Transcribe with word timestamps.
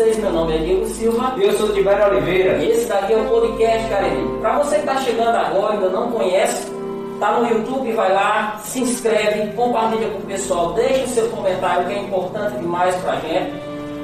vocês, 0.00 0.16
meu 0.16 0.32
nome 0.32 0.56
é 0.56 0.58
Diego 0.58 0.86
Silva. 0.86 1.34
E 1.36 1.44
eu 1.44 1.52
sou 1.52 1.74
Tibério 1.74 2.06
Oliveira. 2.06 2.56
E 2.56 2.70
esse 2.70 2.86
daqui 2.86 3.12
é 3.12 3.16
o 3.18 3.28
podcast 3.28 3.88
Cariri. 3.90 4.38
Para 4.40 4.58
você 4.58 4.76
que 4.76 4.80
está 4.80 4.96
chegando 5.02 5.36
agora 5.36 5.74
e 5.74 5.76
ainda 5.76 5.90
não 5.90 6.10
conhece, 6.10 6.72
tá 7.20 7.32
no 7.38 7.46
YouTube, 7.46 7.92
vai 7.92 8.10
lá, 8.10 8.58
se 8.64 8.80
inscreve, 8.80 9.52
compartilha 9.52 10.08
com 10.08 10.18
o 10.18 10.22
pessoal, 10.22 10.72
deixa 10.72 11.04
o 11.04 11.08
seu 11.08 11.28
comentário 11.28 11.86
que 11.86 11.92
é 11.92 11.98
importante 11.98 12.56
demais 12.56 12.94
para 12.96 13.12
a 13.12 13.16
gente. 13.16 13.52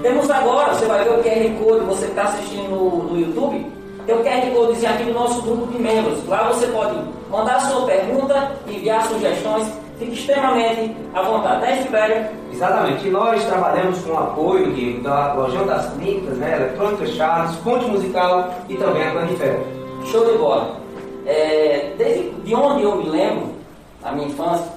Temos 0.02 0.30
agora, 0.30 0.74
você 0.74 0.84
vai 0.84 1.02
ver 1.02 1.10
o 1.10 1.22
QR 1.22 1.64
Code, 1.64 1.84
você 1.86 2.04
que 2.04 2.10
está 2.10 2.24
assistindo 2.24 2.68
no, 2.68 3.04
no 3.04 3.18
YouTube, 3.18 3.72
tem 4.04 4.14
o 4.14 4.22
QR 4.22 4.54
Code 4.54 4.86
aqui 4.86 5.04
no 5.04 5.14
nosso 5.14 5.40
grupo 5.40 5.66
de 5.72 5.78
membros. 5.78 6.26
Lá 6.28 6.52
você 6.52 6.66
pode 6.66 6.94
mandar 7.30 7.58
sua 7.62 7.86
pergunta, 7.86 8.52
enviar 8.68 9.08
sugestões 9.08 9.66
Fique 9.98 10.12
extremamente 10.12 10.94
à 11.14 11.22
vontade, 11.22 11.62
né, 11.62 11.82
Tibério? 11.82 12.26
Exatamente. 12.52 13.06
E 13.06 13.10
nós 13.10 13.42
trabalhamos 13.46 13.98
com 14.02 14.12
o 14.12 14.18
apoio 14.18 15.02
da 15.02 15.32
Lojão 15.32 15.66
das 15.66 15.90
Clínicas, 15.94 16.36
né, 16.36 16.56
Eletrônica 16.56 17.06
Charles, 17.06 17.56
Ponte 17.56 17.86
Musical 17.86 18.54
e 18.68 18.76
também 18.76 19.08
a 19.08 19.12
Planifel. 19.12 19.64
Show 20.04 20.30
de 20.30 20.36
bola. 20.36 20.76
É, 21.24 21.94
desde 21.96 22.30
de 22.30 22.54
onde 22.54 22.82
eu 22.82 22.96
me 22.96 23.08
lembro, 23.08 23.54
na 24.02 24.12
minha 24.12 24.28
infância, 24.28 24.70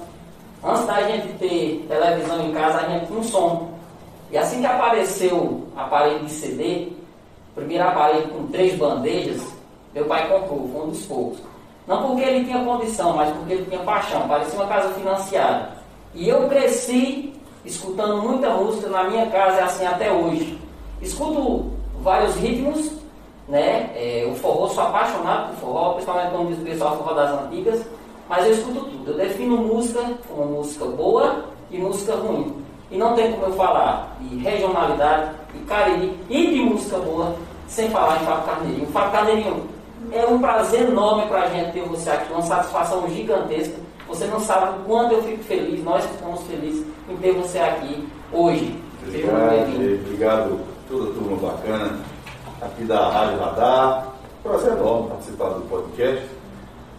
antes 0.64 0.86
da 0.86 1.02
gente 1.02 1.28
ter 1.34 1.86
televisão 1.86 2.40
em 2.40 2.52
casa, 2.52 2.78
a 2.78 2.88
gente 2.88 3.06
tinha 3.06 3.18
um 3.18 3.22
som. 3.22 3.68
E 4.30 4.38
assim 4.38 4.60
que 4.60 4.66
apareceu 4.66 5.36
o 5.36 5.68
aparelho 5.76 6.20
de 6.20 6.30
CD, 6.30 6.88
primeiro 7.54 7.84
aparelho 7.84 8.26
com 8.28 8.46
três 8.46 8.74
bandejas, 8.76 9.42
meu 9.94 10.06
pai 10.06 10.28
comprou, 10.28 10.70
foi 10.72 10.82
um 10.82 10.88
dos 10.90 11.04
poucos. 11.04 11.49
Não 11.90 12.06
porque 12.06 12.22
ele 12.22 12.44
tinha 12.44 12.64
condição, 12.64 13.16
mas 13.16 13.36
porque 13.36 13.52
ele 13.52 13.64
tinha 13.64 13.80
paixão. 13.80 14.28
Parecia 14.28 14.56
uma 14.60 14.68
casa 14.68 14.94
financiada. 14.94 15.70
E 16.14 16.28
eu 16.28 16.48
cresci 16.48 17.34
escutando 17.64 18.22
muita 18.22 18.48
música 18.50 18.88
na 18.88 19.04
minha 19.10 19.26
casa, 19.26 19.58
é 19.58 19.62
assim 19.64 19.84
até 19.84 20.12
hoje. 20.12 20.56
Escuto 21.02 21.72
vários 22.00 22.36
ritmos, 22.36 22.92
né? 23.48 23.90
É, 23.96 24.24
o 24.30 24.36
forró, 24.36 24.68
sou 24.68 24.84
apaixonado 24.84 25.48
por 25.48 25.56
forró, 25.56 25.92
principalmente 25.94 26.30
como 26.30 26.46
diz 26.50 26.60
o 26.60 26.64
pessoal, 26.64 26.96
forró 26.96 27.12
das 27.12 27.42
antigas. 27.42 27.84
Mas 28.28 28.46
eu 28.46 28.52
escuto 28.52 28.84
tudo. 28.84 29.10
Eu 29.10 29.16
defino 29.16 29.56
música 29.56 30.00
como 30.28 30.44
música 30.44 30.84
boa 30.84 31.44
e 31.72 31.78
música 31.78 32.14
ruim. 32.14 32.54
E 32.88 32.96
não 32.96 33.16
tem 33.16 33.32
como 33.32 33.46
eu 33.46 33.52
falar 33.54 34.16
de 34.20 34.36
regionalidade, 34.36 35.32
de 35.52 35.58
cariri 35.64 36.16
e 36.30 36.52
de 36.52 36.60
música 36.60 36.98
boa 36.98 37.34
sem 37.66 37.90
falar 37.90 38.22
em 38.22 38.26
Fábio 38.26 38.44
Carneirinho. 38.44 38.86
Fábio 38.92 39.10
Carneirinho 39.10 39.79
é 40.12 40.26
um 40.26 40.40
prazer 40.40 40.88
enorme 40.88 41.26
para 41.26 41.42
a 41.42 41.48
gente 41.48 41.72
ter 41.72 41.82
você 41.82 42.10
aqui, 42.10 42.32
uma 42.32 42.42
satisfação 42.42 43.08
gigantesca. 43.08 43.76
Você 44.08 44.26
não 44.26 44.40
sabe 44.40 44.78
o 44.78 44.84
quanto 44.84 45.14
eu 45.14 45.22
fico 45.22 45.44
feliz, 45.44 45.84
nós 45.84 46.04
ficamos 46.04 46.42
felizes 46.42 46.84
em 47.08 47.16
ter 47.16 47.32
você 47.32 47.58
aqui 47.58 48.08
hoje. 48.32 48.76
Obrigado, 49.06 50.00
obrigado 50.04 50.60
toda 50.88 51.10
a 51.10 51.14
turma 51.14 51.36
bacana 51.36 51.98
aqui 52.60 52.84
da 52.84 53.08
Rádio 53.08 53.38
Radar. 53.38 54.08
Prazer 54.42 54.72
enorme 54.72 55.08
participar 55.08 55.50
do 55.50 55.60
podcast 55.68 56.26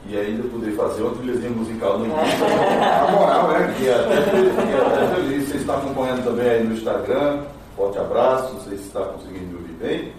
e 0.08 0.18
ainda 0.18 0.48
poder 0.48 0.72
fazer 0.72 1.04
uma 1.04 1.16
trilhazinha 1.16 1.52
musical 1.52 2.00
no 2.00 2.08
Na 2.08 3.12
moral, 3.12 3.48
né? 3.50 3.76
E 3.80 3.90
até, 3.90 4.18
até 4.18 5.16
feliz. 5.16 5.50
Você 5.50 5.58
está 5.58 5.78
acompanhando 5.78 6.24
também 6.24 6.50
aí 6.50 6.64
no 6.64 6.74
Instagram. 6.74 7.44
Forte 7.76 7.98
abraço, 8.00 8.54
não 8.54 8.62
sei 8.62 8.78
se 8.78 8.84
está 8.84 9.02
conseguindo 9.02 9.46
me 9.46 9.56
ouvir 9.56 9.74
bem, 9.74 10.14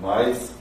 mas 0.00 0.53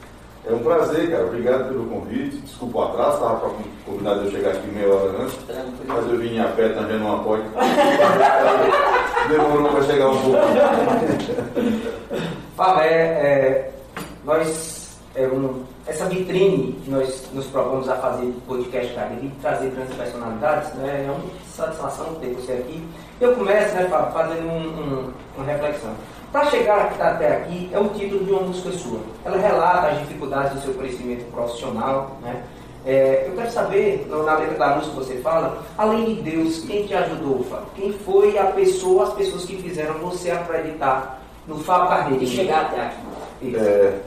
é 0.45 0.53
um 0.53 0.59
prazer, 0.59 1.09
cara. 1.09 1.25
Obrigado 1.25 1.69
pelo 1.69 1.85
convite. 1.85 2.37
Desculpa 2.37 2.77
o 2.77 2.83
atraso, 2.83 3.13
estava 3.13 3.51
combinado 3.85 4.19
de 4.21 4.25
eu 4.25 4.31
chegar 4.31 4.51
aqui 4.51 4.67
meia 4.67 4.93
hora 4.93 5.23
antes. 5.23 5.39
Mas 5.87 6.09
eu 6.09 6.17
vim 6.17 6.39
a 6.39 6.47
pé 6.49 6.69
também 6.69 6.99
numa 6.99 7.19
apoio. 7.19 7.43
Demorou 9.29 9.71
para 9.71 9.83
chegar 9.83 10.09
um 10.09 10.21
pouco. 10.21 10.39
Fala, 12.57 12.83
é, 12.85 12.91
é, 12.91 13.71
nós, 14.25 14.97
é 15.15 15.27
um, 15.27 15.63
essa 15.87 16.05
vitrine 16.05 16.73
que 16.83 16.91
nós 16.91 17.29
nos 17.33 17.45
propomos 17.47 17.87
a 17.87 17.95
fazer 17.95 18.33
podcast 18.45 18.93
cara, 18.93 19.15
de 19.15 19.29
trazer 19.41 19.69
grandes 19.69 19.95
personalidades, 19.95 20.73
né, 20.75 21.05
é 21.07 21.11
uma 21.11 21.23
satisfação 21.55 22.15
ter 22.15 22.33
você 22.33 22.53
aqui. 22.53 22.83
Eu 23.21 23.33
começo 23.35 23.73
né, 23.75 23.87
fazendo 24.13 24.47
um, 24.47 24.67
um, 24.67 25.13
uma 25.37 25.45
reflexão. 25.45 25.93
Para 26.33 26.49
chegar 26.49 26.91
até 26.99 27.37
aqui, 27.37 27.69
é 27.71 27.79
o 27.79 27.89
título 27.89 28.25
de 28.25 28.31
uma 28.31 28.41
música 28.41 28.71
sua. 28.71 28.99
Ela 29.23 29.37
relata 29.37 29.89
as 29.89 29.99
dificuldades 29.99 30.53
do 30.53 30.61
seu 30.61 30.73
crescimento 30.73 31.31
profissional. 31.31 32.17
Né? 32.23 32.43
É, 32.83 33.27
eu 33.27 33.35
quero 33.35 33.51
saber, 33.51 34.07
na 34.09 34.37
letra 34.39 34.57
da 34.57 34.75
música 34.77 34.95
você 34.95 35.17
fala, 35.17 35.63
além 35.77 36.15
de 36.15 36.21
Deus, 36.23 36.61
quem 36.65 36.87
te 36.87 36.95
ajudou, 36.95 37.43
Fábio? 37.43 37.67
Quem 37.75 37.93
foi 37.93 38.35
a 38.39 38.45
pessoa, 38.45 39.03
as 39.09 39.13
pessoas 39.13 39.45
que 39.45 39.57
fizeram 39.57 39.99
você 39.99 40.31
acreditar 40.31 41.21
no 41.47 41.59
Fábio 41.59 41.89
Carneiro? 41.89 42.23
E 42.23 42.27
chegar 42.27 42.61
até 42.61 42.81
aqui. 42.81 43.55
É, 43.55 43.99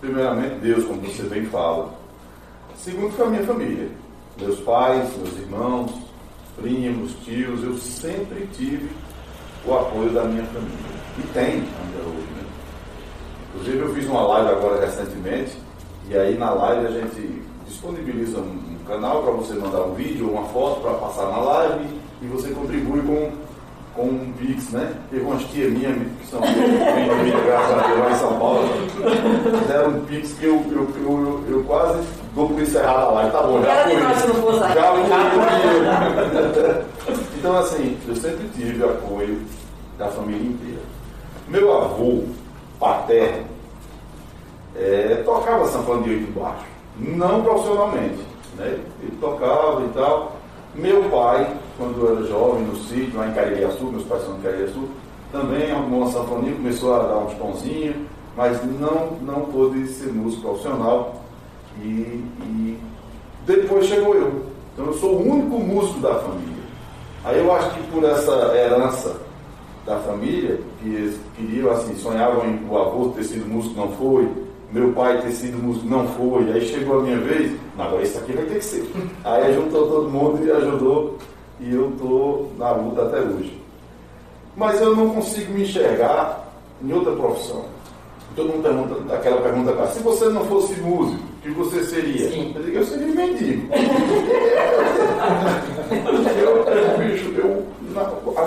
primeiramente, 0.00 0.54
Deus, 0.60 0.86
como 0.86 1.02
você 1.02 1.24
bem 1.24 1.44
fala. 1.44 1.90
Segundo, 2.78 3.12
foi 3.12 3.26
a 3.26 3.28
minha 3.28 3.44
família. 3.44 3.88
Meus 4.40 4.58
pais, 4.60 5.14
meus 5.18 5.36
irmãos, 5.38 5.92
primos, 6.56 7.14
tios, 7.24 7.62
eu 7.62 7.76
sempre 7.76 8.48
tive 8.54 8.88
o 9.66 9.74
apoio 9.74 10.10
da 10.10 10.24
minha 10.24 10.44
família. 10.44 10.78
E 11.18 11.22
tem 11.32 11.44
ainda 11.44 12.02
hoje, 12.06 12.28
né? 12.36 12.44
Inclusive 13.48 13.78
eu 13.78 13.94
fiz 13.94 14.06
uma 14.06 14.22
live 14.22 14.50
agora 14.50 14.84
recentemente, 14.84 15.56
e 16.08 16.16
aí 16.16 16.36
na 16.36 16.50
live 16.50 16.86
a 16.86 16.90
gente 16.90 17.42
disponibiliza 17.66 18.38
um, 18.38 18.42
um 18.42 18.78
canal 18.86 19.22
para 19.22 19.32
você 19.32 19.54
mandar 19.54 19.82
um 19.82 19.94
vídeo 19.94 20.26
ou 20.26 20.32
uma 20.34 20.44
foto 20.48 20.80
para 20.80 20.94
passar 20.94 21.30
na 21.30 21.38
live 21.38 21.84
e 22.20 22.26
você 22.26 22.50
contribui 22.50 23.00
com, 23.02 23.30
com 23.94 24.02
um 24.08 24.32
Pix, 24.38 24.70
né? 24.70 24.92
Teve 25.10 25.24
umas 25.24 25.44
tia 25.44 25.68
minha 25.68 25.94
que 25.94 26.26
são 26.26 26.40
bem 26.40 26.52
graças 27.46 27.78
a 27.78 27.86
Deus 27.86 27.98
lá 28.00 28.10
em 28.10 28.16
São 28.16 28.38
Paulo, 28.38 28.68
fizeram 29.60 29.90
um 29.90 30.04
Pix 30.04 30.32
que 30.34 30.44
eu, 30.44 30.62
eu, 30.70 30.88
eu, 31.02 31.44
eu 31.48 31.64
quase 31.64 32.02
dou 32.34 32.48
por 32.48 32.60
encerrar 32.60 33.00
a 33.00 33.10
live, 33.12 33.32
tá 33.32 33.42
bom, 33.42 33.62
já 33.62 33.84
foi. 33.84 33.96
Já 34.58 34.92
foi. 37.06 37.14
Então 37.44 37.58
assim, 37.58 37.98
eu 38.08 38.16
sempre 38.16 38.48
tive 38.56 38.82
apoio 38.82 39.38
da 39.98 40.08
família 40.08 40.48
inteira. 40.48 40.82
Meu 41.48 41.72
avô 41.76 42.24
paterno 42.78 43.44
é, 44.76 45.22
tocava 45.24 45.66
sanfona 45.66 46.02
de 46.02 46.10
oito 46.10 46.32
baixo, 46.38 46.64
não 46.98 47.42
profissionalmente, 47.42 48.20
né? 48.56 48.78
Ele 49.02 49.16
tocava 49.20 49.82
e 49.84 49.88
tal. 49.88 50.36
Meu 50.74 51.04
pai, 51.04 51.56
quando 51.78 52.00
eu 52.00 52.16
era 52.16 52.26
jovem, 52.26 52.64
no 52.64 52.76
sítio, 52.76 53.18
lá 53.18 53.28
em 53.28 53.32
Caririaçu, 53.32 53.84
meus 53.84 54.04
pais 54.04 54.24
são 54.24 54.34
de 54.36 54.42
Caririaçu, 54.42 54.88
também 55.30 55.70
arrumou 55.70 56.02
uma 56.02 56.10
sanfoninha, 56.10 56.56
começou 56.56 56.94
a 56.94 56.98
dar 57.04 57.18
uns 57.18 57.34
pãozinhos, 57.34 57.96
mas 58.36 58.58
não, 58.80 59.12
não 59.22 59.42
pôde 59.46 59.86
ser 59.88 60.12
músico 60.12 60.42
profissional. 60.42 61.22
E, 61.80 62.24
e 62.40 62.78
depois 63.46 63.86
chegou 63.86 64.14
eu. 64.14 64.46
Então 64.72 64.86
eu 64.86 64.94
sou 64.94 65.14
o 65.14 65.28
único 65.28 65.58
músico 65.58 66.00
da 66.00 66.16
família. 66.16 66.64
Aí 67.24 67.38
eu 67.38 67.54
acho 67.54 67.70
que 67.70 67.82
por 67.90 68.04
essa 68.04 68.32
herança 68.56 69.16
da 69.84 69.98
família, 69.98 70.58
que 70.82 71.18
queriam, 71.36 71.70
assim, 71.70 71.94
sonhavam 71.96 72.46
em 72.46 72.66
o 72.68 72.78
avô 72.78 73.10
ter 73.10 73.24
sido 73.24 73.46
músico, 73.46 73.76
não 73.76 73.92
foi, 73.92 74.28
meu 74.72 74.92
pai 74.92 75.20
ter 75.20 75.30
sido 75.30 75.62
músico, 75.62 75.86
não 75.86 76.06
foi, 76.08 76.50
aí 76.52 76.66
chegou 76.66 77.00
a 77.00 77.02
minha 77.02 77.18
vez, 77.18 77.52
agora 77.78 78.02
isso 78.02 78.18
aqui 78.18 78.32
vai 78.32 78.44
ter 78.46 78.58
que 78.58 78.64
ser. 78.64 78.90
Aí 79.24 79.54
juntou 79.54 79.88
todo 79.88 80.10
mundo 80.10 80.44
e 80.44 80.50
ajudou, 80.50 81.18
e 81.60 81.74
eu 81.74 81.90
estou 81.90 82.50
na 82.58 82.72
luta 82.72 83.02
até 83.02 83.20
hoje. 83.20 83.60
Mas 84.56 84.80
eu 84.80 84.96
não 84.96 85.10
consigo 85.10 85.52
me 85.52 85.62
enxergar 85.62 86.52
em 86.82 86.92
outra 86.92 87.12
profissão. 87.12 87.64
Todo 88.34 88.48
mundo 88.48 88.62
pergunta 88.62 89.14
aquela 89.14 89.40
pergunta 89.40 89.72
cá, 89.74 89.86
se 89.86 90.00
você 90.00 90.28
não 90.28 90.44
fosse 90.46 90.74
músico, 90.80 91.22
o 91.22 91.42
que 91.42 91.50
você 91.50 91.84
seria? 91.84 92.30
Sim. 92.30 92.52
Eu 92.56 92.62
digo, 92.62 92.78
eu 92.78 92.84
seria 92.84 93.06
mendigo. 93.06 93.68
eu, 96.40 96.64
eu, 96.64 96.98
bicho, 96.98 97.32
eu 97.36 97.64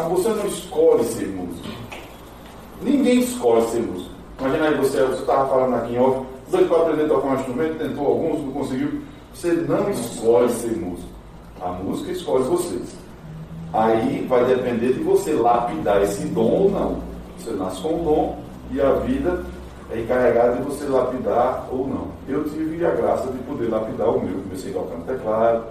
você 0.10 0.30
não 0.30 0.46
escolhe 0.46 1.04
ser 1.06 1.28
músico. 1.28 1.68
Ninguém 2.82 3.20
escolhe 3.20 3.66
ser 3.68 3.82
músico. 3.82 4.12
Imagina 4.40 4.68
aí 4.68 4.76
você, 4.76 5.04
você 5.04 5.22
estava 5.22 5.50
falando 5.50 5.76
aqui 5.76 5.96
em 5.96 6.00
off, 6.00 6.26
dois 6.52 6.68
para 6.68 6.82
aprender 6.82 7.06
a 7.06 7.08
tocar 7.08 7.28
um 7.28 7.36
instrumento, 7.36 7.78
tentou 7.78 8.06
alguns, 8.06 8.42
não 8.44 8.52
conseguiu. 8.52 9.02
Você 9.34 9.52
não 9.52 9.90
escolhe 9.90 10.50
ser 10.52 10.78
músico. 10.78 11.10
A 11.62 11.70
música 11.72 12.12
escolhe 12.12 12.44
vocês. 12.44 12.96
Aí 13.74 14.26
vai 14.30 14.46
depender 14.46 14.94
de 14.94 15.04
você 15.04 15.34
lapidar 15.34 16.02
esse 16.02 16.28
dom 16.28 16.50
ou 16.50 16.72
não. 16.72 16.98
Você 17.38 17.52
nasce 17.52 17.82
com 17.82 18.02
o 18.02 18.04
dom 18.04 18.40
e 18.72 18.82
a 18.82 18.92
vida 18.94 19.44
é 19.92 20.00
encarregada 20.00 20.58
de 20.58 20.64
você 20.64 20.86
lapidar 20.86 21.68
ou 21.72 21.88
não. 21.88 22.08
Eu 22.28 22.44
tive 22.44 22.86
a 22.86 22.92
graça 22.92 23.32
de 23.32 23.38
poder 23.40 23.70
lapidar 23.70 24.10
o 24.10 24.24
meu. 24.24 24.42
Comecei 24.42 24.72
tocando 24.72 25.06
teclado, 25.06 25.66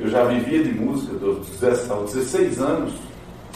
eu 0.00 0.08
já 0.08 0.24
vivia 0.24 0.64
de 0.64 0.72
música, 0.72 1.12
dos 1.18 1.46
16 1.46 2.58
anos, 2.58 2.94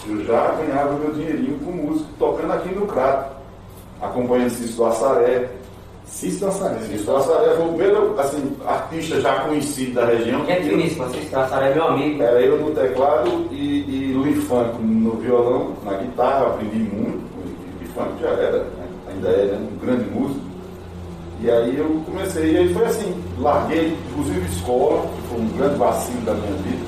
eu 0.06 0.22
já 0.24 0.54
ganhava 0.56 0.92
meu 0.98 1.12
dinheirinho 1.12 1.58
com 1.60 1.72
música, 1.72 2.08
tocando 2.18 2.52
aqui 2.52 2.74
no 2.74 2.86
Crato, 2.86 3.36
acompanhando 4.00 4.50
Cício 4.50 4.84
Assaré. 4.84 5.48
Cício 6.04 6.46
Assaré. 6.46 6.78
Cício 6.80 7.16
Assaré 7.16 7.56
foi 7.56 7.64
o 7.64 7.68
primeiro 7.68 8.20
assim, 8.20 8.56
artista 8.66 9.20
já 9.22 9.40
conhecido 9.40 9.94
da 9.94 10.04
região. 10.04 10.44
Que 10.44 10.52
é 10.52 10.62
finíssimo, 10.62 11.08
Cício 11.08 11.38
Assaré 11.38 11.70
é 11.70 11.74
meu 11.74 11.84
amigo. 11.84 12.22
Era 12.22 12.40
eu 12.42 12.60
no 12.60 12.70
teclado 12.72 13.48
e, 13.50 14.10
e 14.10 14.12
Louis 14.12 14.44
Funk 14.44 14.82
no 14.82 15.12
violão, 15.12 15.72
na 15.82 15.94
guitarra, 15.94 16.48
aprendi 16.48 16.76
muito. 16.76 17.24
Louis 17.78 17.90
Funk 17.94 18.20
já 18.20 18.28
era, 18.28 18.58
né? 18.58 18.88
ainda 19.08 19.28
é 19.28 19.58
um 19.58 19.78
grande 19.78 20.10
músico. 20.10 20.43
E 21.44 21.50
aí 21.50 21.76
eu 21.76 22.00
comecei, 22.06 22.52
e 22.52 22.56
aí 22.56 22.72
foi 22.72 22.86
assim, 22.86 23.22
larguei, 23.38 23.94
inclusive 24.08 24.48
escola, 24.48 25.02
que 25.02 25.28
foi 25.28 25.40
um 25.42 25.48
grande 25.48 25.74
vacilo 25.74 26.20
da 26.22 26.32
minha 26.32 26.56
vida. 26.62 26.86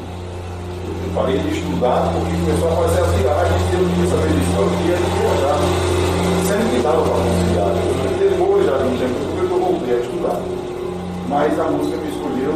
Eu 1.04 1.12
parei 1.14 1.38
de 1.40 1.48
estudar 1.58 2.10
porque 2.14 2.32
começou 2.40 2.68
a 2.70 2.72
aparecer 2.72 3.02
as 3.04 3.12
viagens 3.20 3.62
e 3.68 3.74
eu 3.76 3.84
queria 3.84 4.08
saber 4.08 4.32
disso, 4.32 4.56
eu 4.56 4.68
queria 4.80 4.96
viajar. 4.96 5.58
Sempre 6.48 6.68
que 6.72 6.82
dava 6.82 7.02
para 7.02 7.20
conciliar. 7.20 7.68
Depois, 8.16 8.64
já 8.64 8.76
de 8.78 8.84
um 8.88 8.96
tempo, 8.96 9.16
eu 9.44 9.60
voltei 9.60 9.94
a 9.94 10.00
estudar. 10.00 10.40
Mas 11.28 11.60
a 11.60 11.64
música 11.64 11.96
me 11.98 12.08
escolheu, 12.08 12.54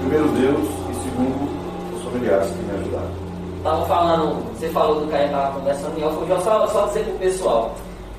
primeiro 0.00 0.28
Deus 0.36 0.68
e 0.68 0.94
segundo 1.00 1.96
os 1.96 2.04
familiares 2.04 2.50
que 2.50 2.58
me 2.60 2.76
ajudaram. 2.76 3.10
Estava 3.56 3.86
falando, 3.86 4.52
você 4.52 4.68
falou 4.68 5.00
do 5.00 5.06
que 5.08 5.14
a 5.14 5.18
gente 5.18 5.32
estava 5.32 5.58
conversando 5.58 6.04
off, 6.04 6.30
eu 6.30 6.40
só, 6.42 6.66
só 6.66 6.86
dizer 6.88 7.04
para 7.04 7.14
o 7.14 7.18
pessoal. 7.20 7.74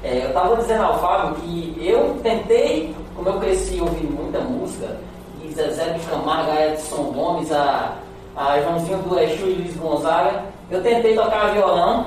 É, 0.07 0.23
eu 0.23 0.29
estava 0.29 0.55
dizendo 0.55 0.85
ao 0.85 0.99
Fábio 0.99 1.35
que 1.35 1.75
eu 1.85 2.17
tentei, 2.23 2.95
como 3.13 3.27
eu 3.27 3.39
cresci 3.41 3.81
ouvindo 3.81 4.15
muita 4.15 4.39
música, 4.39 4.95
e 5.43 5.51
Zezé 5.53 5.89
de 5.89 5.99
Camargo, 6.05 6.49
a 6.49 6.67
Edson 6.67 7.11
Gomes, 7.11 7.51
a, 7.51 7.95
a 8.33 8.57
Joãozinho 8.61 8.99
do 8.99 9.19
Exu 9.19 9.47
e 9.47 9.55
Luiz 9.55 9.75
Gonzaga, 9.75 10.45
eu 10.71 10.81
tentei 10.81 11.13
tocar 11.13 11.51
violão, 11.51 12.05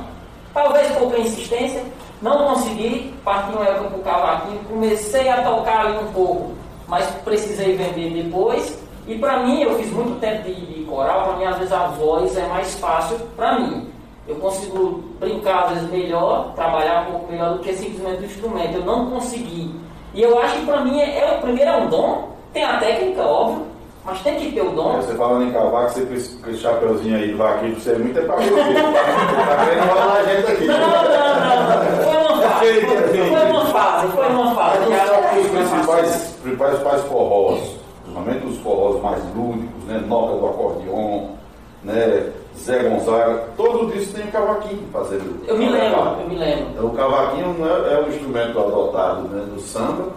talvez 0.55 0.91
pouca 0.93 1.19
insistência, 1.19 1.82
não 2.23 2.49
consegui, 2.49 3.12
parti 3.23 3.55
uma 3.55 3.67
época 3.67 3.91
para 3.91 3.99
o 3.99 4.02
cavaquinho, 4.02 4.64
comecei 4.64 5.29
a 5.29 5.43
tocar 5.43 5.85
ali 5.85 5.99
um 5.99 6.12
pouco, 6.14 6.52
mas 6.88 7.05
precisei 7.23 7.76
vender 7.76 8.23
depois. 8.23 8.79
E 9.06 9.19
para 9.19 9.41
mim, 9.41 9.61
eu 9.61 9.75
fiz 9.75 9.91
muito 9.93 10.19
tempo 10.20 10.44
de, 10.44 10.55
de 10.55 10.85
coral, 10.85 11.25
para 11.25 11.37
mim 11.37 11.44
às 11.44 11.58
vezes 11.58 11.73
a 11.73 11.88
voz 11.88 12.35
é 12.35 12.47
mais 12.47 12.75
fácil 12.76 13.19
para 13.37 13.58
mim. 13.58 13.91
Eu 14.31 14.37
consigo 14.37 15.03
brincar 15.19 15.65
às 15.65 15.71
vezes 15.71 15.91
melhor, 15.91 16.53
trabalhar 16.55 17.03
um 17.03 17.12
pouco 17.12 17.32
melhor 17.32 17.55
do 17.55 17.59
que 17.59 17.73
simplesmente 17.73 18.23
o 18.23 18.27
instrumento. 18.27 18.77
Eu 18.77 18.85
não 18.85 19.11
consegui. 19.11 19.75
E 20.15 20.23
eu 20.23 20.38
acho 20.38 20.61
que 20.61 20.67
para 20.67 20.85
mim 20.85 21.00
é, 21.00 21.19
é, 21.19 21.38
primeiro 21.41 21.69
é 21.69 21.77
um 21.77 21.88
dom, 21.88 22.29
tem 22.53 22.62
a 22.62 22.79
técnica, 22.79 23.23
óbvio, 23.23 23.67
mas 24.05 24.23
tem 24.23 24.37
que 24.37 24.53
ter 24.53 24.62
o 24.62 24.71
dom. 24.71 24.99
Você 24.99 25.15
falando 25.15 25.49
em 25.49 25.53
cavaco, 25.53 25.91
você 25.91 26.06
com 26.06 26.15
esse 26.49 26.59
chapeuzinho 26.59 27.17
aí 27.17 27.32
vaqueiro, 27.32 27.81
você 27.81 27.91
é 27.91 27.99
muito 27.99 28.19
é 28.21 28.23
pra 28.23 28.37
você. 28.37 28.50
tá 28.50 29.65
querendo 29.65 29.85
enrolar 29.85 30.17
a 30.17 30.23
gente 30.23 30.53
aqui. 30.53 30.67
Não, 30.67 30.79
não, 30.79 30.88
não. 30.88 32.05
Foi 32.05 32.17
uma 32.17 32.43
fase. 32.43 32.67
Feito. 32.67 32.87
Foi 33.29 33.50
uma 33.50 33.65
fase, 33.67 34.09
foi 34.12 34.26
uma 34.29 34.55
fase. 34.55 34.79
Os 35.41 35.49
principais, 35.49 36.38
principais 36.41 37.03
forrós, 37.03 37.61
principalmente 38.05 38.47
os 38.47 38.59
forrós 38.59 39.03
mais 39.03 39.23
lúdicos, 39.35 39.85
né? 39.87 40.05
Nota 40.06 40.37
do 40.37 40.47
acordeon, 40.47 41.26
né? 41.83 42.31
Zé 42.65 42.83
Gonzaga, 42.83 43.45
todo 43.57 43.95
isso 43.97 44.12
tem 44.12 44.27
um 44.27 44.31
cavaquinho 44.31 44.83
fazendo. 44.93 45.43
Eu 45.47 45.57
me 45.57 45.69
lembro, 45.71 46.01
eu 46.21 46.29
me 46.29 46.37
lembro. 46.37 46.87
O 46.87 46.91
cavaquinho 46.91 47.55
não 47.59 47.67
é, 47.67 47.95
é 47.95 48.05
um 48.05 48.09
instrumento 48.09 48.59
adotado 48.59 49.29
né, 49.29 49.47
no 49.51 49.59
samba, 49.61 50.09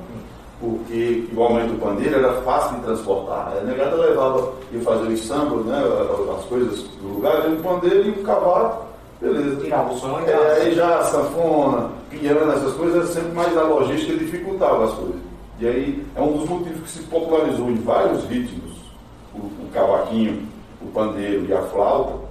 porque 0.60 1.25
igualmente 1.31 1.74
o 1.74 1.78
pandeiro 1.78 2.18
era 2.18 2.34
fácil 2.42 2.78
de 2.78 2.84
transportar. 2.84 3.54
A 3.57 3.62
negada 3.63 3.95
levava 3.95 4.54
e 4.74 4.80
fazer 4.80 5.07
o 5.07 5.18
samba, 5.18 5.56
né, 5.63 5.84
as 6.38 6.45
coisas 6.45 6.81
do 7.01 7.16
lugar, 7.16 7.50
e 7.50 7.54
o 7.54 7.57
pandeiro 7.57 8.07
e 8.07 8.10
o 8.12 8.24
cavaco, 8.24 8.88
beleza. 9.22 9.62
Tirava 9.62 9.94
o 9.94 9.98
som 9.98 10.19
e 10.19 10.30
é, 10.30 10.62
Aí 10.62 10.75
já 10.75 11.00
a 11.00 11.04
sanfona, 11.04 11.90
piano, 12.10 12.51
essas 12.51 12.74
coisas, 12.74 13.10
sempre 13.10 13.31
mais 13.31 13.57
a 13.57 13.63
logística 13.63 14.18
dificultava 14.18 14.84
as 14.84 14.94
coisas. 14.94 15.22
E 15.60 15.68
aí 15.68 16.06
é 16.16 16.22
um 16.22 16.38
dos 16.38 16.50
motivos 16.50 16.81
que 16.81 16.90
se 16.90 17.04
popularizou 17.04 17.69
em 17.69 17.75
vários 17.75 18.25
ritmos 18.25 18.74
o, 19.34 19.38
o 19.38 19.69
cavaquinho, 19.74 20.45
o 20.81 20.88
pandeiro 20.88 21.45
e 21.45 21.54
a 21.54 21.62
flauta, 21.62 22.22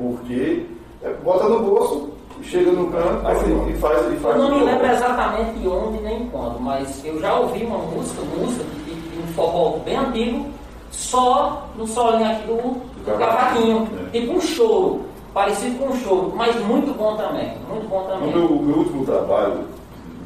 porque 0.00 0.66
é, 1.02 1.12
bota 1.22 1.48
no 1.48 1.60
bolso, 1.60 2.08
chega 2.42 2.72
no 2.72 2.90
canto 2.90 3.20
e, 3.68 3.74
faz, 3.74 4.12
e 4.12 4.16
faz. 4.16 4.36
Eu 4.36 4.42
não 4.42 4.58
me 4.58 4.64
lembro 4.64 4.86
exatamente 4.86 5.68
onde 5.68 6.02
nem 6.02 6.26
quando, 6.30 6.58
mas 6.58 7.04
eu 7.04 7.20
já 7.20 7.34
ouvi 7.38 7.64
uma 7.64 7.78
música, 7.78 8.22
música 8.22 8.64
de, 8.86 8.94
de 8.94 9.18
um 9.18 9.26
forró 9.34 9.78
bem 9.84 9.96
antigo, 9.96 10.46
só 10.90 11.68
no 11.76 11.86
solinho 11.86 12.30
aqui 12.30 12.46
do, 12.46 12.56
do 12.56 13.18
cavaquinho, 13.18 13.88
é. 14.06 14.18
tipo 14.18 14.32
um 14.32 14.40
choro, 14.40 15.02
parecido 15.34 15.78
com 15.78 15.88
um 15.88 15.96
choro, 16.00 16.32
mas 16.34 16.56
muito 16.64 16.96
bom 16.96 17.14
também, 17.16 17.52
muito 17.68 17.86
bom 17.86 18.04
também. 18.04 18.32
No 18.32 18.38
meu, 18.38 18.62
meu 18.62 18.76
último 18.78 19.04
trabalho, 19.04 19.64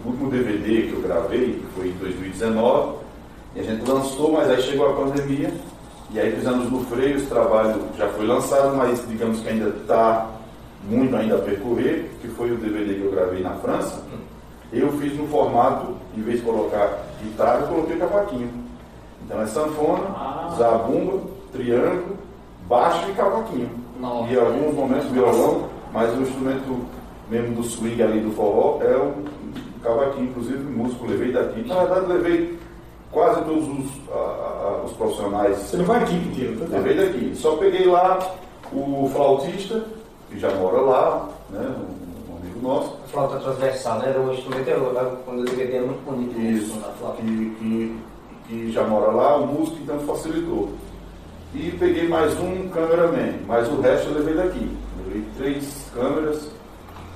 o 0.04 0.08
último 0.08 0.30
DVD 0.30 0.82
que 0.82 0.92
eu 0.92 1.02
gravei, 1.02 1.54
que 1.54 1.66
foi 1.76 1.88
em 1.88 1.94
2019, 1.94 2.98
e 3.56 3.60
a 3.60 3.62
gente 3.62 3.90
lançou, 3.90 4.32
mas 4.32 4.48
aí 4.48 4.62
chegou 4.62 4.88
a 4.88 4.92
pandemia 4.92 5.52
e 6.10 6.20
aí 6.20 6.32
fizemos 6.32 6.70
no 6.70 6.84
freio, 6.84 7.16
esse 7.16 7.26
trabalho 7.26 7.82
já 7.96 8.08
foi 8.08 8.26
lançado, 8.26 8.76
mas 8.76 9.06
digamos 9.08 9.40
que 9.40 9.48
ainda 9.48 9.68
está 9.68 10.28
muito 10.88 11.16
ainda 11.16 11.36
a 11.36 11.40
percorrer, 11.40 12.10
que 12.20 12.28
foi 12.28 12.52
o 12.52 12.56
DVD 12.56 12.94
que 12.94 13.04
eu 13.04 13.10
gravei 13.10 13.42
na 13.42 13.54
França. 13.54 14.02
Eu 14.72 14.92
fiz 14.98 15.16
no 15.16 15.26
formato, 15.28 15.96
em 16.16 16.20
vez 16.20 16.40
de 16.40 16.44
colocar 16.44 17.04
guitarra, 17.22 17.60
eu 17.60 17.68
coloquei 17.68 17.96
cavaquinho. 17.96 18.50
Então 19.24 19.40
é 19.40 19.46
sanfona, 19.46 20.04
ah. 20.08 20.54
zabumba, 20.58 21.20
triângulo, 21.52 22.18
baixo 22.68 23.08
e 23.08 23.14
cavaquinho. 23.14 23.70
Nossa. 23.98 24.30
E 24.30 24.34
em 24.34 24.38
alguns 24.38 24.74
momentos 24.74 25.08
violão, 25.10 25.68
mas 25.92 26.12
o 26.16 26.22
instrumento 26.22 26.84
mesmo 27.30 27.54
do 27.54 27.62
swing 27.62 28.02
ali 28.02 28.20
do 28.20 28.32
forró 28.32 28.80
é 28.82 28.96
o 28.96 29.14
cavaquinho, 29.82 30.28
inclusive 30.28 30.58
o 30.58 30.70
músico 30.70 31.06
levei 31.06 31.32
daqui. 31.32 31.66
Na 31.66 31.84
verdade 31.84 32.12
levei 32.12 32.58
quase 33.14 33.42
todos 33.44 33.66
os, 33.66 34.12
a, 34.12 34.18
a, 34.18 34.82
os 34.84 34.92
profissionais. 34.92 35.56
Você 35.58 35.76
não 35.78 35.84
vai 35.84 36.02
aqui 36.02 36.14
inteiro, 36.14 36.58
tá? 36.58 36.76
Levei 36.76 36.96
daqui. 36.96 37.32
Só 37.36 37.56
peguei 37.56 37.86
lá 37.86 38.18
o 38.72 39.08
flautista, 39.14 39.84
que 40.28 40.38
já 40.38 40.50
mora 40.56 40.80
lá, 40.80 41.28
né? 41.48 41.60
Um, 41.60 42.32
um 42.32 42.36
amigo 42.36 42.60
nosso. 42.60 42.98
A 43.04 43.08
flauta 43.08 43.38
transversal, 43.38 44.00
né? 44.00 44.08
Era 44.10 44.20
um 44.20 44.34
instrumento, 44.34 45.22
quando 45.24 45.38
eu 45.38 45.44
DVD 45.44 45.76
era 45.76 45.86
muito 45.86 46.04
bonito. 46.04 46.38
Isso, 46.38 46.78
que, 47.16 47.54
que, 47.58 47.98
que 48.48 48.72
já 48.72 48.84
mora 48.84 49.12
lá, 49.12 49.36
o 49.36 49.46
músico 49.46 49.78
então 49.82 49.98
facilitou. 50.00 50.70
E 51.54 51.70
peguei 51.78 52.08
mais 52.08 52.36
um 52.40 52.68
cameraman, 52.68 53.38
mas 53.46 53.68
o 53.68 53.80
resto 53.80 54.08
eu 54.08 54.18
levei 54.18 54.34
daqui. 54.34 54.76
Levei 55.06 55.24
três 55.38 55.88
câmeras, 55.94 56.50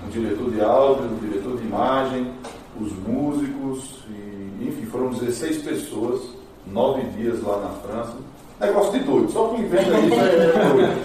um 0.06 0.10
diretor 0.10 0.48
de 0.52 0.60
áudio, 0.60 1.04
um 1.06 1.18
diretor 1.18 1.56
de 1.56 1.66
imagem, 1.66 2.30
os 2.80 2.92
músicos 2.98 4.04
e 4.08 4.27
enfim, 4.60 4.86
foram 4.86 5.10
16 5.10 5.58
pessoas, 5.58 6.22
nove 6.66 7.02
dias 7.16 7.42
lá 7.42 7.58
na 7.58 7.68
França. 7.68 8.14
Negócio 8.60 8.92
de 8.92 8.98
doido, 9.00 9.30
só 9.30 9.48
quem 9.48 9.60
inventa 9.60 9.98
isso 10.00 10.14
é 10.18 10.68
doido. 10.68 10.98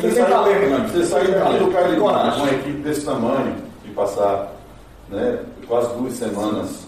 Você 0.00 0.10
sai, 0.12 0.86
você 0.86 1.04
sai 1.06 1.58
do 1.58 1.72
Carilho 1.72 2.00
com 2.00 2.06
uma 2.06 2.52
equipe 2.52 2.82
desse 2.82 3.04
tamanho 3.04 3.56
e 3.84 3.90
passar 3.90 4.52
né, 5.08 5.40
quase 5.66 5.92
duas 5.96 6.12
semanas 6.14 6.86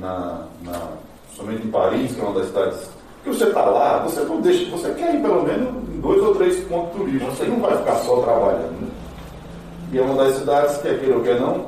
na, 0.00 0.46
na, 0.62 0.88
somente 1.36 1.66
em 1.66 1.70
Paris, 1.70 2.12
que 2.12 2.20
é 2.20 2.24
uma 2.24 2.38
das 2.38 2.46
cidades 2.46 2.88
que 3.22 3.28
você 3.28 3.44
está 3.44 3.64
lá, 3.64 3.98
você 3.98 4.20
não 4.22 4.40
deixa, 4.40 4.68
você 4.70 4.92
quer 4.94 5.14
ir 5.14 5.22
pelo 5.22 5.42
menos 5.44 5.68
em 5.88 6.00
dois 6.00 6.20
ou 6.22 6.34
três 6.34 6.64
pontos 6.64 6.96
turísticos, 6.96 7.38
você 7.38 7.44
não 7.44 7.60
vai 7.60 7.76
ficar 7.76 7.96
só 7.96 8.16
trabalhando. 8.16 8.80
Né? 8.80 8.88
E 9.92 9.98
é 9.98 10.02
uma 10.02 10.24
das 10.24 10.36
cidades 10.36 10.78
que, 10.78 10.94
queira 10.94 11.16
ou 11.16 11.22
quer 11.22 11.40
não, 11.40 11.66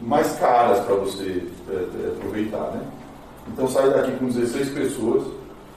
mais 0.00 0.38
caras 0.38 0.84
para 0.84 0.94
você 0.94 1.42
é, 1.70 1.74
é, 1.74 2.08
aproveitar, 2.08 2.70
né? 2.72 2.80
Então 3.48 3.68
saí 3.68 3.90
daqui 3.90 4.12
com 4.12 4.26
16 4.26 4.70
pessoas. 4.70 5.24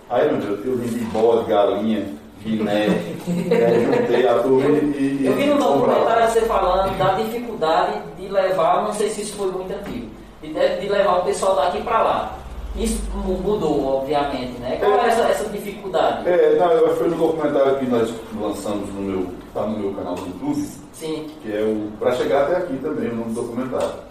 Aí, 0.10 0.30
meu 0.30 0.42
Deus, 0.42 0.66
eu 0.66 0.78
vendi 0.78 1.00
bode, 1.06 1.50
galinha, 1.50 2.06
guiné, 2.44 2.88
é, 2.88 4.00
juntei 4.00 4.28
a 4.28 4.40
turma 4.40 4.78
e, 4.78 5.20
e. 5.22 5.26
Eu 5.26 5.36
vi 5.36 5.46
no 5.46 5.58
documentário 5.58 6.30
você 6.30 6.42
falando 6.42 6.98
da 6.98 7.14
dificuldade 7.14 8.00
de 8.18 8.28
levar, 8.28 8.84
não 8.84 8.94
sei 8.94 9.10
se 9.10 9.22
isso 9.22 9.36
foi 9.38 9.52
muito 9.52 9.72
antigo, 9.74 10.08
de, 10.42 10.50
de 10.50 10.90
levar 10.90 11.20
o 11.20 11.24
pessoal 11.24 11.56
daqui 11.56 11.82
para 11.82 12.02
lá. 12.02 12.38
Isso 12.76 13.02
mudou, 13.14 13.86
obviamente, 13.86 14.58
né? 14.60 14.78
Qual 14.80 14.94
é 14.94 15.08
essa, 15.08 15.24
essa 15.24 15.50
dificuldade? 15.50 16.28
É, 16.28 16.58
não, 16.58 16.96
foi 16.96 17.10
no 17.10 17.18
documentário 17.18 17.80
que 17.80 17.86
nós 17.86 18.14
lançamos 18.40 18.88
no 18.94 19.02
meu, 19.02 19.28
tá 19.54 19.64
no 19.64 19.78
meu 19.78 19.94
canal 19.94 20.16
do 20.16 20.26
YouTube. 20.26 20.66
Sim. 20.94 21.28
Que 21.42 21.52
é 21.52 21.62
o 21.62 21.92
Para 22.00 22.14
Chegar 22.14 22.44
Até 22.44 22.58
Aqui 22.58 22.78
também, 22.78 23.10
o 23.10 23.16
nome 23.16 23.34
do 23.34 23.42
documentário. 23.42 24.11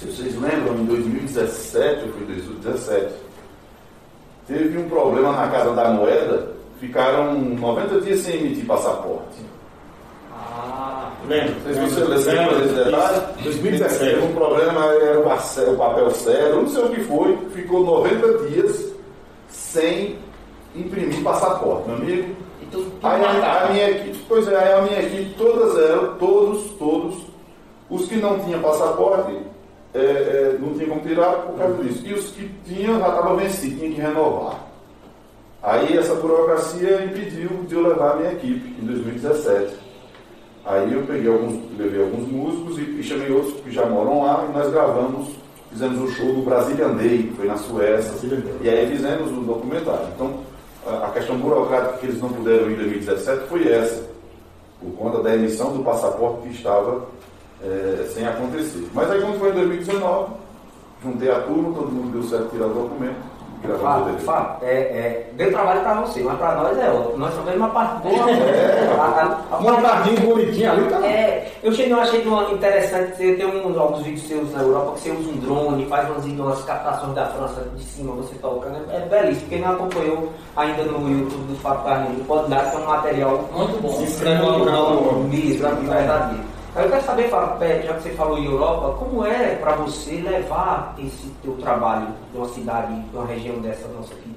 Se 0.00 0.06
vocês 0.06 0.34
lembram, 0.40 0.78
em 0.78 0.86
2017, 0.86 2.06
ou 2.06 2.12
foi 2.14 2.24
2017, 2.24 3.12
teve 4.46 4.78
um 4.78 4.88
problema 4.88 5.32
na 5.32 5.48
Casa 5.48 5.74
da 5.74 5.90
Moeda, 5.90 6.54
ficaram 6.80 7.34
90 7.38 8.00
dias 8.00 8.20
sem 8.20 8.36
emitir 8.36 8.64
passaporte. 8.64 9.44
Ah, 10.32 11.10
lembro. 11.28 11.54
Vocês 11.64 11.94
viram 11.94 12.14
esse 12.16 12.74
detalhe? 12.74 13.20
2017. 13.42 13.98
Teve 13.98 14.24
um 14.24 14.32
problema, 14.32 14.86
era 14.86 15.20
o 15.20 15.76
papel 15.76 16.10
sério, 16.12 16.62
não 16.62 16.68
sei 16.68 16.82
o 16.82 16.88
que 16.88 17.04
foi, 17.04 17.36
ficou 17.52 17.84
90 17.84 18.48
dias 18.48 18.94
sem 19.50 20.18
imprimir 20.74 21.22
passaporte, 21.22 21.88
meu 21.88 21.96
amigo. 21.96 22.36
Aí 23.02 23.22
a, 23.22 23.64
a, 23.64 23.70
minha 23.70 23.90
equipe, 23.90 24.24
pois 24.26 24.48
é, 24.48 24.56
aí 24.56 24.72
a 24.72 24.80
minha 24.80 25.02
equipe, 25.02 25.34
todas 25.36 25.76
eram, 25.76 26.14
todos, 26.14 26.70
todos, 26.78 27.18
os 27.90 28.08
que 28.08 28.16
não 28.16 28.38
tinham 28.38 28.62
passaporte, 28.62 29.49
é, 29.94 29.98
é, 29.98 30.56
não 30.60 30.74
tinha 30.74 30.88
como 30.88 31.00
tirar 31.00 31.32
por 31.32 31.58
causa 31.58 31.82
disso. 31.82 32.06
E 32.06 32.14
os 32.14 32.30
que 32.30 32.48
tinham 32.64 32.98
já 33.00 33.08
estavam 33.08 33.36
vencidos, 33.36 33.78
tinha 33.78 33.90
que 33.90 34.00
renovar. 34.00 34.66
Aí 35.62 35.96
essa 35.96 36.14
burocracia 36.14 37.04
impediu 37.04 37.48
de 37.66 37.74
eu 37.74 37.86
levar 37.86 38.12
a 38.12 38.16
minha 38.16 38.32
equipe 38.32 38.74
em 38.80 38.86
2017. 38.86 39.74
Aí 40.64 40.92
eu 40.92 41.02
peguei 41.02 41.30
alguns, 41.30 41.78
levei 41.78 42.02
alguns 42.02 42.28
músicos 42.28 42.78
e, 42.78 42.82
e, 42.82 43.02
chamei 43.02 43.30
outros 43.30 43.60
que 43.60 43.70
já 43.70 43.84
moram 43.86 44.24
lá 44.24 44.46
e 44.48 44.56
nós 44.56 44.70
gravamos, 44.70 45.28
fizemos 45.70 45.98
um 45.98 46.08
show 46.12 46.34
do 46.34 46.42
Brazilian 46.42 46.94
Day, 46.94 47.32
foi 47.36 47.46
na 47.46 47.56
Suécia. 47.56 48.12
E 48.62 48.68
aí 48.68 48.86
fizemos 48.86 49.30
o 49.30 49.40
um 49.40 49.44
documentário. 49.44 50.06
Então, 50.14 50.40
a, 50.86 51.06
a 51.06 51.10
questão 51.10 51.36
burocrática 51.36 51.98
que 51.98 52.06
eles 52.06 52.20
não 52.20 52.30
puderam 52.30 52.70
ir 52.70 52.74
em 52.74 52.76
2017 52.76 53.48
foi 53.48 53.68
essa, 53.68 54.02
por 54.80 54.92
conta 54.92 55.22
da 55.22 55.34
emissão 55.34 55.76
do 55.76 55.82
passaporte 55.82 56.48
que 56.48 56.54
estava 56.54 57.06
é, 57.62 58.06
sem 58.12 58.26
acontecer. 58.26 58.88
Mas 58.94 59.10
aí 59.10 59.20
quando 59.20 59.38
foi 59.38 59.50
em 59.50 59.54
2019, 59.54 60.32
juntei 61.02 61.30
a 61.30 61.40
turma, 61.40 61.74
todo 61.74 61.92
mundo 61.92 62.12
deu 62.12 62.22
certo 62.22 62.50
tirar 62.50 62.66
o 62.66 62.74
documento 62.74 63.30
Fábio, 63.78 64.18
Fábio, 64.20 64.56
é, 64.62 64.72
é, 64.72 65.30
deu 65.34 65.52
trabalho 65.52 65.82
para 65.82 66.00
você, 66.00 66.22
mas 66.22 66.38
para 66.38 66.54
nós 66.54 66.78
é 66.78 66.90
outro. 66.90 67.18
Nós 67.18 67.34
somos 67.34 67.54
uma 67.54 67.68
parte 67.68 68.08
boa. 68.08 68.30
É, 68.30 68.96
a, 68.98 69.38
a, 69.52 69.60
montadinho 69.60 70.20
bonitinho 70.20 70.72
ali 70.72 70.88
tá. 70.88 71.06
É, 71.06 71.52
eu 71.62 71.70
cheguei, 71.72 71.92
eu 71.92 72.00
achei 72.00 72.24
interessante, 72.52 73.16
você 73.16 73.34
tem 73.34 73.46
uns 73.46 73.76
alguns 73.76 74.02
vídeos 74.02 74.26
seus 74.26 74.50
na 74.54 74.62
Europa 74.62 74.92
que 74.94 75.00
você 75.00 75.10
usa 75.10 75.30
um 75.30 75.36
drone, 75.36 75.86
faz 75.86 76.08
umas, 76.08 76.24
umas 76.24 76.64
captações 76.64 77.14
da 77.14 77.26
França 77.26 77.62
de 77.76 77.84
cima, 77.84 78.14
você 78.14 78.34
tocando. 78.36 78.78
É, 78.90 78.96
é 78.96 79.00
belíssimo. 79.00 79.48
Quem 79.50 79.60
não 79.60 79.72
acompanhou 79.72 80.32
ainda 80.56 80.82
no 80.84 81.10
YouTube 81.10 81.52
do 81.52 81.56
Fábio 81.56 81.84
Carneiro, 81.84 82.24
pode 82.24 82.48
dar, 82.48 82.70
que 82.70 82.76
é 82.76 82.80
um 82.80 82.86
material 82.86 83.48
muito 83.52 83.82
bom. 83.82 83.92
Se 83.92 84.02
inscreve 84.04 84.42
lá 84.42 84.58
no 84.58 84.64
canal. 84.64 85.14
Mesmo, 85.28 85.90
verdadeiro. 85.90 86.49
Aí 86.74 86.84
eu 86.84 86.90
quero 86.90 87.04
saber, 87.04 87.28
já 87.82 87.94
que 87.94 88.02
você 88.02 88.10
falou 88.10 88.38
em 88.38 88.46
Europa, 88.46 88.96
como 88.96 89.26
é 89.26 89.56
para 89.56 89.74
você 89.74 90.20
levar 90.20 90.94
esse 90.98 91.28
teu 91.42 91.54
trabalho 91.54 92.08
de 92.30 92.38
uma 92.38 92.48
cidade, 92.48 92.94
de 92.94 93.16
uma 93.16 93.26
região 93.26 93.56
dessa 93.58 93.88
nossa 93.88 94.14
aqui, 94.14 94.32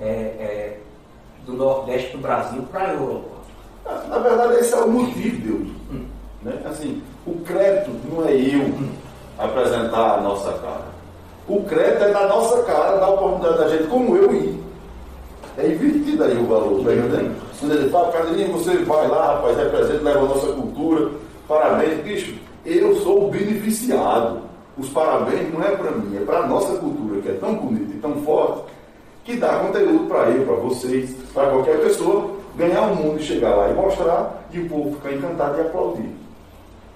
é, 0.00 0.04
é, 0.04 0.78
do 1.46 1.52
Nordeste 1.52 2.16
do 2.16 2.18
Brasil 2.18 2.62
para 2.72 2.88
a 2.88 2.92
Europa? 2.94 3.40
Na 4.08 4.18
verdade, 4.18 4.54
esse 4.54 4.74
é 4.74 4.78
o 4.78 4.90
motivo, 4.90 5.46
Deus. 5.46 5.68
Hum. 5.92 6.06
Né? 6.42 6.60
Assim, 6.64 7.02
o 7.24 7.38
crédito 7.40 7.92
não 8.10 8.26
é 8.26 8.32
eu 8.32 8.62
hum. 8.62 8.90
apresentar 9.38 10.14
a 10.14 10.20
nossa 10.20 10.52
cara. 10.54 10.90
O 11.46 11.62
crédito 11.62 12.02
é 12.02 12.12
da 12.12 12.26
nossa 12.26 12.64
cara, 12.64 12.96
da 12.96 13.10
oportunidade 13.10 13.58
da 13.58 13.68
gente, 13.68 13.88
como 13.88 14.16
eu 14.16 14.34
ir. 14.34 14.60
É 15.56 15.68
invertido 15.68 16.24
aí 16.24 16.36
o 16.36 16.46
valor, 16.46 16.84
tá 16.84 16.92
entendendo? 16.92 17.40
Quando 17.60 17.72
ele 17.74 17.90
fala, 17.90 18.12
Cadeirinha, 18.12 18.48
você 18.48 18.76
vai 18.78 19.06
lá, 19.06 19.34
rapaz, 19.34 19.56
representa, 19.56 20.02
leva 20.02 20.18
a 20.18 20.28
nossa 20.28 20.52
cultura 20.52 21.10
Parabéns, 21.50 22.00
bicho, 22.04 22.38
eu 22.64 22.94
sou 23.00 23.26
o 23.26 23.28
beneficiado. 23.28 24.42
Os 24.78 24.88
parabéns 24.90 25.52
não 25.52 25.60
é 25.60 25.74
para 25.74 25.90
mim, 25.90 26.16
é 26.16 26.20
para 26.20 26.44
a 26.44 26.46
nossa 26.46 26.78
cultura, 26.78 27.20
que 27.20 27.28
é 27.28 27.32
tão 27.32 27.56
bonita 27.56 27.92
e 27.92 27.98
tão 27.98 28.22
forte, 28.22 28.70
que 29.24 29.36
dá 29.36 29.58
conteúdo 29.58 30.06
para 30.06 30.30
eu, 30.30 30.46
para 30.46 30.54
vocês, 30.54 31.12
para 31.34 31.50
qualquer 31.50 31.80
pessoa, 31.80 32.36
ganhar 32.54 32.82
o 32.82 32.94
mundo 32.94 33.18
e 33.18 33.24
chegar 33.24 33.52
lá 33.56 33.68
e 33.68 33.74
mostrar, 33.74 34.44
e 34.52 34.60
o 34.60 34.68
povo 34.68 34.94
ficar 34.94 35.12
encantado 35.12 35.58
e 35.58 35.60
aplaudir. 35.62 36.10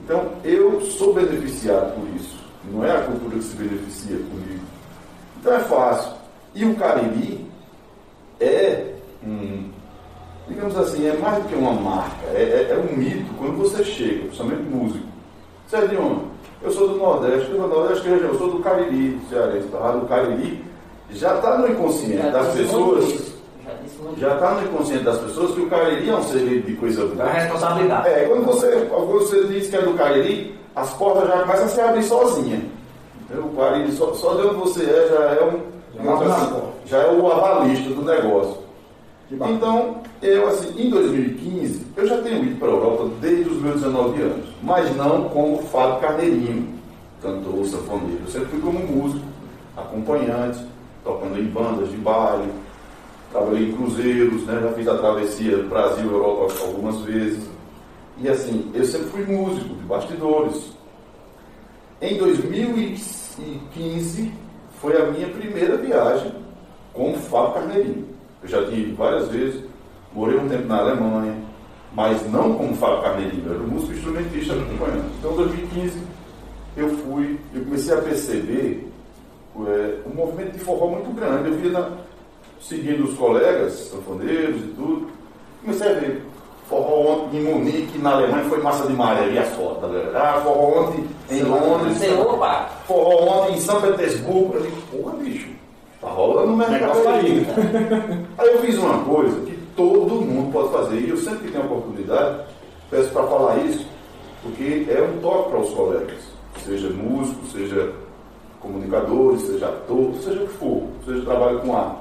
Então, 0.04 0.24
eu 0.44 0.80
sou 0.82 1.12
beneficiado 1.12 1.92
por 1.96 2.08
isso. 2.14 2.38
Não 2.70 2.84
é 2.84 2.92
a 2.92 3.02
cultura 3.02 3.36
que 3.36 3.42
se 3.42 3.56
beneficia 3.56 4.16
comigo. 4.18 4.64
Então 5.40 5.52
é 5.52 5.60
fácil. 5.60 6.12
E 6.54 6.64
o 6.64 6.76
Cariri 6.76 7.44
é 8.38 8.92
um, 9.26 9.68
digamos 10.48 10.76
assim, 10.76 11.06
é 11.06 11.16
mais 11.16 11.42
do 11.42 11.48
que 11.48 11.54
uma 11.54 11.72
marca, 11.72 12.26
é, 12.34 12.42
é, 12.42 12.72
é 12.72 12.78
um 12.78 12.96
mito 12.96 13.32
quando 13.38 13.56
você 13.58 13.84
chega, 13.84 14.26
principalmente 14.26 14.62
músico. 14.62 15.06
Você 15.66 15.76
é 15.76 15.86
de 15.86 15.96
onde? 15.96 16.20
Eu 16.62 16.70
sou 16.70 16.88
do 16.88 16.96
Nordeste, 16.96 17.50
do 17.50 17.58
Nordeste 17.58 18.08
eu 18.08 18.38
sou 18.38 18.50
do 18.50 18.60
Cariri, 18.60 19.20
cearense, 19.28 19.68
tá? 19.68 19.92
do 19.92 20.06
Cariri, 20.06 20.64
já 21.10 21.34
está 21.34 21.58
no 21.58 21.68
inconsciente 21.68 22.30
das 22.30 22.54
pessoas. 22.54 23.34
Já 24.18 24.34
está 24.34 24.50
no 24.52 24.62
inconsciente 24.62 25.04
das 25.04 25.18
pessoas 25.18 25.54
que 25.54 25.60
o 25.60 25.68
Cariri 25.68 26.08
é 26.08 26.14
um 26.14 26.22
segredo 26.22 26.66
de 26.66 26.74
coisa 26.74 27.06
boa. 27.06 27.28
É 27.28 27.32
responsabilidade. 27.32 28.08
É, 28.08 28.24
quando 28.24 28.44
você, 28.44 28.86
quando 28.88 29.06
você 29.06 29.44
diz 29.44 29.68
que 29.68 29.76
é 29.76 29.82
do 29.82 29.94
Cariri, 29.94 30.58
as 30.74 30.92
portas 30.94 31.28
já 31.28 31.38
começam 31.40 31.64
a 31.64 31.68
se 31.68 31.80
abrir 31.80 32.02
sozinha. 32.02 32.62
Então, 33.22 33.44
o 33.44 33.56
Cariri, 33.56 33.92
só, 33.92 34.12
só 34.14 34.34
de 34.34 34.46
onde 34.46 34.56
você 34.56 34.84
é, 34.84 35.08
já 35.08 35.20
é 35.20 35.44
um. 35.44 35.74
Já, 36.86 36.98
já 36.98 36.98
é 36.98 37.10
o 37.10 37.30
avalista 37.30 37.90
do 37.90 38.02
negócio. 38.02 38.63
Então, 39.40 40.02
eu 40.22 40.48
assim, 40.48 40.80
em 40.80 40.88
2015, 40.90 41.86
eu 41.96 42.06
já 42.06 42.22
tenho 42.22 42.44
ido 42.44 42.56
para 42.58 42.68
a 42.68 42.72
Europa 42.72 43.10
desde 43.20 43.50
os 43.50 43.60
meus 43.60 43.82
19 43.82 44.22
anos, 44.22 44.46
mas 44.62 44.96
não 44.96 45.28
como 45.28 45.58
Fábio 45.62 46.00
Carneirinho, 46.00 46.68
cantor, 47.20 47.66
sanfoneiro. 47.66 48.22
Eu 48.24 48.30
sempre 48.30 48.46
fui 48.48 48.60
como 48.60 48.78
músico, 48.78 49.26
acompanhante, 49.76 50.64
tocando 51.02 51.36
em 51.38 51.46
bandas 51.46 51.90
de 51.90 51.96
baile, 51.96 52.48
trabalhei 53.30 53.70
em 53.70 53.72
cruzeiros, 53.72 54.44
né? 54.44 54.60
já 54.62 54.72
fiz 54.72 54.86
a 54.88 54.96
travessia 54.96 55.62
Brasil-Europa 55.64 56.54
algumas 56.62 57.00
vezes. 57.00 57.44
E 58.18 58.28
assim, 58.28 58.70
eu 58.72 58.84
sempre 58.84 59.08
fui 59.08 59.24
músico 59.24 59.74
de 59.74 59.84
bastidores. 59.84 60.72
Em 62.00 62.16
2015 62.16 64.32
foi 64.80 64.96
a 64.96 65.06
minha 65.06 65.28
primeira 65.28 65.76
viagem 65.76 66.32
com 66.92 67.14
Fábio 67.14 67.54
Carneirinho. 67.54 68.13
Eu 68.44 68.48
já 68.48 68.64
tive 68.66 68.92
várias 68.92 69.28
vezes, 69.28 69.64
morei 70.12 70.36
um 70.36 70.46
tempo 70.46 70.68
na 70.68 70.78
Alemanha, 70.80 71.34
mas 71.94 72.30
não 72.30 72.54
como 72.54 72.76
Fábio 72.76 73.02
Carneirinho, 73.02 73.46
eu 73.46 73.54
era 73.54 73.62
músico 73.62 73.94
instrumentista 73.94 74.52
acompanhando. 74.52 75.10
Então, 75.18 75.32
em 75.32 75.36
2015, 75.36 75.98
eu 76.76 76.88
fui, 76.98 77.40
eu 77.54 77.64
comecei 77.64 77.94
a 77.94 78.02
perceber 78.02 78.92
é, 79.66 79.98
um 80.06 80.14
movimento 80.14 80.52
de 80.52 80.58
forró 80.58 80.90
muito 80.90 81.10
grande. 81.14 81.48
Eu 81.48 81.54
via, 81.56 81.70
na, 81.70 81.90
seguindo 82.60 83.04
os 83.04 83.16
colegas, 83.16 83.72
sanfoneiros 83.72 84.60
e 84.60 84.68
tudo, 84.76 85.08
comecei 85.62 85.88
a 85.88 85.94
ver 85.94 86.22
forró 86.68 87.12
ontem 87.12 87.38
em 87.38 87.44
Munique, 87.44 87.98
na 87.98 88.12
Alemanha, 88.12 88.44
foi 88.44 88.62
massa 88.62 88.86
demais, 88.86 89.18
ali 89.20 89.38
as 89.38 89.48
fotos, 89.54 89.82
galera. 89.82 90.18
Ah, 90.18 90.40
forró 90.42 90.82
ontem 90.82 91.06
em 91.30 91.42
Londres, 91.42 91.98
forró 92.86 93.42
ontem 93.42 93.54
em 93.54 93.60
São 93.60 93.80
Petersburgo. 93.80 94.54
Eu 94.54 94.60
falei, 94.60 94.72
porra, 94.90 95.16
bicho, 95.16 95.48
Tá 96.04 96.10
rolando 96.10 96.48
no 96.48 96.56
mercado 96.58 97.08
aí. 97.08 97.46
Aí 98.36 98.48
eu 98.48 98.58
fiz 98.60 98.76
uma 98.76 99.02
coisa 99.04 99.40
que 99.40 99.58
todo 99.74 100.20
mundo 100.20 100.52
pode 100.52 100.70
fazer, 100.70 101.00
e 101.00 101.08
eu 101.08 101.16
sempre 101.16 101.46
que 101.46 101.52
tenho 101.52 101.64
oportunidade, 101.64 102.44
peço 102.90 103.08
para 103.08 103.26
falar 103.26 103.56
isso, 103.64 103.86
porque 104.42 104.86
é 104.90 105.00
um 105.02 105.18
toque 105.22 105.48
para 105.48 105.60
os 105.60 105.70
colegas, 105.70 106.22
seja 106.62 106.90
músico, 106.90 107.46
seja 107.46 107.90
comunicador, 108.60 109.38
seja 109.38 109.66
ator, 109.68 110.14
seja 110.22 110.42
o 110.42 110.46
que 110.46 110.54
for, 110.54 110.82
seja 111.06 111.24
trabalho 111.24 111.60
com 111.60 111.74
arte. 111.74 111.96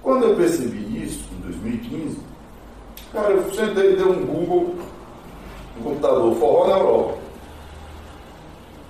Quando 0.00 0.24
eu 0.24 0.36
percebi 0.36 1.04
isso, 1.04 1.28
em 1.36 1.40
2015, 1.40 2.18
cara, 3.12 3.30
eu 3.32 3.52
sentei 3.52 3.94
e 3.94 3.96
dei 3.96 4.04
um 4.04 4.24
Google 4.26 4.76
no 5.76 5.82
computador, 5.82 6.36
forró 6.36 6.68
na 6.68 6.78
Europa. 6.78 7.14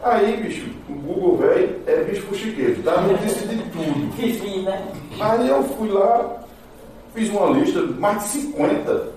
Aí, 0.03 0.37
bicho, 0.37 0.71
o 0.89 0.93
Google, 0.93 1.39
velho, 1.39 1.81
é 1.87 2.05
bicho 2.05 2.23
fuxiqueiro, 2.23 2.83
dá 2.83 3.01
notícia 3.01 3.47
de 3.47 3.57
tudo. 3.71 4.17
Que 4.17 4.33
fim, 4.35 4.63
né? 4.63 4.87
Aí 5.19 5.49
eu 5.49 5.63
fui 5.65 5.89
lá, 5.89 6.37
fiz 7.15 7.29
uma 7.31 7.51
lista, 7.51 7.83
mais 7.99 8.23
de 8.23 8.29
50, 8.29 9.13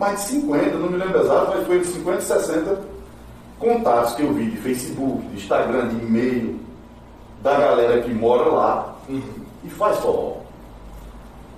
mais 0.00 0.16
de 0.16 0.28
50, 0.30 0.78
não 0.78 0.90
me 0.90 0.96
lembro 0.96 1.20
exato, 1.20 1.52
mas 1.54 1.66
foi 1.66 1.78
de 1.78 1.86
50, 1.86 2.20
60 2.20 2.80
contatos 3.60 4.14
que 4.14 4.22
eu 4.22 4.32
vi 4.32 4.50
de 4.50 4.56
Facebook, 4.56 5.22
de 5.28 5.36
Instagram, 5.36 5.88
de 5.88 6.04
e-mail, 6.04 6.60
da 7.42 7.58
galera 7.58 8.02
que 8.02 8.12
mora 8.12 8.48
lá 8.48 8.96
e 9.08 9.70
faz 9.70 9.96
forró. 9.98 10.38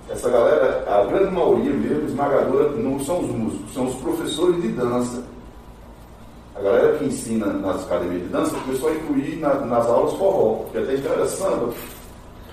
Essa 0.09 0.29
galera, 0.29 0.85
a 0.87 1.05
grande 1.05 1.33
maioria 1.33 1.71
mesmo, 1.71 2.07
esmagadora, 2.07 2.69
não 2.71 2.99
são 2.99 3.19
os 3.19 3.29
músicos, 3.29 3.73
são 3.73 3.87
os 3.87 3.95
professores 3.95 4.61
de 4.61 4.69
dança 4.69 5.23
a 6.59 6.61
galera 6.61 6.97
que 6.97 7.05
ensina 7.05 7.45
nas 7.45 7.85
academias 7.85 8.23
de 8.23 8.27
dança 8.27 8.57
começou 8.65 8.89
a 8.89 8.93
incluir 8.93 9.37
na, 9.37 9.53
nas 9.53 9.87
aulas 9.87 10.13
forró, 10.15 10.63
porque 10.63 10.77
até 10.77 10.95
então 10.95 11.13
era 11.13 11.25
samba, 11.25 11.73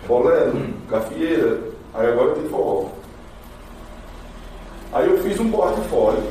bolero, 0.06 0.56
hum. 0.56 0.74
gafieira, 0.88 1.58
aí 1.92 2.06
agora 2.06 2.34
tem 2.34 2.48
forró. 2.48 2.86
Aí 4.92 5.10
eu 5.10 5.18
fiz 5.18 5.40
um 5.40 5.50
portfólio, 5.50 6.22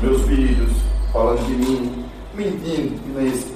meus 0.00 0.20
vídeos, 0.22 0.72
falando 1.12 1.46
de 1.46 1.52
mim, 1.52 2.04
mentindo, 2.34 3.00
que 3.00 3.08
nem 3.10 3.28
esse. 3.28 3.54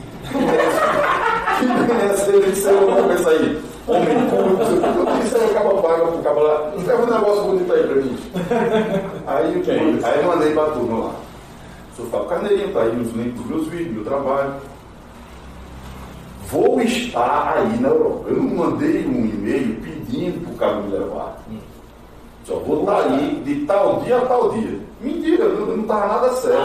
Que 1.59 1.67
nem 1.67 2.11
esse, 2.13 2.51
disse, 2.51 2.69
eu 2.69 2.91
vou 2.93 3.09
pensar 3.09 3.31
aí, 3.31 3.61
homem 3.89 4.31
culto, 4.31 5.25
isso 5.25 5.37
aí 5.37 5.51
acaba 5.51 5.83
paga 5.83 6.07
pro 6.07 6.23
cabo 6.23 6.41
lá, 6.41 6.73
escreve 6.79 7.03
um 7.03 7.07
negócio 7.07 7.43
bonito 7.43 7.73
aí 7.73 7.83
pra 7.83 7.97
mim. 7.97 8.19
Aí, 9.27 9.63
aí 10.05 10.21
eu 10.21 10.25
mandei 10.25 10.53
pra 10.53 10.67
turma 10.67 11.07
lá. 11.07 11.30
Sou 12.01 12.09
Fábio 12.09 12.29
Carneirinho, 12.29 12.73
tá 12.73 12.81
aí 12.81 12.99
os 12.99 13.13
links 13.13 13.35
dos 13.35 13.47
meus 13.47 13.69
vídeos, 13.69 13.95
meu 13.95 14.05
trabalho. 14.05 14.55
Vou 16.51 16.81
estar 16.81 17.59
aí 17.59 17.79
na 17.79 17.89
Europa. 17.89 18.31
Eu 18.31 18.37
não 18.37 18.57
mandei 18.57 19.07
um 19.07 19.27
e-mail 19.27 19.77
pedindo 19.83 20.41
para 20.45 20.53
o 20.53 20.57
cara 20.57 20.81
me 20.81 20.93
levar. 20.93 21.39
Só 22.45 22.55
vou 22.57 22.81
estar 22.81 23.03
aí 23.03 23.43
de 23.45 23.67
tal 23.67 24.01
dia 24.01 24.17
a 24.17 24.27
tal 24.27 24.51
dia. 24.53 24.81
Mentira, 25.01 25.49
não 25.49 25.83
estava 25.83 26.07
nada 26.07 26.33
certo. 26.33 26.59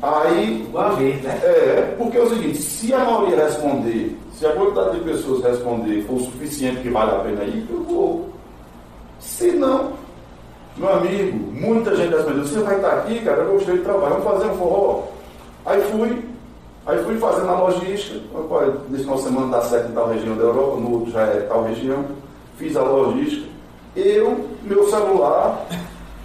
Ah. 0.00 0.24
Aí. 0.26 0.64
Uma 0.70 0.90
vez, 0.90 1.20
né? 1.22 1.40
É, 1.42 1.94
porque 1.98 2.18
é 2.18 2.22
o 2.22 2.28
seguinte, 2.28 2.58
se 2.58 2.94
a 2.94 3.04
maioria 3.04 3.44
responder, 3.44 4.16
se 4.32 4.46
a 4.46 4.52
quantidade 4.52 4.98
de 4.98 5.04
pessoas 5.04 5.42
responder 5.42 6.02
for 6.02 6.14
o 6.14 6.20
suficiente 6.20 6.82
que 6.82 6.88
vale 6.88 7.10
a 7.10 7.18
pena 7.18 7.42
ir, 7.42 7.66
eu 7.68 7.82
vou. 7.82 8.28
Se 9.18 9.50
não, 9.50 9.97
Meu 10.78 10.92
amigo, 10.92 11.36
muita 11.52 11.96
gente 11.96 12.10
das 12.10 12.24
pessoas, 12.24 12.50
você 12.50 12.60
vai 12.60 12.76
estar 12.76 12.92
aqui, 12.98 13.20
cara, 13.20 13.42
eu 13.42 13.52
gostei 13.54 13.78
de 13.78 13.82
trabalhar, 13.82 14.16
vamos 14.16 14.24
fazer 14.24 14.52
um 14.52 14.56
forró. 14.56 15.02
Aí 15.66 15.82
fui, 15.90 16.24
aí 16.86 17.02
fui 17.02 17.18
fazendo 17.18 17.48
a 17.48 17.60
logística, 17.62 18.20
nesse 18.88 19.02
final 19.02 19.16
de 19.16 19.22
semana 19.24 19.56
dá 19.56 19.62
certo 19.62 19.90
em 19.90 19.94
tal 19.94 20.08
região 20.08 20.36
da 20.36 20.44
Europa, 20.44 20.76
no 20.80 20.92
outro 20.92 21.10
já 21.10 21.22
é 21.22 21.40
tal 21.40 21.64
região, 21.64 22.04
fiz 22.56 22.76
a 22.76 22.82
logística, 22.82 23.48
eu, 23.96 24.46
meu 24.62 24.88
celular 24.88 25.66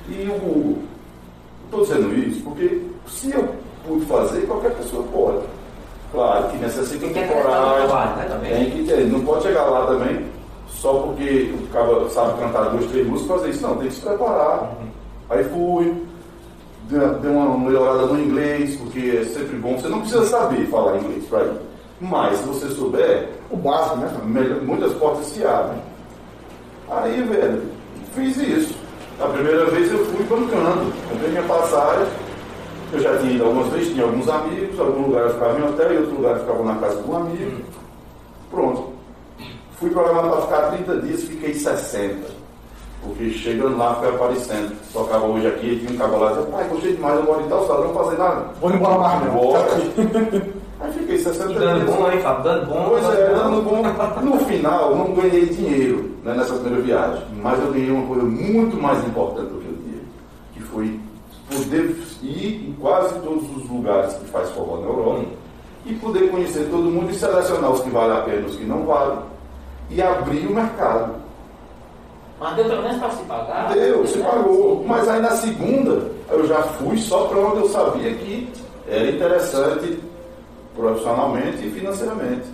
e 0.08 0.30
o 0.30 0.40
Google. 0.40 0.78
Estou 1.66 1.82
dizendo 1.82 2.14
isso 2.14 2.44
porque 2.44 2.80
se 3.08 3.32
eu 3.32 3.50
pude 3.88 4.06
fazer, 4.06 4.42
qualquer 4.46 4.76
pessoa 4.76 5.04
pode. 5.12 5.40
Claro 6.12 6.50
que 6.50 6.58
necessita 6.58 7.00
Tem 7.00 7.10
que 7.12 7.20
ter 7.22 7.28
coragem, 7.28 8.18
né, 8.18 8.26
também. 8.30 8.54
tem 8.54 8.70
que 8.70 8.84
ter, 8.84 9.08
não 9.08 9.22
pode 9.22 9.42
chegar 9.42 9.64
lá 9.64 9.88
também 9.88 10.32
só 10.76 10.94
porque 10.94 11.54
o 11.54 11.68
cara 11.68 12.10
sabe 12.10 12.40
cantar 12.40 12.70
duas, 12.70 12.86
três 12.86 13.08
músicas 13.08 13.38
fazer 13.38 13.50
isso, 13.52 13.64
não, 13.64 13.78
tem 13.78 13.88
que 13.88 13.96
se 13.96 14.02
preparar. 14.02 14.72
Aí 15.30 15.44
fui, 15.46 16.04
dei 16.90 17.00
dei 17.22 17.32
uma 17.32 17.58
melhorada 17.58 18.06
no 18.08 18.20
inglês, 18.20 18.76
porque 18.76 19.22
é 19.22 19.26
sempre 19.26 19.58
bom, 19.58 19.78
você 19.78 19.88
não 19.88 20.02
precisa 20.02 20.26
saber 20.26 20.68
falar 20.68 20.98
inglês 20.98 21.26
para 21.26 21.46
ir. 21.46 21.54
Mas 22.02 22.40
se 22.40 22.46
você 22.46 22.68
souber, 22.70 23.30
O 23.50 23.56
básico, 23.56 23.98
né? 23.98 24.60
muitas 24.64 24.94
portas 24.94 25.28
se 25.28 25.46
abrem. 25.46 25.80
Aí, 26.90 27.22
velho, 27.22 27.62
fiz 28.14 28.36
isso. 28.38 28.76
A 29.20 29.28
primeira 29.28 29.66
vez 29.68 29.92
eu 29.92 30.06
fui 30.06 30.24
bancando, 30.26 30.92
comprei 31.10 31.30
minha 31.30 31.44
passagem. 31.44 32.08
Eu 32.92 33.00
já 33.00 33.18
tinha 33.18 33.34
ido 33.34 33.46
algumas 33.46 33.68
vezes, 33.74 33.94
tinha 33.94 34.06
alguns 34.06 34.28
amigos, 34.28 34.80
algum 34.80 35.08
lugar 35.08 35.24
eu 35.24 35.34
ficava 35.34 35.60
em 35.60 35.64
hotel 35.64 35.94
e 35.94 35.98
outro 35.98 36.16
lugar 36.16 36.36
eu 36.36 36.40
ficava 36.42 36.64
na 36.64 36.76
casa 36.76 37.02
de 37.02 37.10
um 37.10 37.16
amigo. 37.16 37.62
Pronto. 38.52 38.93
Fui 39.84 39.90
programado 39.92 40.30
para 40.30 40.42
ficar 40.44 40.62
30 40.78 41.02
dias, 41.02 41.24
fiquei 41.24 41.54
60. 41.54 42.26
Porque 43.04 43.32
chegando 43.32 43.78
lá, 43.78 43.96
foi 43.96 44.08
aparecendo. 44.08 44.74
Tocava 44.94 45.26
hoje 45.26 45.46
aqui, 45.46 45.78
tinha 45.80 45.92
um 45.92 45.98
cabo 45.98 46.20
lá 46.20 46.32
e 46.32 46.36
dizia, 46.36 46.52
pai, 46.52 46.68
gostei 46.70 46.94
demais, 46.94 47.16
eu 47.18 47.24
moro 47.26 47.42
em 47.42 47.50
tal 47.50 47.62
estado, 47.64 47.84
não 47.84 47.94
vou 47.94 48.04
fazer 48.06 48.18
nada. 48.18 48.46
Vou 48.62 48.72
embora 48.74 48.98
mais 48.98 49.26
não. 49.26 49.34
Bora. 49.34 49.68
Aí 50.80 50.94
fiquei 50.94 51.18
60 51.18 51.52
E 51.52 51.56
dando 51.56 51.84
dias. 51.86 51.98
bom, 51.98 52.10
hein, 52.10 52.20
Fábio? 52.22 52.44
Dando 52.46 52.66
bom. 52.68 52.86
Pois 52.88 53.04
é, 53.04 53.28
dando 53.36 53.62
bom. 53.62 53.84
No 54.24 54.40
final, 54.46 54.96
não 54.96 55.14
ganhei 55.16 55.48
dinheiro 55.48 56.12
né, 56.24 56.34
nessa 56.34 56.54
primeira 56.54 56.82
viagem, 56.82 57.24
mas 57.42 57.60
eu 57.60 57.74
ganhei 57.74 57.92
uma 57.92 58.08
coisa 58.08 58.24
muito 58.24 58.82
mais 58.82 59.06
importante 59.06 59.50
do 59.50 59.60
que 59.60 59.68
o 59.68 59.76
dinheiro, 59.76 60.06
que 60.54 60.62
foi 60.62 60.98
poder 61.52 61.98
ir 62.22 62.70
em 62.70 62.74
quase 62.80 63.16
todos 63.20 63.44
os 63.58 63.70
lugares 63.70 64.14
que 64.14 64.26
faz 64.28 64.50
forró 64.52 64.78
na 64.78 64.88
Europa 64.88 65.26
e 65.86 65.94
poder 65.96 66.32
conhecer 66.32 66.70
todo 66.72 66.84
mundo 66.84 67.12
e 67.12 67.16
selecionar 67.16 67.70
os 67.70 67.82
que 67.82 67.90
valem 67.90 68.18
a 68.18 68.22
pena 68.22 68.44
e 68.44 68.46
os 68.46 68.56
que 68.56 68.64
não 68.64 68.86
valem 68.86 69.33
e 69.94 70.02
abrir 70.02 70.48
o 70.48 70.54
mercado. 70.56 71.14
Mas 72.40 72.56
deu 72.56 72.66
pelo 72.66 72.82
menos 72.84 72.98
para 72.98 73.10
se 73.12 73.24
pagar? 73.24 73.74
Deu, 73.74 74.06
se 74.08 74.18
Né? 74.18 74.26
pagou. 74.30 74.84
Mas 74.88 75.08
aí 75.08 75.22
na 75.22 75.32
segunda 75.32 76.12
eu 76.30 76.46
já 76.48 76.62
fui 76.64 76.98
só 76.98 77.28
para 77.28 77.40
onde 77.40 77.58
eu 77.62 77.70
sabia 77.70 78.14
que 78.16 78.50
era 78.88 79.10
interessante 79.10 80.00
profissionalmente 80.76 81.66
e 81.66 81.72
financeiramente. 81.72 82.48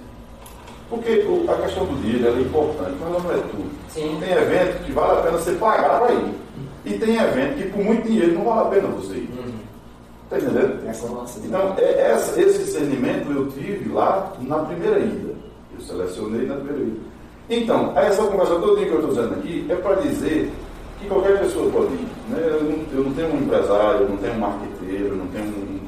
Porque 0.90 1.24
a 1.48 1.62
questão 1.62 1.86
do 1.86 2.02
dinheiro 2.02 2.28
é 2.38 2.42
importante, 2.42 2.96
mas 3.00 3.10
ela 3.10 3.20
não 3.24 3.32
é 3.32 3.38
tudo. 3.50 3.70
Sim. 3.90 4.18
Tem 4.20 4.32
evento 4.32 4.84
que 4.84 4.92
vale 4.92 5.20
a 5.20 5.22
pena 5.24 5.38
você 5.38 5.52
pagar 5.54 6.00
para 6.02 6.14
ir. 6.14 6.34
E 6.86 6.94
tem 6.98 7.16
evento 7.16 7.58
que 7.58 7.70
por 7.70 7.84
muito 7.84 8.08
dinheiro 8.08 8.34
não 8.34 8.46
vale 8.46 8.62
a 8.62 8.66
pena 8.66 8.88
você 8.90 9.14
ir. 9.14 9.30
Está 10.24 10.38
entendendo? 10.38 10.88
Essa 10.88 11.08
nossa. 11.08 11.40
Então, 11.44 11.74
é, 11.78 12.12
essa- 12.12 12.40
esse 12.40 12.60
discernimento 12.60 13.32
eu 13.32 13.48
tive 13.52 13.92
lá 13.92 14.34
na 14.42 14.60
primeira 14.60 15.00
ida. 15.00 15.34
Eu 15.76 15.82
selecionei 15.82 16.46
na 16.48 16.56
primeira 16.56 16.82
ida. 16.84 17.00
Então, 17.50 17.94
essa 17.96 18.24
conversa 18.24 18.56
toda 18.56 18.76
que 18.86 18.88
eu 18.90 18.96
estou 19.00 19.10
dizendo 19.10 19.34
aqui 19.36 19.66
é 19.70 19.76
para 19.76 19.96
dizer 19.96 20.52
que 21.00 21.08
qualquer 21.08 21.40
pessoa 21.40 21.72
pode 21.72 21.94
ir. 21.94 22.08
Né? 22.30 22.38
Eu, 22.42 22.64
não, 22.64 22.86
eu 23.00 23.04
não 23.06 23.14
tenho 23.14 23.34
um 23.34 23.38
empresário, 23.40 24.02
eu 24.02 24.10
não 24.10 24.18
tenho 24.18 24.34
um 24.36 24.40
marqueteiro, 24.40 25.16
não 25.16 25.28
tenho 25.28 25.46
um. 25.46 25.80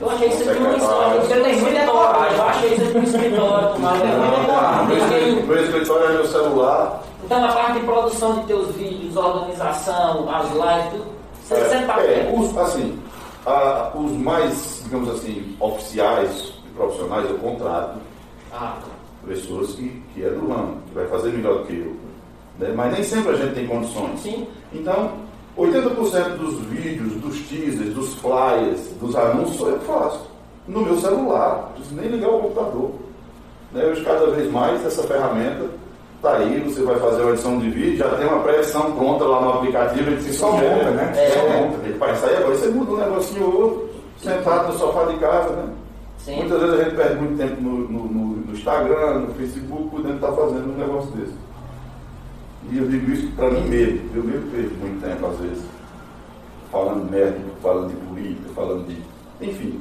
Eu 0.00 0.10
achei 0.10 0.28
que 0.30 0.36
você 0.36 0.54
tinha 0.54 0.68
um 0.68 0.72
escritório. 0.72 1.20
Você 1.20 1.40
tem 1.40 1.60
muita 1.60 1.86
coragem. 1.86 2.36
Eu 2.38 2.44
achei 2.44 2.68
que 2.70 2.76
você 2.76 2.86
tinha 2.86 3.00
um 3.00 3.04
escritório, 3.04 3.68
tomara. 3.74 3.98
Não, 3.98 4.86
meu, 4.86 5.46
meu 5.46 5.64
escritório 5.64 6.06
é 6.06 6.12
meu 6.12 6.26
celular. 6.26 7.02
Então 7.24 7.44
a 7.44 7.52
parte 7.52 7.72
de 7.80 7.86
produção 7.86 8.40
de 8.40 8.46
teus 8.46 8.74
vídeos, 8.74 9.16
organização, 9.16 10.28
as 10.34 10.50
lives, 10.50 10.90
tudo, 10.90 11.04
você 11.44 11.54
É, 11.54 11.64
sempre 11.68 11.86
tá 11.86 12.00
é, 12.02 12.34
os, 12.36 12.58
assim, 12.58 12.98
a- 13.46 13.90
os 13.94 14.12
mais, 14.12 14.80
digamos 14.84 15.08
assim, 15.10 15.56
oficiais 15.60 16.52
e 16.66 16.70
profissionais 16.74 17.30
eu 17.30 17.38
contrato 17.38 17.98
Ah, 18.52 18.74
pessoas 19.26 19.72
que, 19.74 20.02
que 20.14 20.24
é 20.24 20.30
do 20.30 20.48
ramo, 20.48 20.76
que 20.88 20.94
vai 20.94 21.06
fazer 21.06 21.30
melhor 21.32 21.58
do 21.58 21.64
que 21.66 21.72
eu. 21.74 21.96
né? 22.58 22.72
Mas 22.76 22.92
nem 22.94 23.02
sempre 23.04 23.32
a 23.32 23.36
gente 23.36 23.54
tem 23.54 23.66
condições. 23.66 24.20
sim. 24.20 24.46
Então, 24.72 25.12
80% 25.56 26.36
dos 26.38 26.58
vídeos, 26.66 27.12
dos 27.20 27.38
teasers, 27.48 27.94
dos 27.94 28.14
flyers, 28.14 28.80
dos 29.00 29.14
anúncios, 29.14 29.60
eu 29.68 29.78
faço. 29.80 30.30
No 30.66 30.80
meu 30.82 30.96
celular. 30.98 31.72
Nem 31.90 32.08
ligar 32.08 32.30
o 32.30 32.38
computador. 32.40 32.90
Né? 33.72 33.84
Hoje, 33.84 34.04
cada 34.04 34.26
vez 34.28 34.50
mais, 34.50 34.84
essa 34.86 35.02
ferramenta 35.02 35.66
está 36.16 36.36
aí. 36.36 36.60
Você 36.60 36.82
vai 36.82 36.98
fazer 37.00 37.22
uma 37.22 37.32
edição 37.32 37.58
de 37.58 37.68
vídeo, 37.70 37.96
já 37.98 38.08
tem 38.16 38.26
uma 38.26 38.42
pré-edição 38.42 38.92
pronta 38.92 39.24
lá 39.24 39.40
no 39.42 39.52
aplicativo. 39.54 40.10
Ele 40.10 40.20
se 40.22 40.32
Só 40.34 40.52
monta, 40.52 40.90
né? 40.92 41.12
É, 41.16 41.26
É. 41.26 41.30
só 41.30 41.48
monta. 41.48 41.84
Ele 41.84 41.98
faz 41.98 42.18
sair 42.18 42.36
agora. 42.36 42.54
Você 42.56 42.68
muda 42.68 42.92
um 42.92 42.96
negocinho 42.96 43.44
ou 43.46 43.60
outro, 43.62 43.90
sentado 44.22 44.72
no 44.72 44.78
sofá 44.78 45.04
de 45.04 45.16
casa, 45.18 45.50
né? 45.50 45.68
Sim. 46.18 46.36
Muitas 46.36 46.60
vezes 46.60 46.80
a 46.80 46.84
gente 46.84 46.96
perde 46.96 47.14
muito 47.16 47.36
tempo 47.36 47.60
no, 47.60 47.78
no- 47.88 48.04
no- 48.08 48.41
no 48.52 48.58
Instagram, 48.58 49.18
no 49.20 49.34
Facebook, 49.34 49.88
podendo 49.90 50.14
estar 50.16 50.32
fazendo 50.32 50.72
um 50.74 50.78
negócio 50.78 51.10
desse. 51.12 51.32
E 52.70 52.78
eu 52.78 52.86
digo 52.86 53.10
isso 53.10 53.26
para 53.34 53.50
mim 53.50 53.68
mesmo. 53.68 54.10
Eu 54.14 54.22
mesmo 54.24 54.50
perco 54.50 54.74
muito 54.76 55.02
tempo, 55.04 55.26
às 55.26 55.38
vezes, 55.38 55.64
falando 56.70 57.10
merda, 57.10 57.38
falando 57.62 57.88
de 57.88 57.96
política, 58.06 58.48
falando 58.54 58.86
de. 58.86 59.02
Enfim. 59.44 59.80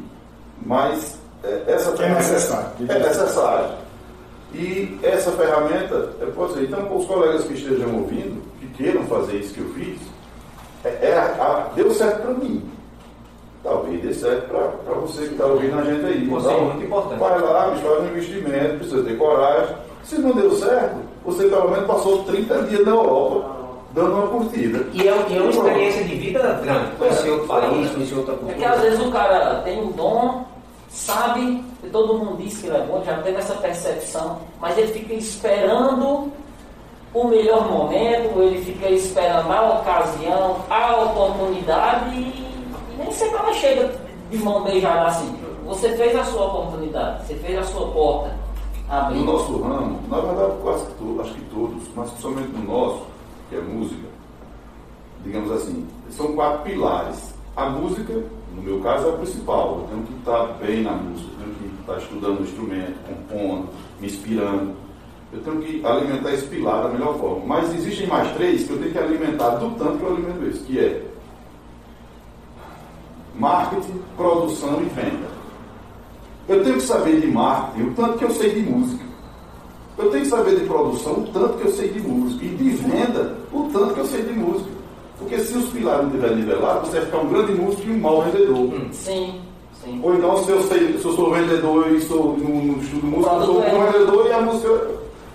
Mas 0.66 1.20
é, 1.44 1.64
essa 1.68 1.90
é 2.04 2.10
necessário. 2.16 2.68
É 2.90 3.00
necessário. 3.00 3.70
E 4.54 5.00
essa 5.04 5.32
ferramenta, 5.32 6.10
eu 6.20 6.32
posso 6.34 6.56
dizer, 6.56 6.68
então, 6.68 6.86
para 6.86 6.96
os 6.98 7.06
colegas 7.06 7.44
que 7.46 7.54
estejam 7.54 7.96
ouvindo, 7.96 8.42
que 8.60 8.68
queiram 8.70 9.04
fazer 9.06 9.38
isso 9.38 9.54
que 9.54 9.62
eu 9.62 9.70
fiz, 9.74 9.98
é, 10.84 10.90
é 11.10 11.18
a- 11.18 11.44
a- 11.44 11.72
deu 11.76 11.92
certo 11.94 12.22
para 12.22 12.34
mim. 12.34 12.62
Talvez 13.63 14.02
dê 14.02 14.13
certo 14.13 14.47
para 14.50 14.93
você 14.95 15.28
que 15.28 15.34
está 15.34 15.45
ouvindo 15.45 15.78
a 15.80 15.84
gente 15.84 16.04
aí. 16.06 16.26
Você 16.28 16.47
é 16.50 16.52
Então, 16.54 16.65
muito 16.65 16.84
importante. 16.86 17.19
Vai 17.19 17.39
lá, 17.41 17.67
bicho, 17.69 17.84
faz 17.86 18.00
um 18.02 18.06
investimento, 18.08 18.78
precisa 18.78 19.04
ter 19.04 19.17
coragem. 19.17 19.76
Se 20.04 20.19
não 20.19 20.32
deu 20.32 20.52
certo, 20.56 20.95
você 21.24 21.47
pelo 21.47 21.69
menos 21.69 21.86
passou 21.86 22.24
30 22.24 22.63
dias 22.63 22.84
na 22.86 22.91
Europa 22.91 23.62
dando 23.93 24.13
uma 24.15 24.28
curtida. 24.28 24.88
E 24.93 25.08
é, 25.08 25.26
e 25.30 25.38
é 25.38 25.41
uma 25.41 25.50
experiência 25.52 26.04
de 26.06 26.15
vida 26.15 26.60
grande. 26.63 26.91
Conhecer 26.97 27.30
outro 27.30 27.47
país, 27.47 27.91
conhecer 27.91 28.15
outra 28.15 28.34
É 28.34 28.38
que 28.38 28.43
cultura. 28.45 28.69
às 28.71 28.82
vezes 28.82 29.00
o 29.00 29.12
cara 29.12 29.56
tem 29.63 29.82
um 29.84 29.91
dom, 29.91 30.45
sabe, 30.89 31.63
e 31.84 31.88
todo 31.88 32.17
mundo 32.17 32.38
diz 32.41 32.58
que 32.58 32.67
ele 32.67 32.78
é 32.78 32.82
bom, 32.82 33.04
já 33.06 33.17
teve 33.21 33.38
essa 33.38 33.54
percepção, 33.56 34.39
mas 34.60 34.78
ele 34.78 34.88
fica 34.93 35.13
esperando 35.13 36.32
o 37.13 37.28
melhor 37.28 37.69
momento, 37.69 38.41
ele 38.41 38.63
fica 38.63 38.89
esperando 38.89 39.52
a 39.52 39.80
ocasião, 39.82 40.56
a 40.69 40.95
oportunidade 41.04 42.40
sempre 43.13 43.38
ela 43.38 43.54
chega 43.54 43.93
de 44.30 44.38
mão 44.38 44.63
beijada 44.63 45.08
assim. 45.08 45.36
Você 45.65 45.95
fez 45.95 46.15
a 46.15 46.24
sua 46.26 46.45
oportunidade, 46.47 47.26
você 47.28 47.36
fez 47.36 47.58
a 47.58 47.63
sua 47.63 47.88
porta 47.91 48.36
No 48.89 48.93
abrir. 48.95 49.19
nosso 49.24 49.62
ramo, 49.62 50.00
na 50.10 50.19
verdade, 50.19 50.54
quase 50.62 50.86
que 50.88 50.93
todos, 50.95 51.19
acho 51.21 51.34
que 51.34 51.41
todos, 51.54 51.84
mas 51.95 52.10
principalmente 52.10 52.50
no 52.50 52.63
nosso, 52.74 53.04
que 53.50 53.56
é 53.56 53.62
música, 53.62 54.08
digamos 55.24 55.52
assim, 55.52 55.88
são 56.10 56.34
quatro 56.34 56.63
pilares. 56.63 57.34
A 57.56 57.69
música, 57.69 58.13
no 58.56 58.62
meu 58.62 58.80
caso, 58.82 59.08
é 59.08 59.10
o 59.10 59.17
principal. 59.17 59.82
Eu 59.82 59.88
tenho 59.89 60.04
que 60.04 60.13
estar 60.13 60.45
bem 60.65 60.82
na 60.84 60.91
música, 60.93 61.30
eu 61.39 61.54
tenho 61.56 61.71
que 61.71 61.82
estar 61.82 61.97
estudando 61.97 62.39
o 62.39 62.43
instrumento, 62.43 62.95
compondo, 63.08 63.69
me 64.00 64.08
inspirando. 64.08 64.74
Eu 65.34 65.41
tenho 65.41 65.62
que 65.62 65.86
alimentar 65.86 66.34
esse 66.34 66.45
pilar 66.47 66.84
da 66.84 66.89
melhor 66.89 67.17
forma. 67.17 67.45
Mas 67.45 67.74
existem 67.74 68.08
mais 68.08 68.30
três 68.34 68.65
que 68.65 68.71
eu 68.71 68.80
tenho 68.80 68.91
que 68.91 68.97
alimentar 68.97 69.50
do 69.52 69.69
tanto 69.78 69.97
que 70.00 70.04
eu 70.04 70.12
alimento 70.13 70.45
esse, 70.50 70.60
que 70.63 70.80
é 70.80 71.11
marketing, 73.36 74.02
produção 74.17 74.82
e 74.82 74.86
venda. 74.86 75.30
Eu 76.48 76.63
tenho 76.63 76.76
que 76.76 76.82
saber 76.82 77.22
de 77.22 77.28
marketing 77.28 77.89
o 77.89 77.94
tanto 77.94 78.17
que 78.17 78.26
eu 78.26 78.32
sei 78.32 78.50
de 78.56 78.62
música. 78.62 79.04
Eu 79.98 80.10
tenho 80.10 80.24
que 80.24 80.30
saber 80.30 80.60
de 80.60 80.65
produção 80.65 81.13
o 81.13 81.28
tanto 81.28 81.58
que 81.58 81.67
eu 81.67 81.72
sei 81.72 81.89
de 81.89 82.00
música. 82.02 82.44
E 82.44 82.50
de 82.50 82.70
venda 82.70 83.38
o 83.54 83.70
tanto 83.72 83.94
que 83.94 84.00
eu 84.00 84.06
sei 84.06 84.24
de 84.24 84.34
música. 84.34 84.70
Porque 85.20 85.38
se 85.39 85.56
os 85.56 85.70
pilares 85.70 86.02
não 86.02 86.10
estiverem 86.10 86.38
nivelados, 86.38 86.89
você 86.89 86.98
vai 86.98 87.06
ficar 87.06 87.17
um 87.20 87.30
grande 87.30 87.54
músico 87.54 87.88
e 87.88 87.91
um 87.91 88.00
mau 88.00 88.24
vendedor. 88.24 88.70
Sim, 88.91 89.41
sim. 89.84 90.00
Ou 90.04 90.15
então, 90.15 90.44
se 90.44 90.52
eu, 90.52 90.63
sei, 90.63 90.98
se 90.98 91.06
eu 91.06 91.13
sou 91.13 91.32
vendedor 91.32 91.91
e 91.91 91.98
estou 91.98 92.38
no, 92.38 92.63
no 92.63 92.82
estudo 92.82 93.06
música, 93.06 93.36
eu 93.36 93.46
sou 93.46 93.60
um 93.60 93.63
é. 93.63 93.91
vendedor 93.91 94.28
e 94.28 94.34
a 94.34 94.41
música. 94.41 94.88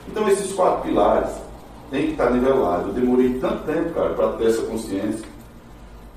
Então, 0.08 0.28
esses 0.28 0.52
quatro 0.52 0.82
pilares 0.82 1.30
têm 1.90 2.06
que 2.06 2.12
estar 2.12 2.30
nivelados. 2.30 2.88
Eu 2.88 2.92
demorei 2.94 3.38
tanto 3.38 3.64
tempo, 3.64 3.90
cara, 3.94 4.10
para 4.10 4.28
ter 4.32 4.46
essa 4.48 4.62
consciência. 4.62 5.35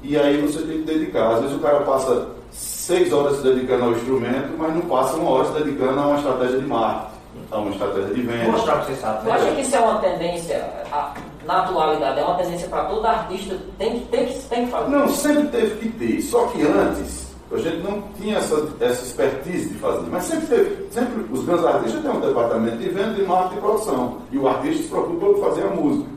E 0.02 0.18
aí 0.18 0.38
você 0.42 0.60
tem 0.62 0.80
que 0.80 0.84
dedicar. 0.86 1.34
Às 1.36 1.42
vezes 1.42 1.56
o 1.58 1.60
cara 1.60 1.82
passa 1.82 2.28
seis 2.52 3.12
horas 3.14 3.38
se 3.38 3.44
dedicando 3.44 3.86
ao 3.86 3.92
instrumento, 3.92 4.50
mas 4.58 4.74
não 4.74 4.82
passa 4.82 5.16
uma 5.18 5.30
hora 5.32 5.46
se 5.48 5.64
dedicando 5.64 6.00
a 6.00 6.08
uma 6.08 6.18
estratégia 6.18 6.60
de 6.60 6.66
marketing, 6.66 7.12
a 7.52 7.58
uma 7.58 7.72
estratégia 7.72 8.14
de 8.14 8.22
venda. 8.22 8.52
Mostrar 8.52 8.78
o 8.78 8.80
que 8.80 8.86
você 8.94 8.96
sabe. 9.02 9.30
Acha 9.32 9.52
que 9.56 9.62
isso 9.62 9.76
é 9.76 9.80
uma 9.80 10.00
tendência 10.00 10.74
a- 10.92 11.14
na 11.46 11.64
atualidade, 11.64 12.20
é 12.20 12.24
uma 12.24 12.36
tendência 12.36 12.68
para 12.70 12.86
todo 12.86 13.06
artista, 13.06 13.58
tem 13.78 14.00
que, 14.00 14.06
tem, 14.08 14.26
que, 14.28 14.40
tem 14.48 14.66
que 14.66 14.72
fazer. 14.72 14.90
Não, 14.90 15.08
sempre 15.10 15.48
teve 15.50 15.76
que 15.78 15.90
ter. 15.90 16.22
Só 16.22 16.46
que 16.48 16.62
antes, 16.62 17.28
a 17.52 17.58
gente 17.58 17.78
não 17.84 18.02
tinha 18.20 18.38
essa, 18.38 18.68
essa 18.80 19.04
expertise 19.04 19.70
de 19.70 19.76
fazer. 19.80 20.08
Mas 20.10 20.24
sempre 20.24 20.48
teve. 20.48 20.88
Sempre, 20.92 21.26
os 21.32 21.44
grandes 21.46 21.66
artistas 21.66 22.02
têm 22.02 22.12
um 22.12 22.20
departamento 22.22 22.78
de 22.78 22.90
venda, 22.90 23.14
de 23.14 23.24
marketing 23.24 23.58
e 23.58 23.62
produção. 23.62 24.18
E 24.32 24.38
o 24.38 24.48
artista 24.48 24.84
se 24.84 24.90
preocupa 24.90 25.26
por 25.26 25.40
fazer 25.42 25.64
a 25.64 25.70
música. 25.70 26.10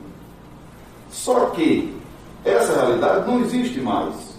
Só 1.11 1.45
que 1.47 1.95
essa 2.45 2.73
realidade 2.73 3.27
não 3.29 3.41
existe 3.41 3.79
mais. 3.79 4.33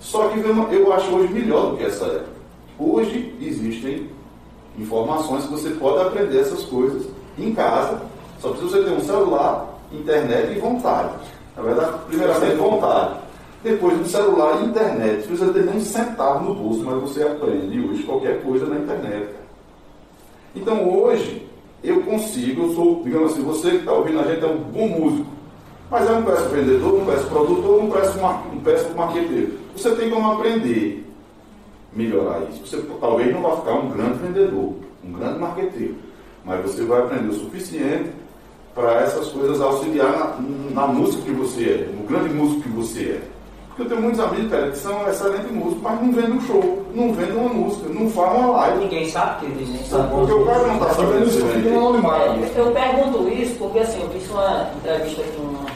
Só 0.00 0.28
que 0.28 0.38
eu 0.38 0.92
acho 0.92 1.10
hoje 1.10 1.32
melhor 1.32 1.70
do 1.70 1.76
que 1.76 1.84
essa 1.84 2.04
época. 2.04 2.38
Hoje 2.78 3.34
existem 3.40 4.08
informações 4.78 5.44
que 5.44 5.50
você 5.50 5.70
pode 5.70 6.06
aprender 6.06 6.38
essas 6.38 6.62
coisas 6.64 7.06
em 7.36 7.52
casa. 7.52 8.00
Só 8.40 8.50
precisa 8.50 8.78
você 8.78 8.84
ter 8.84 8.92
um 8.92 9.00
celular, 9.00 9.80
internet 9.92 10.56
e 10.56 10.60
vontade. 10.60 11.14
Na 11.56 11.62
verdade, 11.62 11.92
primeiramente 12.06 12.54
vontade. 12.54 13.14
Depois 13.64 13.98
do 13.98 14.06
celular 14.06 14.62
e 14.62 14.66
internet. 14.66 15.22
Você 15.22 15.26
precisa 15.26 15.52
ter 15.52 15.68
um 15.68 15.80
centavo 15.80 16.44
no 16.44 16.54
bolso, 16.54 16.84
mas 16.84 17.00
você 17.00 17.24
aprende 17.24 17.80
hoje 17.80 18.04
qualquer 18.04 18.40
coisa 18.42 18.66
na 18.66 18.76
internet. 18.76 19.30
Então 20.54 20.88
hoje, 20.88 21.46
eu 21.82 22.02
consigo, 22.02 22.62
eu 22.62 22.74
sou, 22.74 23.02
digamos 23.02 23.32
assim, 23.32 23.42
você 23.42 23.70
que 23.70 23.76
está 23.78 23.92
ouvindo 23.92 24.20
a 24.20 24.24
gente 24.24 24.44
é 24.44 24.48
um 24.48 24.58
bom 24.58 24.88
músico. 24.88 25.37
Mas 25.90 26.08
é 26.08 26.12
um 26.12 26.22
péssimo 26.22 26.48
vendedor, 26.50 26.94
um 26.94 27.06
péssimo 27.06 27.30
produtor, 27.30 27.82
um 27.82 27.90
péssimo, 27.90 28.28
um 28.52 28.60
péssimo 28.60 28.96
marqueteiro. 28.96 29.52
Você 29.74 29.90
tem 29.94 30.10
como 30.10 30.32
aprender 30.32 31.08
melhorar 31.92 32.42
isso. 32.50 32.66
Você 32.66 32.82
talvez 33.00 33.32
não 33.32 33.42
vai 33.42 33.56
ficar 33.56 33.72
um 33.72 33.90
grande 33.90 34.18
vendedor, 34.18 34.74
um 35.04 35.12
grande 35.12 35.38
marqueteiro, 35.38 35.96
mas 36.44 36.62
você 36.62 36.84
vai 36.84 37.00
aprender 37.00 37.28
o 37.28 37.34
suficiente 37.34 38.10
para 38.74 39.00
essas 39.00 39.28
coisas 39.28 39.60
auxiliar 39.60 40.12
na, 40.12 40.82
na, 40.82 40.86
música 40.86 41.22
que 41.22 41.32
você 41.32 41.64
é, 41.64 41.92
no 41.92 42.06
grande 42.06 42.32
músico 42.32 42.62
que 42.62 42.68
você 42.68 43.00
é. 43.00 43.20
Porque 43.68 43.82
eu 43.82 43.88
tenho 43.88 44.02
muitos 44.02 44.20
amigos, 44.20 44.50
cara, 44.50 44.70
que 44.70 44.78
são 44.78 45.08
excelentes 45.08 45.50
músicos, 45.50 45.82
mas 45.82 46.00
não 46.00 46.12
vendem 46.12 46.32
um 46.32 46.40
show, 46.40 46.86
não 46.94 47.12
vendem 47.12 47.36
uma 47.36 47.48
música, 47.48 47.88
não 47.88 48.10
fazem 48.10 48.40
uma 48.40 48.50
live. 48.52 48.78
Ninguém 48.78 49.08
sabe 49.08 49.40
que 49.40 49.52
eles 49.52 49.68
nem 49.68 49.84
sabem. 49.84 50.10
Porque 50.10 50.32
o 50.32 50.44
cara 50.44 50.66
não 50.66 50.74
está 50.74 50.94
sabendo 50.94 51.26
isso, 51.26 51.46
fica 51.46 51.68
anonimato. 51.68 52.38
Eu 52.56 52.72
pergunto 52.72 53.28
isso 53.28 53.54
porque 53.56 53.78
assim, 53.78 54.02
eu 54.02 54.10
fiz 54.10 54.30
uma 54.30 54.70
entrevista 54.76 55.22
aqui, 55.22 55.36
uma, 55.38 55.67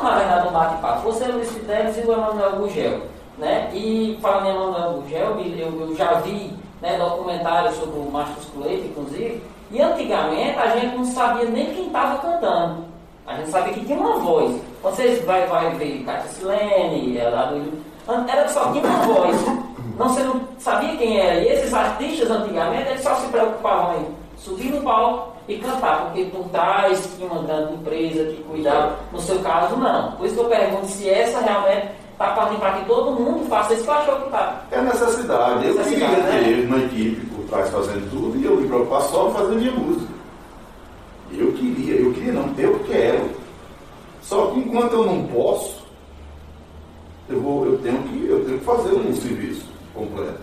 uma 0.00 0.10
na 0.10 0.18
verdade, 0.18 0.48
um 0.48 0.52
bate-papo. 0.52 1.02
Você, 1.02 1.24
Luiz 1.26 1.50
Fidelis 1.50 1.96
e 1.96 2.00
o 2.00 2.12
Emanuel 2.12 2.56
Gugel. 2.56 3.00
Né? 3.38 3.70
E 3.72 4.18
falando 4.20 4.46
em 4.46 4.50
Emanuel 4.50 4.92
Gugel, 4.94 5.40
eu, 5.40 5.88
eu 5.88 5.96
já 5.96 6.14
vi 6.20 6.52
né, 6.80 6.96
documentários 6.98 7.76
sobre 7.76 7.98
o 7.98 8.10
Márcio 8.10 8.60
Leite, 8.60 8.88
inclusive, 8.88 9.42
e 9.70 9.82
antigamente 9.82 10.58
a 10.58 10.68
gente 10.76 10.96
não 10.96 11.04
sabia 11.04 11.44
nem 11.46 11.74
quem 11.74 11.86
estava 11.86 12.18
cantando. 12.18 12.84
A 13.26 13.34
gente 13.36 13.50
sabia 13.50 13.72
que 13.72 13.84
tinha 13.84 13.98
uma 13.98 14.18
voz. 14.18 14.60
Vocês 14.82 15.24
vai, 15.24 15.46
vai 15.46 15.70
ver 15.74 16.04
Cátia 16.04 16.30
Silene, 16.30 17.18
ela, 17.18 17.52
era 18.28 18.48
só 18.48 18.70
tinha 18.72 18.84
uma 18.84 18.98
voz. 19.02 19.36
Não, 19.98 20.08
você 20.08 20.22
não 20.22 20.40
sabia 20.58 20.96
quem 20.96 21.18
era. 21.18 21.40
E 21.40 21.48
esses 21.48 21.74
artistas 21.74 22.30
antigamente, 22.30 22.90
eles 22.90 23.02
só 23.02 23.14
se 23.16 23.26
preocupavam 23.28 24.00
em 24.00 24.06
subir 24.36 24.70
no 24.70 24.82
palco 24.82 25.35
e 25.48 25.58
cantar, 25.58 26.06
porque 26.06 26.24
por 26.24 26.48
trás 26.48 27.08
tinha 27.16 27.30
uma 27.30 27.42
grande 27.42 27.74
empresa 27.74 28.24
que 28.24 28.42
cuidava. 28.42 28.96
No 29.12 29.20
seu 29.20 29.38
caso, 29.40 29.76
não. 29.76 30.12
Por 30.12 30.26
isso 30.26 30.34
que 30.34 30.40
eu 30.40 30.48
pergunto 30.48 30.86
se 30.86 31.08
essa 31.08 31.40
realmente 31.40 31.88
está 32.12 32.28
partindo 32.32 32.58
para 32.58 32.72
que 32.72 32.86
todo 32.86 33.12
mundo 33.12 33.48
faça 33.48 33.74
isso 33.74 33.84
que 33.84 33.90
achou 33.90 34.16
que 34.16 34.26
está. 34.26 34.64
É 34.72 34.82
necessidade. 34.82 35.66
Eu 35.66 35.74
queria 35.84 36.08
né? 36.08 36.42
ter 36.44 36.66
uma 36.66 36.78
equipe 36.78 37.26
por 37.26 37.44
trás 37.44 37.70
fazendo 37.70 38.10
tudo 38.10 38.38
e 38.38 38.44
eu 38.44 38.56
me 38.56 38.66
preocupar 38.66 39.02
só 39.02 39.28
em 39.28 39.34
fazer 39.34 39.54
minha 39.54 39.72
música. 39.72 40.12
Eu 41.32 41.52
queria, 41.52 41.94
eu 41.96 42.12
queria 42.12 42.32
não, 42.32 42.52
eu 42.56 42.78
quero. 42.80 43.30
Só 44.22 44.46
que 44.48 44.60
enquanto 44.60 44.92
eu 44.94 45.06
não 45.06 45.24
posso, 45.28 45.86
eu, 47.28 47.40
vou, 47.40 47.66
eu, 47.66 47.78
tenho, 47.78 48.02
que, 48.02 48.26
eu 48.26 48.44
tenho 48.44 48.58
que 48.58 48.64
fazer 48.64 48.92
um 48.94 49.14
serviço 49.14 49.66
completo. 49.94 50.40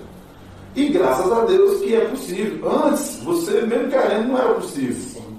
E 0.75 0.89
graças 0.89 1.31
a 1.31 1.45
Deus 1.45 1.81
que 1.81 1.95
é 1.95 2.01
possível. 2.01 2.71
Antes, 2.71 3.19
você 3.23 3.61
mesmo 3.61 3.89
querendo, 3.89 4.29
não 4.29 4.37
era 4.37 4.53
possível. 4.55 4.95
Sim. 4.95 5.37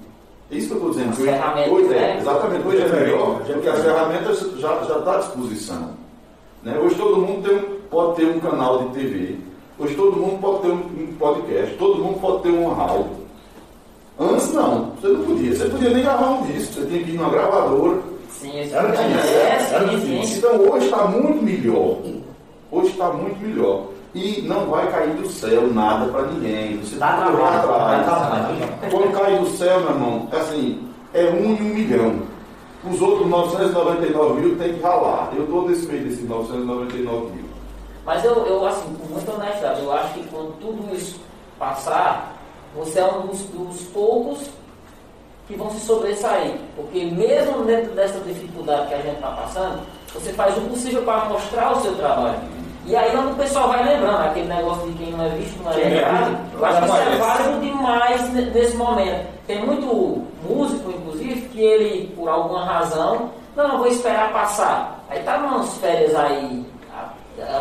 É 0.51 0.55
isso 0.55 0.67
que 0.67 0.73
eu 0.73 0.77
estou 0.77 0.91
dizendo. 0.91 1.21
Hoje, 1.21 1.69
hoje 1.69 1.93
é, 1.93 2.17
exatamente, 2.17 2.67
hoje 2.67 2.81
é 2.81 2.87
melhor, 2.87 3.41
porque 3.45 3.69
as 3.69 3.81
ferramentas 3.81 4.39
já 4.59 4.81
estão 4.81 5.01
tá 5.01 5.15
à 5.15 5.17
disposição. 5.17 5.89
Né? 6.63 6.77
Hoje 6.77 6.95
todo 6.95 7.17
mundo 7.17 7.47
tem, 7.47 7.59
pode 7.89 8.15
ter 8.15 8.27
um 8.27 8.39
canal 8.39 8.83
de 8.83 8.99
TV. 8.99 9.35
Hoje 9.77 9.95
todo 9.95 10.17
mundo 10.17 10.39
pode 10.39 10.61
ter 10.61 10.69
um 10.69 11.15
podcast. 11.19 11.75
Todo 11.75 12.03
mundo 12.03 12.19
pode 12.21 12.43
ter 12.43 12.49
um 12.49 12.73
rádio. 12.73 13.07
Antes 14.17 14.53
não, 14.53 14.91
você 14.91 15.07
não 15.09 15.25
podia. 15.25 15.55
Você 15.55 15.65
podia 15.65 15.89
nem 15.89 16.03
gravar 16.03 16.29
um 16.29 16.45
disco. 16.45 16.73
Você 16.73 16.85
tinha 16.85 17.03
que 17.03 17.11
ir 17.11 17.17
numa 17.17 17.29
gravadora. 17.29 17.99
Sim, 18.29 18.61
isso. 18.61 18.75
Era 18.75 19.85
difícil. 19.85 20.37
Então 20.37 20.69
hoje 20.69 20.85
está 20.85 21.05
muito 21.05 21.43
melhor. 21.43 21.97
Hoje 22.71 22.89
está 22.91 23.11
muito 23.11 23.39
melhor. 23.39 23.87
E 24.15 24.41
não 24.43 24.67
vai 24.67 24.89
cair 24.89 25.13
do 25.15 25.27
céu 25.27 25.67
nada 25.73 26.09
para 26.09 26.27
ninguém. 26.27 26.77
Você 26.77 26.93
está 26.93 27.17
lá 27.17 27.57
atrás. 27.57 28.89
Quando 28.89 29.11
cai 29.11 29.37
do 29.37 29.47
céu, 29.47 29.81
meu 29.81 29.89
irmão, 29.89 30.29
assim, 30.31 30.89
é 31.13 31.25
um 31.25 31.43
em 31.43 31.61
um 31.61 31.73
milhão. 31.75 32.21
Os 32.89 33.01
outros 33.01 33.27
999 33.27 34.41
mil 34.41 34.57
tem 34.57 34.73
que 34.73 34.81
ralar. 34.81 35.33
Eu 35.35 35.43
estou 35.43 35.67
nesse 35.67 35.85
meio 35.87 36.05
desses 36.05 36.29
999 36.29 37.33
mil. 37.33 37.43
Mas 38.05 38.23
eu, 38.23 38.35
eu, 38.45 38.65
assim, 38.65 38.95
com 38.95 39.13
muita 39.13 39.33
honestidade, 39.33 39.81
eu 39.83 39.91
acho 39.91 40.13
que 40.13 40.23
quando 40.27 40.57
tudo 40.61 40.95
isso 40.95 41.19
passar, 41.59 42.37
você 42.73 42.99
é 42.99 43.05
um 43.05 43.27
dos, 43.27 43.41
dos 43.41 43.81
poucos 43.87 44.49
que 45.45 45.57
vão 45.57 45.69
se 45.71 45.81
sobressair. 45.81 46.55
Porque 46.77 47.03
mesmo 47.03 47.65
dentro 47.65 47.91
dessa 47.91 48.19
dificuldade 48.21 48.87
que 48.87 48.93
a 48.93 49.01
gente 49.01 49.15
está 49.15 49.31
passando, 49.31 49.81
você 50.13 50.31
faz 50.31 50.57
o 50.57 50.61
possível 50.61 51.01
para 51.01 51.25
mostrar 51.25 51.73
o 51.73 51.81
seu 51.81 51.95
trabalho. 51.95 52.54
E 52.87 52.95
aí 52.95 53.15
o 53.17 53.33
pessoal 53.35 53.69
vai 53.69 53.83
lembrando, 53.83 54.21
aquele 54.21 54.47
negócio 54.47 54.87
de 54.91 54.93
quem 54.93 55.11
não 55.11 55.25
é 55.25 55.29
visto 55.29 55.63
não 55.63 55.71
é 55.71 55.75
lembrado, 55.75 56.37
eu 56.53 56.65
acho 56.65 56.79
que 56.79 56.85
isso 56.85 56.97
é 56.97 57.17
válido 57.17 57.59
demais 57.59 58.33
nesse 58.33 58.75
momento. 58.77 59.27
Tem 59.47 59.65
muito 59.65 60.23
músico, 60.47 60.91
inclusive, 60.91 61.49
que 61.49 61.59
ele, 61.59 62.13
por 62.15 62.29
alguma 62.29 62.63
razão, 62.63 63.31
não, 63.55 63.67
não 63.67 63.77
vou 63.79 63.87
esperar 63.87 64.31
passar. 64.31 65.03
Aí 65.09 65.19
tá 65.23 65.37
umas 65.37 65.75
férias 65.77 66.13
aí, 66.13 66.63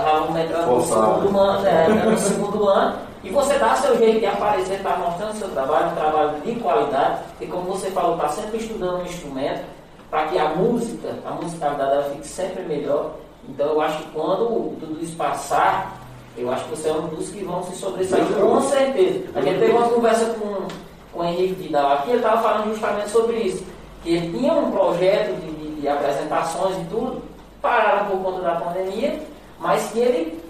vamos 0.04 0.40
entrar 0.40 0.66
no 0.66 0.82
segundo, 0.82 1.38
ano, 1.38 1.66
é, 1.66 1.88
no 1.88 2.18
segundo 2.18 2.68
ano, 2.68 2.96
e 3.22 3.30
você 3.30 3.58
dá 3.58 3.74
seu 3.76 3.96
jeito 3.96 4.20
de 4.20 4.26
aparecer, 4.26 4.74
está 4.74 4.96
mostrando 4.98 5.38
seu 5.38 5.48
trabalho, 5.48 5.86
um 5.86 5.94
trabalho 5.94 6.40
de 6.44 6.54
qualidade, 6.56 7.20
e 7.40 7.46
como 7.46 7.62
você 7.62 7.90
falou, 7.90 8.16
está 8.16 8.28
sempre 8.28 8.58
estudando 8.58 9.00
um 9.00 9.04
instrumento, 9.04 9.64
para 10.10 10.26
que 10.26 10.38
a 10.38 10.50
música, 10.50 11.14
a 11.24 11.30
musicalidade 11.30 11.92
ela 11.92 12.10
fique 12.10 12.26
sempre 12.26 12.62
melhor. 12.64 13.12
Então 13.48 13.66
eu 13.66 13.80
acho 13.80 13.98
que 13.98 14.10
quando 14.10 14.76
tudo 14.80 15.02
isso 15.02 15.16
passar, 15.16 16.00
eu 16.36 16.50
acho 16.50 16.64
que 16.64 16.70
você 16.70 16.88
é 16.88 16.92
um 16.92 17.06
dos 17.08 17.28
que 17.28 17.44
vão 17.44 17.62
se 17.62 17.76
sobressair, 17.76 18.24
com 18.26 18.60
certeza. 18.62 19.24
A 19.34 19.40
gente 19.40 19.58
teve 19.60 19.72
uma 19.72 19.88
conversa 19.88 20.26
com, 20.34 20.66
com 21.12 21.20
o 21.20 21.24
Henrique 21.24 21.54
Vidal 21.54 21.92
aqui, 21.92 22.10
ele 22.10 22.18
estava 22.18 22.42
falando 22.42 22.70
justamente 22.70 23.10
sobre 23.10 23.36
isso. 23.36 23.64
Que 24.02 24.16
ele 24.16 24.38
tinha 24.38 24.52
um 24.52 24.70
projeto 24.70 25.40
de, 25.40 25.50
de, 25.52 25.80
de 25.80 25.88
apresentações 25.88 26.76
e 26.76 26.84
tudo, 26.90 27.22
pararam 27.62 28.06
por 28.06 28.22
conta 28.22 28.42
da 28.42 28.56
pandemia, 28.56 29.22
mas 29.60 29.90
que 29.90 29.98
ele 30.00 30.42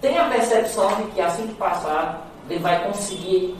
tem 0.00 0.18
a 0.18 0.28
percepção 0.28 0.88
de 0.96 1.04
que 1.04 1.20
assim 1.20 1.46
que 1.46 1.54
passar, 1.54 2.26
ele 2.48 2.58
vai 2.58 2.84
conseguir 2.84 3.56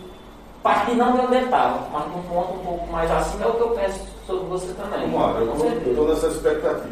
partir 0.62 0.94
não 0.94 1.12
de 1.12 1.20
onde 1.20 1.36
ele 1.36 1.44
estava, 1.44 1.88
mas 1.90 2.06
num 2.08 2.22
ponto 2.22 2.54
um 2.54 2.64
pouco 2.64 2.86
mais 2.92 3.10
acima, 3.10 3.44
é 3.44 3.48
o 3.48 3.54
que 3.54 3.60
eu 3.60 3.70
penso 3.70 4.00
sobre 4.26 4.44
você 4.46 4.72
também. 4.74 5.08
Vamos 5.10 5.34
lá, 5.34 5.40
eu 5.40 5.90
estou 5.90 6.08
nessa 6.08 6.26
expectativa. 6.26 6.88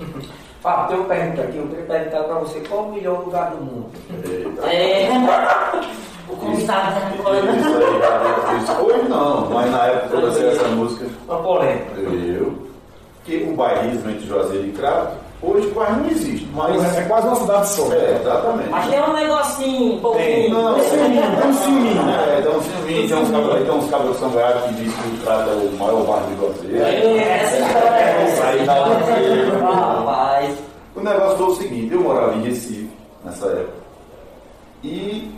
Fala, 0.62 0.86
tem 0.86 0.96
uma 0.96 1.06
pergunta 1.06 1.42
aqui, 1.42 1.56
eu 1.58 1.66
queria 1.66 1.84
perguntar 1.86 2.22
para 2.22 2.34
você 2.38 2.60
qual 2.60 2.84
o 2.84 2.92
melhor 2.92 3.24
lugar 3.24 3.50
do 3.50 3.64
mundo? 3.64 3.90
É. 4.62 5.08
o 6.28 6.36
convidado 6.36 6.94
da 6.94 8.80
Hoje 8.80 9.08
não, 9.08 9.50
mas 9.50 9.70
na 9.72 9.86
época 9.86 10.08
que 10.08 10.14
eu 10.14 10.20
lancei 10.20 10.48
essa 10.50 10.68
música. 10.68 11.06
Uma 11.26 11.42
polêmica. 11.42 12.00
Eu, 12.00 12.56
que 13.24 13.42
o 13.42 13.56
bairrismo 13.56 14.08
entre 14.08 14.24
Juazeiro 14.24 14.68
e 14.68 14.72
Crato 14.72 15.16
Hoje 15.42 15.66
quase 15.70 15.98
não 15.98 16.08
existe, 16.08 16.48
mas. 16.54 16.96
É 16.96 17.02
quase 17.02 17.26
uma 17.26 17.34
cidade 17.34 17.68
só. 17.68 17.92
É, 17.92 18.20
exatamente. 18.20 18.68
Mas 18.68 18.88
tem 18.88 19.02
um 19.02 19.12
negocinho, 19.12 19.94
um 19.94 20.00
pouquinho. 20.00 20.50
Não, 20.50 20.74
tem 20.74 20.82
um 20.82 21.54
ciúminho. 21.54 22.10
É, 22.10 22.40
tem 22.40 22.56
um 22.56 22.62
ciúminho, 22.62 23.08
tem 23.08 23.16
uns 23.16 23.30
cabelos, 23.30 23.66
tem 23.66 23.74
uns 23.74 23.90
cabelos 23.90 24.16
sangrados 24.18 24.62
que 24.62 24.74
dizem 24.74 24.92
que 24.92 25.08
o 25.08 25.24
Crato 25.24 25.50
é 25.50 25.54
o 25.54 25.72
maior 25.76 26.04
bairro 26.04 26.26
de 26.28 26.34
você. 26.36 26.78
É, 26.78 27.42
essa 27.42 27.58
história 27.58 27.88
é 27.88 28.12
Aí 28.44 28.64
dá 28.64 28.84
Rapaz. 29.66 30.21
O 31.02 31.04
negócio 31.04 31.36
foi 31.36 31.46
o 31.46 31.54
seguinte, 31.56 31.92
eu 31.92 32.00
morava 32.00 32.36
em 32.36 32.42
Recife 32.42 32.88
nessa 33.24 33.46
época. 33.46 33.82
E 34.84 35.34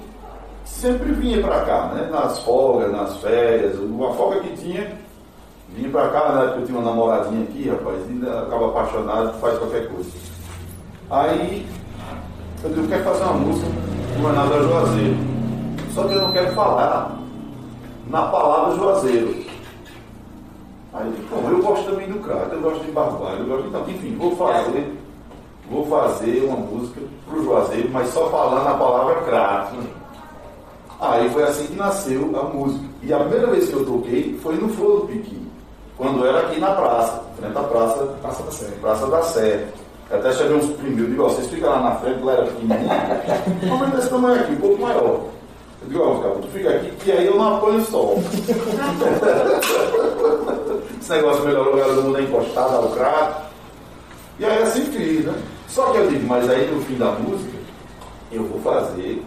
sempre 0.67 1.11
vinha 1.13 1.41
para 1.41 1.65
cá, 1.65 1.87
né? 1.87 2.07
Nas 2.13 2.39
folgas, 2.41 2.93
nas 2.93 3.17
férias, 3.17 3.79
uma 3.79 4.13
folga 4.13 4.41
que 4.41 4.55
tinha, 4.59 4.93
vinha 5.71 5.89
para 5.89 6.11
cá, 6.11 6.33
na 6.33 6.43
época 6.43 6.61
eu 6.61 6.67
tinha 6.67 6.79
uma 6.79 6.91
namoradinha 6.91 7.45
aqui, 7.45 7.71
rapaz, 7.71 7.97
ainda 8.07 8.43
acaba 8.43 8.67
apaixonado, 8.67 9.41
faz 9.41 9.59
qualquer 9.59 9.89
coisa. 9.89 10.11
Aí 11.11 11.67
eu 12.63 12.71
digo, 12.71 12.87
quero 12.87 13.05
fazer 13.05 13.25
uma 13.25 13.33
música 13.33 13.67
do 14.19 14.27
Renato 14.27 14.65
Juazeiro. 14.65 15.17
Só 15.95 16.05
que 16.05 16.13
eu 16.13 16.21
não 16.21 16.33
quero 16.33 16.55
falar 16.55 17.19
na 18.11 18.23
palavra 18.27 18.77
Juazeiro. 18.77 19.35
Aí 20.93 21.07
eu 21.07 21.13
digo, 21.13 21.51
eu 21.51 21.63
gosto 21.63 21.91
também 21.91 22.07
do 22.07 22.19
crato, 22.19 22.53
eu 22.53 22.61
gosto 22.61 22.85
de 22.85 22.93
barbário, 22.93 23.39
eu 23.39 23.47
gosto 23.47 23.63
de. 23.63 23.69
Então, 23.69 23.89
enfim, 23.89 24.15
vou 24.19 24.37
fazer 24.37 24.71
né? 24.73 25.04
vou 25.71 25.87
fazer 25.87 26.45
uma 26.45 26.57
música 26.57 27.01
para 27.27 27.39
o 27.39 27.45
Juazeiro, 27.45 27.89
mas 27.91 28.09
só 28.11 28.29
falando 28.29 28.69
a 28.69 28.75
palavra 28.75 29.23
crack. 29.23 29.79
Aí 31.01 31.29
foi 31.31 31.43
assim 31.45 31.67
que 31.67 31.77
nasceu 31.77 32.31
a 32.39 32.45
música. 32.45 32.85
E 33.03 33.13
a 33.13 33.19
primeira 33.19 33.49
vez 33.49 33.69
que 33.69 33.75
eu 33.75 33.85
toquei 33.85 34.39
foi 34.43 34.57
no 34.57 34.69
Flor 34.69 35.01
do 35.01 35.07
Piqui, 35.09 35.43
quando 35.97 36.27
era 36.27 36.41
aqui 36.41 36.59
na 36.61 36.71
praça, 36.71 37.23
frente 37.39 37.57
à 37.57 37.63
praça, 37.63 38.05
praça 38.23 38.43
da 38.43 38.51
Sé. 38.51 38.67
Praça 38.81 39.07
da 39.07 39.23
Sé. 39.23 39.69
Até 40.11 40.33
cheguei 40.33 40.57
uns 40.57 40.67
primeiros 40.77 41.11
digo, 41.11 41.25
ó, 41.25 41.29
vocês 41.29 41.49
ficam 41.49 41.71
lá 41.71 41.81
na 41.81 41.97
frente, 41.97 42.23
lá 42.23 42.33
era 42.35 42.43
pequenininho, 42.45 42.89
mas 43.81 43.93
é 43.93 43.97
desse 43.97 44.11
tamanho 44.11 44.41
aqui, 44.41 44.53
um 44.53 44.57
pouco 44.57 44.83
maior. 44.83 45.21
Eu 45.83 45.89
digo, 45.89 46.03
ó, 46.03 46.19
cara, 46.21 46.35
tu 46.37 46.49
fica 46.49 46.71
aqui, 46.71 46.91
que 46.91 47.13
aí 47.13 47.27
eu 47.27 47.37
não 47.37 47.57
apanho 47.57 47.79
o 47.79 47.85
sol. 47.85 48.23
Esse 51.01 51.11
negócio 51.11 51.45
melhorou, 51.45 51.73
o 51.73 51.77
lugar 51.77 51.89
do 51.95 52.03
mundo 52.03 52.19
é 52.19 52.23
encostado 52.23 52.77
ao 52.77 52.89
crato. 52.91 53.43
E 54.39 54.45
aí 54.45 54.63
assim 54.63 54.85
fiz, 54.87 55.25
né? 55.25 55.35
Só 55.69 55.91
que 55.91 55.99
eu 55.99 56.09
digo, 56.09 56.27
mas 56.27 56.49
aí 56.49 56.71
no 56.71 56.81
fim 56.83 56.97
da 56.97 57.13
música, 57.13 57.59
eu 58.31 58.45
vou 58.45 58.61
fazer. 58.61 59.23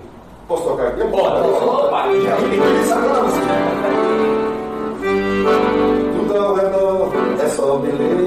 Posso 0.47 0.63
tocar 0.63 0.87
aqui? 0.87 1.03
Bora! 1.03 1.41
Bora! 1.41 2.03
Tudo 6.17 6.37
ao 6.37 6.55
redor 6.55 7.11
é 7.41 7.49
só 7.49 7.77
beleza. 7.77 8.26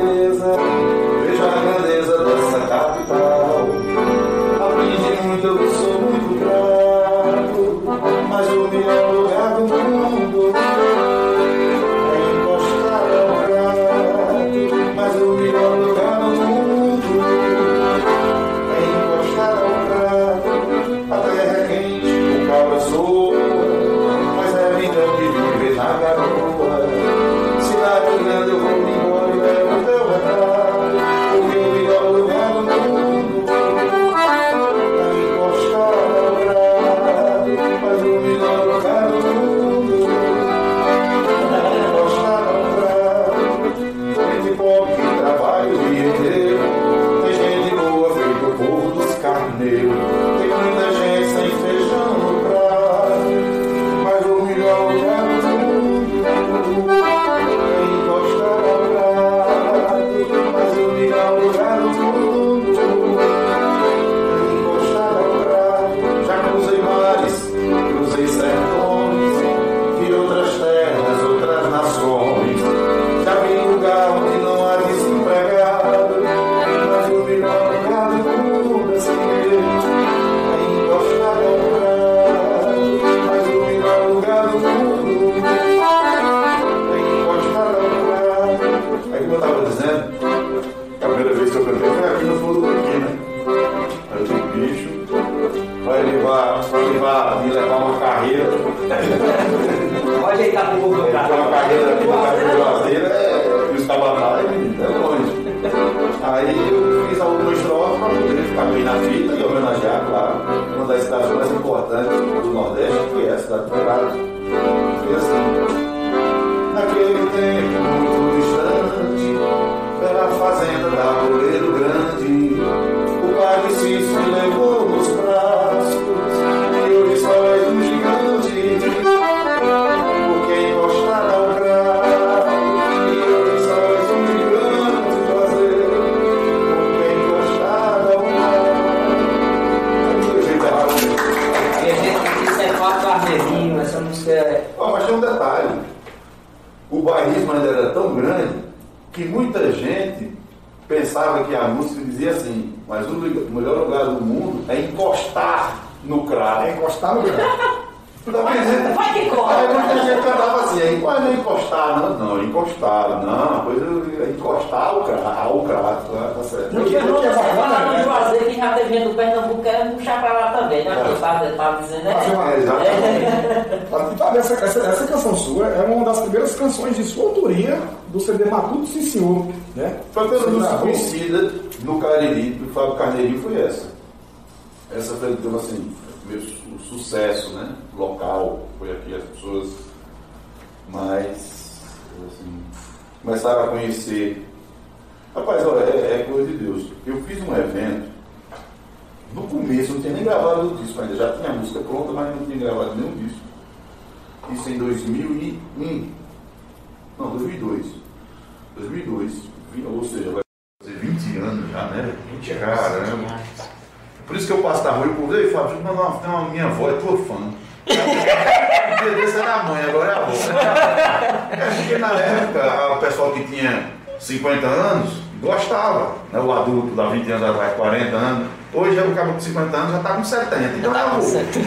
Deus 219.15 219.35
é 219.35 219.43
da 219.43 219.63
mãe, 219.63 219.83
agora 219.83 220.13
é 220.13 220.15
a 220.15 220.21
boca. 220.21 221.51
É 221.53 221.71
porque 221.77 221.99
na 221.99 222.13
época 222.13 222.93
o 222.95 222.97
pessoal 222.99 223.33
que 223.33 223.45
tinha 223.45 223.91
50 224.19 224.67
anos 224.67 225.21
gostava, 225.41 226.17
né? 226.33 226.39
o 226.39 226.53
adulto 226.53 226.95
da 226.95 227.07
20 227.09 227.31
anos 227.33 227.51
atrás, 227.51 227.75
40 227.75 228.17
anos. 228.17 228.49
Hoje 228.73 228.97
eu 228.97 229.11
acabo 229.11 229.33
com 229.33 229.41
50 229.41 229.77
anos, 229.77 229.93
já 229.93 229.97
está 229.99 230.15
com 230.15 230.25
70, 230.25 230.77
então 230.79 230.93
tá 230.93 231.01
é 231.01 231.11
com 231.11 231.23
70. 231.23 231.63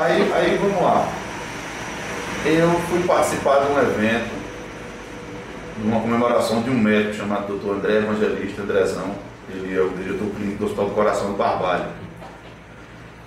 Aí, 0.00 0.32
aí 0.34 0.58
vamos 0.60 0.82
lá. 0.82 1.06
Eu 2.44 2.70
fui 2.88 3.02
participar 3.02 3.60
de 3.60 3.72
um 3.72 3.78
evento, 3.78 4.30
de 5.78 5.88
uma 5.88 6.00
comemoração 6.00 6.62
de 6.62 6.70
um 6.70 6.78
médico 6.78 7.14
chamado 7.14 7.58
Dr. 7.58 7.72
André 7.72 7.98
Evangelista 7.98 8.62
Andrezão. 8.62 9.14
Ele 9.50 9.76
é 9.76 9.80
o 9.80 9.90
diretor 9.90 10.26
clínico 10.36 10.58
do 10.58 10.64
Hospital 10.64 10.86
do 10.86 10.94
Coração 10.94 11.32
do 11.32 11.36
Barbalho. 11.36 11.84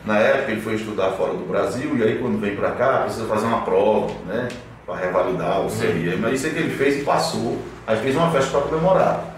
Na 0.05 0.19
época 0.19 0.51
ele 0.51 0.61
foi 0.61 0.75
estudar 0.75 1.11
fora 1.11 1.33
do 1.33 1.47
Brasil 1.47 1.95
e 1.95 2.03
aí 2.03 2.17
quando 2.19 2.39
vem 2.39 2.55
para 2.55 2.71
cá 2.71 3.01
precisa 3.03 3.25
fazer 3.25 3.45
uma 3.45 3.61
prova, 3.61 4.13
né? 4.27 4.49
Para 4.85 4.97
revalidar 4.97 5.61
o 5.61 5.67
CRI. 5.67 6.17
Mas 6.19 6.33
isso 6.33 6.47
é 6.47 6.49
que 6.49 6.59
ele 6.59 6.75
fez 6.75 7.01
e 7.01 7.03
passou. 7.03 7.57
Aí 7.87 7.97
fez 7.97 8.15
uma 8.15 8.29
festa 8.31 8.51
para 8.51 8.67
comemorar. 8.67 9.33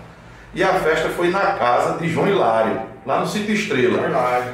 E 0.53 0.63
a 0.63 0.73
festa 0.73 1.09
foi 1.09 1.29
na 1.29 1.53
casa 1.53 1.97
de 1.99 2.07
João 2.09 2.27
Hilário, 2.27 2.81
lá 3.05 3.19
no 3.19 3.27
Sítio 3.27 3.53
Estrela. 3.53 4.07
Hilário, 4.07 4.53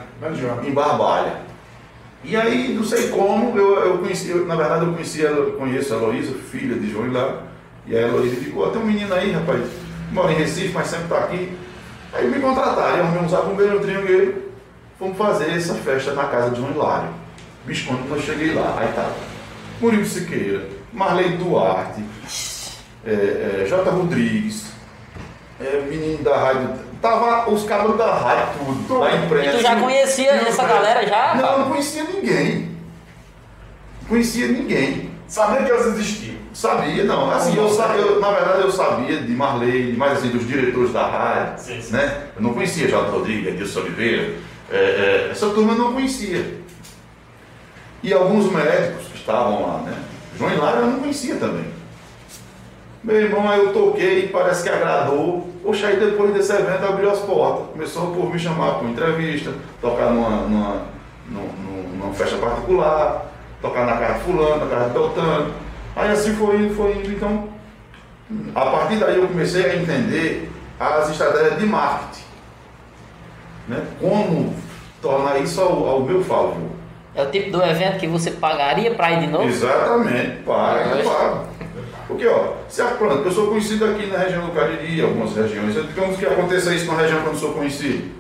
em 0.66 0.74
Barbalha. 0.74 1.34
E 2.24 2.36
aí, 2.36 2.74
não 2.74 2.84
sei 2.84 3.10
como, 3.10 3.58
eu, 3.58 3.80
eu 3.80 3.98
conheci, 4.00 4.30
eu, 4.30 4.46
na 4.46 4.56
verdade 4.56 4.86
eu 4.86 4.94
conheci, 4.94 5.24
conheço 5.58 5.94
a 5.94 5.98
Heloísa, 5.98 6.34
filha 6.52 6.76
de 6.76 6.92
João 6.92 7.08
Hilário. 7.08 7.38
E 7.88 7.96
a 7.96 8.02
Heloísa 8.02 8.36
ficou, 8.36 8.70
tem 8.70 8.82
um 8.82 8.86
menino 8.86 9.14
aí, 9.14 9.32
rapaz, 9.32 9.62
mora 10.12 10.32
em 10.32 10.36
Recife, 10.36 10.74
mas 10.74 10.88
sempre 10.88 11.06
está 11.06 11.18
aqui. 11.20 11.58
Aí 12.14 12.28
me 12.28 12.40
contrataram, 12.40 12.98
eu 12.98 13.04
arrumei 13.06 13.24
uns 13.24 13.34
arrumbeiros, 13.34 13.80
um 13.80 13.84
tringueiro 13.84 14.51
fomos 15.02 15.18
fazer 15.18 15.50
essa 15.58 15.74
festa 15.74 16.14
na 16.14 16.26
casa 16.26 16.52
de 16.52 16.58
João 16.62 16.72
Hilário. 16.72 17.10
Bicho, 17.66 17.88
quando 17.88 18.08
eu 18.16 18.22
cheguei 18.22 18.54
lá, 18.54 18.76
aí 18.80 18.88
tava 18.94 19.16
Murilo 19.82 20.06
Siqueira, 20.06 20.68
Marley 20.94 21.38
Duarte, 21.38 22.04
é, 23.04 23.12
é, 23.64 23.66
J. 23.68 23.90
Rodrigues, 23.90 24.66
é, 25.60 25.82
menino 25.90 26.24
da 26.24 26.38
rádio, 26.38 26.70
tava 27.02 27.50
os 27.50 27.64
cabos 27.64 27.98
da 27.98 28.14
rádio, 28.14 28.60
tudo, 28.88 29.00
da 29.00 29.12
E 29.12 29.26
imprensa. 29.26 29.58
tu 29.58 29.62
já 29.64 29.76
conhecia 29.80 30.36
E 30.36 30.48
essa 30.48 30.64
galera 30.68 31.08
já? 31.08 31.34
Não, 31.34 31.52
eu 31.54 31.60
não 31.62 31.70
conhecia 31.70 32.04
ninguém. 32.04 32.70
Conhecia 34.08 34.48
ninguém. 34.50 35.10
Sabia 35.28 35.64
que 35.64 35.72
elas 35.72 35.88
existiam. 35.98 36.36
Sabia, 36.54 37.06
não. 37.06 37.32
Assim, 37.32 37.56
eu, 37.58 37.70
sa- 37.70 37.96
eu, 37.96 38.20
na 38.20 38.30
verdade 38.32 38.62
eu 38.62 38.72
sabia 38.72 39.18
de 39.22 39.32
Marley, 39.32 39.94
mais 39.96 40.20
assim, 40.20 40.30
dos 40.30 40.46
diretores 40.46 40.92
da 40.94 41.08
rádio. 41.08 41.64
Sim, 41.64 41.82
sim. 41.82 41.92
Né? 41.94 42.26
Eu 42.36 42.42
não 42.44 42.54
conhecia 42.54 42.88
J. 42.88 43.10
Rodrigues, 43.10 43.48
Edilson 43.48 43.80
Oliveira. 43.80 44.34
É, 44.72 44.76
é, 44.78 45.30
essa 45.32 45.50
turma 45.50 45.74
não 45.76 45.94
conhecia. 45.94 46.60
E 48.04 48.14
alguns 48.14 48.52
médicos 48.52 49.08
que 49.08 49.18
estavam 49.18 49.62
lá, 49.62 49.78
né? 49.80 49.98
João 50.38 50.52
Hilário 50.54 50.80
eu 50.82 50.88
não 50.88 51.00
conhecia 51.00 51.36
também. 51.36 51.66
Meu 53.04 53.16
irmão, 53.16 53.50
aí 53.50 53.60
eu 53.60 53.74
toquei, 53.74 54.28
parece 54.30 54.64
que 54.64 54.70
agradou. 54.70 55.50
Poxa, 55.64 55.88
aí 55.88 55.98
depois 56.00 56.34
desse 56.34 56.52
evento 56.54 56.86
abriu 56.86 57.12
as 57.12 57.20
portas. 57.20 57.68
Começou 57.72 58.14
por 58.14 58.32
me 58.32 58.40
chamar 58.40 58.74
para 58.76 58.82
uma 58.82 58.92
entrevista, 58.92 59.54
tocar 59.82 60.10
numa, 60.12 60.30
numa, 60.48 60.82
num- 61.30 61.90
numa 61.98 62.14
festa 62.14 62.38
particular, 62.38 63.26
tocar 63.62 63.86
na 63.86 63.98
casa 63.98 64.20
fulano, 64.20 64.66
na 64.66 64.72
casa 64.72 64.88
de 64.88 64.94
Beltano. 64.94 65.54
Aí 65.96 66.10
assim 66.12 66.34
foi 66.36 66.58
indo, 66.58 66.76
foi 66.76 66.94
indo. 66.94 67.12
Então, 67.12 67.50
a 68.56 68.66
partir 68.66 68.96
daí 68.98 69.18
eu 69.18 69.28
comecei 69.28 69.66
a 69.66 69.76
entender 69.76 70.52
as 70.80 71.10
estratégias 71.10 71.60
de 71.60 71.66
marketing. 71.66 72.21
Né? 73.72 73.88
Como 74.02 74.54
tornar 75.02 75.40
isso 75.40 75.62
ao, 75.62 75.88
ao 75.88 76.02
meu 76.02 76.22
favor. 76.22 76.58
É 77.16 77.24
o 77.24 77.32
tipo 77.32 77.52
do 77.52 77.64
evento 77.64 78.00
que 78.00 78.08
você 78.08 78.32
pagaria 78.32 78.94
pra 78.94 79.12
ir 79.12 79.22
de 79.22 79.28
novo? 79.28 79.48
Exatamente, 79.48 80.44
para, 80.44 80.82
eu 80.82 81.10
pago. 81.10 81.46
Porque, 82.08 82.28
ó, 82.28 82.54
se 82.68 82.82
a 82.82 82.88
planta, 82.88 83.28
eu 83.28 83.32
sou 83.32 83.48
conhecido 83.48 83.86
aqui 83.86 84.08
na 84.08 84.18
região 84.18 84.46
do 84.46 84.52
Cariri, 84.52 85.02
algumas 85.02 85.34
regiões, 85.34 85.74
digamos 85.74 86.18
que 86.18 86.26
aconteça 86.26 86.74
isso 86.74 86.86
na 86.86 86.98
região 86.98 87.22
que 87.22 87.28
eu 87.28 87.32
não 87.32 87.40
sou 87.40 87.54
conhecido. 87.54 88.12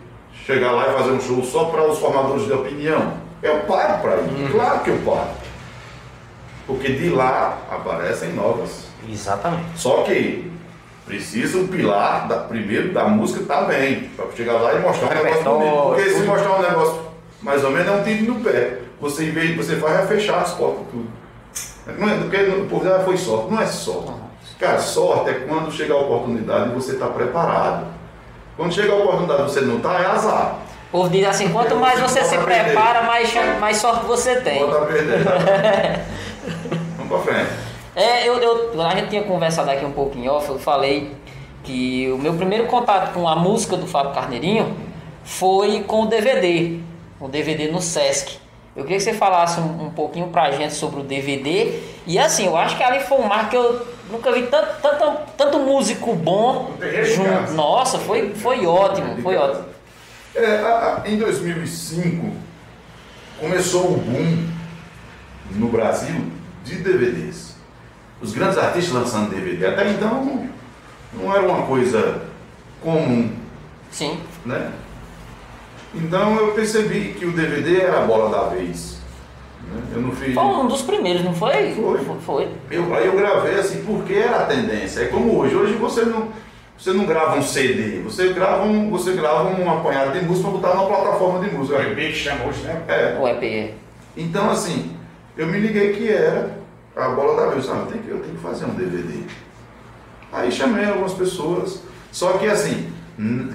Chegar 0.45 0.71
lá 0.71 0.89
e 0.89 0.93
fazer 0.93 1.11
um 1.11 1.19
show 1.19 1.43
só 1.43 1.65
para 1.65 1.83
os 1.83 1.99
formadores 1.99 2.45
de 2.45 2.53
opinião. 2.53 3.13
Eu 3.43 3.59
pago 3.61 4.01
para 4.01 4.21
ir, 4.21 4.51
claro 4.51 4.79
que 4.79 4.89
eu 4.89 4.97
pago. 4.99 5.31
Porque 6.65 6.93
de 6.93 7.09
lá 7.09 7.57
aparecem 7.69 8.33
novas. 8.33 8.85
Exatamente. 9.09 9.65
Só 9.75 10.03
que 10.03 10.50
precisa 11.11 11.57
o 11.57 11.67
pilar 11.67 12.25
da, 12.25 12.37
primeiro 12.37 12.93
da 12.93 13.03
música 13.03 13.43
tá 13.45 13.63
bem, 13.63 14.09
para 14.15 14.31
chegar 14.33 14.53
lá 14.53 14.73
e 14.75 14.79
mostrar 14.79 15.11
um 15.11 15.23
negócio 15.23 15.43
bonito. 15.43 15.81
Porque 15.83 16.09
se 16.09 16.21
mostrar 16.21 16.55
um 16.55 16.61
negócio 16.61 17.01
mais 17.41 17.63
ou 17.65 17.71
menos 17.71 17.87
é 17.87 17.91
um 17.91 18.03
tiro 18.03 18.33
no 18.33 18.39
pé. 18.39 18.77
Você 19.01 19.25
em 19.25 19.31
vez 19.31 19.57
você 19.57 19.75
faz 19.75 19.99
é 19.99 20.07
fechar 20.07 20.41
as 20.41 20.53
portas 20.53 20.85
tudo. 20.89 21.09
Não 21.97 22.09
é, 22.09 22.17
porque 22.17 22.37
o 22.37 22.65
povo 22.67 22.85
já 22.85 22.99
foi 22.99 23.17
sorte, 23.17 23.51
não 23.51 23.61
é 23.61 23.65
sorte. 23.65 24.13
Cara, 24.57 24.79
sorte 24.79 25.31
é 25.31 25.33
quando 25.33 25.69
chega 25.69 25.93
a 25.93 25.97
oportunidade 25.97 26.69
e 26.69 26.73
você 26.73 26.93
está 26.93 27.07
preparado. 27.07 27.87
Quando 28.55 28.73
chega 28.73 28.93
a 28.93 28.95
oportunidade 28.95 29.41
e 29.41 29.45
você 29.45 29.61
não 29.61 29.77
está, 29.77 29.99
é 29.99 30.05
azar. 30.05 30.59
O 30.87 30.91
povo 30.91 31.09
diz 31.09 31.27
assim, 31.27 31.49
quanto 31.49 31.75
mais 31.75 31.99
você 31.99 32.23
se 32.23 32.37
prepara, 32.37 33.01
mais, 33.01 33.33
mais 33.59 33.77
sorte 33.77 34.05
você 34.05 34.35
tem. 34.35 34.59
Bota 34.59 34.83
a 34.83 34.85
perder. 34.85 35.25
tá? 35.25 35.31
Vamos 36.97 37.25
para 37.25 37.33
frente. 37.33 37.70
É, 37.95 38.27
eu, 38.27 38.37
eu, 38.37 38.81
a 38.81 38.95
gente 38.95 39.09
tinha 39.09 39.23
conversado 39.23 39.69
aqui 39.69 39.83
um 39.85 39.91
em 40.17 40.29
off, 40.29 40.47
eu 40.49 40.57
falei 40.59 41.11
que 41.63 42.09
o 42.11 42.17
meu 42.17 42.33
primeiro 42.33 42.65
contato 42.67 43.13
com 43.13 43.27
a 43.27 43.35
música 43.35 43.75
do 43.77 43.85
Fábio 43.85 44.13
Carneirinho 44.13 44.75
foi 45.23 45.83
com 45.83 46.03
o 46.03 46.07
DVD, 46.07 46.79
o 47.19 47.27
DVD 47.27 47.69
no 47.69 47.81
Sesc. 47.81 48.39
Eu 48.75 48.83
queria 48.83 48.97
que 48.97 49.03
você 49.03 49.13
falasse 49.13 49.59
um, 49.59 49.87
um 49.87 49.89
pouquinho 49.89 50.27
pra 50.29 50.49
gente 50.51 50.73
sobre 50.73 51.01
o 51.01 51.03
DVD. 51.03 51.77
E 52.07 52.17
assim, 52.17 52.45
eu 52.45 52.55
acho 52.55 52.77
que 52.77 52.83
ali 52.83 53.01
foi 53.01 53.17
um 53.17 53.27
marco 53.27 53.49
que 53.49 53.57
eu 53.57 53.85
nunca 54.09 54.31
vi 54.31 54.43
tanto, 54.43 54.81
tanto, 54.81 55.17
tanto 55.37 55.59
músico 55.59 56.13
bom 56.15 56.71
junto. 57.03 57.27
Nossa, 57.53 57.99
foi, 57.99 58.33
foi 58.33 58.65
ótimo, 58.65 59.21
foi 59.21 59.35
ótimo. 59.35 59.65
É, 60.33 60.45
a- 60.59 61.01
a- 61.03 61.09
em 61.09 61.17
2005 61.17 62.31
começou 63.41 63.91
o 63.91 63.97
boom 63.97 64.47
no 65.51 65.67
Brasil 65.67 66.15
de 66.63 66.75
DVDs. 66.77 67.50
Os 68.21 68.33
grandes 68.33 68.57
artistas 68.57 68.93
lançando 68.93 69.29
DVD. 69.33 69.65
Até 69.67 69.89
então 69.91 70.47
não, 71.13 71.35
era 71.35 71.47
uma 71.47 71.65
coisa 71.65 72.21
comum, 72.81 73.31
Sim. 73.89 74.19
né? 74.45 74.71
Então 75.93 76.37
eu 76.37 76.53
percebi 76.53 77.15
que 77.17 77.25
o 77.25 77.31
DVD 77.33 77.81
era 77.81 78.03
a 78.03 78.05
bola 78.05 78.29
da 78.29 78.47
vez. 78.49 78.97
né? 79.67 79.81
Eu 79.93 80.01
não 80.01 80.11
fiz. 80.11 80.33
Foi 80.33 80.43
um 80.43 80.67
dos 80.67 80.81
primeiros, 80.83 81.23
não 81.23 81.33
foi? 81.33 81.73
Foi. 81.73 82.19
Foi. 82.25 82.47
Eu, 82.69 82.93
aí 82.95 83.07
eu 83.07 83.15
gravei 83.17 83.55
assim, 83.55 83.83
porque 83.83 84.13
era 84.13 84.37
a 84.37 84.45
tendência. 84.45 85.01
É 85.01 85.05
como 85.07 85.37
hoje. 85.37 85.53
Hoje 85.55 85.73
você 85.73 86.03
não, 86.05 86.29
você 86.77 86.93
não 86.93 87.05
grava 87.05 87.37
um 87.37 87.41
CD, 87.41 87.99
você 88.01 88.31
grava 88.31 88.63
um, 88.63 88.89
você 88.89 89.11
grava 89.13 89.49
um 89.49 89.69
apanhado 89.69 90.17
de 90.17 90.25
música 90.25 90.49
para 90.49 90.57
botar 90.59 90.75
numa 90.75 90.87
plataforma 90.87 91.45
de 91.45 91.53
música. 91.53 91.77
O 91.77 91.81
EP 91.81 91.95
que 91.95 92.13
chama 92.13 92.45
hoje, 92.45 92.61
né? 92.61 92.81
É, 92.87 93.17
O 93.19 93.27
EP. 93.27 93.73
Então, 94.15 94.49
assim, 94.49 94.95
eu 95.37 95.47
me 95.47 95.59
liguei 95.59 95.91
que 95.93 96.07
era 96.09 96.60
a 96.95 97.09
bola 97.09 97.45
da 97.45 97.51
vez. 97.51 97.69
Ah, 97.69 97.75
eu 97.77 97.85
tenho 97.87 98.03
que, 98.03 98.09
eu 98.09 98.19
tenho 98.19 98.35
que 98.35 98.41
fazer 98.41 98.65
um 98.65 98.73
DVD. 98.73 99.23
Aí 100.31 100.51
chamei 100.51 100.85
algumas 100.85 101.13
pessoas. 101.13 101.81
Só 102.11 102.33
que, 102.33 102.47
assim, 102.47 102.91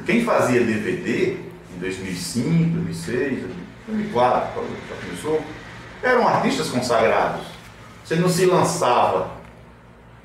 quem 0.05 0.25
fazia 0.25 0.61
DVD 0.64 1.33
em 1.75 1.79
2005, 1.79 2.70
2006, 2.70 3.44
2004, 3.87 4.49
quando 4.55 4.68
já 4.88 4.96
começou, 5.07 5.42
eram 6.03 6.27
artistas 6.27 6.68
consagrados. 6.68 7.42
Você 8.05 8.16
não 8.16 8.29
se 8.29 8.46
lançava. 8.46 9.31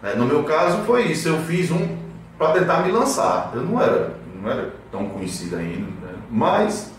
né? 0.01 0.13
No 0.15 0.25
meu 0.25 0.43
caso, 0.43 0.83
foi 0.83 1.07
isso. 1.11 1.27
Eu 1.27 1.39
fiz 1.43 1.71
um 1.71 1.97
para 2.37 2.53
tentar 2.53 2.85
me 2.85 2.91
lançar. 2.91 3.51
Eu 3.53 3.63
não 3.63 3.81
era, 3.81 4.15
não 4.35 4.49
era 4.49 4.73
tão 4.91 5.09
conhecido 5.09 5.57
ainda, 5.57 6.07
né? 6.07 6.13
mas, 6.29 6.91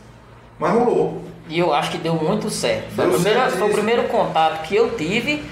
mas 0.58 0.72
rolou. 0.72 1.24
E 1.48 1.58
eu 1.58 1.72
acho 1.74 1.90
que 1.90 1.98
deu 1.98 2.14
muito 2.14 2.48
certo. 2.50 2.94
Foi, 2.94 3.06
Deu 3.06 3.18
certo 3.18 3.58
foi 3.58 3.70
o 3.70 3.72
primeiro 3.72 4.04
contato 4.04 4.62
que 4.62 4.76
eu 4.76 4.96
tive. 4.96 5.44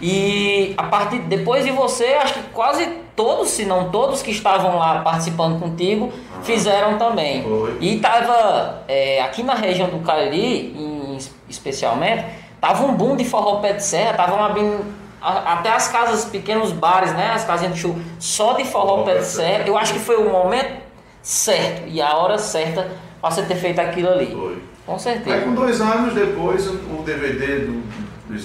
E 0.00 0.74
a 0.76 0.82
partir 0.84 1.20
depois 1.20 1.64
de 1.64 1.70
você, 1.70 2.04
acho 2.14 2.34
que 2.34 2.42
quase 2.50 2.86
todos, 3.14 3.48
se 3.48 3.64
não 3.64 3.90
todos 3.90 4.20
que 4.22 4.30
estavam 4.30 4.76
lá 4.78 5.00
participando 5.00 5.58
contigo, 5.58 6.12
fizeram 6.42 6.98
também. 6.98 7.42
Foi. 7.42 7.78
E 7.80 7.98
tava 7.98 8.82
é, 8.86 9.22
aqui 9.22 9.42
na 9.42 9.54
região 9.54 9.88
do 9.88 10.00
Cariri, 10.00 10.74
em- 10.76 11.18
especialmente, 11.48 12.24
tava 12.60 12.84
um 12.84 12.92
boom 12.94 13.16
de 13.16 13.24
forró 13.24 13.56
pé 13.60 13.72
de 13.72 13.82
serra, 13.84 14.10
estavam 14.10 14.44
abrindo 14.44 14.84
a- 15.22 15.54
até 15.54 15.70
as 15.70 15.88
casas, 15.88 16.26
pequenos 16.26 16.72
bares, 16.72 17.12
né? 17.14 17.30
As 17.34 17.44
casinhas 17.44 17.74
de 17.74 17.80
show, 17.80 17.96
só 18.18 18.52
de 18.52 18.64
forró 18.64 19.02
pé 19.02 19.16
de 19.18 19.24
serra. 19.24 19.64
Eu 19.66 19.78
acho 19.78 19.94
que 19.94 19.98
foi 19.98 20.16
o 20.16 20.30
momento 20.30 20.74
certo 21.22 21.88
e 21.88 22.02
a 22.02 22.14
hora 22.16 22.36
certa 22.38 22.86
para 23.20 23.30
você 23.30 23.42
ter 23.42 23.56
feito 23.56 23.78
aquilo 23.80 24.10
ali. 24.10 24.26
Foi. 24.26 24.62
Com 24.84 24.92
Aí 24.92 24.98
certeza. 25.00 25.40
com 25.40 25.54
dois 25.54 25.80
anos 25.80 26.14
depois, 26.14 26.66
o 26.68 27.02
DVD 27.04 27.60
do, 27.60 27.82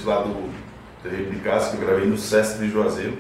lá 0.06 0.22
do 0.22 0.50
Casa 1.44 1.70
que 1.72 1.82
eu 1.82 1.88
gravei 1.88 2.06
no 2.06 2.18
Sesc 2.18 2.60
de 2.60 2.70
Juazeiro, 2.70 3.18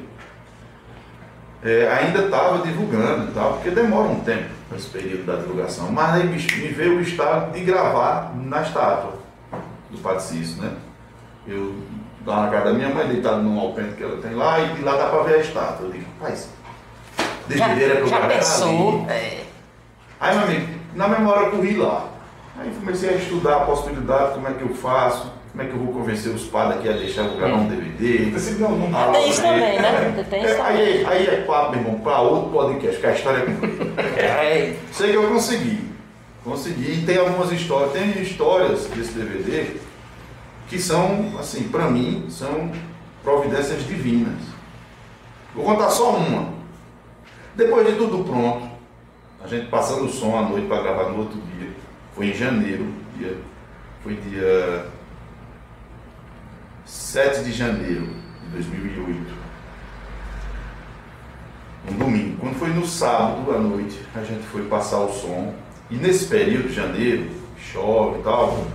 é, 1.63 1.91
ainda 1.91 2.25
estava 2.25 2.65
divulgando 2.65 3.29
e 3.29 3.33
tal, 3.33 3.53
porque 3.53 3.69
demora 3.69 4.09
um 4.09 4.19
tempo 4.21 4.49
esse 4.75 4.89
período 4.89 5.25
da 5.25 5.35
divulgação. 5.35 5.91
Mas 5.91 6.15
aí 6.15 6.27
bicho, 6.27 6.55
me 6.57 6.67
veio 6.69 6.97
o 6.97 7.01
estado 7.01 7.51
de 7.51 7.59
gravar 7.61 8.33
na 8.35 8.61
estátua 8.61 9.13
do 9.89 9.97
Padre 9.97 10.23
Cício, 10.23 10.61
né? 10.61 10.71
Eu 11.47 11.75
lá 12.25 12.45
na 12.45 12.51
casa 12.51 12.65
da 12.65 12.73
minha 12.73 12.89
mãe, 12.89 13.07
deitado 13.07 13.41
num 13.41 13.59
alpendre 13.59 13.95
que 13.95 14.03
ela 14.03 14.17
tem 14.17 14.33
lá, 14.33 14.59
e 14.59 14.73
de 14.73 14.81
lá 14.81 14.95
dá 14.95 15.07
pra 15.07 15.23
ver 15.23 15.35
a 15.35 15.39
estátua. 15.39 15.87
Eu 15.87 15.91
digo, 15.91 16.05
rapaz, 16.19 16.49
era 17.83 17.95
pra 17.95 17.99
eu 17.99 18.07
já 18.07 18.17
gravar 18.17 18.33
pensou? 18.35 19.05
É, 19.09 19.41
Aí, 20.19 20.35
meu 20.35 20.45
amigo, 20.45 20.67
na 20.93 21.07
memória 21.07 21.47
eu 21.47 21.51
corri 21.51 21.75
lá. 21.75 22.05
Aí 22.59 22.71
comecei 22.79 23.09
a 23.09 23.13
estudar 23.13 23.57
a 23.57 23.59
possibilidade, 23.61 24.35
como 24.35 24.47
é 24.47 24.53
que 24.53 24.61
eu 24.61 24.75
faço, 24.75 25.33
como 25.51 25.63
é 25.63 25.65
que 25.65 25.73
eu 25.73 25.79
vou 25.79 25.93
convencer 25.93 26.33
os 26.33 26.45
padres 26.45 26.79
aqui 26.79 26.89
a 26.89 26.93
deixar 26.93 27.23
eu 27.23 27.35
gravar 27.35 27.57
um 27.57 27.67
DVD. 27.67 28.29
Esse 28.35 28.53
não, 28.53 28.71
não 28.77 28.97
Ah, 28.97 29.11
tem 29.11 29.29
isso 29.29 29.41
também, 29.41 29.81
né? 29.81 30.25
Tem 30.29 30.43
isso 30.43 30.53
É, 30.53 30.61
aí, 30.61 31.05
aí 31.05 31.27
é 31.27 31.41
papo, 31.41 31.71
meu 31.71 31.81
irmão, 31.81 31.99
para 31.99 32.21
outro 32.21 32.51
podcast, 32.51 33.01
que 33.01 33.05
a 33.05 33.11
história 33.11 33.45
é 34.17 34.21
é, 34.21 34.75
Sei 34.93 35.11
que 35.11 35.17
eu 35.17 35.27
consegui. 35.27 35.91
Consegui. 36.43 36.99
E 36.99 37.05
tem 37.05 37.17
algumas 37.17 37.51
histórias. 37.51 37.91
Tem 37.91 38.21
histórias 38.21 38.85
desse 38.85 39.11
DVD 39.11 39.75
que 40.69 40.79
são, 40.79 41.37
assim, 41.37 41.63
para 41.63 41.91
mim, 41.91 42.27
são 42.29 42.71
providências 43.21 43.85
divinas. 43.85 44.39
Vou 45.53 45.65
contar 45.65 45.89
só 45.89 46.11
uma. 46.15 46.53
Depois 47.55 47.85
de 47.85 47.95
tudo 47.95 48.23
pronto, 48.23 48.69
a 49.43 49.47
gente 49.47 49.67
passando 49.67 50.05
o 50.05 50.09
som 50.09 50.37
à 50.37 50.43
noite 50.43 50.67
para 50.67 50.81
gravar 50.81 51.09
no 51.09 51.19
outro 51.19 51.37
dia, 51.41 51.71
foi 52.15 52.27
em 52.27 52.33
janeiro, 52.33 52.87
dia, 53.17 53.35
foi 54.01 54.15
dia 54.15 54.85
7 56.91 57.45
de 57.45 57.53
janeiro 57.53 58.05
de 58.43 58.49
2008. 58.51 59.33
Um 61.89 61.93
domingo. 61.93 62.37
Quando 62.41 62.59
foi 62.59 62.67
no 62.69 62.85
sábado 62.85 63.49
à 63.49 63.57
noite, 63.57 63.97
a 64.13 64.19
gente 64.19 64.43
foi 64.43 64.63
passar 64.63 64.99
o 64.99 65.11
som. 65.11 65.53
E 65.89 65.95
nesse 65.95 66.25
período 66.25 66.67
de 66.67 66.75
janeiro, 66.75 67.31
chove 67.57 68.19
e 68.19 68.23
tal. 68.23 68.67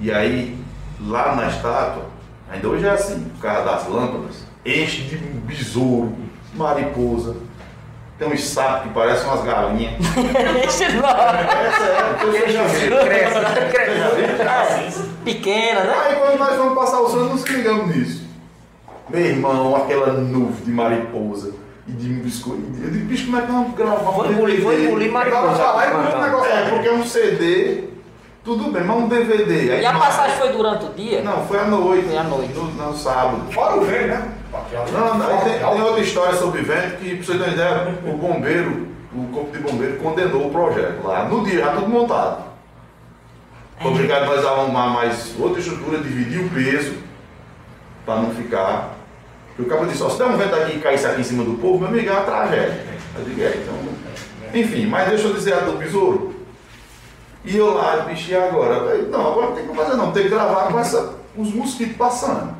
E 0.00 0.10
aí, 0.10 0.58
lá 1.00 1.36
na 1.36 1.46
estátua, 1.46 2.06
ainda 2.50 2.68
hoje 2.68 2.86
é 2.86 2.90
assim, 2.90 3.30
por 3.36 3.42
causa 3.42 3.64
das 3.64 3.86
lâmpadas, 3.86 4.44
enche 4.66 5.02
de 5.02 5.16
besouro, 5.16 6.12
mariposa. 6.54 7.36
Tem 8.18 8.28
uns 8.28 8.48
sapos 8.48 8.88
que 8.88 8.94
parecem 8.94 9.26
umas 9.28 9.44
galinhas. 9.44 9.94
Esse 10.66 10.88
não. 10.88 11.08
É, 11.08 12.14
porque 12.18 12.40
você 12.40 12.50
já 12.50 12.64
viu. 12.64 12.98
Cresce, 12.98 13.34
cresce. 13.70 15.09
Pequena, 15.24 15.84
né? 15.84 15.94
Aí 16.06 16.16
quando 16.16 16.38
nós 16.38 16.56
vamos 16.56 16.74
passar 16.74 17.00
o 17.00 17.08
som, 17.08 17.16
nós 17.18 17.32
nos 17.32 17.44
ligamos 17.44 17.94
nisso. 17.94 18.22
Meu 19.08 19.20
irmão, 19.20 19.76
aquela 19.76 20.12
nuvem 20.12 20.64
de 20.64 20.70
mariposa 20.70 21.52
e 21.86 21.92
de 21.92 22.08
biscoito. 22.14 22.62
Eu 22.82 22.90
digo, 22.90 23.06
bicho, 23.06 23.26
como 23.26 23.38
é 23.38 23.40
que 23.42 23.52
nós 23.52 23.62
vamos 23.62 23.76
gravar? 23.76 24.10
um 24.10 24.12
Vou 24.12 24.30
engolir, 24.32 24.62
vou 24.62 24.72
engolir 24.72 25.12
mariposa. 25.12 25.54
falar 25.54 25.88
e 25.88 25.90
Cantando. 25.90 26.16
um 26.16 26.22
negócio, 26.22 26.52
é 26.52 26.70
porque 26.70 26.88
é 26.88 26.92
um 26.92 27.04
CD, 27.04 27.84
tudo 28.44 28.70
bem, 28.70 28.84
mas 28.84 28.96
um 28.96 29.08
DVD. 29.08 29.72
Aí 29.72 29.82
E 29.82 29.86
a 29.86 29.92
passagem 29.98 30.36
foi 30.38 30.48
durante 30.50 30.84
o 30.86 30.88
dia? 30.90 31.22
Não, 31.22 31.44
foi 31.46 31.58
à 31.58 31.64
noite. 31.64 32.06
Foi 32.08 32.16
à 32.18 32.22
noite. 32.24 32.52
No, 32.54 32.64
no 32.64 32.96
sábado. 32.96 33.52
Fora 33.52 33.76
o 33.76 33.84
velho, 33.84 34.08
né? 34.08 34.28
Não, 34.92 35.18
não, 35.18 35.26
tem, 35.38 35.58
tem 35.58 35.82
outra 35.82 36.00
história 36.00 36.34
sobre 36.34 36.62
vento 36.62 36.96
que, 36.98 37.16
pra 37.16 37.24
você 37.24 37.32
ter 37.32 37.38
uma 37.44 37.48
ideia, 37.52 37.94
o 38.04 38.12
bombeiro, 38.16 38.88
o 39.14 39.24
corpo 39.32 39.56
de 39.56 39.58
bombeiro 39.62 39.96
condenou 39.98 40.46
o 40.46 40.50
projeto 40.50 41.04
lá. 41.04 41.24
No 41.24 41.44
dia, 41.44 41.60
já 41.60 41.72
tudo 41.72 41.88
montado. 41.88 42.49
Foi 43.80 43.90
obrigado 43.92 44.26
nós 44.26 44.44
a 44.44 44.50
arrumar 44.50 44.90
mais 44.90 45.34
outra 45.38 45.58
estrutura, 45.58 45.98
dividir 45.98 46.44
o 46.44 46.50
peso, 46.50 46.96
para 48.04 48.20
não 48.20 48.34
ficar. 48.34 48.94
Porque 49.56 49.62
o 49.62 49.74
cabo 49.74 49.86
disse, 49.90 50.02
ó, 50.02 50.10
se 50.10 50.18
der 50.18 50.26
um 50.26 50.36
vento 50.36 50.54
aqui 50.54 50.76
e 50.76 50.80
cair 50.80 50.96
isso 50.96 51.06
aqui 51.06 51.22
em 51.22 51.24
cima 51.24 51.44
do 51.44 51.54
povo, 51.54 51.78
meu 51.78 51.88
amigo, 51.88 52.06
é 52.06 52.12
uma 52.12 52.20
tragédia. 52.20 52.84
Eu 53.16 53.24
digo, 53.24 53.40
é, 53.40 53.56
então. 53.56 53.74
Enfim, 54.52 54.86
mas 54.86 55.08
deixa 55.08 55.28
eu 55.28 55.32
dizer 55.32 55.54
a 55.54 55.60
do 55.60 55.78
besouro. 55.78 56.34
E 57.42 57.56
eu 57.56 57.72
lá, 57.72 57.96
bicho, 58.00 58.36
agora? 58.36 58.74
Eu 58.74 58.84
falei, 58.84 59.08
não, 59.08 59.32
agora 59.32 59.46
não 59.46 59.54
tem 59.54 59.66
que 59.66 59.74
fazer 59.74 59.96
não, 59.96 60.12
tem 60.12 60.22
que 60.24 60.28
gravar 60.28 60.68
com 60.68 60.78
essa, 60.78 61.14
os 61.34 61.54
mosquitos 61.54 61.96
passando. 61.96 62.54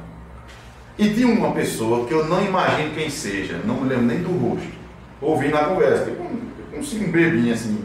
E 0.97 1.11
tinha 1.11 1.27
uma 1.27 1.53
pessoa 1.53 2.07
que 2.07 2.15
eu 2.15 2.25
não 2.25 2.43
imagino 2.43 2.95
quem 2.95 3.11
seja, 3.11 3.61
não 3.65 3.75
me 3.75 3.89
lembro 3.91 4.07
nem 4.07 4.23
do 4.23 4.31
rosto, 4.31 4.73
ouvindo 5.21 5.57
a 5.57 5.65
conversa, 5.65 6.07
tipo 6.07 6.23
um, 6.23 6.41
um, 6.75 6.79
um 6.79 7.11
bebinho 7.11 7.53
assim. 7.53 7.85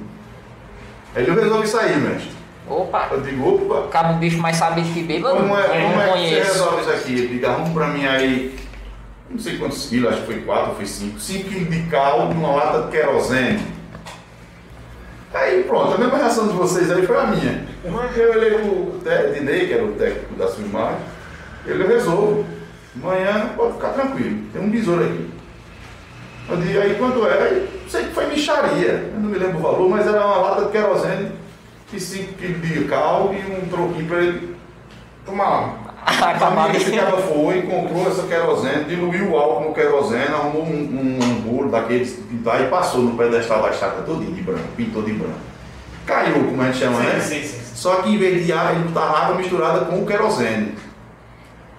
Aí 1.14 1.28
eu 1.28 1.36
resolvi 1.36 1.68
sair, 1.68 1.98
mestre. 1.98 2.35
Opa, 2.68 3.10
Eu 3.12 3.22
digo, 3.22 3.48
opa, 3.72 3.88
cabe 3.90 4.14
um 4.14 4.18
bicho 4.18 4.40
mais 4.40 4.58
sabido 4.58 4.92
que 4.92 5.04
beba, 5.04 5.30
eu 5.30 5.36
como 5.36 5.56
é, 5.58 5.82
não, 5.82 5.90
como 5.92 6.02
é 6.02 6.14
que 6.14 6.30
você 6.30 6.36
resolve 6.42 6.82
isso 6.82 6.90
aqui? 6.90 7.12
Ele 7.14 7.28
diga, 7.28 7.50
arruma 7.52 7.74
pra 7.74 7.88
mim 7.90 8.06
aí, 8.08 8.58
não 9.30 9.38
sei 9.38 9.58
quantos 9.58 9.86
quilos, 9.88 10.10
acho 10.12 10.22
que 10.22 10.26
foi 10.34 10.42
4 10.42 10.76
foi 10.76 10.86
5, 10.88 11.20
5 11.20 11.50
quilos 11.50 11.70
de 11.70 11.84
cal 11.90 12.28
numa 12.30 12.52
lata 12.56 12.82
de 12.84 12.92
querosene. 12.92 13.62
Aí 15.34 15.64
pronto, 15.64 15.94
a 15.94 15.98
mesma 15.98 16.18
reação 16.18 16.48
de 16.48 16.54
vocês 16.54 16.90
aí 16.90 17.06
foi 17.06 17.18
a 17.18 17.26
minha. 17.28 17.66
Eu 17.84 18.32
olhei 18.32 18.54
o 18.56 19.00
Te- 19.04 19.34
Dinei, 19.38 19.68
que 19.68 19.74
era 19.74 19.84
o 19.84 19.92
técnico 19.92 20.34
da 20.36 20.48
filmagem, 20.48 20.98
ele 21.68 21.86
resolve. 21.86 22.46
Amanhã 23.04 23.50
pode 23.58 23.74
ficar 23.74 23.90
tranquilo, 23.90 24.40
tem 24.54 24.62
um 24.62 24.70
besouro 24.72 25.04
aqui. 25.04 25.30
Eu 26.50 26.58
disse, 26.58 26.78
aí 26.78 26.96
quanto 26.96 27.26
era? 27.26 27.44
Aí, 27.44 27.68
sei 27.90 28.06
que 28.06 28.14
foi 28.14 28.28
micharia, 28.28 29.12
eu 29.14 29.20
não 29.20 29.30
me 29.30 29.38
lembro 29.38 29.58
o 29.58 29.62
valor, 29.62 29.90
mas 29.90 30.08
era 30.08 30.26
uma 30.26 30.38
lata 30.38 30.66
de 30.66 30.72
querosene 30.72 31.32
e 31.94 32.00
5 32.00 32.34
quilos 32.34 32.62
de 32.62 32.84
cal 32.86 33.34
e 33.34 33.64
um 33.64 33.68
troquinho 33.68 34.08
para 34.08 34.18
ele 34.18 34.56
tomar. 35.26 35.86
Acabar 36.06 36.76
Esse 36.76 36.92
cara 36.92 37.18
foi, 37.18 37.64
comprou 37.64 38.08
essa 38.08 38.24
querosene, 38.28 38.86
diluiu 38.86 39.32
o 39.32 39.38
álcool 39.38 39.70
no 39.70 39.74
querosene, 39.74 40.34
arrumou 40.34 40.64
um, 40.64 40.70
um, 40.70 41.20
um 41.24 41.42
bolo 41.42 41.70
daqueles 41.70 42.16
de 42.16 42.22
pintar 42.22 42.62
e 42.62 42.68
passou 42.68 43.02
no 43.02 43.18
pedestal 43.18 43.64
da 43.64 43.72
estátua 43.72 44.04
todinho 44.04 44.34
de 44.34 44.42
branco, 44.42 44.68
pintou 44.78 45.02
de 45.02 45.14
branco. 45.14 45.40
Caiu, 46.06 46.46
como 46.46 46.62
a 46.62 46.66
gente 46.66 46.78
chama, 46.78 47.00
né? 47.00 47.20
Sim, 47.20 47.42
sim, 47.42 47.48
sim. 47.48 47.76
Só 47.76 47.96
que 47.98 48.10
em 48.10 48.18
vez 48.18 48.46
de 48.46 48.54
ar, 48.54 48.76
ele 48.76 48.84
botava 48.84 49.18
água 49.18 49.36
misturada 49.36 49.86
com 49.86 50.04
o 50.04 50.06
querosene. 50.06 50.76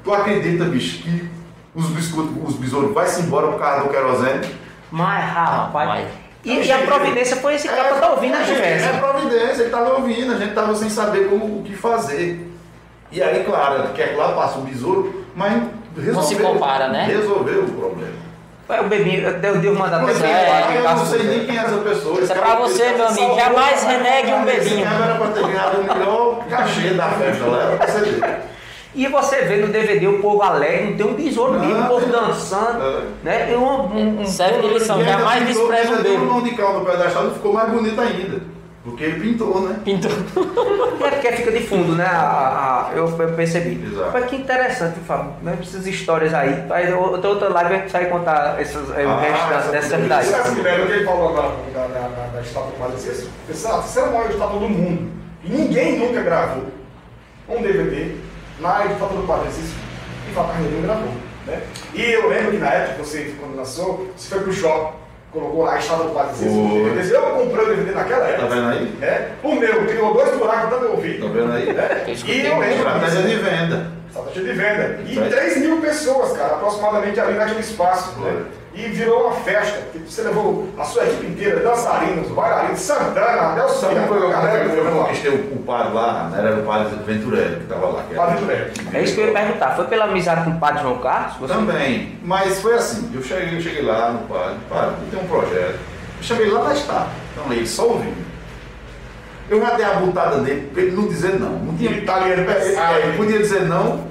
Tu 0.03 0.13
acredita, 0.13 0.65
bicho, 0.65 1.05
que 1.05 1.31
os 1.73 1.87
biscoitos, 1.91 2.33
os 2.49 2.57
besouros 2.57 2.93
vai 2.93 3.07
se 3.07 3.23
embora 3.23 3.47
por 3.47 3.61
causa 3.61 3.85
do 3.85 3.91
querosene? 3.91 4.45
Mas, 4.91 5.25
rapaz. 5.33 6.09
E, 6.47 6.65
e 6.65 6.71
a 6.73 6.79
providência 6.79 7.37
foi 7.39 7.57
esse 7.57 7.69
cara 7.69 7.95
que 7.95 8.01
tá 8.01 8.13
ouvindo 8.13 8.37
a 8.37 8.43
gente, 8.45 8.63
É 8.63 8.99
providência, 9.01 9.63
ele 9.63 9.65
estava 9.65 9.95
ouvindo, 9.95 10.33
a 10.33 10.37
gente 10.37 10.51
estava 10.51 10.75
sem 10.77 10.89
saber 10.89 11.29
como, 11.29 11.59
o 11.59 11.63
que 11.65 11.75
fazer. 11.75 12.49
E 13.11 13.21
aí, 13.21 13.43
claro, 13.43 13.89
quer 13.95 14.11
que 14.11 14.15
lá 14.15 14.33
passa 14.33 14.59
o 14.59 14.63
besouro, 14.63 15.27
mas 15.35 15.61
resolveu. 15.97 16.23
se 16.23 16.37
compara, 16.37 16.89
né? 16.89 17.07
Resolveu 17.09 17.65
o 17.65 17.71
problema. 17.73 18.13
Ué, 18.69 18.81
O 18.81 18.85
bebinho, 18.85 19.29
eu 19.29 19.59
devo 19.59 19.79
mandar 19.79 20.03
até 20.03 20.13
bem 20.15 20.31
é, 20.31 20.77
eu 20.79 20.83
não 20.83 21.07
sei 21.07 21.23
nem 21.25 21.47
quem 21.47 21.57
é 21.57 21.63
essa 21.63 21.79
pessoa. 21.79 22.21
Isso 22.21 22.33
é 22.33 22.37
pra 22.37 22.55
você, 22.57 22.91
meu 22.91 23.07
amigo. 23.09 23.37
Jamais 23.37 23.83
renegue 23.83 24.33
um 24.33 24.49
Esse 24.49 24.69
bebinho. 24.71 24.85
cara 24.85 25.05
era 25.05 25.15
pra 25.17 25.27
ter 25.29 25.47
ganhado 25.47 25.81
o 25.81 25.85
melhor 25.85 26.45
cachê 26.49 26.91
da 26.91 27.09
festa 27.09 27.45
lá, 27.45 27.63
era 27.63 27.77
pra 27.77 27.87
você 27.89 28.01
ver. 28.01 28.39
E 28.97 29.07
você 29.09 29.43
vê 29.43 29.57
no 29.57 29.69
DVD 29.69 30.07
o 30.09 30.21
povo 30.21 30.43
alegre, 30.43 30.91
não 30.91 30.97
tem 30.97 31.07
um 31.07 31.13
besouro 31.15 31.61
mesmo, 31.61 31.85
o 31.85 31.87
povo 31.87 32.07
dançando, 32.07 32.83
É. 32.83 33.03
né? 33.23 33.53
E 33.53 33.55
um, 33.55 33.83
um, 33.83 34.21
um 34.23 34.25
Serve 34.27 34.67
de 34.67 34.75
lição, 34.75 35.05
jamais 35.05 35.57
um 35.57 35.71
ainda 35.71 35.97
deu 36.03 36.13
bebo. 36.19 36.25
mão 36.25 36.43
de 36.43 36.51
cal 36.55 36.79
no 36.81 36.85
pedestal 36.87 37.29
e 37.29 37.31
ficou 37.35 37.53
mais 37.53 37.71
bonito 37.71 38.01
ainda. 38.01 38.41
Porque 38.83 39.03
ele 39.05 39.21
pintou, 39.21 39.61
né? 39.63 39.77
Pintou. 39.85 40.11
É 41.07 41.11
porque 41.11 41.33
fica 41.33 41.53
de 41.53 41.61
fundo, 41.61 41.93
né? 41.95 42.05
A, 42.05 42.89
a- 42.91 42.97
eu, 42.97 43.07
eu 43.07 43.33
percebi. 43.35 43.85
Exato. 43.85 44.11
Mas 44.13 44.25
que 44.27 44.37
interessante, 44.37 44.99
Fábio. 45.07 45.33
Né? 45.43 45.57
Essas 45.61 45.87
histórias 45.87 46.33
aí. 46.35 46.65
Aí 46.71 46.93
outra, 46.93 47.31
outra 47.31 47.49
live 47.49 47.75
a 47.75 47.79
gente 47.79 47.93
vai 47.93 48.07
contar 48.07 48.61
essas, 48.61 48.89
o 48.89 48.93
Ah, 48.93 49.21
resto 49.21 49.49
da- 49.49 49.57
essa 49.59 49.71
dessa 49.73 49.99
cidade. 50.01 50.27
Você 50.27 50.43
se 50.43 50.61
lembra 50.63 50.87
que 50.87 50.93
ele 50.93 51.05
falou 51.05 51.29
agora 51.29 51.53
da, 51.73 51.81
da, 51.87 52.09
da, 52.09 52.27
da 52.35 52.41
estátua 52.41 52.73
do? 52.79 53.29
Essa 53.51 53.69
é 53.69 53.73
a 53.73 53.79
terceira 53.79 54.11
maior 54.11 54.31
estátua 54.31 54.59
do 54.59 54.69
mundo. 54.69 55.11
E 55.45 55.49
ninguém 55.51 55.99
nunca 55.99 56.23
gravou 56.23 56.65
um 57.49 57.63
DVD 57.63 58.15
do 58.61 59.27
Padre 59.27 59.51
Cícero. 59.53 59.81
E 60.31 60.35
Fábio 60.35 60.53
Carneirinho 60.53 60.83
gravou. 60.83 61.09
Né? 61.47 61.63
E 61.95 62.13
eu 62.13 62.29
lembro 62.29 62.51
que 62.53 62.59
na 62.59 62.71
época, 62.73 63.05
você, 63.05 63.35
quando 63.39 63.57
lançou, 63.57 64.11
você 64.17 64.29
foi 64.35 64.41
pro 64.45 64.53
shopping, 64.53 64.97
colocou 65.33 65.63
lá 65.65 65.75
a 65.75 65.79
estátua 65.79 66.07
do 66.07 66.15
Padre 66.15 66.35
Cícero. 66.37 66.53
Foi. 66.55 66.63
no 66.63 66.95
DVD. 66.95 67.17
Eu 67.17 67.23
comprei 67.23 67.65
o 67.65 67.69
DVD 67.69 67.91
naquela 67.93 68.21
Tá 68.21 68.29
época. 68.29 68.49
vendo 68.49 68.69
aí? 68.69 68.99
É, 69.03 69.29
o 69.43 69.55
meu 69.55 69.87
criou 69.87 70.15
dois 70.15 70.37
buracos 70.37 70.71
tanto 70.71 70.85
eu 70.85 70.91
ouvi. 70.93 71.19
Tá 71.19 71.27
vendo 71.27 71.53
aí? 71.53 71.73
Né? 71.73 72.05
Escutei 72.09 72.41
E 72.43 72.47
eu 72.47 72.59
lembro 72.59 72.77
Estratégia 72.77 73.23
de 73.23 73.37
venda. 73.37 73.93
Estratégia 74.09 74.43
de 74.43 74.53
venda. 74.53 74.99
E 75.07 75.15
Certo. 75.15 75.31
3 75.31 75.57
mil 75.59 75.81
pessoas, 75.81 76.33
cara, 76.37 76.55
aproximadamente 76.55 77.21
ali 77.21 77.35
naquele 77.35 77.61
espaço. 77.61 78.19
Né? 78.21 78.45
E 78.77 78.89
virou 78.89 79.29
uma 79.29 79.37
festa. 79.37 79.85
que 79.91 79.99
Você 80.01 80.21
levou 80.23 80.69
a 80.79 80.85
sua 80.85 81.05
equipe 81.05 81.27
inteira, 81.29 81.61
dançarinos, 81.61 82.29
bailarinos, 82.29 82.79
Santana, 82.79 83.55
Nelson 83.55 83.81
Sabe 83.81 83.95
uma 83.95 84.07
coisa 84.09 84.27
que 84.27 84.31
eu 84.33 84.37
galera 84.37 84.59
conquistei? 84.59 84.83
foi 84.85 84.95
lá. 84.95 85.03
conquistei 85.05 85.31
o, 85.31 85.55
o 85.55 85.63
padre 85.67 85.95
lá, 85.95 86.29
né? 86.31 86.39
era 86.39 86.57
o 86.57 86.63
padre 86.63 86.97
Venturelli 87.07 87.57
que 87.57 87.63
estava 87.63 87.87
lá. 87.87 88.03
que 88.03 88.13
era- 88.15 88.23
Padre 88.23 88.37
Venturelli. 88.45 88.73
É 88.93 89.03
isso 89.03 89.15
que 89.15 89.21
eu 89.23 89.27
ia 89.29 89.33
perguntar. 89.33 89.71
Foi 89.77 89.85
pela 89.87 90.05
amizade 90.05 90.45
com 90.45 90.51
o 90.51 90.61
padre 90.61 90.83
João 90.83 90.99
Carlos? 90.99 91.37
Você- 91.39 91.55
Também, 91.55 92.19
mas 92.23 92.61
foi 92.61 92.75
assim, 92.75 93.11
eu 93.15 93.23
cheguei, 93.23 93.57
eu 93.57 93.61
cheguei 93.63 93.83
lá 93.83 94.13
no 94.13 94.19
padre, 94.29 94.57
padre, 94.69 94.95
tem 95.11 95.21
um 95.21 95.27
projeto. 95.27 95.79
Eu 96.19 96.23
cheguei 96.23 96.51
lá 96.51 96.65
na 96.65 96.75
estátua, 96.75 97.09
então 97.33 97.51
ele 97.53 97.67
só 97.67 97.87
ouvindo. 97.89 98.27
Eu 99.49 99.61
já 99.61 99.71
dei 99.75 99.85
a 99.87 99.95
botada 99.95 100.39
nele 100.39 100.69
pra 100.73 100.83
ele 100.83 100.91
não 100.97 101.07
dizer 101.07 101.39
não. 101.39 101.51
Não 101.51 101.77
tinha 101.77 101.93
Italiano 101.93 102.43
É, 102.51 102.55
pesado. 102.55 102.99
ele 102.99 103.17
podia 103.17 103.39
dizer 103.39 103.63
não 103.63 104.05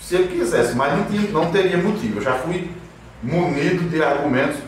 se 0.00 0.16
ele 0.16 0.28
quisesse, 0.36 0.74
mas 0.74 0.92
não, 0.96 1.04
tinha, 1.04 1.30
não 1.30 1.46
teria 1.50 1.76
motivo. 1.78 2.18
Eu 2.18 2.22
já 2.22 2.32
fui 2.32 2.70
munido 3.22 3.88
de 3.88 4.02
argumentos 4.02 4.58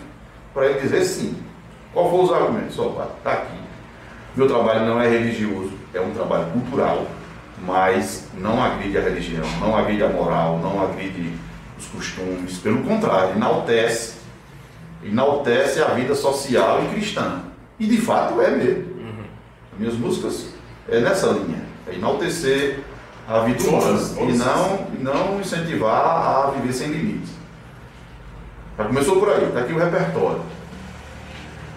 para 0.53 0.66
ele 0.66 0.80
dizer 0.80 1.05
sim. 1.05 1.36
Qual 1.92 2.11
foram 2.11 2.24
os 2.24 2.32
argumentos? 2.32 2.78
Opa, 2.78 3.09
tá 3.22 3.32
aqui. 3.32 3.57
Meu 4.34 4.48
trabalho 4.48 4.86
não 4.86 5.00
é 5.00 5.09
religioso, 5.09 5.72
é 5.92 6.00
um 6.00 6.11
trabalho 6.11 6.46
cultural, 6.53 7.07
mas 7.66 8.28
não 8.34 8.62
agride 8.62 8.96
a 8.96 9.03
religião, 9.03 9.44
não 9.61 9.76
agride 9.76 10.03
a 10.03 10.09
moral, 10.09 10.59
não 10.59 10.82
agride 10.82 11.32
os 11.78 11.86
costumes, 11.86 12.59
pelo 12.59 12.82
contrário, 12.82 13.36
enaltece, 13.36 14.14
enaltece 15.05 15.82
a 15.82 15.88
vida 15.88 16.14
social 16.14 16.82
e 16.84 16.94
cristã. 16.94 17.42
E 17.78 17.86
de 17.86 17.98
fato 17.98 18.40
é 18.40 18.50
mesmo. 18.50 18.92
Minhas 19.78 19.94
músicas 19.94 20.48
é 20.88 21.00
nessa 21.00 21.28
linha, 21.28 21.62
é 21.86 21.94
enaltecer 21.94 22.80
a 23.28 23.40
vida 23.40 23.62
humana 23.68 24.00
e 24.20 24.32
não, 24.32 24.86
e 24.94 25.03
não 25.03 25.40
incentivar 25.40 26.46
a 26.46 26.50
viver 26.53 26.72
sem 26.72 26.88
limites. 26.88 27.30
Já 28.83 28.89
começou 28.89 29.20
por 29.20 29.28
aí, 29.28 29.45
está 29.45 29.61
aqui 29.61 29.72
o 29.72 29.78
repertório. 29.78 30.41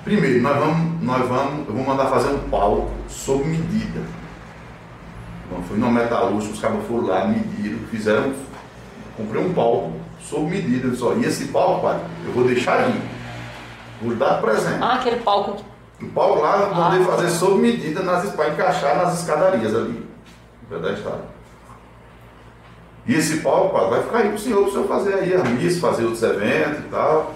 Primeiro, 0.04 0.42
nós 0.42 0.58
vamos, 0.58 1.04
nós 1.04 1.28
vamos, 1.28 1.68
eu 1.68 1.74
vou 1.74 1.84
mandar 1.86 2.06
fazer 2.08 2.30
um 2.30 2.40
palco 2.50 2.90
sob 3.08 3.44
medida. 3.44 4.02
Então, 5.46 5.62
fui 5.64 5.78
numa 5.78 6.02
metalúrgica, 6.02 6.54
os 6.54 6.60
cabos 6.60 6.88
foram 6.88 7.06
lá, 7.08 7.28
mediram, 7.28 7.78
fizeram, 7.92 8.34
comprei 9.16 9.44
um 9.44 9.54
palco 9.54 9.94
sob 10.20 10.50
medida. 10.50 10.88
Eu 10.88 10.92
disse, 10.92 11.04
ó, 11.04 11.14
e 11.14 11.26
esse 11.26 11.46
palco, 11.50 11.82
pai, 11.84 12.00
eu 12.26 12.32
vou 12.34 12.44
deixar 12.44 12.80
aí. 12.80 13.02
Vou 14.02 14.16
dar 14.16 14.42
presente. 14.42 14.80
Ah, 14.82 14.96
aquele 14.96 15.18
palco. 15.18 15.64
O 16.02 16.08
palco 16.08 16.42
lá 16.42 16.58
eu 16.58 16.76
mandei 16.76 17.02
Ah. 17.02 17.06
fazer 17.06 17.30
sob 17.30 17.60
medida 17.60 18.02
nas, 18.02 18.30
para 18.32 18.50
encaixar 18.50 18.98
nas 18.98 19.20
escadarias 19.22 19.76
ali. 19.76 20.08
No 20.70 20.82
pedestal. 20.82 21.22
E 23.08 23.14
esse 23.14 23.38
palco, 23.42 23.78
vai 23.90 24.02
ficar 24.02 24.18
aí 24.20 24.30
pro 24.30 24.40
senhor, 24.40 24.64
pro 24.64 24.72
senhor 24.72 24.88
fazer 24.88 25.14
aí 25.16 25.34
a 25.36 25.44
missa, 25.44 25.80
fazer 25.80 26.04
outros 26.06 26.24
eventos 26.24 26.80
e 26.80 26.88
tal. 26.90 27.34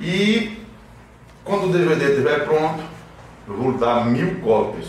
E 0.00 0.58
quando 1.44 1.66
o 1.68 1.72
DVD 1.72 2.10
estiver 2.10 2.44
pronto, 2.44 2.82
eu 3.46 3.54
vou 3.54 3.72
dar 3.74 4.06
mil 4.06 4.40
cópias 4.40 4.86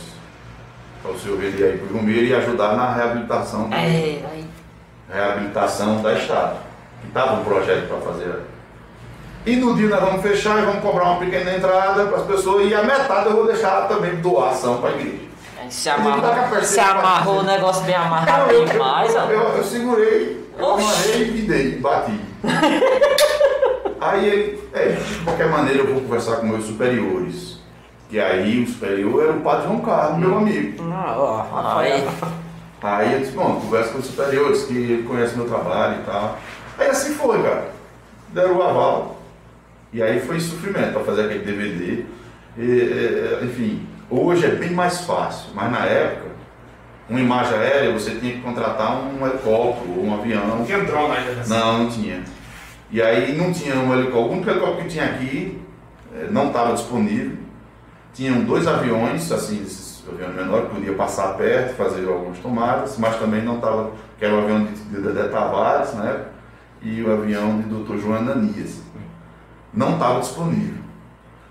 para 1.04 1.12
o 1.12 1.20
senhor 1.20 1.38
vender 1.38 1.64
aí 1.64 1.78
para 1.78 1.94
o 1.94 1.98
Romero 2.00 2.26
e 2.26 2.34
ajudar 2.34 2.76
na 2.76 2.92
reabilitação, 2.94 3.70
É, 3.72 3.76
aí. 3.78 4.46
reabilitação 5.12 6.02
da 6.02 6.14
estátua. 6.14 6.66
Que 7.02 7.08
estava 7.08 7.34
um 7.40 7.44
projeto 7.44 7.88
para 7.88 7.98
fazer. 7.98 8.40
E 9.46 9.56
no 9.58 9.76
dia 9.76 9.88
nós 9.90 10.00
vamos 10.00 10.24
fechar 10.24 10.58
e 10.60 10.66
vamos 10.66 10.82
cobrar 10.82 11.04
uma 11.12 11.20
pequena 11.20 11.56
entrada 11.56 12.06
para 12.08 12.18
as 12.18 12.26
pessoas 12.26 12.68
e 12.68 12.74
a 12.74 12.82
metade 12.82 13.28
eu 13.30 13.36
vou 13.36 13.46
deixar 13.46 13.88
também 13.88 14.16
doação 14.16 14.82
para 14.82 14.90
a 14.90 14.94
igreja. 14.94 15.20
Aí 15.66 15.72
Se 15.72 15.90
tá 15.90 15.96
amarrou, 15.96 16.50
perceita 16.50 16.66
se 16.66 16.80
amarrou 16.80 17.40
o 17.40 17.44
negócio 17.44 17.84
bem 17.84 17.96
amarrado 17.96 18.52
eu, 18.52 18.66
demais, 18.66 19.14
eu, 19.14 19.22
eu, 19.22 19.42
eu 19.58 19.64
segurei, 19.64 20.50
eu 20.58 20.66
Oxi. 20.66 20.84
amarrei 20.84 21.22
e 21.22 21.42
dei, 21.42 21.80
bati. 21.80 22.20
aí 24.00 24.28
ele, 24.28 24.70
é, 24.74 24.90
de 24.90 25.20
qualquer 25.24 25.50
maneira 25.50 25.80
eu 25.80 25.88
vou 25.94 26.02
conversar 26.02 26.38
com 26.38 26.48
meus 26.48 26.66
superiores. 26.66 27.56
Que 28.08 28.20
aí 28.20 28.64
o 28.64 28.68
superior 28.68 29.24
era 29.24 29.34
o 29.34 29.42
padre 29.42 29.66
João 29.66 29.80
Carlos, 29.82 30.20
meu 30.20 30.38
amigo. 30.38 30.84
Ah, 30.94 31.16
ó, 31.18 31.80
Aí, 31.80 32.06
Rafael. 32.06 32.34
Aí 32.84 33.14
eu 33.14 33.20
disse, 33.20 33.32
bom, 33.32 33.60
conversa 33.60 33.94
com 33.94 33.98
os 33.98 34.06
superiores, 34.06 34.64
que 34.66 34.74
ele 34.74 35.04
conhece 35.04 35.36
meu 35.36 35.48
trabalho 35.48 36.02
e 36.02 36.06
tal. 36.06 36.38
Aí 36.78 36.88
assim 36.88 37.16
foi, 37.16 37.42
cara. 37.42 37.72
Deram 38.30 38.58
o 38.58 38.62
aval. 38.62 39.22
E 39.92 40.04
aí 40.04 40.20
foi 40.20 40.40
sofrimento 40.40 40.94
para 40.94 41.04
fazer 41.04 41.26
aquele 41.26 41.46
DVD. 41.46 42.06
E, 42.58 42.82
é, 42.82 43.42
é, 43.42 43.46
enfim, 43.46 43.88
hoje 44.10 44.46
é 44.46 44.50
bem 44.50 44.72
mais 44.72 45.02
fácil, 45.02 45.50
mas 45.54 45.72
na 45.72 45.86
época, 45.86 46.26
uma 47.10 47.20
imagem 47.20 47.58
aérea 47.58 47.94
você 47.94 48.16
tinha 48.16 48.34
que 48.34 48.42
contratar 48.42 48.98
um 48.98 49.26
helicóptero 49.26 49.92
ou 49.98 50.06
um 50.06 50.14
avião. 50.14 50.48
Não 50.48 50.66
tinha 50.66 50.84
drone 50.84 51.16
ainda 51.16 51.32
nessa. 51.34 51.54
Não, 51.54 51.84
não 51.84 51.90
tinha. 51.90 52.24
E 52.92 53.02
aí 53.02 53.36
não 53.38 53.54
tinha 53.54 53.76
um 53.76 53.94
helicóptero. 53.94 54.28
O 54.28 54.32
único 54.32 54.50
helicóptero 54.50 54.84
que 54.84 54.90
tinha 54.90 55.06
aqui 55.06 55.62
eh, 56.16 56.28
não 56.32 56.48
estava 56.48 56.74
disponível. 56.74 57.38
Tinham 58.14 58.44
dois 58.44 58.68
aviões, 58.68 59.32
assim, 59.32 59.62
esses 59.62 60.04
aviões 60.08 60.36
menores, 60.36 60.70
podia 60.70 60.94
passar 60.94 61.36
perto, 61.36 61.76
fazer 61.76 62.08
algumas 62.08 62.40
tomadas, 62.40 62.98
mas 62.98 63.18
também 63.18 63.42
não 63.42 63.56
estava, 63.56 63.92
que 64.18 64.26
era 64.26 64.34
o 64.34 64.40
avião 64.40 64.64
de, 64.64 64.72
de 64.72 65.02
Dedé 65.02 65.28
Tavares, 65.28 65.94
né? 65.94 66.26
E 66.82 67.04
o 67.04 67.12
avião 67.12 67.60
de 67.62 67.68
Dr. 67.68 67.98
João 67.98 68.16
Ananias. 68.16 68.82
Não 69.74 69.94
estava 69.94 70.22
disponível. 70.22 70.85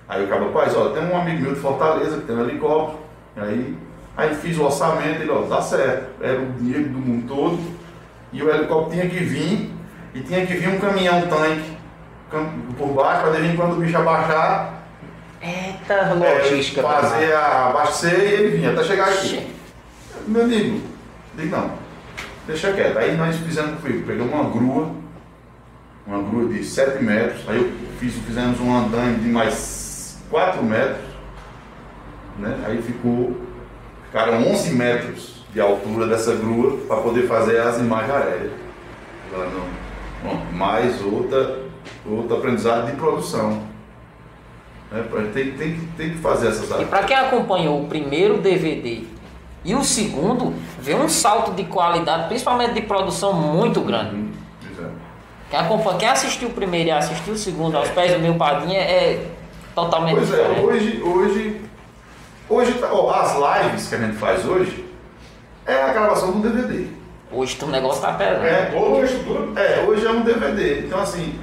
Aí 0.09 0.25
o 0.25 0.29
cara, 0.29 0.43
rapaz, 0.45 0.77
ó, 0.77 0.91
tem 0.91 1.05
um 1.05 1.17
amigo 1.17 1.43
meu 1.43 1.55
de 1.55 1.61
Fortaleza 1.61 2.19
que 2.19 2.27
tem 2.27 2.37
um 2.37 2.41
helicóptero. 2.49 2.99
Aí, 3.37 3.77
aí 4.17 4.35
fiz 4.35 4.57
o 4.59 4.65
orçamento, 4.65 5.23
ele, 5.23 5.31
ó, 5.31 5.43
dá 5.43 5.61
certo. 5.63 6.23
Era 6.23 6.41
o 6.41 6.53
dinheiro 6.53 6.89
do 6.91 6.99
mundo 6.99 7.27
todo. 7.27 7.59
E 8.33 8.43
o 8.43 8.51
helicóptero 8.51 8.91
tinha 9.01 9.09
que 9.09 9.25
vir, 9.25 9.73
e 10.15 10.21
tinha 10.21 10.45
que 10.47 10.55
vir 10.55 10.69
um 10.69 10.79
caminhão 10.79 11.23
tanque 11.29 11.73
cam- 12.31 12.51
por 12.77 12.89
baixo, 12.89 13.23
para 13.23 13.31
vir 13.41 13.57
quando 13.57 13.75
o 13.75 13.81
bicho 13.81 13.97
abaixar, 13.97 14.83
Eita, 15.41 15.93
é, 15.95 16.15
logística. 16.15 16.83
fazer 16.83 17.33
a 17.35 17.67
abastecer 17.69 18.19
e 18.19 18.33
ele 18.33 18.57
vinha 18.57 18.73
até 18.73 18.83
chegar 18.83 19.09
aqui. 19.09 19.47
Meu 20.27 20.43
amigo, 20.45 20.81
digo 21.37 21.55
não, 21.57 21.71
deixa 22.47 22.73
quieto. 22.73 22.97
Aí 22.99 23.15
nós 23.17 23.37
fizemos, 23.37 23.79
pegamos 23.81 24.33
uma 24.33 24.45
grua, 24.51 24.91
uma 26.07 26.23
grua 26.23 26.49
de 26.49 26.65
7 26.65 27.03
metros, 27.05 27.47
aí 27.49 27.59
eu 27.59 27.73
fiz, 27.99 28.15
fizemos 28.27 28.59
um 28.61 28.75
andaime 28.75 29.19
de 29.19 29.29
mais 29.29 29.55
4 30.35 30.65
metros, 30.65 31.05
né? 32.41 32.59
aí 32.67 32.83
ficou, 32.83 33.37
ficaram 34.07 34.45
11 34.49 34.75
metros 34.75 35.45
de 35.53 35.61
altura 35.61 36.09
dessa 36.09 36.35
grua 36.35 36.77
para 36.89 36.97
poder 37.03 37.29
fazer 37.29 37.61
as 37.61 37.79
imagens 37.79 38.11
aéreas. 38.11 38.51
Bom, 40.25 40.37
mais 40.53 41.01
outra, 41.05 41.61
outro 42.05 42.37
aprendizado 42.37 42.87
de 42.87 42.97
produção. 42.97 43.63
Né? 44.91 45.05
Pra- 45.09 45.23
Tem, 45.33 45.53
tem, 45.53 45.75
que- 45.77 45.87
tem 45.97 46.11
que 46.11 46.19
fazer 46.19 46.49
essas 46.49 46.81
E 46.81 46.85
para 46.85 47.05
quem 47.05 47.17
acompanhou 47.17 47.85
o 47.85 47.87
primeiro 47.87 48.39
DVD 48.39 49.05
e 49.65 49.73
o 49.77 49.85
segundo, 49.85 50.53
vê 50.81 50.97
um 50.97 51.09
salto 51.09 51.53
de 51.53 51.63
qualidade, 51.63 52.27
principalmente 52.27 52.75
de 52.75 52.83
produção 52.83 53.33
muito 53.35 53.81
grande. 53.83 54.17
Uhum. 54.17 54.33
Quem, 55.49 55.61
acompanha, 55.61 55.99
quem 55.99 56.09
assistiu 56.09 56.49
o 56.49 56.53
primeiro 56.53 56.89
e 56.89 56.91
assistiu 56.91 57.35
o 57.35 57.39
segundo 57.39 57.77
aos 57.77 57.89
pés 57.91 58.13
do 58.13 58.19
meu 58.19 58.35
padrinho 58.35 58.77
é 58.77 59.21
totalmente 59.75 60.15
Pois 60.17 60.33
é, 60.33 60.37
diferente. 60.37 60.61
hoje, 60.67 61.03
hoje, 61.03 61.61
hoje 62.49 62.73
tá- 62.75 62.89
ó, 62.93 63.11
as 63.11 63.65
lives 63.65 63.89
que 63.89 63.95
a 63.95 63.99
gente 63.99 64.17
faz 64.17 64.45
hoje 64.45 64.85
é 65.67 65.83
a 65.83 65.93
gravação 65.93 66.33
do 66.33 66.49
DVD. 66.49 66.87
Hoje 67.33 67.59
o 67.63 67.67
negócio 67.67 68.01
tá 68.03 68.13
pesado. 68.13 68.45
É, 68.45 68.73
estrutura. 69.05 69.61
é, 69.61 69.85
hoje 69.89 70.07
é 70.07 70.11
um 70.11 70.21
DVD. 70.23 70.81
Então 70.87 71.01
assim, 71.01 71.39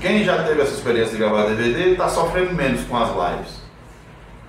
quem 0.00 0.24
já 0.24 0.42
teve 0.42 0.62
essa 0.62 0.72
experiência 0.74 1.12
de 1.12 1.18
gravar 1.18 1.44
DVD 1.46 1.90
está 1.92 2.08
sofrendo 2.08 2.52
menos 2.54 2.82
com 2.84 2.96
as 2.96 3.08
lives. 3.10 3.60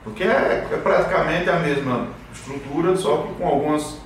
Porque 0.03 0.23
é, 0.23 0.67
é 0.71 0.77
praticamente 0.77 1.49
a 1.49 1.59
mesma 1.59 2.07
estrutura, 2.33 2.95
só 2.95 3.17
que 3.17 3.33
com 3.35 3.45
algumas 3.47 3.97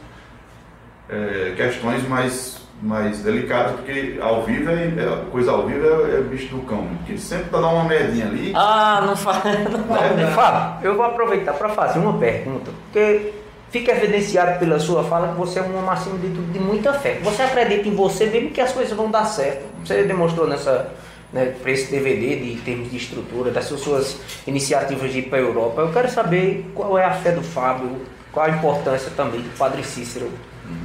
é, 1.09 1.53
questões 1.55 2.05
mais, 2.07 2.57
mais 2.81 3.19
delicadas, 3.19 3.73
porque 3.73 4.17
ao 4.21 4.43
vivo 4.43 4.69
é, 4.69 4.85
é- 4.85 5.25
coisa 5.31 5.51
ao 5.51 5.65
vivo 5.65 5.85
é, 5.85 6.17
é 6.17 6.21
bicho 6.21 6.55
do 6.55 6.61
cão, 6.63 6.87
porque 6.97 7.17
sempre 7.17 7.49
dá 7.49 7.59
uma 7.59 7.85
merdinha 7.85 8.25
ali. 8.25 8.51
Ah, 8.55 9.03
não 9.05 9.15
faz. 9.15 9.37
Fábio, 9.43 10.27
Fábio, 10.33 10.87
eu 10.87 10.95
vou 10.95 11.05
aproveitar 11.05 11.53
para 11.53 11.69
fazer 11.69 11.99
uma 11.99 12.17
pergunta, 12.17 12.71
porque 12.91 13.33
fica 13.71 13.91
evidenciado 13.91 14.59
pela 14.59 14.79
sua 14.79 15.03
fala 15.03 15.29
que 15.29 15.35
você 15.35 15.59
é 15.59 15.63
um 15.63 15.89
acima 15.89 16.17
de 16.17 16.27
tudo 16.27 16.51
de 16.51 16.59
muita 16.59 16.93
fé. 16.93 17.19
Você 17.23 17.41
acredita 17.41 17.87
em 17.87 17.95
você 17.95 18.25
mesmo 18.25 18.51
que 18.51 18.61
as 18.61 18.71
coisas 18.71 18.95
vão 18.95 19.09
dar 19.09 19.25
certo. 19.25 19.65
Você 19.83 20.03
demonstrou 20.03 20.47
nessa 20.47 20.91
né, 21.33 21.53
para 21.61 21.71
esse 21.71 21.91
DVD 21.91 22.35
de 22.37 22.61
termos 22.61 22.89
de 22.89 22.97
estrutura, 22.97 23.51
dessas 23.51 23.79
suas 23.79 24.17
iniciativas 24.47 25.11
de 25.11 25.19
ir 25.19 25.23
para 25.23 25.39
a 25.39 25.41
Europa. 25.41 25.81
Eu 25.81 25.91
quero 25.91 26.09
saber 26.09 26.71
qual 26.73 26.97
é 26.97 27.03
a 27.03 27.11
fé 27.11 27.31
do 27.31 27.41
Fábio, 27.41 28.01
qual 28.31 28.45
a 28.45 28.49
importância 28.49 29.11
também 29.15 29.41
do 29.41 29.57
Padre 29.57 29.83
Cícero 29.83 30.29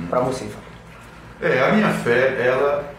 para 0.09 0.21
você, 0.21 0.45
Fábio. 0.47 0.70
É, 1.43 1.63
a 1.63 1.73
minha 1.73 1.89
fé, 1.89 2.37
ela 2.47 2.93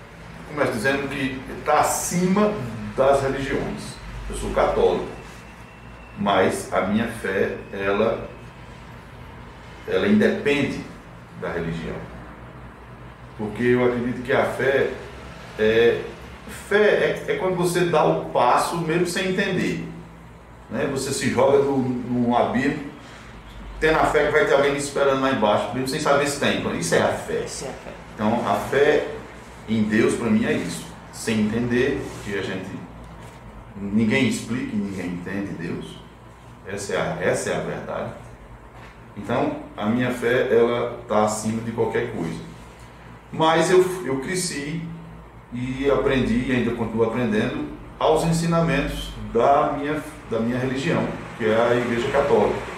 começa 0.47 0.71
dizendo 0.71 1.07
que 1.09 1.39
está 1.59 1.81
acima 1.81 2.53
das 2.97 3.21
religiões. 3.21 3.95
Eu 4.29 4.35
sou 4.35 4.51
católico, 4.51 5.07
mas 6.17 6.71
a 6.73 6.81
minha 6.81 7.07
fé, 7.07 7.57
ela, 7.71 8.27
ela 9.87 10.07
independe 10.07 10.83
da 11.39 11.51
religião. 11.51 11.95
Porque 13.37 13.63
eu 13.63 13.85
acredito 13.85 14.23
que 14.23 14.33
a 14.33 14.45
fé 14.45 14.91
é, 15.59 16.01
fé 16.67 17.23
é, 17.27 17.31
é 17.33 17.35
quando 17.35 17.55
você 17.55 17.81
dá 17.81 18.03
o 18.03 18.25
passo 18.25 18.77
mesmo 18.77 19.05
sem 19.05 19.29
entender. 19.29 19.87
Né? 20.69 20.87
Você 20.91 21.11
se 21.11 21.29
joga 21.29 21.59
no, 21.59 21.77
num 21.77 22.35
abismo, 22.35 22.85
tendo 23.79 23.99
a 23.99 24.05
fé 24.05 24.25
que 24.25 24.31
vai 24.31 24.45
ter 24.45 24.53
alguém 24.53 24.75
esperando 24.75 25.21
lá 25.21 25.31
embaixo, 25.31 25.73
mesmo 25.73 25.87
sem 25.87 25.99
saber 25.99 26.27
se 26.27 26.39
tem. 26.39 26.61
Isso 26.77 26.95
é 26.95 27.01
a 27.01 27.09
fé. 27.09 27.43
Essa 27.43 27.65
é 27.65 27.69
a 27.69 27.73
fé. 27.73 28.00
Então, 28.21 28.47
a 28.47 28.53
fé 28.53 29.07
em 29.67 29.81
Deus 29.81 30.13
para 30.13 30.29
mim 30.29 30.45
é 30.45 30.53
isso. 30.53 30.85
Sem 31.11 31.39
entender 31.39 31.99
que 32.23 32.37
a 32.37 32.41
gente 32.43 32.69
ninguém 33.75 34.27
explica 34.27 34.75
ninguém 34.75 35.07
entende 35.07 35.53
Deus. 35.53 35.97
Essa 36.67 36.93
é 36.93 36.97
a, 36.97 37.17
essa 37.19 37.49
é 37.49 37.55
a 37.55 37.61
verdade. 37.61 38.11
Então, 39.17 39.55
a 39.75 39.87
minha 39.87 40.11
fé 40.11 40.55
ela 40.55 40.99
está 41.01 41.23
acima 41.23 41.63
de 41.63 41.71
qualquer 41.71 42.13
coisa. 42.15 42.39
Mas 43.33 43.71
eu, 43.71 43.83
eu 44.05 44.19
cresci 44.19 44.83
e 45.51 45.89
aprendi 45.89 46.45
e 46.47 46.51
ainda 46.51 46.75
continuo 46.75 47.07
aprendendo 47.07 47.69
aos 47.97 48.23
ensinamentos 48.23 49.13
da 49.33 49.73
minha, 49.79 49.99
da 50.29 50.39
minha 50.39 50.59
religião, 50.59 51.07
que 51.39 51.45
é 51.45 51.59
a 51.59 51.73
Igreja 51.73 52.07
Católica 52.11 52.70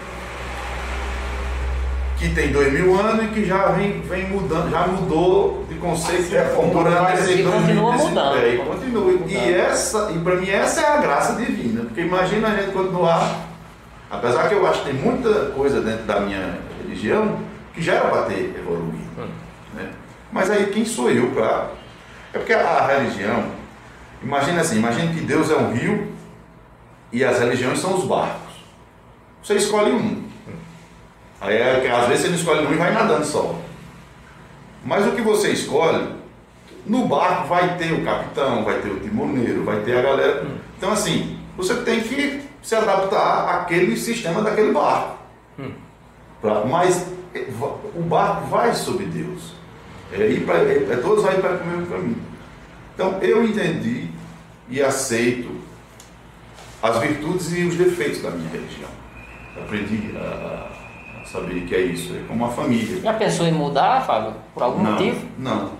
que 2.24 2.34
tem 2.34 2.54
dois 2.54 2.72
mil 2.72 2.98
anos 2.98 3.26
e 3.26 3.28
que 3.28 3.44
já 3.46 3.66
vem, 3.68 4.00
vem 4.02 4.30
mudando, 4.30 4.72
já 4.72 4.88
mudou 4.88 5.66
de 5.68 5.76
conceito 5.76 6.34
É, 6.34 6.56
durante 6.72 7.12
e 7.12 7.34
esse 7.34 7.44
continua 7.44 7.98
2019. 7.98 8.10
mudando. 8.10 8.38
É, 8.38 8.54
e 8.54 8.58
continua. 8.60 9.12
E, 9.28 9.54
essa, 9.54 10.12
e 10.16 10.20
para 10.20 10.36
mim 10.38 10.50
essa 10.50 10.82
é 10.82 10.88
a 10.88 10.98
graça 10.98 11.34
divina, 11.36 11.82
porque 11.84 12.00
imagina 12.00 12.48
a 12.48 12.56
gente 12.56 12.72
continuar, 12.72 13.42
apesar 14.10 14.48
que 14.48 14.56
eu 14.56 14.66
acho 14.66 14.84
que 14.84 14.92
tem 14.92 14.94
muita 14.94 15.48
coisa 15.48 15.82
dentro 15.82 16.06
da 16.06 16.22
minha 16.22 16.60
religião 16.82 17.40
que 17.74 17.82
já 17.82 17.96
era 17.96 18.08
para 18.08 18.22
ter 18.24 18.56
evoluído. 18.58 19.04
Né? 19.74 19.90
Mas 20.32 20.50
aí 20.50 20.68
quem 20.68 20.86
sou 20.86 21.10
eu 21.10 21.30
para. 21.32 21.72
É 22.34 22.38
porque 22.38 22.54
a 22.54 22.88
religião, 22.88 23.44
imagina 24.24 24.62
assim, 24.62 24.78
imagina 24.78 25.14
que 25.14 25.20
Deus 25.20 25.52
é 25.52 25.56
um 25.56 25.74
rio 25.74 26.08
e 27.12 27.22
as 27.24 27.40
religiões 27.40 27.80
são 27.80 27.96
os 27.96 28.06
barcos. 28.06 28.54
Você 29.44 29.56
escolhe 29.56 29.92
um. 29.92 30.23
Aí 31.44 31.56
é 31.58 31.92
às 31.92 32.08
vezes 32.08 32.24
você 32.24 32.30
não 32.30 32.36
escolhe 32.38 32.66
um 32.66 32.74
e 32.74 32.78
vai 32.78 32.92
nadando 32.94 33.26
só. 33.26 33.60
Mas 34.86 35.06
o 35.06 35.12
que 35.12 35.22
você 35.22 35.50
escolhe 35.52 36.08
No 36.86 37.08
barco 37.08 37.48
vai 37.48 37.78
ter 37.78 37.94
o 37.94 38.04
capitão, 38.04 38.64
vai 38.66 38.82
ter 38.82 38.90
o 38.90 39.00
timoneiro, 39.00 39.64
vai 39.64 39.80
ter 39.82 39.98
a 39.98 40.02
galera. 40.02 40.46
Então, 40.78 40.92
assim, 40.92 41.38
você 41.56 41.76
tem 41.76 42.02
que 42.02 42.42
se 42.62 42.76
adaptar 42.76 43.60
àquele 43.62 43.96
sistema 43.96 44.42
daquele 44.42 44.72
barco. 44.74 45.18
Pra- 46.42 46.66
mas 46.66 47.08
va- 47.58 47.76
o 47.96 48.02
barco 48.02 48.48
vai 48.48 48.74
sob 48.74 49.06
Deus. 49.06 49.54
É, 50.12 50.28
ir 50.28 50.42
pra, 50.46 50.56
é, 50.58 50.88
é 50.92 50.98
todos 51.02 51.24
vai 51.24 51.38
para 51.40 51.56
o 51.64 51.66
mesmo 51.66 51.88
caminho. 51.88 52.22
Então, 52.94 53.18
eu 53.22 53.44
entendi 53.46 54.10
e 54.70 54.82
aceito 54.84 55.52
as 56.82 56.98
virtudes 57.00 57.52
e 57.54 57.64
os 57.64 57.76
defeitos 57.76 58.22
da 58.22 58.30
minha 58.30 58.50
religião. 58.50 58.90
Aprendi 59.58 60.14
a, 60.18 60.20
a 60.20 60.83
saber 61.34 61.62
que 61.62 61.74
é 61.74 61.82
isso, 61.82 62.14
é 62.14 62.20
como 62.28 62.46
uma 62.46 62.54
família. 62.54 63.02
Já 63.02 63.14
pensou 63.14 63.48
em 63.48 63.52
mudar, 63.52 64.06
Fábio? 64.06 64.34
Por 64.54 64.62
algum 64.62 64.84
não, 64.84 64.92
motivo? 64.92 65.26
Não. 65.38 65.72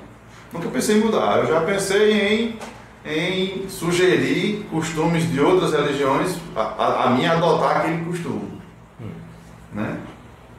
Nunca 0.52 0.68
pensei 0.70 0.98
em 0.98 1.02
mudar. 1.02 1.38
Eu 1.40 1.48
já 1.48 1.62
pensei 1.62 2.12
em, 2.12 2.60
em 3.06 3.70
sugerir 3.70 4.66
costumes 4.72 5.32
de 5.32 5.40
outras 5.40 5.72
religiões, 5.74 6.38
a, 6.56 6.62
a, 6.62 7.04
a 7.06 7.10
minha 7.12 7.34
adotar 7.34 7.78
aquele 7.78 8.04
costume. 8.04 8.62
Né? 9.72 9.98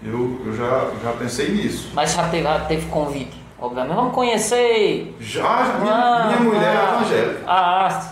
Eu, 0.02 0.40
eu 0.46 0.56
já, 0.56 0.90
já 1.02 1.12
pensei 1.12 1.48
nisso. 1.50 1.90
Mas 1.94 2.14
já 2.14 2.28
teve, 2.28 2.42
já 2.44 2.60
teve 2.60 2.86
convite, 2.86 3.40
obviamente. 3.60 3.94
Vamos 3.96 4.14
conhecer. 4.14 5.16
Já, 5.18 5.64
já 5.64 5.78
minha, 5.78 5.92
Ah, 5.94 6.26
minha 6.26 6.40
mulher 6.40 6.74
é 6.74 6.76
ah, 6.76 6.96
evangélica. 7.00 7.40
Ah, 7.46 8.02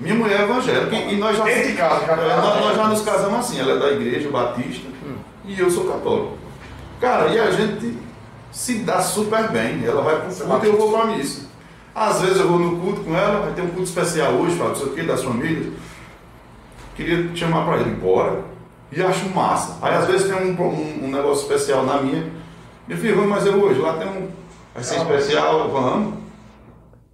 Minha 0.00 0.14
mulher 0.14 0.40
é 0.40 0.42
evangélica 0.44 0.96
e 0.96 1.16
nós 1.16 1.36
já, 1.36 1.44
Dentro 1.44 1.68
de 1.70 1.76
casa, 1.76 2.06
já- 2.06 2.12
É, 2.14 2.36
nós, 2.36 2.60
nós 2.64 2.76
já 2.76 2.88
nos 2.88 3.02
casamos 3.02 3.38
assim. 3.40 3.60
Ela 3.60 3.72
é 3.72 3.78
da 3.78 3.92
igreja 3.92 4.28
batista 4.30 4.91
e 5.44 5.58
eu 5.58 5.70
sou 5.70 5.84
católico. 5.84 6.38
Cara, 7.00 7.28
e 7.28 7.38
a 7.38 7.50
gente 7.50 7.98
se 8.50 8.80
dá 8.80 9.00
super 9.00 9.50
bem. 9.50 9.84
Ela 9.84 10.02
vai 10.02 10.20
pro 10.20 10.34
culto 10.34 10.66
e 10.66 10.68
eu 10.68 10.76
vou 10.76 10.92
pra 10.92 11.06
missa. 11.06 11.46
Às 11.94 12.20
vezes 12.22 12.38
eu 12.38 12.48
vou 12.48 12.58
no 12.58 12.78
culto 12.78 13.02
com 13.02 13.16
ela, 13.16 13.40
vai 13.40 13.52
ter 13.52 13.62
um 13.62 13.68
culto 13.68 13.84
especial 13.84 14.32
hoje, 14.32 14.56
fala, 14.56 14.70
não 14.70 14.76
sei 14.76 14.86
o 14.86 14.94
que, 14.94 15.02
das 15.02 15.22
famílias. 15.22 15.72
Queria 16.94 17.28
te 17.28 17.40
chamar 17.40 17.64
pra 17.64 17.78
ir 17.78 17.88
embora. 17.88 18.44
E 18.90 19.02
acho 19.02 19.28
massa. 19.30 19.78
Aí 19.80 19.94
às 19.94 20.06
vezes 20.06 20.28
tem 20.28 20.36
um, 20.36 20.60
um, 20.62 21.04
um 21.06 21.10
negócio 21.10 21.42
especial 21.42 21.84
na 21.84 22.00
minha. 22.00 22.30
Meu 22.86 22.96
filho, 22.98 23.16
vamos 23.16 23.46
eu 23.46 23.62
hoje. 23.62 23.80
Lá 23.80 23.94
tem 23.94 24.06
um. 24.06 24.28
Vai 24.74 24.84
ser 24.84 24.96
especial, 24.96 25.70
vamos. 25.70 26.21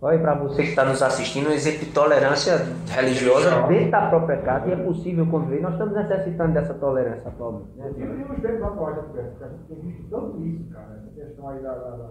Olha, 0.01 0.19
para 0.21 0.35
você 0.35 0.63
que 0.63 0.69
está 0.69 0.85
nos 0.85 1.03
assistindo, 1.03 1.49
um 1.49 1.53
exemplo 1.53 1.81
de 1.81 1.93
tolerância 1.93 2.57
religiosa 2.89 3.67
dentro 3.67 3.91
da 3.91 4.09
própria 4.09 4.37
casa 4.43 4.69
e 4.69 4.73
é 4.73 4.77
possível 4.77 5.27
conviver. 5.27 5.61
Nós 5.61 5.73
estamos 5.73 5.95
necessitando 5.95 6.53
dessa 6.53 6.75
tolerância 6.75 7.29
atualmente. 7.29 7.71
Né? 7.77 7.93
E 7.97 8.05
nos 8.05 8.41
tempos 8.41 8.63
atuais 8.63 8.97
da 8.97 9.03
a 9.03 9.49
gente 9.49 9.65
tem 9.69 9.81
visto 9.81 10.09
tanto 10.09 10.45
isso, 10.45 10.73
cara, 10.73 11.03
essa 11.03 11.11
questão 11.21 11.49
aí 11.49 11.61
da, 11.61 11.75
da, 11.75 11.91
da 11.97 12.11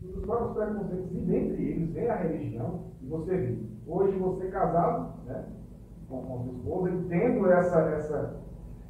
dos 0.00 0.24
próprios 0.24 0.52
preconceitos, 0.52 1.12
e 1.12 1.20
dentre 1.20 1.62
eles 1.62 1.92
vem 1.92 2.08
a 2.08 2.16
religião, 2.16 2.84
e 3.02 3.06
você 3.08 3.36
vê, 3.36 3.58
hoje 3.86 4.18
você 4.18 4.46
casado, 4.46 5.14
né, 5.26 5.44
com, 6.08 6.22
com 6.22 6.44
sua 6.44 6.52
esposa, 6.52 6.90
e 6.90 7.08
tendo 7.08 7.50
essa, 7.50 7.80
essa, 7.80 8.36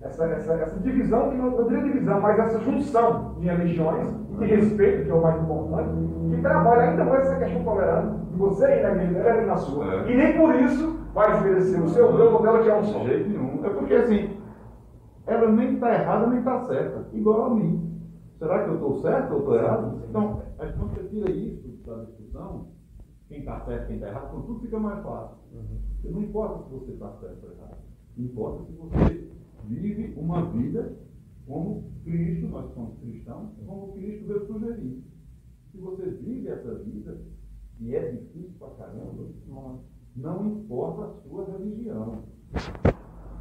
essa, 0.01 0.25
essa, 0.27 0.53
essa 0.55 0.79
divisão, 0.81 1.31
que 1.31 1.37
não, 1.37 1.69
diria 1.69 1.83
divisão, 1.83 2.21
mas 2.21 2.39
essa 2.39 2.61
junção 2.61 3.35
de 3.41 3.47
religiões, 3.47 4.15
de 4.39 4.45
respeito, 4.45 5.05
que 5.05 5.11
é 5.11 5.15
o 5.15 5.23
mais 5.23 5.43
importante, 5.43 5.91
que 6.31 6.41
trabalha 6.41 6.83
ainda 6.91 7.05
mais 7.05 7.27
essa 7.27 7.39
questão 7.39 7.65
tolerante, 7.65 8.27
de 8.27 8.37
você 8.37 8.65
ir 8.65 8.83
na 8.83 9.05
igreja, 9.05 9.19
ela 9.19 9.43
ir 9.43 9.47
na 9.47 9.57
sua. 9.57 9.95
É. 9.95 10.13
E 10.13 10.17
nem 10.17 10.37
por 10.37 10.55
isso 10.55 11.01
vai 11.13 11.33
desmerecer 11.33 11.83
o 11.83 11.89
seu 11.89 12.13
Deus 12.17 12.33
ou 12.33 12.43
dela 12.43 12.63
que 12.63 12.69
é 12.69 12.77
um 12.77 12.85
só. 12.85 12.99
De 13.01 13.07
jeito 13.07 13.29
nenhum. 13.29 13.65
É 13.65 13.71
porque 13.71 13.95
assim, 13.95 14.37
ela 15.27 15.51
nem 15.51 15.75
está 15.75 15.93
errada 15.93 16.27
nem 16.29 16.39
está 16.39 16.61
certa, 16.61 17.07
igual 17.13 17.47
a 17.47 17.55
mim. 17.55 17.85
Será 18.39 18.63
que 18.63 18.71
eu 18.71 18.75
estou 18.75 19.01
certo 19.01 19.33
ou 19.33 19.39
estou 19.41 19.57
errado? 19.57 20.01
Então, 20.09 20.43
mas 20.57 20.71
quando 20.77 20.95
você 20.95 21.03
tira 21.09 21.29
isso 21.29 21.69
da 21.85 22.05
discussão, 22.05 22.69
quem 23.29 23.41
está 23.41 23.59
certo, 23.61 23.87
quem 23.89 23.97
está 23.97 24.09
errado, 24.09 24.29
então 24.29 24.43
tudo 24.43 24.61
fica 24.61 24.79
mais 24.79 25.03
fácil. 25.03 25.37
Porque 26.01 26.15
Não 26.15 26.23
importa 26.23 26.63
se 26.63 26.71
você 26.71 26.93
está 26.93 27.11
certo 27.15 27.47
ou 27.47 27.53
errado. 27.53 27.79
Importa 28.17 28.65
se 28.65 28.73
você 28.73 29.28
vive 29.69 30.15
uma 30.17 30.45
vida 30.51 30.93
como 31.47 31.85
Cristo, 32.05 32.47
nós 32.49 32.73
somos 32.75 32.99
cristãos, 33.01 33.51
como 33.67 33.93
Cristo 33.93 34.27
veio 34.27 34.47
sugerir. 34.47 35.03
Se 35.73 35.79
você 35.79 36.03
vive 36.23 36.49
essa 36.49 36.75
vida, 36.77 37.19
e 37.81 37.95
é 37.95 38.11
difícil 38.11 38.51
pra 38.59 38.69
caramba, 38.71 39.25
não 40.17 40.47
importa 40.47 41.05
a 41.05 41.29
sua 41.29 41.45
religião. 41.57 42.19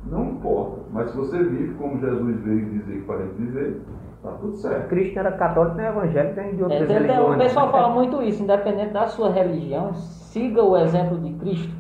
Não 0.06 0.32
importa. 0.32 0.84
Mas 0.92 1.10
se 1.12 1.18
você 1.18 1.44
vive 1.44 1.74
como 1.76 2.00
Jesus 2.00 2.40
veio 2.42 2.70
dizer 2.70 3.02
que 3.04 3.18
gente 3.18 3.34
viver, 3.36 3.82
está 4.16 4.32
tudo 4.34 4.56
certo. 4.58 4.88
Cristo 4.90 5.20
era 5.20 5.32
católico, 5.34 5.76
nem 5.76 5.86
evangélico, 5.88 6.36
nem 6.40 6.56
de 6.56 6.62
é, 6.62 6.64
outras 6.64 6.80
tem- 6.80 6.88
tem- 6.88 7.08
religiões. 7.08 7.36
o 7.36 7.40
pessoal 7.40 7.66
né? 7.66 7.72
fala 7.72 7.94
muito 7.94 8.22
isso, 8.22 8.44
independente 8.44 8.94
da 8.94 9.08
sua 9.08 9.32
religião, 9.32 9.94
siga 9.96 10.64
o 10.64 10.78
exemplo 10.78 11.20
de 11.20 11.34
Cristo. 11.34 11.76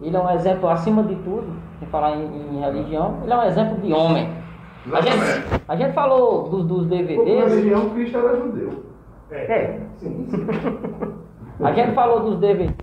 Ele 0.00 0.16
é 0.16 0.20
um 0.20 0.30
exemplo 0.30 0.68
acima 0.68 1.02
de 1.02 1.16
tudo, 1.16 1.52
em 1.82 1.86
falar 1.86 2.16
em, 2.16 2.56
em 2.56 2.60
religião, 2.60 3.18
ele 3.22 3.32
é 3.32 3.36
um 3.36 3.42
exemplo 3.44 3.78
de 3.80 3.92
homem. 3.92 4.28
A 4.92 5.00
gente, 5.00 5.62
a 5.68 5.76
gente 5.76 5.92
falou 5.92 6.48
dos, 6.48 6.64
dos 6.64 6.86
Por 6.86 6.96
DVDs, 6.96 7.52
religião, 7.52 7.90
Cristo 7.90 8.18
era 8.18 8.36
judeu. 8.36 8.84
É, 9.30 9.78
Sim, 9.98 10.26
sim. 10.28 10.46
a 11.62 11.72
gente 11.72 11.94
falou 11.94 12.20
dos 12.20 12.38
DVDs, 12.38 12.74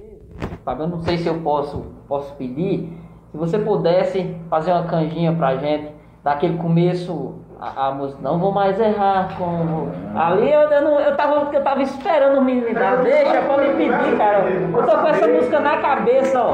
Fábio, 0.63 0.83
eu 0.83 0.89
não 0.89 0.99
sei 1.01 1.17
se 1.17 1.27
eu 1.27 1.39
posso, 1.41 1.83
posso 2.07 2.33
pedir, 2.35 2.93
se 3.31 3.37
você 3.37 3.57
pudesse 3.59 4.35
fazer 4.49 4.71
uma 4.71 4.83
canjinha 4.83 5.33
pra 5.33 5.57
gente, 5.57 5.91
daquele 6.23 6.57
começo, 6.57 7.35
a, 7.59 7.87
a 7.87 7.91
música, 7.91 8.19
não 8.21 8.37
vou 8.39 8.51
mais 8.51 8.79
errar 8.79 9.29
com... 9.37 9.89
Ali 10.15 10.51
eu, 10.51 10.61
eu, 10.61 10.81
não, 10.83 10.99
eu, 10.99 11.15
tava, 11.15 11.49
eu 11.53 11.63
tava 11.63 11.81
esperando 11.81 12.37
o 12.39 12.43
menino 12.43 12.67
me 12.67 12.73
dar, 12.73 12.97
deixa 12.97 13.41
pra 13.41 13.57
me 13.57 13.73
pedir, 13.73 14.17
cara. 14.17 14.45
Eu 14.49 14.83
tô 14.85 14.97
com 14.97 15.07
essa 15.07 15.27
música 15.27 15.59
na 15.59 15.77
cabeça, 15.77 16.41
ó. 16.41 16.51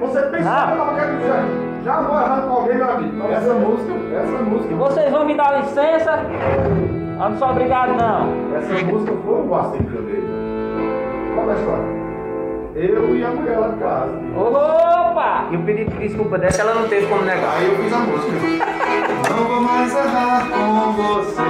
Você 0.00 0.22
pensa 0.22 0.50
Ah. 0.50 0.66
que 0.66 0.72
eu 0.80 0.84
não 0.84 0.94
quero 0.94 1.16
dizer. 1.16 1.66
Já 1.84 2.00
vou 2.00 2.16
errar 2.16 2.40
com 2.42 2.52
alguém, 2.54 2.76
meu 2.76 2.90
amigo. 2.90 3.32
Essa 3.32 3.54
música, 3.54 3.92
essa 4.16 4.42
música, 4.42 4.74
Vocês 4.74 5.12
vão 5.12 5.24
me 5.24 5.34
dar 5.36 5.58
licença? 5.60 6.18
Eu 7.18 7.28
não 7.30 7.36
sou 7.38 7.48
obrigado, 7.50 7.90
não. 7.96 8.56
essa 8.56 8.84
música 8.84 9.12
foi 9.24 9.34
um 9.34 9.48
vacilo 9.48 9.96
eu 9.96 10.02
dei. 10.02 10.24
Qual 11.34 11.48
é 11.48 11.52
a 11.52 11.56
história? 11.56 11.95
Eu 12.78 13.16
e 13.16 13.24
a 13.24 13.30
mulher 13.30 13.58
lá 13.58 13.68
de 13.68 13.78
casa. 13.78 14.12
Opa! 14.36 15.48
E 15.50 15.56
o 15.56 15.62
pedido 15.62 15.92
de 15.92 16.08
desculpa 16.08 16.36
dessa, 16.36 16.60
ela 16.60 16.74
não 16.74 16.86
teve 16.86 17.06
como 17.06 17.22
negar. 17.22 17.56
Aí 17.56 17.68
eu 17.68 17.82
fiz 17.82 17.90
a 17.90 17.98
música. 18.00 18.32
Não 19.30 19.44
vou 19.48 19.60
mais 19.62 19.96
errar 19.96 20.46
com 20.50 20.92
você. 20.92 21.42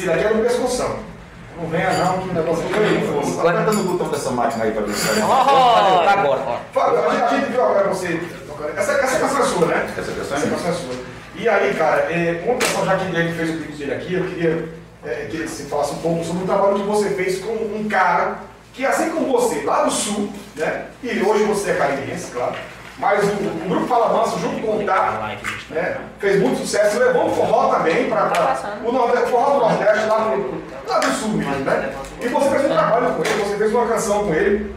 Se 0.00 0.06
daqui 0.06 0.24
é 0.24 0.30
no 0.32 0.42
pescoção. 0.42 0.96
Não 1.58 1.68
venha 1.68 1.92
não, 1.92 2.20
que 2.20 2.30
o 2.30 2.32
negócio 2.32 2.64
força. 3.12 3.40
Aperta 3.48 3.72
no 3.72 3.82
botão 3.84 4.08
dessa 4.08 4.30
máquina 4.30 4.64
aí 4.64 4.72
pra 4.72 4.80
ver 4.80 4.94
se 4.94 5.06
sai. 5.06 5.20
Tá 5.20 6.10
agora, 6.12 6.40
ó. 6.46 6.58
Fábio, 6.72 7.10
a 7.10 7.28
gente, 7.28 7.50
viu 7.50 7.62
agora 7.62 7.88
você. 7.88 8.18
Essa, 8.76 8.92
essa 8.92 9.18
canção 9.18 9.42
é 9.42 9.44
sua, 9.44 9.66
né? 9.66 9.94
Essa 9.98 10.12
canção 10.12 10.36
é 10.38 10.54
Essa 10.54 10.68
é 10.68 10.72
sua. 10.72 10.94
E 11.36 11.46
aí, 11.46 11.74
cara, 11.74 12.00
é, 12.10 12.42
uma 12.46 12.56
questão 12.56 12.84
já 12.86 12.96
que 12.96 13.14
ele 13.14 13.34
fez 13.34 13.50
o 13.50 13.52
pedido 13.58 13.76
dele 13.76 13.94
aqui, 13.94 14.14
eu 14.14 14.24
queria 14.24 14.68
é, 15.04 15.28
que 15.30 15.36
você 15.36 15.64
falasse 15.64 15.92
um 15.92 15.98
pouco 15.98 16.24
sobre 16.24 16.44
o 16.44 16.46
trabalho 16.46 16.76
que 16.76 16.82
você 16.82 17.10
fez 17.10 17.40
com 17.40 17.52
um 17.52 17.86
cara 17.86 18.38
que, 18.72 18.86
assim 18.86 19.10
como 19.10 19.30
você, 19.30 19.62
lá 19.62 19.84
do 19.84 19.90
sul, 19.90 20.32
né? 20.56 20.86
E 21.02 21.22
hoje 21.22 21.44
você 21.44 21.72
é 21.72 21.74
caribense, 21.74 22.30
claro. 22.30 22.54
Mas 23.00 23.24
o, 23.24 23.32
o 23.32 23.68
grupo 23.68 23.86
Fala 23.86 24.12
Manso, 24.12 24.38
junto 24.38 24.60
com 24.60 24.76
o 24.76 24.84
Tá, 24.84 25.30
né, 25.70 25.96
fez 26.18 26.40
muito 26.40 26.58
sucesso, 26.60 26.98
levou 26.98 27.26
o 27.28 27.34
forró 27.34 27.68
também 27.74 28.08
para 28.10 28.30
o 28.84 28.92
Nordeste, 28.92 29.24
o 29.24 29.28
forró 29.30 29.54
do 29.54 29.60
Nordeste, 29.60 30.06
lá, 30.06 30.14
pro, 30.16 30.62
lá 30.86 30.98
do 30.98 31.06
sul 31.12 31.28
mesmo, 31.30 31.64
né? 31.64 31.92
E 32.20 32.28
você 32.28 32.50
fez 32.50 32.64
um 32.64 32.68
trabalho 32.68 33.14
com 33.14 33.24
ele, 33.24 33.42
você 33.44 33.56
fez 33.56 33.72
uma 33.72 33.86
canção 33.86 34.24
com 34.26 34.34
ele. 34.34 34.74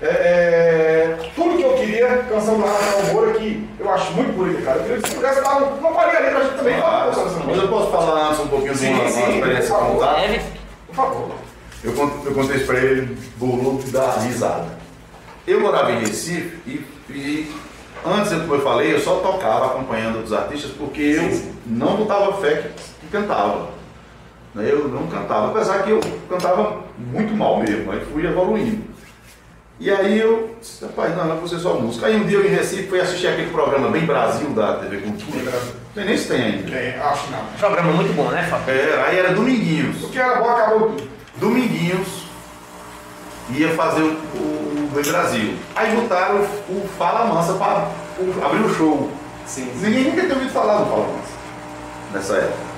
É, 0.00 0.06
é, 0.06 1.16
tudo 1.34 1.56
que 1.56 1.62
eu 1.64 1.74
queria, 1.74 2.24
canção 2.30 2.56
do 2.56 2.64
Rafael 2.64 3.12
Moura, 3.12 3.32
que 3.32 3.68
eu 3.80 3.92
acho 3.92 4.12
muito 4.12 4.32
bonita, 4.32 4.62
cara. 4.62 4.78
Eu 4.78 4.82
queria 4.84 5.02
que 5.02 5.08
você 5.08 5.14
pudesse 5.16 5.40
dar 5.42 5.56
um- 5.62 5.74
uma 5.78 5.90
palhinha 5.90 6.18
ali 6.20 6.30
pra 6.30 6.44
gente 6.44 6.56
também 6.56 6.74
essa 6.74 7.42
Mas 7.44 7.56
eu 7.58 7.68
posso 7.68 7.90
falar 7.90 8.28
antes 8.28 8.40
um 8.40 8.46
pouquinho 8.48 8.74
de 8.74 8.86
uma, 8.86 9.08
Sim, 9.08 9.16
uma 9.18 9.26
sim, 9.26 9.34
experiência 9.38 9.74
por 9.74 9.78
favor. 9.80 9.94
contar? 9.98 10.14
Deve. 10.20 10.40
Por 10.86 10.94
favor. 10.94 11.28
Eu, 11.84 11.92
cont- 11.94 12.26
eu 12.26 12.32
contei 12.32 12.56
isso 12.56 12.66
pra 12.66 12.78
ele, 12.78 13.18
bolou 13.36 13.78
de 13.78 13.90
dar 13.90 14.18
risada. 14.20 14.66
Eu 15.46 15.60
morava 15.60 15.90
em 15.90 15.98
Recife 16.00 16.58
e, 16.66 16.84
e 17.10 17.50
antes, 18.04 18.32
como 18.32 18.54
eu 18.54 18.62
falei, 18.62 18.94
eu 18.94 19.00
só 19.00 19.16
tocava 19.16 19.66
acompanhando 19.66 20.16
outros 20.16 20.32
artistas 20.32 20.70
porque 20.72 21.00
eu 21.00 21.52
não 21.66 21.96
botava 21.96 22.40
fé 22.40 22.56
que, 22.56 22.68
que 23.00 23.06
cantava. 23.10 23.70
Né? 24.54 24.70
Eu 24.70 24.88
não 24.88 25.06
cantava, 25.06 25.50
apesar 25.50 25.82
que 25.82 25.90
eu 25.90 26.00
cantava 26.28 26.82
muito 26.96 27.34
mal 27.34 27.60
mesmo, 27.60 27.90
aí 27.92 28.04
fui 28.12 28.26
evoluindo. 28.26 28.88
E 29.80 29.92
aí 29.92 30.18
eu 30.18 30.56
disse, 30.60 30.84
rapaz, 30.84 31.16
não, 31.16 31.26
não 31.26 31.36
é 31.36 31.40
você 31.40 31.56
só 31.56 31.74
música. 31.74 32.06
Aí 32.06 32.16
um 32.16 32.26
dia 32.26 32.38
eu 32.38 32.44
em 32.44 32.48
Recife 32.48 32.88
fui 32.88 33.00
assistir 33.00 33.28
aquele 33.28 33.50
programa 33.50 33.88
Bem 33.90 34.04
Brasil 34.04 34.50
da 34.50 34.74
TV 34.74 34.98
Cultura. 34.98 35.52
Não 35.52 35.94
sei 35.94 36.04
nem 36.04 36.16
se 36.16 36.28
tem 36.28 36.42
ainda. 36.42 36.74
É, 36.74 37.00
acho 37.00 37.26
que 37.26 37.30
não. 37.30 37.44
Programa 37.58 37.92
muito 37.92 38.12
bom, 38.14 38.28
né, 38.28 38.42
Fábio? 38.50 38.74
Era, 38.74 39.06
aí 39.06 39.18
era 39.18 39.32
Dominguinhos. 39.32 40.02
O 40.02 40.08
que 40.08 40.18
era 40.18 40.40
bom 40.40 40.50
acabou 40.50 40.90
tudo. 40.90 41.08
Dominguinhos 41.36 42.24
ia 43.50 43.68
fazer 43.74 44.02
o, 44.02 44.14
o 44.14 44.67
Bem 44.92 45.04
Brasil. 45.04 45.54
Aí 45.76 45.94
botaram 45.96 46.40
o, 46.40 46.88
Fala 46.98 47.26
Mansa 47.26 47.54
para 47.54 47.88
abrir 48.44 48.64
o 48.64 48.74
show. 48.74 49.10
Sim. 49.46 49.70
Ninguém 49.76 50.04
nunca 50.04 50.22
tinha 50.22 50.34
ouvido 50.34 50.52
falar 50.52 50.78
do 50.78 50.90
Fala 50.90 51.06
Mansa 51.06 51.38
nessa 52.12 52.36
época. 52.36 52.68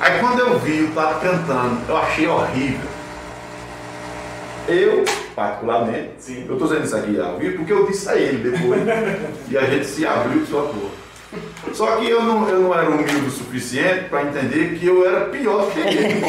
Aí 0.00 0.18
quando 0.18 0.40
eu 0.40 0.58
vi 0.58 0.82
o 0.82 0.90
Tato 0.92 1.20
cantando, 1.20 1.80
eu 1.88 1.96
achei 1.96 2.26
horrível. 2.26 2.90
Eu, 4.68 5.04
particularmente, 5.34 6.10
Sim. 6.18 6.44
eu 6.48 6.54
estou 6.54 6.68
dizendo 6.68 6.84
isso 6.84 6.96
aqui 6.96 7.20
ao 7.20 7.36
vivo 7.36 7.58
porque 7.58 7.72
eu 7.72 7.86
disse 7.86 8.08
a 8.08 8.16
ele 8.16 8.50
depois. 8.50 8.82
e 9.48 9.58
a 9.58 9.64
gente 9.64 9.86
se 9.86 10.06
abriu 10.06 10.40
de 10.40 10.46
sua 10.46 10.62
cor. 10.62 10.90
Só 11.72 11.96
que 11.96 12.08
eu 12.08 12.22
não, 12.22 12.48
eu 12.48 12.60
não 12.60 12.74
era 12.74 12.90
humilde 12.90 13.26
o 13.26 13.30
suficiente 13.30 14.08
para 14.08 14.24
entender 14.24 14.78
que 14.78 14.86
eu 14.86 15.06
era 15.06 15.26
pior 15.26 15.70
que 15.70 15.80
ele. 15.80 16.22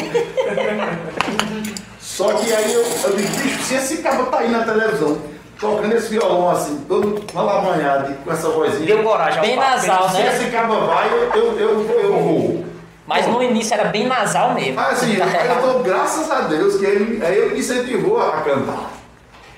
Só 2.14 2.32
que 2.34 2.52
aí 2.54 2.72
eu, 2.72 2.80
eu 2.80 3.16
digo, 3.16 3.28
bicho, 3.42 3.64
se 3.64 3.74
esse 3.74 3.96
cara 3.96 4.22
tá 4.26 4.38
aí 4.38 4.48
na 4.48 4.62
televisão, 4.62 5.18
tocando 5.58 5.92
esse 5.96 6.10
violão 6.10 6.48
assim, 6.48 6.84
todo 6.86 7.20
malamanhado, 7.34 8.14
com 8.22 8.30
essa 8.30 8.48
vozinha. 8.50 8.86
Deu 8.86 9.02
coragem 9.02 9.40
Bem 9.40 9.56
Fábio. 9.56 9.88
nasal, 9.88 10.10
Se 10.10 10.22
né? 10.22 10.32
esse 10.32 10.50
cara 10.52 10.68
vai, 10.68 11.12
eu, 11.12 11.32
eu, 11.34 11.58
eu, 11.58 12.00
eu 12.00 12.12
vou. 12.12 12.64
Mas 13.04 13.26
no 13.26 13.42
início 13.42 13.74
era 13.74 13.88
bem 13.88 14.06
nasal 14.06 14.54
mesmo. 14.54 14.76
Mas 14.76 15.02
assim, 15.02 15.16
eu 15.16 15.72
dou 15.72 15.82
graças 15.82 16.30
a 16.30 16.42
Deus 16.42 16.76
que 16.76 16.84
ele, 16.84 17.24
aí 17.24 17.36
ele 17.36 17.54
me 17.54 17.58
incentivou 17.58 18.22
a 18.22 18.42
cantar. 18.42 18.92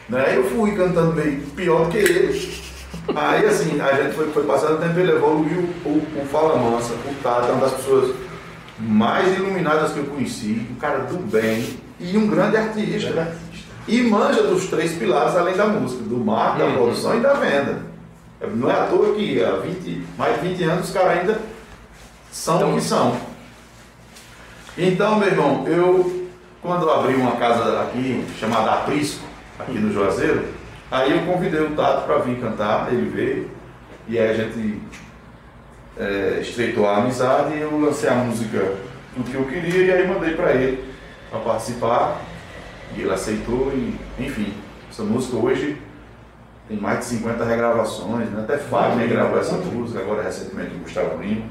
Né? 0.08 0.32
Eu 0.34 0.48
fui 0.48 0.74
cantando 0.74 1.12
meio 1.12 1.42
pior 1.54 1.84
do 1.84 1.90
que 1.90 1.98
ele. 1.98 2.56
Aí 3.14 3.44
assim, 3.44 3.78
a 3.82 4.02
gente 4.02 4.14
foi, 4.14 4.30
foi 4.32 4.44
passando 4.44 4.76
o 4.76 4.78
tempo, 4.78 4.98
ele 4.98 5.12
evoluiu 5.12 5.68
o, 5.84 5.90
o 5.90 6.26
Fala 6.32 6.56
Mansa, 6.56 6.94
o 6.94 7.14
Tata, 7.22 7.52
uma 7.52 7.66
das 7.66 7.74
pessoas 7.74 8.16
mais 8.78 9.36
iluminadas 9.36 9.92
que 9.92 9.98
eu 9.98 10.04
conheci, 10.06 10.66
um 10.70 10.76
cara 10.76 11.00
do 11.00 11.18
bem 11.18 11.84
e 11.98 12.16
um 12.16 12.26
grande 12.26 12.56
artista. 12.56 13.36
E 13.88 14.02
manja 14.02 14.42
dos 14.42 14.66
três 14.66 14.92
pilares 14.94 15.36
além 15.36 15.56
da 15.56 15.66
música, 15.66 16.02
do 16.02 16.16
marketing, 16.16 16.70
da 16.70 16.76
produção 16.76 17.16
e 17.16 17.20
da 17.20 17.34
venda. 17.34 17.82
Não 18.54 18.70
é 18.70 18.74
à 18.74 18.86
toa 18.86 19.14
que 19.14 19.42
há 19.42 19.52
20, 19.56 20.06
mais 20.18 20.40
de 20.40 20.48
20 20.48 20.64
anos 20.64 20.88
os 20.88 20.92
caras 20.92 21.18
ainda 21.18 21.40
são 22.30 22.72
o 22.72 22.74
que 22.74 22.82
são. 22.82 23.16
Então, 24.76 25.18
meu 25.18 25.28
irmão, 25.28 25.66
eu, 25.66 26.28
quando 26.60 26.82
eu 26.82 26.92
abri 26.92 27.14
uma 27.14 27.36
casa 27.36 27.80
aqui, 27.80 28.24
chamada 28.38 28.72
Aprisco, 28.72 29.24
aqui 29.58 29.78
no 29.78 29.92
Juazeiro, 29.92 30.44
aí 30.90 31.12
eu 31.12 31.24
convidei 31.24 31.60
o 31.60 31.70
Tato 31.70 32.06
para 32.06 32.18
vir 32.18 32.38
cantar, 32.38 32.92
ele 32.92 33.08
veio, 33.08 33.50
e 34.06 34.18
aí 34.18 34.30
a 34.30 34.34
gente 34.34 34.82
é, 35.96 36.40
estreitou 36.42 36.86
a 36.86 36.98
amizade 36.98 37.54
e 37.54 37.60
eu 37.60 37.78
lancei 37.78 38.10
a 38.10 38.14
música 38.14 38.74
do 39.16 39.24
que 39.24 39.34
eu 39.34 39.44
queria 39.44 39.84
e 39.84 39.92
aí 39.92 40.06
mandei 40.06 40.34
para 40.34 40.52
ele 40.52 40.84
para 41.30 41.40
participar, 41.40 42.20
e 42.94 43.00
ele 43.00 43.12
aceitou, 43.12 43.72
e 43.72 43.98
enfim, 44.18 44.54
essa 44.90 45.02
música 45.02 45.36
hoje 45.36 45.80
tem 46.68 46.78
mais 46.78 46.98
de 47.00 47.04
50 47.06 47.44
regravações, 47.44 48.28
né? 48.30 48.42
até 48.42 48.58
Fagner 48.58 49.08
gravou 49.08 49.38
essa 49.38 49.56
música, 49.56 50.00
agora 50.00 50.22
recentemente 50.22 50.74
o 50.74 50.78
Gustavo 50.78 51.22
Lima. 51.22 51.44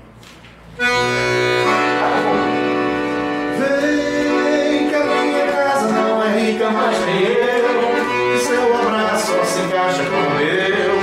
Vem 3.58 4.90
que 4.90 4.96
a 4.96 5.06
minha 5.06 5.52
casa 5.54 5.88
não 5.88 6.22
é 6.22 6.38
rica, 6.38 6.70
mas 6.70 6.98
tem 6.98 7.24
eu. 7.24 8.36
E 8.36 8.40
seu 8.40 8.76
abraço 8.76 9.28
só 9.28 9.44
se 9.46 9.62
encaixa 9.62 10.04
com 10.04 10.18
o 10.18 10.36
meu. 10.36 10.96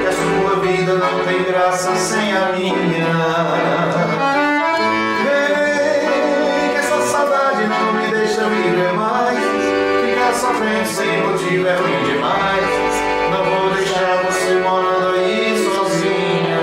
Que 0.00 0.06
a 0.06 0.12
sua 0.12 0.60
vida 0.60 0.94
não 0.94 1.24
tem 1.24 1.42
graça 1.42 1.96
sem 1.96 2.36
a 2.36 2.52
minha. 2.52 3.99
Sofrendo 10.32 10.86
sem 10.86 11.22
motivo 11.22 11.66
é 11.66 11.76
ruim 11.76 12.04
demais. 12.04 13.00
Não 13.30 13.44
vou 13.44 13.74
deixar 13.74 14.22
você 14.24 14.54
morando 14.54 15.14
aí 15.16 15.64
sozinha. 15.64 16.60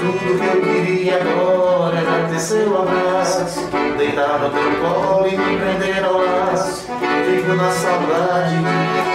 Tudo 0.00 0.38
que 0.38 0.46
eu 0.46 0.62
queria 0.62 1.20
agora 1.20 1.98
era 1.98 2.28
ter 2.28 2.38
seu 2.38 2.82
abraço 2.82 3.68
Deitar 3.96 4.38
no 4.38 4.50
teu 4.50 4.70
colo 4.80 5.26
e 5.28 5.36
me 5.36 5.56
prender 5.58 6.04
ao 6.04 6.18
laço 6.18 6.86
Fico 7.26 7.54
na 7.54 7.70
saudade, 7.70 8.56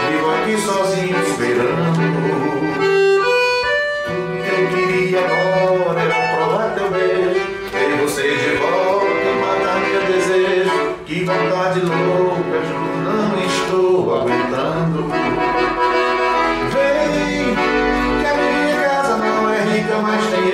vivo 0.09 0.30
aqui 0.36 0.57
sozinho 0.61 1.21
esperando 1.23 1.95
Tudo 4.05 4.43
que 4.43 4.49
eu 4.49 4.67
queria 4.69 5.19
agora 5.19 5.85
vontade 11.26 11.80
louca, 11.80 12.61
juro, 12.67 12.97
não 13.03 13.39
estou 13.43 14.15
aguentando. 14.15 15.09
Vem, 16.71 17.55
que 18.19 18.26
a 18.26 18.34
minha 18.36 18.76
casa 18.82 19.17
não 19.17 19.49
é 19.49 19.63
rica, 19.63 19.97
mas 19.97 20.28
tem 20.28 20.45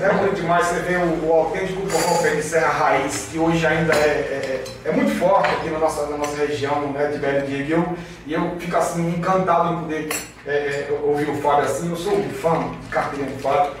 É 0.00 0.12
bonito 0.12 0.36
demais 0.36 0.66
você 0.66 0.78
ver 0.80 0.98
o, 0.98 1.26
o 1.26 1.32
autêntico 1.32 1.84
forró 1.88 2.22
pé 2.22 2.36
de 2.36 2.42
serra 2.42 2.68
raiz, 2.68 3.28
que 3.32 3.38
hoje 3.38 3.66
ainda 3.66 3.92
é, 3.94 4.06
é, 4.06 4.64
é 4.84 4.92
muito 4.92 5.10
forte 5.18 5.48
aqui 5.48 5.70
na 5.70 5.78
nossa, 5.80 6.06
na 6.06 6.16
nossa 6.16 6.36
região 6.36 6.92
né, 6.92 7.08
de 7.08 7.18
Belo 7.18 7.46
Diego. 7.48 7.68
E 7.68 7.72
eu, 7.72 7.96
e 8.28 8.32
eu 8.34 8.56
fico 8.60 8.76
assim 8.76 9.08
encantado 9.08 9.74
em 9.74 9.78
poder 9.80 10.08
é, 10.46 10.52
é, 10.52 11.00
ouvir 11.02 11.28
o 11.28 11.34
Fábio 11.42 11.64
assim. 11.64 11.90
Eu 11.90 11.96
sou 11.96 12.16
um 12.16 12.30
fã 12.30 12.70
de 12.80 12.88
carteirinha 12.90 13.28
do 13.28 13.42
Fábio, 13.42 13.72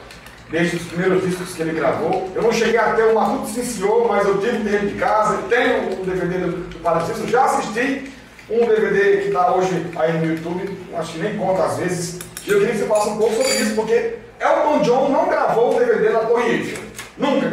desde 0.50 0.76
os 0.76 0.82
primeiros 0.86 1.22
discos 1.22 1.54
que 1.54 1.62
ele 1.62 1.78
gravou. 1.78 2.28
Eu 2.34 2.42
não 2.42 2.52
cheguei 2.52 2.78
até 2.78 3.04
o 3.04 3.14
Maruto 3.14 3.46
Sim 3.46 3.84
mas 4.08 4.26
eu 4.26 4.40
tive 4.40 4.58
dele 4.58 4.90
de 4.90 4.98
casa, 4.98 5.38
tenho 5.48 6.00
o 6.00 6.04
DVD 6.04 6.38
do, 6.38 6.68
do 6.68 6.78
Paradiso, 6.80 7.28
já 7.28 7.44
assisti 7.44 8.12
um 8.50 8.66
DVD 8.66 9.18
que 9.18 9.28
está 9.28 9.54
hoje 9.54 9.86
aí 9.94 10.18
no 10.18 10.26
YouTube, 10.26 10.78
acho 10.94 11.12
que 11.12 11.18
nem 11.20 11.36
conta 11.36 11.62
às 11.62 11.76
vezes. 11.76 12.18
E 12.44 12.50
eu 12.50 12.58
queria 12.58 12.72
que 12.72 12.80
você 12.80 12.86
falasse 12.86 13.08
um 13.10 13.18
pouco 13.18 13.34
sobre 13.36 13.54
isso, 13.54 13.74
porque 13.76 14.14
Elton 14.40 14.78
John 14.82 15.08
não 15.08 15.28
gravou 15.28 15.74
o 15.74 15.78
DVD 15.78 16.08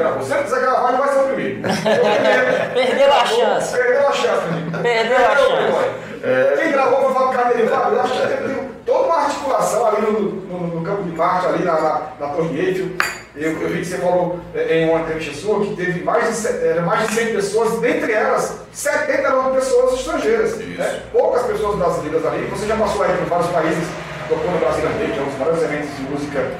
gravou. 0.05 0.23
Se 0.23 0.33
ele 0.33 0.43
quiser 0.43 0.61
gravar, 0.61 0.89
ele 0.89 0.97
vai 0.97 1.09
ser 1.09 1.19
o 1.19 1.23
primeiro. 1.23 1.61
Perdeu 2.73 3.13
a 3.13 3.25
chance. 3.25 3.77
Perdeu 3.77 4.07
a 4.07 4.11
chance, 4.11 4.43
amigo. 4.49 4.77
Perdeu 4.81 5.17
a 5.17 5.35
chance. 5.35 5.89
É. 6.23 6.57
Quem 6.57 6.71
gravou 6.71 7.01
foi 7.01 7.11
o 7.11 7.13
Fábio 7.13 7.39
Carneirinho. 7.39 7.69
Fábio, 7.69 7.93
eu 7.93 8.01
acho 8.01 8.13
que 8.13 8.27
teve 8.27 8.61
toda 8.85 9.05
uma 9.05 9.15
articulação 9.17 9.85
ali 9.87 10.01
no, 10.01 10.21
no, 10.21 10.67
no 10.75 10.85
campo 10.85 11.03
de 11.03 11.11
Marte, 11.11 11.47
ali 11.47 11.63
na, 11.63 11.73
na, 11.73 12.01
na 12.19 12.27
Torre 12.29 12.59
Eiffel. 12.59 12.87
Eu, 13.35 13.51
eu, 13.61 13.67
vi 13.67 13.79
que 13.79 13.85
você 13.85 13.97
falou 13.97 14.39
é, 14.55 14.79
em 14.79 14.89
uma 14.89 15.01
entrevista 15.01 15.33
sua 15.33 15.59
que 15.59 15.75
teve 15.75 16.03
mais 16.05 16.41
de, 16.41 16.47
era 16.47 16.81
mais 16.83 17.05
de 17.05 17.15
100 17.15 17.33
pessoas, 17.35 17.79
dentre 17.81 18.13
elas 18.13 18.61
79 18.71 19.55
pessoas 19.55 19.93
estrangeiras. 19.99 20.55
Né? 20.57 21.01
Poucas 21.11 21.43
pessoas 21.43 21.75
brasileiras 21.75 22.25
ali. 22.25 22.45
Você 22.45 22.65
já 22.65 22.77
passou 22.77 23.03
aí 23.03 23.11
por 23.17 23.25
vários 23.25 23.49
países, 23.49 23.87
tocou 24.29 24.49
no 24.49 24.57
Brasil 24.57 24.83
que 24.87 25.19
é 25.19 25.21
um 25.21 25.25
dos 25.25 25.37
maiores 25.37 25.63
eventos 25.63 25.97
de 25.97 26.03
música 26.03 26.51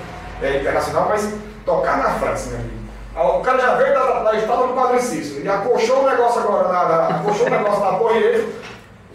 é, 0.41 0.57
internacional, 0.57 1.07
mas 1.09 1.33
tocar 1.65 1.97
na 1.97 2.11
França, 2.11 2.49
meu 2.49 2.59
amigo. 2.59 2.85
O 3.15 3.41
cara 3.41 3.59
já 3.59 3.75
veio 3.75 3.93
da, 3.93 4.23
da 4.23 4.35
estátua 4.35 4.67
do 4.67 4.73
Padre 4.73 5.01
Cícero 5.01 5.41
e 5.45 5.47
acolchou 5.47 6.03
o 6.03 6.09
negócio 6.09 6.41
agora, 6.41 6.67
na, 6.67 6.85
na, 6.85 7.07
acolchou 7.15 7.47
o 7.47 7.49
negócio 7.49 7.79
na 7.79 7.97
Torre 7.97 8.45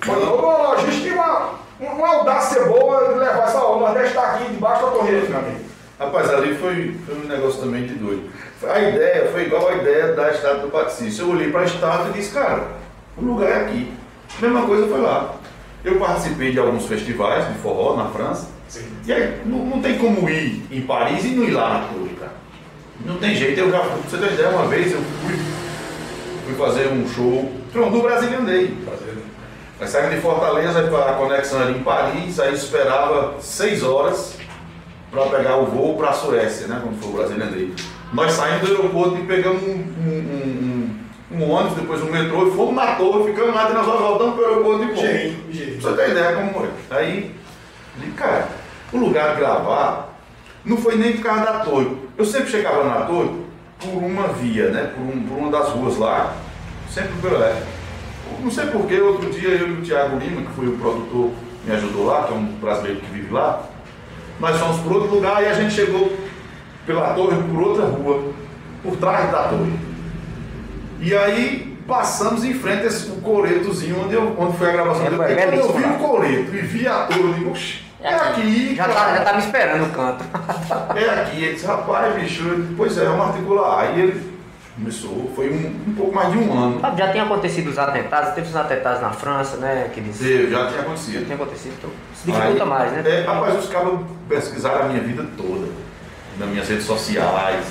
uma 0.08 0.72
logística 0.72 1.08
e 1.08 1.12
uma, 1.12 1.50
uma 1.78 2.08
audácia 2.08 2.64
boa 2.64 3.12
de 3.12 3.18
levar 3.18 3.44
essa 3.44 3.62
onda. 3.62 3.86
Nordeste 3.86 4.08
está 4.08 4.22
aqui 4.22 4.44
debaixo 4.44 4.86
da 4.86 4.90
Torre 4.90 5.14
Eiffel, 5.14 5.30
meu 5.30 5.38
amigo. 5.38 5.60
Rapaz, 5.98 6.30
ali 6.30 6.54
foi, 6.54 6.96
foi 7.04 7.14
um 7.14 7.28
negócio 7.28 7.60
também 7.60 7.86
de 7.86 7.94
doido. 7.94 8.30
A 8.66 8.78
ideia 8.78 9.30
foi 9.30 9.42
igual 9.42 9.68
a 9.68 9.74
ideia 9.74 10.14
da 10.14 10.30
estátua 10.30 10.60
do 10.60 10.70
Patrício. 10.70 11.24
Eu 11.24 11.30
olhei 11.30 11.50
para 11.50 11.60
a 11.60 11.64
estátua 11.64 12.08
e 12.08 12.12
disse, 12.12 12.32
cara, 12.32 12.68
o 13.18 13.22
lugar 13.22 13.50
é 13.50 13.56
aqui. 13.64 13.92
Mesma 14.40 14.62
coisa 14.62 14.86
foi 14.86 15.00
lá. 15.00 15.34
Eu 15.84 15.98
participei 15.98 16.52
de 16.52 16.58
alguns 16.58 16.86
festivais 16.86 17.46
de 17.48 17.54
forró 17.58 17.96
na 17.96 18.06
França. 18.06 18.48
Sim. 18.70 18.86
E 19.04 19.12
aí, 19.12 19.42
não, 19.44 19.66
não, 19.66 19.82
tem 19.82 19.98
como 19.98 20.30
ir 20.30 20.64
em 20.70 20.82
Paris 20.82 21.24
e 21.24 21.30
não 21.30 21.42
ir 21.42 21.50
lá 21.50 21.80
na 21.80 21.80
torre, 21.88 22.14
cara. 22.20 22.32
Não 23.04 23.16
tem 23.16 23.34
jeito. 23.34 23.58
Eu 23.58 23.70
já, 23.72 23.80
pra 23.80 23.96
você 23.96 24.16
ter 24.16 24.32
ideia, 24.32 24.50
uma 24.50 24.68
vez 24.68 24.92
eu 24.92 25.02
fui, 25.22 25.34
fui 26.46 26.54
fazer 26.54 26.86
um 26.86 27.06
show. 27.08 27.52
Pronto, 27.72 27.90
do 27.90 28.02
Brasil 28.02 28.38
andei. 28.38 28.76
Nós 29.80 29.90
saímos 29.90 30.14
de 30.14 30.20
Fortaleza 30.20 30.82
para 30.84 31.10
a 31.10 31.14
conexão 31.14 31.60
ali 31.60 31.78
em 31.78 31.82
Paris, 31.82 32.38
aí 32.38 32.54
esperava 32.54 33.40
seis 33.40 33.82
horas 33.82 34.36
para 35.10 35.26
pegar 35.26 35.56
o 35.56 35.66
voo 35.66 35.96
para 35.96 36.10
a 36.10 36.12
Suécia, 36.12 36.68
né? 36.68 36.78
Quando 36.80 37.00
foi 37.00 37.10
o 37.10 37.12
Brasília 37.14 37.46
Day. 37.46 37.74
Nós 38.12 38.32
saímos 38.32 38.68
do 38.68 38.76
aeroporto 38.76 39.16
e 39.16 39.26
pegamos 39.26 39.62
um, 39.64 39.72
um, 39.72 40.90
um, 41.32 41.38
um, 41.38 41.50
ônibus, 41.50 41.76
depois 41.76 42.02
um 42.02 42.10
metrô 42.12 42.46
e 42.46 42.50
fomos 42.52 42.74
na 42.74 42.94
torre, 42.94 43.32
ficamos 43.32 43.52
lá 43.52 43.68
e 43.68 43.72
nós 43.72 43.86
voltamos 43.86 44.34
para 44.34 44.42
o 44.42 44.46
aeroporto 44.46 44.86
de 44.86 44.92
volta. 44.92 45.08
Pra 45.80 45.90
você 45.90 45.96
ter 45.96 46.10
ideia 46.10 46.32
como 46.36 46.66
é. 46.66 46.68
Aí, 46.90 47.39
cara, 48.16 48.48
o 48.92 48.98
lugar 48.98 49.34
de 49.34 49.40
gravar 49.40 50.10
não 50.64 50.76
foi 50.76 50.96
nem 50.96 51.14
por 51.14 51.22
causa 51.22 51.44
da 51.44 51.58
torre. 51.60 51.96
Eu 52.16 52.24
sempre 52.24 52.50
chegava 52.50 52.84
na 52.84 53.06
torre 53.06 53.30
por 53.78 54.02
uma 54.02 54.28
via, 54.28 54.70
né? 54.70 54.92
Por, 54.94 55.02
um, 55.02 55.22
por 55.22 55.38
uma 55.38 55.50
das 55.50 55.70
ruas 55.70 55.96
lá, 55.96 56.34
sempre 56.90 57.12
pelo 57.20 57.42
é. 57.42 57.62
Não 58.42 58.50
sei 58.50 58.66
porquê, 58.66 59.00
outro 59.00 59.30
dia 59.30 59.50
eu 59.50 59.68
e 59.68 59.72
o 59.72 59.82
Thiago 59.82 60.18
Lima, 60.18 60.42
que 60.42 60.52
foi 60.52 60.68
o 60.68 60.78
produtor, 60.78 61.30
me 61.64 61.72
ajudou 61.74 62.06
lá, 62.06 62.24
que 62.24 62.32
é 62.32 62.36
um 62.36 62.44
brasileiro 62.44 63.00
que 63.00 63.10
vive 63.10 63.32
lá, 63.32 63.64
nós 64.38 64.56
fomos 64.58 64.80
para 64.80 64.94
outro 64.94 65.14
lugar 65.14 65.42
e 65.42 65.46
a 65.46 65.54
gente 65.54 65.74
chegou 65.74 66.16
pela 66.86 67.14
torre 67.14 67.36
por 67.42 67.60
outra 67.60 67.86
rua, 67.86 68.32
por 68.82 68.96
trás 68.96 69.30
da 69.30 69.48
torre. 69.48 69.78
E 71.00 71.14
aí 71.14 71.69
passamos 71.90 72.44
em 72.44 72.54
frente 72.54 72.84
a 72.84 72.86
esse, 72.86 73.10
coretozinho 73.20 74.04
onde, 74.04 74.14
eu, 74.14 74.36
onde 74.38 74.56
foi 74.56 74.68
a 74.68 74.72
gravação 74.72 75.06
é, 75.06 75.10
dele. 75.10 75.40
É, 75.40 75.46
quando 75.46 75.58
eu 75.58 75.72
vi 75.72 75.84
o 75.84 75.98
coreto 75.98 76.54
e 76.54 76.60
vi 76.60 76.86
a 76.86 77.06
torre, 77.06 77.20
eu 77.20 77.34
digo, 77.34 77.52
é, 78.00 78.12
é 78.12 78.14
aqui. 78.14 78.74
Já, 78.76 78.88
tá, 78.88 79.16
já 79.16 79.24
tá 79.24 79.32
me 79.32 79.38
esperando 79.40 79.86
o 79.86 79.90
canto. 79.90 80.24
é 80.96 81.20
aqui. 81.20 81.42
Ele 81.42 81.54
disse, 81.54 81.66
rapaz, 81.66 82.14
bicho, 82.14 82.44
pois 82.76 82.96
é, 82.96 83.04
vamos 83.04 83.26
articular. 83.26 83.80
Aí 83.80 84.00
ele 84.00 84.30
começou, 84.76 85.32
foi 85.34 85.50
um, 85.50 85.90
um 85.90 85.94
pouco 85.94 86.14
mais 86.14 86.30
de 86.30 86.38
um 86.38 86.56
ano. 86.56 86.80
Já 86.96 87.10
tinha 87.10 87.24
acontecido 87.24 87.68
os 87.68 87.78
atentados, 87.78 88.34
teve 88.34 88.48
os 88.48 88.56
atentados 88.56 89.02
na 89.02 89.10
França, 89.10 89.56
né? 89.56 89.86
Aqueles... 89.86 90.16
Teve, 90.16 90.48
já 90.48 90.68
tinha 90.68 90.80
acontecido. 90.82 91.14
Já 91.14 91.24
tinha 91.24 91.34
acontecido, 91.34 91.74
então 91.76 91.90
se 92.14 92.26
dificulta 92.26 92.62
Aí, 92.62 92.68
mais, 92.68 92.92
né? 92.92 93.02
É, 93.04 93.24
rapaz, 93.24 93.58
os 93.58 93.68
caras 93.68 93.98
pesquisaram 94.28 94.86
a 94.86 94.88
minha 94.88 95.02
vida 95.02 95.26
toda, 95.36 95.66
nas 96.38 96.48
minhas 96.48 96.68
redes 96.68 96.84
sociais, 96.84 97.66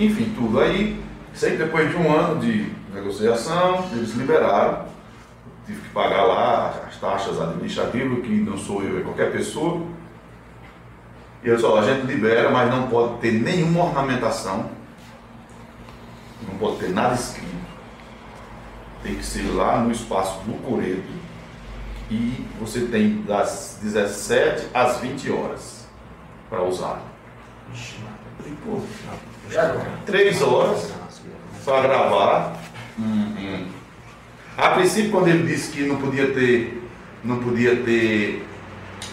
enfim, 0.00 0.32
tudo. 0.34 0.60
Aí, 0.60 0.98
sempre 1.34 1.58
depois 1.58 1.90
de 1.90 1.96
um 1.96 2.10
ano 2.10 2.40
de 2.40 2.72
negociação, 2.94 3.88
eles 3.92 4.14
liberaram, 4.14 4.86
tive 5.66 5.80
que 5.80 5.88
pagar 5.90 6.24
lá 6.24 6.84
as 6.88 6.96
taxas 6.98 7.40
administrativas, 7.40 8.24
que 8.24 8.40
não 8.40 8.56
sou 8.56 8.82
eu, 8.82 9.00
é 9.00 9.02
qualquer 9.02 9.32
pessoa. 9.32 9.82
E 11.42 11.48
eu 11.48 11.58
só, 11.58 11.78
a 11.78 11.82
gente 11.82 12.06
libera, 12.06 12.50
mas 12.50 12.70
não 12.70 12.88
pode 12.88 13.18
ter 13.18 13.32
nenhuma 13.32 13.84
ornamentação 13.84 14.70
não 16.48 16.58
pode 16.58 16.76
ter 16.78 16.90
nada 16.90 17.14
escrito. 17.14 17.54
Tem 19.02 19.16
que 19.16 19.24
ser 19.24 19.42
lá 19.54 19.78
no 19.78 19.90
espaço 19.90 20.40
do 20.40 20.54
Coreto. 20.62 21.24
E 22.10 22.46
você 22.60 22.82
tem 22.86 23.22
das 23.22 23.78
17 23.82 24.68
às 24.72 24.98
20 24.98 25.30
horas 25.30 25.86
para 26.48 26.62
usar. 26.62 27.02
três 30.06 30.42
horas 30.42 30.92
para 31.64 31.82
gravar. 31.82 32.56
Hum, 32.98 33.34
hum. 33.38 33.66
A 34.56 34.70
princípio, 34.70 35.10
quando 35.10 35.28
ele 35.28 35.46
disse 35.46 35.72
que 35.72 35.82
não 35.82 35.96
podia 35.96 36.28
ter, 36.28 36.82
não 37.24 37.38
podia 37.38 37.76
ter 37.76 38.46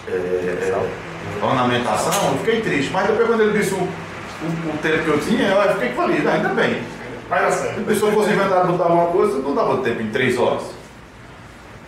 é, 0.08 0.12
é, 0.12 1.44
ornamentação, 1.44 2.32
eu 2.32 2.38
fiquei 2.40 2.62
triste. 2.62 2.92
Mas 2.92 3.08
depois, 3.08 3.28
quando 3.28 3.42
ele 3.42 3.58
disse 3.58 3.74
o, 3.74 3.78
o, 3.78 4.70
o 4.70 4.78
tempo 4.82 5.04
que 5.04 5.10
eu 5.10 5.20
tinha, 5.20 5.48
eu 5.48 5.74
fiquei 5.74 5.90
feliz. 5.90 6.28
Ainda 6.28 6.50
bem. 6.50 6.84
Certo. 7.28 7.74
Se 7.74 7.80
a 7.80 7.84
pessoa 7.86 8.12
fosse 8.12 8.32
inventar 8.32 8.68
botar 8.68 8.88
uma 8.88 9.08
coisa, 9.08 9.40
não 9.40 9.56
dava 9.56 9.78
tempo 9.78 10.02
em 10.02 10.10
três 10.10 10.38
horas. 10.38 10.64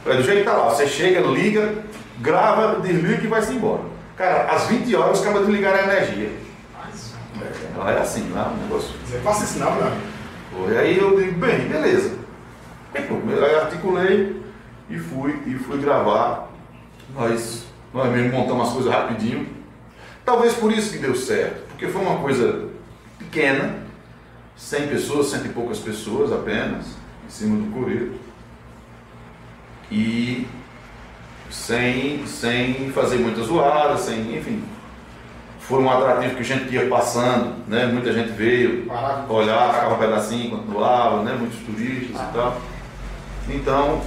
É 0.06 0.16
do 0.16 0.24
jeito 0.24 0.40
que 0.40 0.46
tá 0.46 0.54
lá, 0.54 0.70
você 0.70 0.88
chega, 0.88 1.22
liga, 1.22 1.76
grava, 2.20 2.80
desliga 2.82 3.24
e 3.24 3.28
vai-se 3.28 3.54
embora. 3.54 3.82
Cara, 4.18 4.52
às 4.52 4.68
20 4.68 4.96
horas 4.96 5.20
os 5.20 5.26
caras 5.26 5.42
desligaram 5.42 5.80
a 5.80 5.84
energia. 5.84 6.32
É, 7.42 7.78
lá 7.78 7.92
é 7.92 8.00
assim, 8.00 8.32
lá 8.34 8.54
o 8.54 8.64
negócio. 8.64 8.90
Você 9.06 9.18
passa 9.18 9.44
isso 9.44 9.60
não, 9.60 9.76
meu 9.76 10.13
Foi 10.54 10.78
aí 10.78 10.98
eu 10.98 11.18
digo, 11.18 11.40
bem, 11.40 11.68
beleza. 11.68 12.18
Aí 12.96 13.56
articulei 13.56 14.42
e 14.90 15.00
fui, 15.00 15.42
e 15.48 15.56
fui 15.56 15.80
gravar. 15.80 16.52
Nós, 17.14 17.66
nós 17.94 18.12
mesmo 18.12 18.38
montamos 18.38 18.68
as 18.68 18.74
coisas 18.74 18.92
rapidinho. 18.92 19.48
Talvez 20.24 20.54
por 20.54 20.72
isso 20.72 20.92
que 20.92 21.00
deu 21.00 21.16
certo, 21.16 21.68
porque 21.70 21.88
foi 21.88 22.02
uma 22.02 22.20
coisa 22.20 22.70
pequena, 23.18 23.76
100 24.56 24.88
pessoas, 24.88 25.28
cento 25.28 25.48
e 25.48 25.50
poucas 25.50 25.80
pessoas 25.80 26.32
apenas, 26.32 26.86
em 27.26 27.30
cima 27.30 27.58
do 27.58 27.72
coreto. 27.74 28.14
E 29.92 30.48
sem, 31.50 32.26
sem 32.26 32.92
fazer 32.92 33.18
muita 33.18 33.42
zoada, 33.44 33.98
sem, 33.98 34.38
enfim. 34.38 34.64
Foi 35.68 35.82
um 35.82 35.90
atrativo 35.90 36.36
que 36.36 36.42
a 36.42 36.44
gente 36.44 36.74
ia 36.74 36.88
passando, 36.88 37.56
né? 37.68 37.86
Muita 37.86 38.12
gente 38.12 38.32
veio 38.32 38.86
olhar, 39.30 39.74
ficava 39.74 39.96
um 39.96 39.98
pedacinho 39.98 40.48
enquanto 40.48 40.64
doava, 40.66 41.24
né? 41.24 41.36
Muitos 41.40 41.60
turistas 41.60 42.22
e 42.22 42.34
tal. 42.34 42.62
Então, 43.50 44.02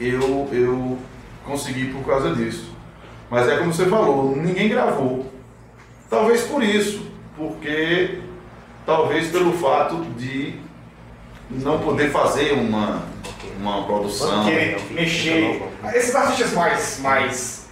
eu, 0.00 0.48
eu 0.52 0.98
consegui 1.44 1.92
por 1.92 2.04
causa 2.04 2.34
disso. 2.34 2.74
Mas 3.30 3.48
é 3.48 3.56
como 3.56 3.72
você 3.72 3.86
falou, 3.86 4.34
ninguém 4.36 4.68
gravou. 4.68 5.32
Talvez 6.10 6.42
por 6.42 6.62
isso, 6.62 7.06
porque 7.36 8.20
talvez 8.84 9.28
pelo 9.28 9.52
fato 9.52 10.04
de 10.16 10.58
não 11.50 11.78
poder 11.78 12.10
fazer 12.10 12.52
uma, 12.52 13.02
uma 13.60 13.84
produção. 13.84 14.44
Querer 14.44 14.80
mexer. 14.90 15.62
Esses 15.94 16.14
artistas 16.14 16.52
mais. 16.52 16.98
mais 17.00 17.68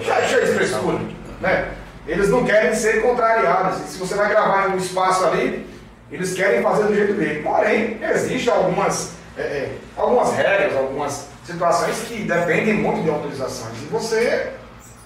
já, 0.00 0.20
já 0.22 0.46
frescura, 0.46 0.98
né? 1.40 1.72
Eles 2.06 2.28
não 2.28 2.44
querem 2.44 2.74
ser 2.74 3.02
contrariados. 3.02 3.80
E 3.80 3.92
se 3.92 3.98
você 3.98 4.14
vai 4.14 4.28
gravar 4.28 4.68
em 4.68 4.72
um 4.72 4.76
espaço 4.76 5.24
ali, 5.24 5.66
eles 6.10 6.34
querem 6.34 6.62
fazer 6.62 6.84
do 6.84 6.94
jeito 6.94 7.14
dele. 7.14 7.42
Porém, 7.42 7.98
existem 8.02 8.52
algumas, 8.52 9.12
é, 9.36 9.42
é, 9.42 9.72
algumas 9.96 10.32
regras, 10.34 10.76
algumas 10.76 11.28
situações 11.44 11.98
que 12.06 12.22
dependem 12.24 12.74
muito 12.74 13.02
de 13.02 13.08
autorizações. 13.08 13.80
E 13.82 13.86
você 13.86 14.52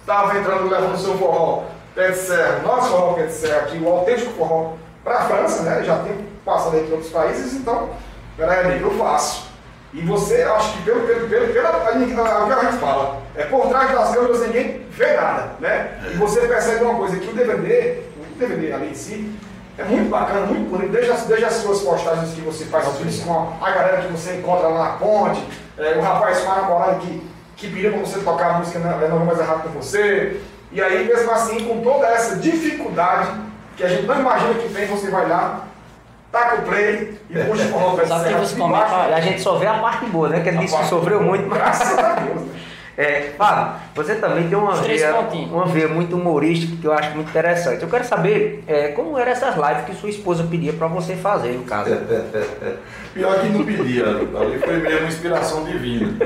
estava 0.00 0.38
entrando 0.38 0.68
levando 0.68 0.98
seu 0.98 1.16
forró 1.18 1.64
pé 1.94 2.10
de 2.10 2.18
serra, 2.18 2.60
nosso 2.60 2.90
forró 2.90 3.14
pé 3.14 3.26
de 3.26 3.32
serra 3.32 3.58
aqui, 3.62 3.78
o 3.78 3.88
autêntico 3.88 4.32
forró 4.32 4.74
para 5.02 5.18
a 5.18 5.24
França, 5.28 5.62
né? 5.62 5.82
Já 5.82 5.98
tem 6.00 6.26
passado 6.44 6.76
entre 6.76 6.92
outros 6.92 7.10
países, 7.10 7.54
então, 7.54 7.90
peraí, 8.36 8.80
eu 8.80 8.90
faço. 8.98 9.46
E 9.94 10.00
você, 10.02 10.42
acho 10.42 10.72
que 10.74 10.82
pelo, 10.82 11.06
pelo, 11.06 11.28
pelo, 11.28 11.52
pela, 11.52 11.68
a, 11.68 11.74
a, 11.74 12.58
a 12.58 12.64
gente 12.64 12.78
fala, 12.78 13.22
é 13.34 13.44
por 13.44 13.68
trás 13.68 13.90
das 13.92 14.14
câmeras 14.14 14.40
ninguém 14.40 14.82
vê 14.90 15.14
nada, 15.14 15.52
né? 15.60 15.98
E 16.12 16.16
você 16.16 16.40
percebe 16.40 16.84
uma 16.84 16.96
coisa, 16.96 17.18
que 17.18 17.28
o 17.28 17.34
DVD, 17.34 18.00
o 18.18 18.38
DVD 18.38 18.72
ali 18.72 18.90
em 18.90 18.94
si, 18.94 19.32
é 19.78 19.84
muito 19.84 20.08
bacana, 20.08 20.46
muito 20.46 20.70
bonito, 20.70 20.90
desde 20.90 21.10
as, 21.10 21.24
desde 21.24 21.44
as 21.44 21.54
suas 21.54 21.80
postagens 21.80 22.34
que 22.34 22.40
você 22.40 22.64
faz 22.64 22.86
com 23.24 23.32
a, 23.32 23.68
a 23.68 23.70
galera 23.70 24.02
que 24.02 24.12
você 24.12 24.36
encontra 24.36 24.68
lá 24.68 24.84
na 24.84 24.90
ponte, 24.96 25.42
é, 25.78 25.96
o 25.96 26.00
rapaz 26.00 26.40
com 26.40 26.50
a 26.50 26.56
namorada 26.56 26.94
que, 26.96 27.22
que 27.56 27.68
pediu 27.68 27.92
para 27.92 28.00
você 28.00 28.20
tocar 28.20 28.50
a 28.50 28.58
música 28.58 28.78
não, 28.78 29.18
não 29.18 29.24
mais 29.24 29.38
errado 29.38 29.62
com 29.62 29.70
você, 29.70 30.40
e 30.72 30.82
aí 30.82 31.06
mesmo 31.06 31.30
assim, 31.30 31.64
com 31.64 31.80
toda 31.82 32.06
essa 32.06 32.36
dificuldade, 32.36 33.30
que 33.76 33.84
a 33.84 33.88
gente 33.88 34.06
não 34.06 34.18
imagina 34.18 34.54
que 34.54 34.72
tem, 34.72 34.86
você 34.86 35.10
vai 35.10 35.28
lá 35.28 35.66
taca 36.32 36.56
o 36.56 36.62
play 36.62 37.18
e 37.30 37.38
puxa 37.38 37.64
o 37.64 37.68
forró 37.68 38.06
Só 38.06 38.24
que 38.24 38.34
os 38.34 38.52
comentários. 38.52 39.16
A 39.16 39.20
gente 39.20 39.40
só 39.40 39.56
vê 39.56 39.66
a 39.66 39.74
parte 39.74 40.06
boa, 40.06 40.28
né? 40.28 40.40
Que 40.40 40.48
ele 40.48 40.58
A 40.58 40.60
disse 40.60 40.76
que 40.76 40.84
sofreu 40.86 41.18
boa. 41.18 41.30
muito, 41.30 41.48
mas. 41.48 41.58
Graças 41.58 41.98
a 41.98 42.14
Deus, 42.14 42.40
né? 42.42 42.54
É, 42.98 43.34
Fábio, 43.36 43.74
você 43.94 44.14
também 44.14 44.48
tem 44.48 44.56
uma 44.56 44.74
veia, 44.74 45.12
pontinhos. 45.12 45.52
uma 45.52 45.66
veia 45.66 45.86
muito 45.86 46.16
humorística 46.16 46.80
que 46.80 46.86
eu 46.86 46.94
acho 46.94 47.10
muito 47.10 47.28
interessante. 47.28 47.82
Eu 47.82 47.90
quero 47.90 48.04
saber 48.04 48.64
é, 48.66 48.88
como 48.88 49.18
eram 49.18 49.32
essas 49.32 49.54
lives 49.54 49.84
que 49.84 49.94
sua 49.94 50.08
esposa 50.08 50.44
pedia 50.44 50.72
pra 50.72 50.86
você 50.86 51.14
fazer, 51.14 51.52
no 51.52 51.64
caso. 51.64 51.90
Pior 53.12 53.38
que 53.38 53.48
não 53.48 53.64
pedia, 53.66 54.06
ali 54.06 54.58
foi 54.58 54.78
mesmo 54.78 55.00
uma 55.00 55.08
inspiração 55.08 55.64
divina. 55.64 56.16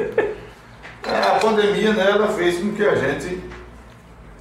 A 1.03 1.41
pandemia, 1.41 1.93
né, 1.93 2.09
ela 2.09 2.29
fez 2.29 2.59
com 2.59 2.73
que 2.73 2.85
a 2.85 2.95
gente 2.95 3.43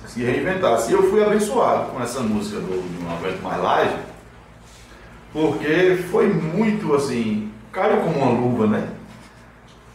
se 0.05 0.24
reinventasse. 0.24 0.91
E 0.91 0.93
eu 0.93 1.10
fui 1.10 1.24
abençoado 1.24 1.91
com 1.91 1.99
essa 1.99 2.20
música 2.20 2.60
do, 2.60 2.68
do 2.68 3.03
Não 3.03 3.16
Aguento 3.16 3.41
Mais 3.41 3.60
Live, 3.60 3.95
porque 5.32 5.99
foi 6.09 6.27
muito 6.27 6.95
assim, 6.95 7.51
caiu 7.71 7.97
como 7.97 8.17
uma 8.17 8.32
luva, 8.32 8.67
né? 8.67 8.88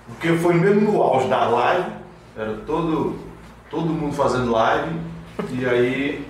Porque 0.06 0.36
foi 0.36 0.54
mesmo 0.54 0.92
no 0.92 1.02
auge 1.02 1.28
da 1.28 1.48
live, 1.48 1.90
era 2.36 2.54
todo, 2.66 3.18
todo 3.70 3.86
mundo 3.86 4.14
fazendo 4.14 4.52
live, 4.52 4.90
e 5.50 5.66
aí 5.66 6.26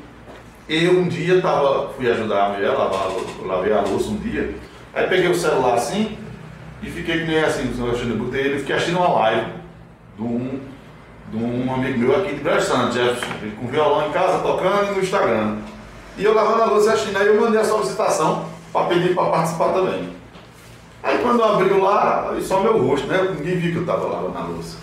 eu 0.68 0.98
um 0.98 1.09
dia 1.09 1.42
tava, 1.42 1.90
fui 1.90 2.11
ajudar 2.11 2.46
a 2.46 2.48
mulher, 2.50 2.70
lavar, 2.70 3.09
lavei 3.44 3.72
a 3.72 3.82
louça 3.82 4.11
um 4.11 4.16
dia, 4.16 4.55
aí 4.94 5.07
peguei 5.07 5.28
o 5.28 5.34
celular 5.34 5.74
assim 5.74 6.16
e 6.82 6.90
fiquei 6.90 7.20
que 7.20 7.26
nem 7.26 7.40
assim, 7.40 7.70
Alexandre, 7.80 8.16
botei 8.16 8.40
ele, 8.42 8.59
fiquei 8.61 8.76
assistindo 8.76 8.98
uma 8.98 9.09
live 9.09 9.52
de 10.16 10.22
um, 10.22 10.61
de 11.30 11.36
um 11.36 11.74
amigo 11.74 11.98
meu 11.98 12.16
aqui 12.16 12.34
de 12.34 12.40
Brás 12.40 12.64
Santos, 12.64 12.94
Jefferson, 12.94 13.26
com 13.59 13.66
violão 13.66 14.09
em 14.09 14.12
casa, 14.12 14.38
tocando 14.38 14.94
no 14.94 15.00
Instagram. 15.00 15.59
E 16.16 16.24
eu 16.24 16.32
lavando 16.32 16.62
a 16.62 16.66
louça 16.66 16.92
assistindo, 16.92 17.16
aí 17.16 17.26
eu 17.26 17.40
mandei 17.40 17.61
a 17.61 17.64
solicitação 17.64 18.53
para 18.75 18.87
pedir 18.89 19.14
para 19.14 19.31
participar 19.31 19.68
também. 19.68 20.11
Aí 21.01 21.18
quando 21.18 21.39
eu 21.39 21.45
abri 21.45 21.81
lá, 21.81 22.35
só 22.43 22.61
meu 22.61 22.77
rosto, 22.85 23.07
né? 23.07 23.35
Ninguém 23.37 23.57
viu 23.57 23.70
que 23.70 23.77
eu 23.77 23.83
estava 23.83 24.05
lavando 24.05 24.37
a 24.37 24.43
louça. 24.43 24.79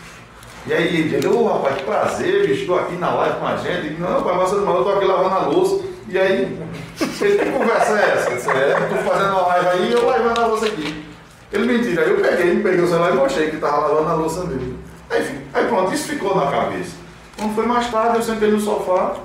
E 0.65 0.73
aí 0.73 1.13
ele 1.13 1.27
ô 1.27 1.45
rapaz, 1.47 1.75
que 1.75 1.83
prazer, 1.83 2.47
bicho, 2.47 2.61
estou 2.61 2.79
aqui 2.79 2.95
na 2.95 3.11
live 3.11 3.39
com 3.39 3.47
a 3.47 3.57
gente. 3.57 3.89
Digo, 3.89 4.01
não, 4.01 4.19
rapaz, 4.19 4.37
mas 4.37 4.51
eu 4.53 4.59
estou 4.59 4.95
aqui 4.95 5.05
lavando 5.05 5.35
a 5.35 5.39
louça. 5.39 5.83
E 6.07 6.17
aí, 6.17 6.57
que 6.97 7.51
conversa 7.51 7.99
é 7.99 8.13
essa? 8.13 8.29
Eu 8.29 8.35
disse, 8.37 8.49
é, 8.49 8.79
estou 8.81 9.11
fazendo 9.11 9.31
uma 9.31 9.47
live 9.47 9.67
aí 9.67 9.91
eu 9.91 10.05
lavando 10.05 10.41
a 10.41 10.45
louça 10.45 10.65
aqui. 10.67 11.05
Ele 11.51 11.65
mentira, 11.65 12.03
aí 12.03 12.09
eu 12.11 12.17
peguei, 12.17 12.59
peguei 12.63 12.81
o 12.81 12.87
celular 12.87 13.11
e 13.11 13.15
mostrei 13.17 13.49
que 13.49 13.55
estava 13.55 13.87
lavando 13.87 14.09
a 14.09 14.13
louça 14.13 14.45
mesmo. 14.45 14.77
Aí, 15.09 15.47
aí 15.53 15.65
pronto, 15.65 15.93
isso 15.93 16.07
ficou 16.07 16.33
na 16.33 16.49
cabeça. 16.49 16.95
Quando 17.37 17.55
foi 17.55 17.65
mais 17.65 17.91
tarde, 17.91 18.17
eu 18.17 18.21
sentei 18.21 18.51
no 18.51 18.59
sofá 18.59 19.15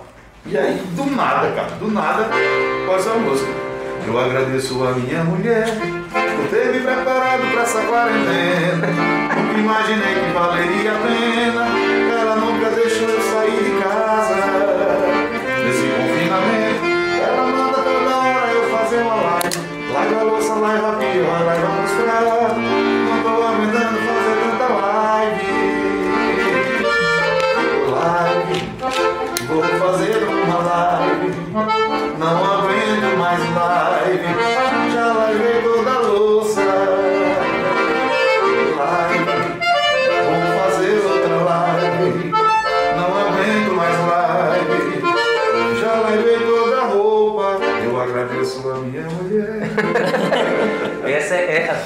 e 0.44 0.58
aí, 0.58 0.82
do 0.96 1.04
nada, 1.14 1.52
cara, 1.52 1.70
do 1.78 1.88
nada, 1.88 2.28
quase 2.86 3.08
a 3.08 3.14
música. 3.14 3.75
Eu 4.06 4.18
agradeço 4.18 4.84
a 4.84 4.92
minha 4.92 5.24
mulher 5.24 5.66
por 5.66 6.48
ter 6.48 6.72
me 6.72 6.80
preparado 6.80 7.50
para 7.52 7.62
essa 7.62 7.80
quarentena. 7.82 8.86
Nunca 9.36 9.58
imaginei 9.58 10.14
que 10.14 10.32
valeria 10.32 10.75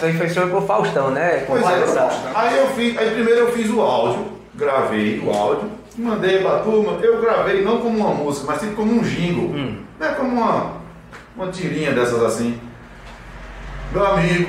é, 0.07 0.11
é, 0.11 0.13
foi, 0.15 0.29
sobre 0.29 0.57
o 0.57 0.63
Faustão, 0.63 1.11
né? 1.11 1.45
Com 1.47 1.53
Pois 1.59 1.67
é, 1.67 1.83
essa- 1.83 2.33
aí 2.35 2.59
eu 2.59 2.67
fiz, 2.69 2.97
aí 2.99 3.11
primeiro 3.11 3.41
eu 3.41 3.53
fiz 3.53 3.71
o 3.71 3.81
áudio, 3.81 4.27
gravei 4.55 5.19
o 5.21 5.31
áudio, 5.33 5.71
mandei 5.97 6.39
pra 6.39 6.59
turma, 6.61 6.93
eu 7.03 7.21
gravei 7.21 7.63
não 7.63 7.79
como 7.81 7.99
uma 7.99 8.15
música, 8.15 8.47
mas 8.47 8.61
tipo 8.61 8.75
como 8.75 8.93
um 8.93 9.01
jingle, 9.03 9.49
né? 9.99 10.15
Como 10.17 10.31
uma, 10.31 10.73
uma 11.37 11.49
tirinha 11.49 11.93
dessas 11.93 12.23
assim. 12.23 12.59
Meu 13.93 14.07
amigo, 14.07 14.49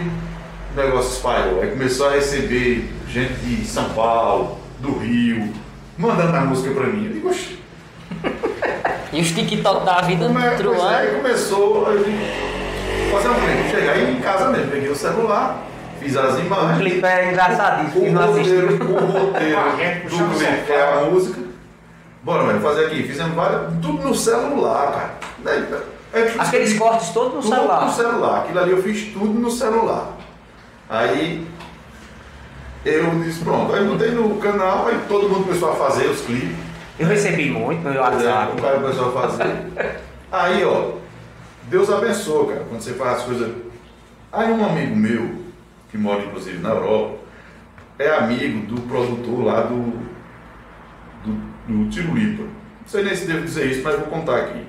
o 0.73 0.79
negócio 0.79 1.11
espalhou, 1.13 1.61
aí 1.61 1.69
começou 1.71 2.07
a 2.07 2.11
receber 2.11 2.89
gente 3.07 3.33
de 3.33 3.65
São 3.65 3.89
Paulo, 3.89 4.57
do 4.79 4.97
Rio, 4.99 5.51
mandando 5.97 6.37
a 6.37 6.41
música 6.41 6.73
pra 6.73 6.85
mim. 6.87 7.05
Eu 7.07 7.13
digo, 7.13 7.29
oxi, 7.29 7.59
E 9.13 9.19
os 9.19 9.31
TikTok 9.31 9.85
da 9.85 9.99
vida 10.01 10.25
como 10.25 10.39
é, 10.39 10.51
truando. 10.55 10.87
aí 10.87 11.15
começou, 11.15 11.85
aí 11.87 11.95
eu 11.97 12.03
digo, 12.05 12.17
fazer 13.11 13.29
um 13.29 13.33
clipe. 13.35 13.69
Cheguei 13.69 14.11
em 14.11 14.19
casa 14.21 14.49
mesmo, 14.49 14.71
peguei 14.71 14.89
o 14.89 14.95
celular, 14.95 15.57
fiz 15.99 16.17
as 16.17 16.35
O 16.35 16.39
imagens. 16.39 16.77
clipe 16.77 17.05
é 17.05 17.29
engraçadíssimo, 17.29 18.05
O 18.05 18.11
não 18.11 18.27
roteiro, 18.27 18.67
o 18.67 19.05
roteiro 19.05 19.59
do 20.09 20.37
clipe, 20.37 20.71
é 20.71 20.81
a 20.81 21.01
música. 21.09 21.41
Bora, 22.23 22.43
velho, 22.43 22.59
fazer 22.61 22.85
aqui. 22.85 23.03
Fizemos 23.03 23.33
várias. 23.35 23.61
Tudo 23.81 24.07
no 24.07 24.13
celular, 24.13 24.91
cara. 24.91 25.13
Daí, 25.43 25.65
é. 26.13 26.33
Aqueles 26.37 26.77
cortes 26.77 27.09
todos 27.09 27.33
no 27.33 27.41
tudo 27.41 27.55
celular. 27.55 27.85
no 27.85 27.91
celular. 27.91 28.39
Aquilo 28.41 28.59
ali 28.59 28.71
eu 28.71 28.83
fiz 28.83 29.11
tudo 29.13 29.39
no 29.39 29.49
celular. 29.49 30.09
Aí 30.89 31.47
eu 32.85 33.09
disse, 33.23 33.43
pronto. 33.43 33.73
Aí 33.73 33.83
botei 33.85 34.11
no 34.11 34.35
canal, 34.37 34.87
aí 34.87 34.99
todo 35.07 35.29
mundo 35.29 35.45
começou 35.45 35.71
a 35.71 35.75
fazer 35.75 36.07
os 36.07 36.21
clipes. 36.21 36.55
Eu 36.99 37.07
recebi 37.07 37.49
muito 37.49 37.81
no 37.87 37.99
WhatsApp. 37.99 38.51
O 38.57 38.61
cara 38.61 38.79
começou 38.79 39.09
a 39.09 39.21
fazer. 39.27 39.55
Aí, 40.31 40.63
ó, 40.63 41.00
Deus 41.71 41.89
abençoa, 41.89 42.47
cara, 42.47 42.65
quando 42.67 42.81
você 42.81 42.91
faz 42.95 43.19
as 43.19 43.23
coisas. 43.23 43.49
Aí 44.29 44.51
um 44.51 44.65
amigo 44.65 44.93
meu, 44.93 45.35
que 45.89 45.97
mora 45.97 46.21
inclusive 46.25 46.57
na 46.57 46.71
Europa, 46.71 47.15
é 47.97 48.09
amigo 48.09 48.67
do 48.67 48.81
produtor 48.81 49.45
lá 49.45 49.61
do, 49.61 49.93
do, 51.23 51.33
do 51.69 51.89
Tirulipa. 51.89 52.43
Não 52.43 52.87
sei 52.87 53.03
nem 53.05 53.15
se 53.15 53.25
devo 53.25 53.45
dizer 53.45 53.71
isso, 53.71 53.83
mas 53.83 53.95
vou 53.95 54.07
contar 54.07 54.35
aqui. 54.35 54.65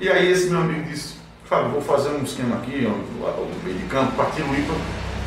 E 0.00 0.08
aí 0.08 0.32
esse 0.32 0.50
meu 0.50 0.62
amigo 0.62 0.82
disse, 0.82 1.14
Fábio, 1.44 1.70
vou 1.70 1.80
fazer 1.80 2.08
um 2.08 2.24
esquema 2.24 2.56
aqui, 2.56 2.88
ó, 2.88 3.24
lá 3.24 3.36
no 3.36 3.62
meio 3.62 3.78
de 3.78 3.86
campo, 3.86 4.10
para 4.16 4.30
Tirulipa 4.30 4.74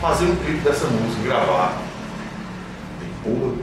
fazer 0.01 0.25
um 0.25 0.35
clipe 0.35 0.59
dessa 0.65 0.87
música, 0.87 1.23
gravar. 1.23 1.81
Falei, 3.23 3.39
Porra, 3.39 3.55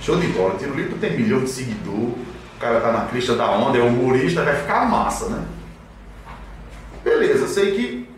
show 0.00 0.18
de 0.18 0.26
bola. 0.26 0.58
Tirulipa 0.58 0.96
tem 1.00 1.16
milhão 1.16 1.44
de 1.44 1.48
seguidor, 1.48 1.94
o 1.94 2.18
cara 2.58 2.80
tá 2.80 2.90
na 2.90 3.04
crista 3.06 3.36
da 3.36 3.48
onda, 3.52 3.78
é 3.78 3.82
humorista, 3.82 4.42
vai 4.42 4.56
ficar 4.56 4.90
massa, 4.90 5.28
né? 5.28 5.44
Beleza, 7.04 7.46
sei 7.48 7.72
que 7.72 8.08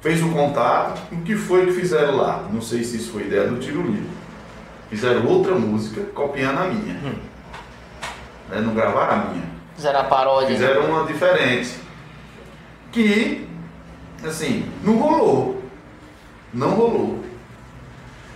fez 0.00 0.22
o 0.22 0.30
contato, 0.30 1.00
o 1.12 1.22
que 1.22 1.34
foi 1.36 1.66
que 1.66 1.72
fizeram 1.72 2.16
lá? 2.16 2.46
Não 2.52 2.60
sei 2.60 2.82
se 2.84 2.96
isso 2.96 3.12
foi 3.12 3.22
ideia 3.22 3.46
do 3.46 3.58
Tirulipa. 3.58 4.08
Fizeram 4.90 5.24
outra 5.26 5.54
música 5.54 6.00
copiando 6.14 6.58
a 6.58 6.64
minha. 6.66 6.94
Né? 6.94 8.60
Não 8.60 8.74
gravaram 8.74 9.12
a 9.12 9.24
minha. 9.26 9.44
Fizeram 9.76 10.00
a 10.00 10.04
paródia. 10.04 10.48
né? 10.50 10.54
Fizeram 10.56 10.86
uma 10.86 11.06
diferente. 11.06 11.76
Que, 12.90 13.46
assim, 14.24 14.68
não 14.82 14.96
rolou. 14.96 15.62
Não 16.52 16.70
rolou. 16.70 17.24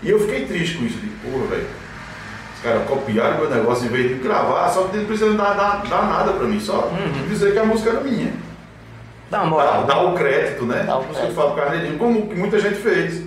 E 0.03 0.11
eu 0.11 0.21
fiquei 0.21 0.47
triste 0.47 0.79
com 0.79 0.85
isso. 0.85 0.99
De, 0.99 1.09
porra, 1.09 1.47
velho. 1.47 1.67
Os 2.57 2.63
caras 2.63 2.89
copiaram 2.89 3.39
meu 3.39 3.51
negócio 3.51 3.87
em 3.87 3.89
vez 3.91 4.09
de 4.09 4.15
gravar, 4.23 4.69
só 4.71 4.85
que 4.85 4.97
não 4.97 5.05
precisam 5.07 5.35
dar, 5.37 5.55
dar, 5.55 5.83
dar 5.89 6.07
nada 6.09 6.33
pra 6.35 6.47
mim, 6.47 6.61
só 6.61 6.89
dizer 7.29 7.53
que 7.53 7.59
a 7.59 7.65
música 7.65 7.91
era 7.91 8.01
minha. 8.01 8.33
Dá 9.35 9.45
Dá, 9.45 9.81
dá 9.83 10.03
o 10.03 10.15
crédito, 10.15 10.65
né? 10.65 10.85
Dá 10.87 10.99
o 10.99 11.05
crédito. 11.05 11.55
Carneirinho, 11.57 11.99
como 11.99 12.29
que 12.29 12.35
muita 12.37 12.59
gente 12.61 12.77
fez. 12.77 13.25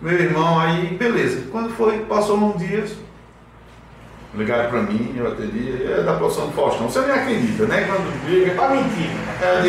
Meu 0.00 0.12
irmão, 0.14 0.60
aí, 0.60 0.96
beleza. 0.96 1.46
Quando 1.50 1.70
foi, 1.70 1.98
passou 2.00 2.36
um 2.36 2.52
dia, 2.56 2.84
ligaram 4.34 4.70
pra 4.70 4.82
mim, 4.82 5.14
eu 5.16 5.26
atendi, 5.26 5.84
é 5.90 6.02
da 6.02 6.12
produção 6.14 6.46
do 6.46 6.52
Faustão. 6.52 6.88
Você 6.88 7.00
nem 7.00 7.10
acredita, 7.10 7.64
né? 7.66 7.84
Quando 7.88 8.28
liga, 8.28 8.54
Tá 8.54 8.68
mentindo. 8.68 9.18
é, 9.42 9.60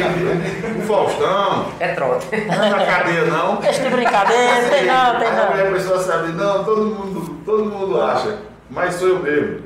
de- 0.73 0.79
o 0.79 0.81
Faustão, 0.83 1.65
É 1.79 1.87
trote. 1.95 2.27
não 2.45 2.63
é 2.63 2.69
na 2.69 2.85
cadeia 2.85 3.25
não. 3.25 3.55
Deixa 3.55 3.81
de 3.81 3.89
brincadeira, 3.89 4.69
tem 4.69 4.85
não, 4.85 5.15
tem 5.19 5.27
Aí 5.27 5.39
a 5.39 5.55
não. 5.57 5.65
começou 5.65 5.95
a 5.95 5.99
saber, 5.99 6.33
não, 6.33 6.63
todo 6.63 6.85
mundo, 6.85 7.37
todo 7.43 7.65
mundo 7.65 7.99
acha, 8.01 8.37
mas 8.69 8.95
sou 8.95 9.07
eu 9.07 9.19
mesmo. 9.19 9.61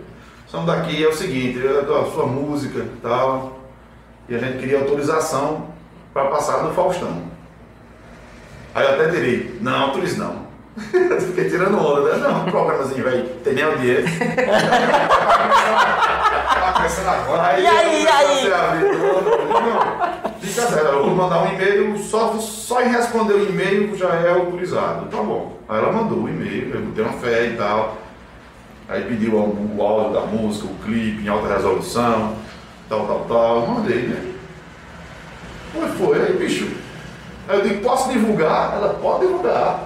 Somos 0.47 0.67
daqui, 0.67 1.03
é 1.03 1.07
o 1.07 1.13
seguinte, 1.13 1.59
eu 1.59 2.01
a 2.01 2.05
sua 2.11 2.25
música 2.27 2.79
e 2.79 2.99
tal, 3.01 3.59
e 4.27 4.35
a 4.35 4.39
gente 4.39 4.57
queria 4.59 4.79
autorização 4.79 5.67
para 6.13 6.25
passar 6.25 6.63
no 6.63 6.73
Faustão. 6.73 7.23
Aí 8.75 8.85
eu 8.85 8.93
até 8.93 9.07
direi, 9.07 9.57
não, 9.61 9.83
autorize 9.83 10.17
não. 10.17 10.43
Fiquei 11.27 11.49
tirando 11.49 11.77
onda, 11.77 12.15
né? 12.15 12.27
Não, 12.27 12.45
programazinho, 12.45 13.03
velho, 13.03 13.25
tem 13.43 13.53
nem 13.53 13.63
audiência. 13.63 14.09
Agora. 17.05 17.59
E 17.59 17.67
aí, 17.67 18.03
e 18.03 18.07
aí? 18.07 18.27
comecei 18.27 18.53
a 18.53 18.71
abrir, 18.71 18.97
não, 18.97 19.21
não, 19.21 20.09
tá 20.21 20.41
certo. 20.41 20.85
Eu 20.85 21.03
vou 21.03 21.15
mandar 21.15 21.43
um 21.43 21.53
e-mail, 21.53 21.97
só, 21.99 22.33
só 22.39 22.81
em 22.81 22.89
responder 22.89 23.33
o 23.33 23.49
e-mail 23.49 23.95
já 23.95 24.09
é 24.15 24.31
autorizado. 24.31 25.05
Tá 25.05 25.17
bom. 25.17 25.57
Aí 25.67 25.77
ela 25.77 25.91
mandou 25.91 26.19
o 26.19 26.29
e-mail, 26.29 26.73
eu 26.73 26.81
botei 26.81 27.03
uma 27.03 27.13
fé 27.13 27.47
e 27.47 27.55
tal. 27.55 27.97
Aí 28.89 29.03
pediu 29.03 29.35
o 29.35 29.81
áudio 29.81 30.13
da 30.13 30.21
música, 30.21 30.67
o 30.67 30.75
clipe 30.83 31.23
em 31.23 31.29
alta 31.29 31.53
resolução, 31.53 32.35
tal, 32.93 33.07
tal, 33.07 33.25
tal. 33.27 33.55
Eu 33.61 33.67
mandei, 33.67 34.01
né? 34.03 34.33
Foi, 35.73 35.87
foi. 35.89 36.21
Aí, 36.25 36.33
bicho. 36.37 36.69
Aí 37.47 37.57
eu 37.59 37.63
digo, 37.67 37.81
posso 37.81 38.09
divulgar? 38.11 38.73
Ela 38.75 38.93
pode 39.01 39.25
divulgar. 39.25 39.79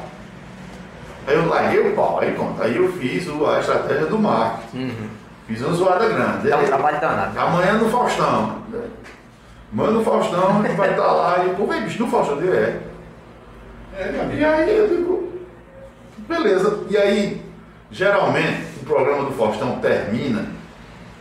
Aí 1.25 1.35
eu 1.35 1.47
larguei 1.47 1.79
o 1.91 1.95
pau, 1.95 2.19
aí 2.21 2.31
pronto. 2.31 2.61
Aí 2.61 2.75
eu 2.77 2.91
fiz 2.93 3.27
o- 3.27 3.45
a 3.47 3.59
estratégia 3.59 4.05
do 4.05 4.17
marketing. 4.19 4.77
Uhum. 4.85 5.09
Fiz 5.47 5.61
uma 5.61 5.73
zoada 5.73 6.07
grande. 6.07 6.53
Um 6.53 6.65
trabalho 6.65 7.01
danado. 7.01 7.39
Amanhã 7.39 7.73
no 7.73 7.89
Faustão. 7.89 8.57
Manda 9.71 9.91
no 9.91 10.03
Faustão, 10.03 10.59
a 10.61 10.67
gente 10.67 10.77
vai 10.77 10.91
estar 10.91 11.05
lá. 11.11 11.45
E, 11.45 11.49
pô, 11.55 11.65
vem, 11.65 11.81
bicho, 11.83 12.01
no 12.03 12.09
Faustão 12.09 12.37
dele 12.37 12.55
é. 12.55 12.79
É. 13.97 14.35
E 14.35 14.45
aí 14.45 14.77
eu 14.77 14.87
digo, 14.87 15.33
beleza. 16.27 16.83
E 16.89 16.95
aí, 16.97 17.41
geralmente, 17.91 18.63
o 18.81 18.85
programa 18.85 19.25
do 19.25 19.31
Faustão 19.31 19.79
termina 19.79 20.45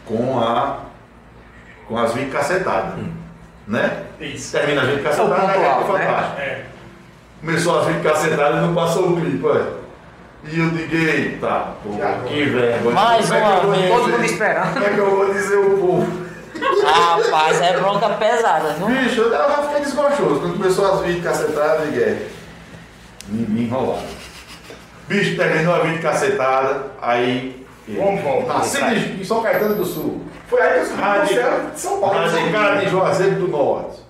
com 0.04 0.38
a 0.38 0.78
com 1.88 1.98
as 1.98 2.12
20 2.14 2.30
cacetadas. 2.30 2.94
Né? 3.66 4.02
Isso. 4.20 4.52
Termina 4.52 4.82
as 4.82 4.88
20 4.88 4.98
É 4.98 5.00
o 5.00 5.04
cacetadas, 5.04 5.40
ponto 5.40 5.58
né? 5.58 5.68
alto, 5.68 5.92
né? 5.92 6.06
fantástico. 6.06 6.40
É. 6.40 6.64
Começou 7.40 7.80
as 7.80 7.86
20 7.86 8.02
cacetadas 8.02 8.58
e 8.58 8.60
não 8.60 8.74
passou 8.74 9.08
o 9.10 9.20
clipe, 9.20 9.44
olha. 9.44 9.86
E 10.44 10.60
eu 10.60 10.70
digo, 10.70 10.94
eita, 10.94 11.68
pô, 11.82 11.94
agora? 11.94 12.22
que 12.26 12.44
vergonha. 12.44 12.94
Mais 12.94 13.30
é 13.30 13.38
uma 13.38 13.60
vou 13.60 13.72
vez. 13.72 13.90
Todo 13.90 14.08
mundo 14.08 14.24
esperando. 14.24 14.72
Como 14.74 14.84
é 14.84 14.90
que 14.90 14.98
eu 14.98 15.10
vou 15.10 15.32
dizer 15.32 15.56
o 15.56 15.78
povo? 15.78 16.26
Rapaz, 16.84 17.60
é 17.60 17.76
bronca 17.78 18.08
pesada, 18.10 18.74
viu? 18.74 18.86
Bicho, 18.86 19.20
eu 19.22 19.30
já 19.30 19.62
fiquei 19.62 19.80
desgostoso. 19.80 20.40
Quando 20.40 20.56
começou 20.56 20.92
as 20.92 21.00
20 21.00 21.22
cacetadas, 21.22 21.86
eu 21.86 21.92
digo, 21.92 22.04
é, 22.04 22.26
me, 23.28 23.46
me 23.46 23.62
enrolaram. 23.64 24.06
Bicho, 25.08 25.36
terminou 25.36 25.74
a 25.74 25.80
20 25.80 26.00
cacetada, 26.00 26.86
aí... 27.02 27.65
Vamos 27.88 28.20
voltar. 28.22 28.58
Nasci 28.58 29.16
em 29.20 29.24
São 29.24 29.42
Caetano 29.42 29.74
do 29.76 29.84
Sul. 29.84 30.22
Foi 30.48 30.60
aí 30.60 30.74
que 30.74 30.80
eu 30.80 30.86
subi 30.86 31.34
céu 31.34 31.60
de 31.72 31.80
São 31.80 32.00
Paulo. 32.00 32.18
radicado 32.18 32.84
em 32.84 32.88
Juazeiro 32.88 33.34
do 33.36 33.48
Norte. 33.48 34.00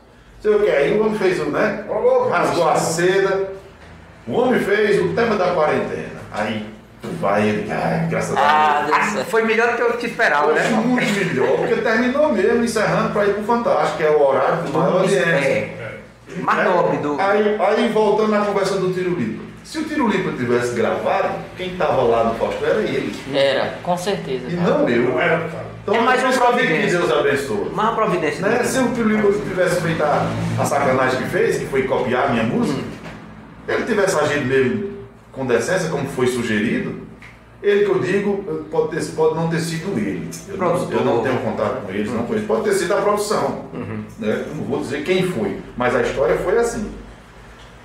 Sei 0.40 0.54
o 0.54 0.60
que, 0.60 0.70
aí 0.70 0.96
o 0.98 1.00
homem 1.04 1.18
fez 1.18 1.40
o, 1.40 1.46
né? 1.46 1.84
Rasgou 2.30 2.68
a 2.68 2.76
seda. 2.76 3.50
O 4.26 4.32
homem 4.32 4.60
fez 4.60 5.00
o 5.02 5.08
tema 5.14 5.36
da 5.36 5.52
quarentena. 5.52 6.20
Aí, 6.32 6.66
tu 7.00 7.08
vai, 7.20 7.48
ele, 7.48 7.70
ai, 7.70 8.06
graças 8.10 8.36
a 8.36 8.40
Ah, 8.40 8.82
Deus. 8.86 8.96
Deus 8.96 9.08
céu. 9.12 9.24
Foi 9.26 9.42
melhor 9.44 9.70
do 9.70 9.76
que 9.76 9.82
eu 9.82 9.96
te 9.98 10.06
esperava, 10.06 10.48
Poxa, 10.48 10.62
né? 10.62 10.70
muito 10.84 11.12
melhor, 11.12 11.56
porque 11.58 11.76
terminou 11.76 12.32
mesmo, 12.32 12.64
encerrando 12.64 13.12
para 13.12 13.26
ir 13.26 13.34
pro 13.34 13.44
Fantástico, 13.44 13.98
que 13.98 14.04
é 14.04 14.10
o 14.10 14.22
horário 14.26 14.62
do 14.62 14.72
maior 14.72 15.00
audiência. 15.00 15.24
É. 15.26 15.98
Mais 16.40 16.64
nobre 16.68 16.98
do. 16.98 17.16
Aí, 17.20 17.56
aí 17.58 17.88
voltando 17.88 18.30
na 18.30 18.44
conversa 18.44 18.76
do 18.78 18.92
Tiro 18.92 19.10
Lipa. 19.14 19.45
Se 19.66 19.78
o 19.78 19.84
Tiro 19.84 20.06
Lipa 20.06 20.30
tivesse 20.30 20.76
gravado, 20.76 21.40
quem 21.56 21.72
estava 21.72 22.00
lá 22.02 22.22
no 22.22 22.36
Faustão 22.36 22.68
era 22.68 22.82
ele. 22.82 23.12
Era, 23.34 23.74
com 23.82 23.96
certeza. 23.96 24.44
E 24.48 24.56
cara. 24.56 24.78
não 24.78 24.88
eu. 24.88 25.10
Não 25.10 25.20
era, 25.20 25.38
cara. 25.48 25.66
Então, 25.82 25.94
É 25.96 26.00
mais 26.02 26.20
uma 26.22 26.30
isso 26.30 26.40
que 26.40 26.46
providência. 26.46 26.98
Deus 26.98 27.10
abençoe. 27.10 27.70
Mais 27.74 27.88
uma 27.88 27.94
providência. 27.96 28.48
Né? 28.48 28.62
Se 28.62 28.78
o 28.78 28.92
Tiro 28.92 29.08
Lipa 29.08 29.32
tivesse 29.48 29.80
feito 29.80 30.04
a, 30.04 30.30
a 30.60 30.64
sacanagem 30.64 31.20
que 31.20 31.28
fez, 31.30 31.58
que 31.58 31.66
foi 31.66 31.82
copiar 31.82 32.28
a 32.28 32.28
minha 32.28 32.44
música, 32.44 32.80
ele 33.66 33.82
tivesse 33.82 34.16
agido 34.16 34.44
mesmo 34.46 34.96
com 35.32 35.44
decência, 35.44 35.90
como 35.90 36.06
foi 36.10 36.28
sugerido, 36.28 37.00
ele 37.60 37.86
que 37.86 37.90
eu 37.90 37.98
digo, 37.98 38.44
pode, 38.70 38.90
ter, 38.96 39.04
pode 39.16 39.34
não 39.34 39.50
ter 39.50 39.58
sido 39.58 39.98
ele. 39.98 40.30
Eu 40.48 40.56
não, 40.58 40.92
eu 40.92 41.04
não 41.04 41.22
tenho 41.24 41.38
contato 41.38 41.84
com 41.84 41.92
eles, 41.92 42.12
não 42.12 42.24
foi. 42.24 42.40
Pode 42.42 42.62
ter 42.62 42.72
sido 42.74 42.94
a 42.94 43.02
produção. 43.02 43.64
Né? 44.20 44.44
Eu 44.46 44.54
Não 44.54 44.64
vou 44.64 44.78
dizer 44.78 45.02
quem 45.02 45.24
foi, 45.24 45.58
mas 45.76 45.96
a 45.96 46.02
história 46.02 46.36
foi 46.36 46.56
assim. 46.56 46.88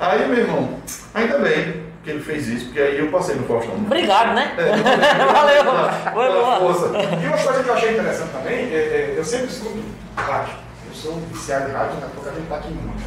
Aí, 0.02 0.28
meu 0.28 0.40
irmão, 0.40 0.68
ainda 1.14 1.38
bem 1.38 1.84
que 2.04 2.10
ele 2.10 2.22
fez 2.22 2.48
isso, 2.48 2.66
porque 2.66 2.80
aí 2.80 2.98
eu 2.98 3.12
passei 3.12 3.36
no 3.36 3.44
Faustão. 3.44 3.76
Obrigado, 3.76 4.34
né? 4.34 4.52
É, 4.58 4.74
Valeu. 5.32 5.64
Foi 6.12 6.28
Pela 6.28 6.44
boa. 6.44 6.60
força. 6.60 6.88
E 7.22 7.28
uma 7.28 7.38
coisa 7.38 7.64
que 7.64 7.70
eu 7.70 7.74
achei 7.76 7.92
interessante 7.92 8.32
também, 8.32 8.56
é, 8.74 8.78
é, 8.78 9.14
eu 9.16 9.24
sempre 9.24 9.46
escuto 9.46 9.80
rádio. 10.18 10.56
Eu 10.90 10.96
sou 10.96 11.18
viciado 11.32 11.70
em 11.70 11.74
rádio, 11.74 11.98
daqui 11.98 12.06
a 12.06 12.10
pouco 12.16 12.30
a 12.30 12.34
gente 12.34 12.48
tá 12.48 12.56
aqui 12.56 12.70
muito. 12.70 13.04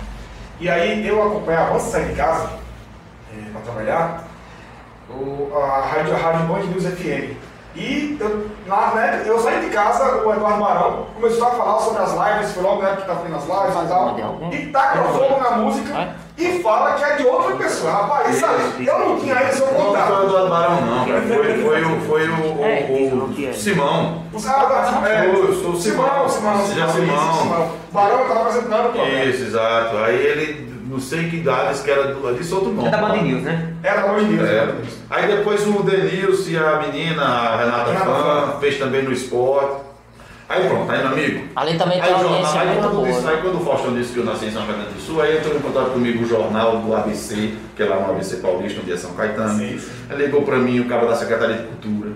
E 0.61 0.71
aí 0.71 1.09
eu 1.09 1.21
acompanhava, 1.21 1.75
antes 1.75 1.87
de 1.87 1.91
sair 1.91 2.07
de 2.11 2.15
casa, 2.15 2.51
é, 3.37 3.51
para 3.51 3.61
trabalhar, 3.63 4.25
o, 5.11 5.53
a 5.59 5.81
rádio, 5.81 6.15
a 6.15 6.17
rádio 6.17 6.47
Band 6.47 6.61
News 6.61 6.85
FM. 6.85 7.37
E 7.75 8.17
eu, 8.21 8.51
na, 8.69 8.95
né, 8.95 9.25
eu 9.27 9.41
saí 9.41 9.65
de 9.65 9.71
casa, 9.71 10.25
o 10.25 10.33
Eduardo 10.33 10.63
Barão 10.63 11.07
começou 11.17 11.49
a 11.49 11.51
falar 11.51 11.81
sobre 11.81 12.05
as 12.05 12.13
lives, 12.13 12.55
foi 12.55 12.63
logo 12.63 12.83
na 12.83 12.91
época 12.91 13.03
que 13.03 13.11
estava 13.11 13.21
fazendo 13.21 13.37
as 13.37 13.67
lives 13.67 13.85
e 13.85 13.89
tal. 13.89 14.53
E 14.53 14.67
taca 14.67 15.03
fogo 15.03 15.41
na 15.43 15.51
música 15.57 16.15
e 16.37 16.63
fala 16.63 16.95
que 16.95 17.05
é 17.05 17.17
de 17.17 17.27
outra 17.27 17.55
pessoa. 17.57 17.93
Rapaz, 17.93 18.35
isso 18.37 18.45
aí, 18.45 18.87
eu 18.87 18.99
não 18.99 19.21
tinha 19.21 19.35
esse 19.45 19.59
seu 19.59 19.67
Não 19.67 19.75
foi 19.75 19.87
o. 19.87 20.25
Eduardo 20.27 20.49
Barão, 20.49 20.81
não, 20.81 21.05
cara. 21.07 21.23
Foi, 21.23 21.63
foi 21.63 21.85
o, 21.85 22.01
foi 22.01 22.29
o, 22.29 22.35
o- 22.35 22.65
É, 22.65 22.87
o 22.91 23.25
o 23.25 23.47
é? 23.49 23.53
Simão. 23.53 24.23
Os 24.33 24.45
caras 24.45 25.07
é, 25.07 25.27
Eu 25.27 25.33
o 25.51 25.55
Simão, 25.77 26.29
Simão, 26.29 26.29
Simão, 26.29 26.65
Simão. 26.67 27.33
Simão. 27.35 27.73
Barão 27.93 28.23
estava 28.23 28.41
apresentando 28.49 28.89
o 28.89 28.93
programa. 28.93 29.25
Isso, 29.25 29.45
exato. 29.45 29.97
Aí 29.99 30.17
ele, 30.17 30.75
não 30.89 30.99
sei 30.99 31.29
que 31.31 31.37
idades 31.37 31.81
que 31.83 31.91
era, 31.91 32.09
do- 32.15 32.35
disse 32.37 32.53
outro 32.53 32.73
nome. 32.73 32.89
É 32.89 32.91
da 32.91 32.99
Band 32.99 33.17
News, 33.23 33.43
né? 33.43 33.73
Era 33.83 34.13
hoje 34.13 34.25
em 34.25 34.37
dia. 34.37 34.43
É. 34.45 34.75
Aí 35.11 35.27
depois 35.29 35.65
o 35.67 35.83
Denilson 35.85 36.51
e 36.51 36.57
a 36.59 36.81
menina, 36.81 37.23
a 37.25 37.57
Renata 37.59 37.91
Renata 37.93 38.07
Fã. 38.07 38.57
fez 38.59 38.77
também 38.79 39.03
no 39.05 39.13
esporte. 39.13 39.84
Aí 40.49 40.69
pronto, 40.69 40.91
aí 40.93 40.99
meu 40.99 41.09
amigo. 41.09 41.49
Ali 41.57 41.79
também 41.79 42.01
Aí, 42.01 42.07
tem 42.07 42.15
uma 42.15 42.23
jornal, 42.23 42.59
aí, 42.59 42.67
muito 42.69 42.81
quando 42.81 43.07
disse, 43.07 43.21
boa. 43.21 43.33
aí 43.33 43.41
quando 43.41 43.57
o 43.57 43.65
Faustão 43.65 43.95
disse 43.95 44.13
que 44.13 44.19
eu 44.19 44.25
nasci 44.25 44.45
em 44.47 44.51
São 44.51 44.67
Caetano 44.67 44.91
do 44.91 45.01
Sul, 45.01 45.23
aí 45.23 45.39
entrou 45.39 45.57
em 45.57 45.61
contato 45.61 45.91
comigo 45.91 46.23
o 46.23 46.29
jornal 46.29 46.79
do 46.79 46.95
ABC, 46.95 47.55
que 47.75 47.83
é 47.83 47.87
lá 47.87 48.01
no 48.01 48.11
ABC 48.11 48.37
Paulista, 48.37 48.81
onde 48.83 48.93
é 48.93 48.97
São 48.97 49.15
Caetano. 49.15 49.59
Sim, 49.59 49.79
sim. 49.79 49.91
Aí 50.11 50.19
ligou 50.19 50.43
pra 50.43 50.57
mim 50.59 50.81
o 50.81 50.85
cara 50.87 51.07
da 51.07 51.17
Secretaria 51.17 51.57
de 51.57 51.63
Cultura. 51.65 52.11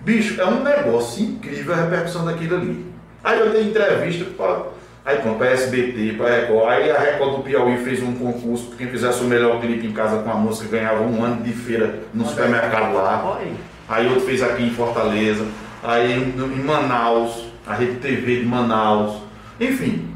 Bicho, 0.00 0.40
é 0.40 0.46
um 0.46 0.62
negócio 0.62 1.22
incrível 1.24 1.74
a 1.74 1.76
repercussão 1.76 2.24
daquilo 2.24 2.54
ali. 2.56 2.86
Aí 3.22 3.38
eu 3.38 3.50
dei 3.50 3.64
entrevista 3.64 4.24
pra, 4.36 4.62
aí 5.04 5.18
pronto, 5.18 5.36
pra 5.36 5.50
SBT, 5.50 6.14
pra 6.16 6.28
Record. 6.30 6.68
Aí 6.70 6.90
a 6.90 6.98
Record 6.98 7.36
do 7.36 7.42
Piauí 7.42 7.76
fez 7.78 8.00
um 8.02 8.14
concurso, 8.14 8.70
quem 8.78 8.86
fizesse 8.86 9.20
o 9.22 9.24
melhor 9.26 9.60
clipe 9.60 9.86
em 9.86 9.92
casa 9.92 10.22
com 10.22 10.30
a 10.30 10.34
música 10.34 10.68
ganhava 10.70 11.02
um 11.02 11.22
ano 11.22 11.42
de 11.42 11.52
feira 11.52 11.96
no 12.14 12.24
supermercado 12.26 12.94
lá. 12.94 13.38
Aí. 13.40 13.52
Aí 13.88 14.06
outro 14.06 14.20
fez 14.20 14.40
aqui 14.40 14.62
em 14.62 14.70
Fortaleza, 14.70 15.44
aí 15.82 16.12
em 16.12 16.62
Manaus, 16.62 17.46
a 17.66 17.74
Rede 17.74 17.96
TV 17.96 18.40
de 18.40 18.46
Manaus. 18.46 19.22
Enfim, 19.58 20.08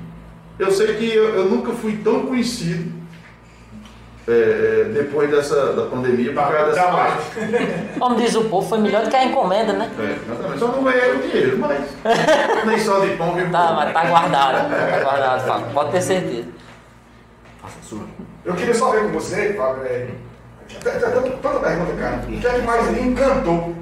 eu 0.58 0.70
sei 0.70 0.94
que 0.94 1.14
eu, 1.14 1.34
eu 1.34 1.44
nunca 1.46 1.72
fui 1.72 1.96
tão 2.02 2.26
conhecido 2.26 2.92
é, 4.26 4.32
é, 4.32 4.84
depois 4.84 5.30
dessa 5.30 5.74
da 5.74 5.84
pandemia 5.86 6.32
por 6.32 6.42
causa 6.42 6.66
dessa 6.66 6.80
Jamais. 6.80 7.14
Como 7.98 8.16
diz 8.16 8.34
o 8.34 8.44
povo, 8.44 8.66
foi 8.66 8.78
melhor 8.78 9.02
do 9.02 9.10
que 9.10 9.16
a 9.16 9.24
encomenda, 9.24 9.74
né? 9.74 9.90
É, 9.98 10.32
exatamente. 10.32 10.58
Só 10.58 10.68
não 10.68 10.82
ganhei 10.82 11.14
o 11.14 11.18
dinheiro, 11.18 11.58
mas 11.58 11.84
nem 12.64 12.78
só 12.78 13.00
de 13.00 13.16
pão 13.16 13.34
vivo. 13.34 13.52
Tá, 13.52 13.72
mas 13.74 13.92
tá 13.92 14.04
guardado. 14.06 14.70
Tá 14.70 15.00
guardado, 15.02 15.46
Fábio. 15.46 15.66
Pode 15.74 15.92
ter 15.92 16.00
certeza. 16.00 16.48
Eu 18.44 18.54
queria 18.54 18.74
só 18.74 18.90
ver 18.90 19.04
com 19.04 19.12
você, 19.12 19.54
Fábio, 19.54 19.84
é, 19.84 20.08
tanta 20.82 21.58
pergunta, 21.60 21.92
cara. 21.98 22.22
O 22.26 22.40
que 22.40 22.46
é 22.46 22.50
que 22.50 22.62
mais 22.62 22.90
lhe 22.90 23.00
encantou 23.00 23.74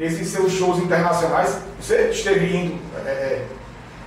nesses 0.00 0.28
seus 0.28 0.52
shows 0.52 0.78
internacionais? 0.78 1.58
Você 1.78 2.08
esteve 2.08 2.56
indo, 2.56 2.80
é, 3.04 3.10
é, 3.10 3.46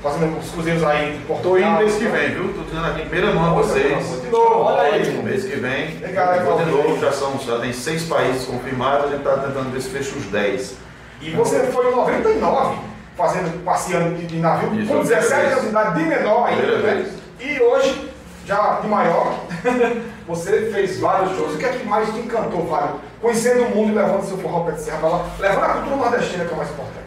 fazendo 0.02 0.38
os 0.40 0.50
cruzeiros 0.50 0.84
aí 0.84 1.22
Tô 1.28 1.36
Portugal. 1.36 1.60
indo 1.60 1.78
mês 1.78 1.96
que 1.96 2.06
vem, 2.06 2.30
viu? 2.32 2.54
Tô 2.54 2.62
dizendo 2.64 2.86
aqui 2.88 3.02
em 3.04 3.08
primeira 3.08 3.34
mão 3.34 3.52
a 3.52 3.62
vocês. 3.62 4.22
De 4.22 4.28
novo, 4.30 4.64
olha 4.64 4.82
aí. 4.82 5.24
Mês 5.24 5.46
que 5.46 5.56
vem. 5.56 5.98
Legal, 6.00 6.58
de 6.58 6.66
novo, 6.72 7.00
já, 7.00 7.12
são, 7.12 7.38
já 7.40 7.60
tem 7.60 7.72
seis 7.72 8.04
países 8.06 8.46
confirmados, 8.46 9.06
a 9.06 9.16
gente 9.16 9.24
tá 9.24 9.38
tentando 9.38 9.72
ver 9.72 9.82
se 9.82 9.90
fecha 9.90 10.18
os 10.18 10.26
10. 10.26 10.76
E 11.22 11.30
você 11.32 11.60
foi 11.68 11.88
em 11.88 11.96
99, 11.96 12.80
fazendo, 13.16 13.64
passeando 13.64 14.18
de, 14.18 14.26
de 14.26 14.40
navio, 14.40 14.74
Isso, 14.74 14.88
com 14.92 14.98
a 14.98 15.00
primeira 15.00 15.22
17 15.22 15.42
vez. 15.42 15.52
anos 15.52 15.64
de 15.64 15.70
idade, 15.70 16.00
de 16.00 16.10
menor 16.10 16.48
ainda, 16.48 16.78
né? 16.80 17.12
E 17.40 17.60
hoje, 17.62 18.12
já 18.46 18.80
de 18.82 18.88
maior, 18.88 19.40
você 20.28 20.70
fez 20.74 21.00
vários 21.00 21.38
shows. 21.38 21.54
O 21.54 21.58
que 21.58 21.66
é 21.66 21.70
que 21.70 21.88
mais 21.88 22.10
te 22.12 22.20
encantou, 22.20 22.68
Fábio? 22.68 22.96
Conhecendo 23.24 23.64
o 23.68 23.70
mundo 23.70 23.94
e 23.94 23.96
levando 23.96 24.26
seu 24.26 24.38
forró 24.38 24.70
de 24.70 24.82
serra 24.82 24.98
pra 24.98 25.08
lá, 25.08 25.30
levando 25.40 25.64
a 25.64 25.74
cultura 25.76 25.96
nordestina, 25.96 26.44
que 26.44 26.52
é 26.52 26.54
o 26.54 26.58
mais 26.58 26.70
importante. 26.70 27.06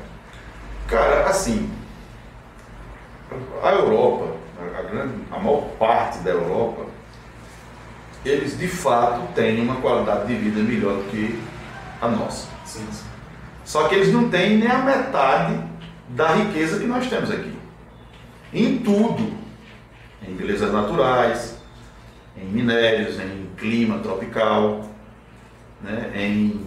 Cara, 0.88 1.26
assim, 1.26 1.70
a 3.62 3.70
Europa, 3.72 4.32
a, 4.78 4.82
grande, 4.82 5.14
a 5.30 5.38
maior 5.38 5.60
parte 5.78 6.20
da 6.20 6.30
Europa, 6.30 6.86
eles 8.24 8.58
de 8.58 8.66
fato 8.66 9.30
têm 9.34 9.60
uma 9.60 9.76
qualidade 9.76 10.26
de 10.28 10.36
vida 10.36 10.62
melhor 10.62 10.94
do 10.94 11.10
que 11.10 11.38
a 12.00 12.08
nossa. 12.08 12.48
Sim, 12.64 12.86
sim. 12.90 13.04
Só 13.66 13.86
que 13.86 13.96
eles 13.96 14.10
não 14.10 14.30
têm 14.30 14.56
nem 14.56 14.70
a 14.70 14.78
metade 14.78 15.62
da 16.08 16.28
riqueza 16.28 16.78
que 16.78 16.86
nós 16.86 17.06
temos 17.10 17.30
aqui. 17.30 17.54
Em 18.54 18.78
tudo. 18.78 19.36
Em 20.26 20.34
belezas 20.34 20.72
naturais, 20.72 21.58
em 22.38 22.46
minérios, 22.46 23.20
em 23.20 23.50
clima 23.58 23.98
tropical, 23.98 24.95
né, 25.82 26.10
em 26.14 26.64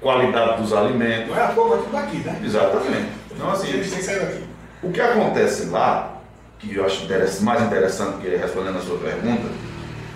qualidade 0.00 0.60
dos 0.62 0.72
alimentos. 0.72 1.28
Não 1.28 1.36
é 1.36 1.44
à 1.44 1.48
toa, 1.48 1.68
mas 1.76 1.84
tudo 1.84 1.92
daqui, 1.92 2.16
né? 2.18 2.40
Exatamente. 2.44 3.12
Então, 3.30 3.50
assim, 3.50 3.68
Eles 3.68 3.88
têm 3.90 3.98
que 3.98 4.04
sair 4.04 4.20
daqui. 4.20 4.44
o 4.82 4.90
que 4.90 5.00
acontece 5.00 5.66
lá, 5.66 6.20
que 6.58 6.74
eu 6.74 6.84
acho 6.84 7.06
mais 7.42 7.62
interessante 7.62 8.18
que 8.20 8.28
respondendo 8.28 8.78
a 8.78 8.80
sua 8.80 8.98
pergunta, 8.98 9.48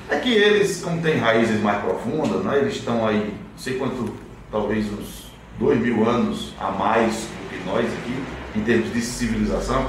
é 0.09 0.19
que 0.19 0.33
eles, 0.33 0.83
como 0.83 1.01
têm 1.03 1.19
raízes 1.19 1.61
mais 1.61 1.83
profundas, 1.83 2.45
né, 2.45 2.59
eles 2.59 2.77
estão 2.77 3.07
aí, 3.07 3.35
não 3.53 3.59
sei 3.59 3.75
quanto, 3.79 4.15
talvez 4.51 4.87
uns 4.93 5.33
dois 5.59 5.81
mil 5.81 6.09
anos 6.09 6.55
a 6.61 6.71
mais 6.71 7.13
do 7.15 7.49
que 7.49 7.65
nós 7.65 7.85
aqui, 7.87 8.25
em 8.55 8.61
termos 8.63 8.93
de 8.93 9.01
civilização. 9.01 9.87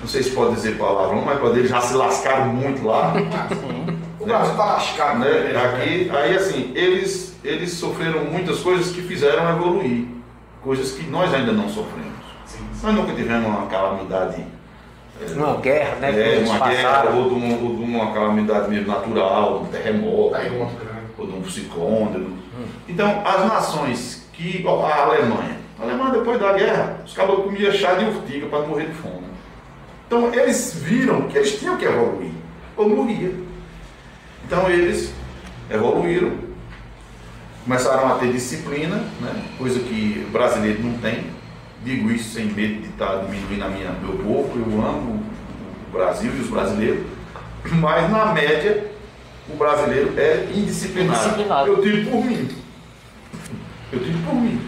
Não 0.00 0.08
sei 0.08 0.22
se 0.22 0.30
pode 0.30 0.54
dizer 0.54 0.76
palavrão, 0.76 1.22
mas 1.22 1.38
quando 1.40 1.56
eles 1.56 1.70
já 1.70 1.80
se 1.80 1.94
lascaram 1.94 2.46
muito 2.48 2.84
lá. 2.86 3.14
O 4.24 4.26
Brasil 4.26 4.52
está 4.52 4.64
lascado. 4.64 5.18
Né? 5.18 5.28
Aqui, 5.54 6.10
aí 6.10 6.34
assim, 6.34 6.72
eles, 6.74 7.36
eles 7.44 7.72
sofreram 7.72 8.24
muitas 8.24 8.60
coisas 8.60 8.90
que 8.90 9.02
fizeram 9.02 9.50
evoluir, 9.50 10.06
coisas 10.62 10.92
que 10.92 11.06
nós 11.10 11.32
ainda 11.34 11.52
não 11.52 11.68
sofremos. 11.68 12.14
Nós 12.82 12.94
nunca 12.94 13.12
tivemos 13.12 13.46
uma 13.46 13.66
calamidade. 13.66 14.42
é, 15.20 15.32
uma 15.34 15.56
guerra, 15.58 15.96
né? 15.96 16.36
É, 16.36 16.38
uma 16.38 16.68
guerra 16.68 17.10
ou 17.10 17.28
de, 17.28 17.34
uma, 17.34 17.56
ou 17.56 17.76
de 17.76 17.82
uma 17.82 18.12
calamidade 18.14 18.70
mesmo 18.70 18.88
natural, 18.88 19.60
um 19.60 19.66
terremoto, 19.66 20.36
ou 21.18 21.26
de 21.26 21.32
um 21.32 21.44
ciclone. 21.44 22.16
Hum. 22.16 22.66
Então, 22.88 23.22
as 23.26 23.46
nações 23.46 24.26
que. 24.32 24.64
Ó, 24.66 24.86
a 24.86 25.02
Alemanha. 25.02 25.58
A 25.78 25.82
Alemanha, 25.82 26.12
depois 26.12 26.40
da 26.40 26.54
guerra, 26.54 27.00
os 27.04 27.12
cabos 27.12 27.44
comiam 27.44 27.72
chá 27.72 27.92
de 27.94 28.06
urtiga 28.06 28.46
para 28.46 28.60
morrer 28.60 28.86
de 28.86 28.94
fome. 28.94 29.24
Então, 30.06 30.32
eles 30.32 30.72
viram 30.74 31.22
que 31.28 31.36
eles 31.36 31.58
tinham 31.58 31.76
que 31.76 31.84
evoluir, 31.84 32.32
ou 32.74 32.88
morria. 32.88 33.44
Então, 34.54 34.70
eles 34.70 35.12
evoluíram. 35.68 36.32
Começaram 37.64 38.06
a 38.14 38.18
ter 38.18 38.30
disciplina, 38.30 39.02
né? 39.20 39.42
coisa 39.58 39.80
que 39.80 40.24
o 40.28 40.30
brasileiro 40.30 40.80
não 40.80 40.96
tem 40.98 41.24
digo 41.82 42.10
isso 42.10 42.34
sem 42.34 42.46
medo 42.46 42.80
de 42.80 42.88
estar 42.88 43.16
diminuindo 43.16 43.64
a 43.64 43.68
minha, 43.68 43.90
meu 43.90 44.16
povo, 44.16 44.58
eu 44.58 44.80
amo 44.80 45.22
o 45.88 45.92
Brasil 45.92 46.32
e 46.34 46.40
os 46.40 46.48
brasileiros, 46.48 47.04
mas 47.72 48.10
na 48.10 48.26
média 48.26 48.90
o 49.52 49.56
brasileiro 49.56 50.14
é 50.16 50.48
indisciplinado. 50.54 51.18
indisciplinado. 51.18 51.68
Eu 51.68 51.82
tiro 51.82 52.10
por 52.10 52.24
mim. 52.24 52.48
Eu 53.92 53.98
tiro 54.02 54.18
por 54.18 54.34
mim. 54.34 54.60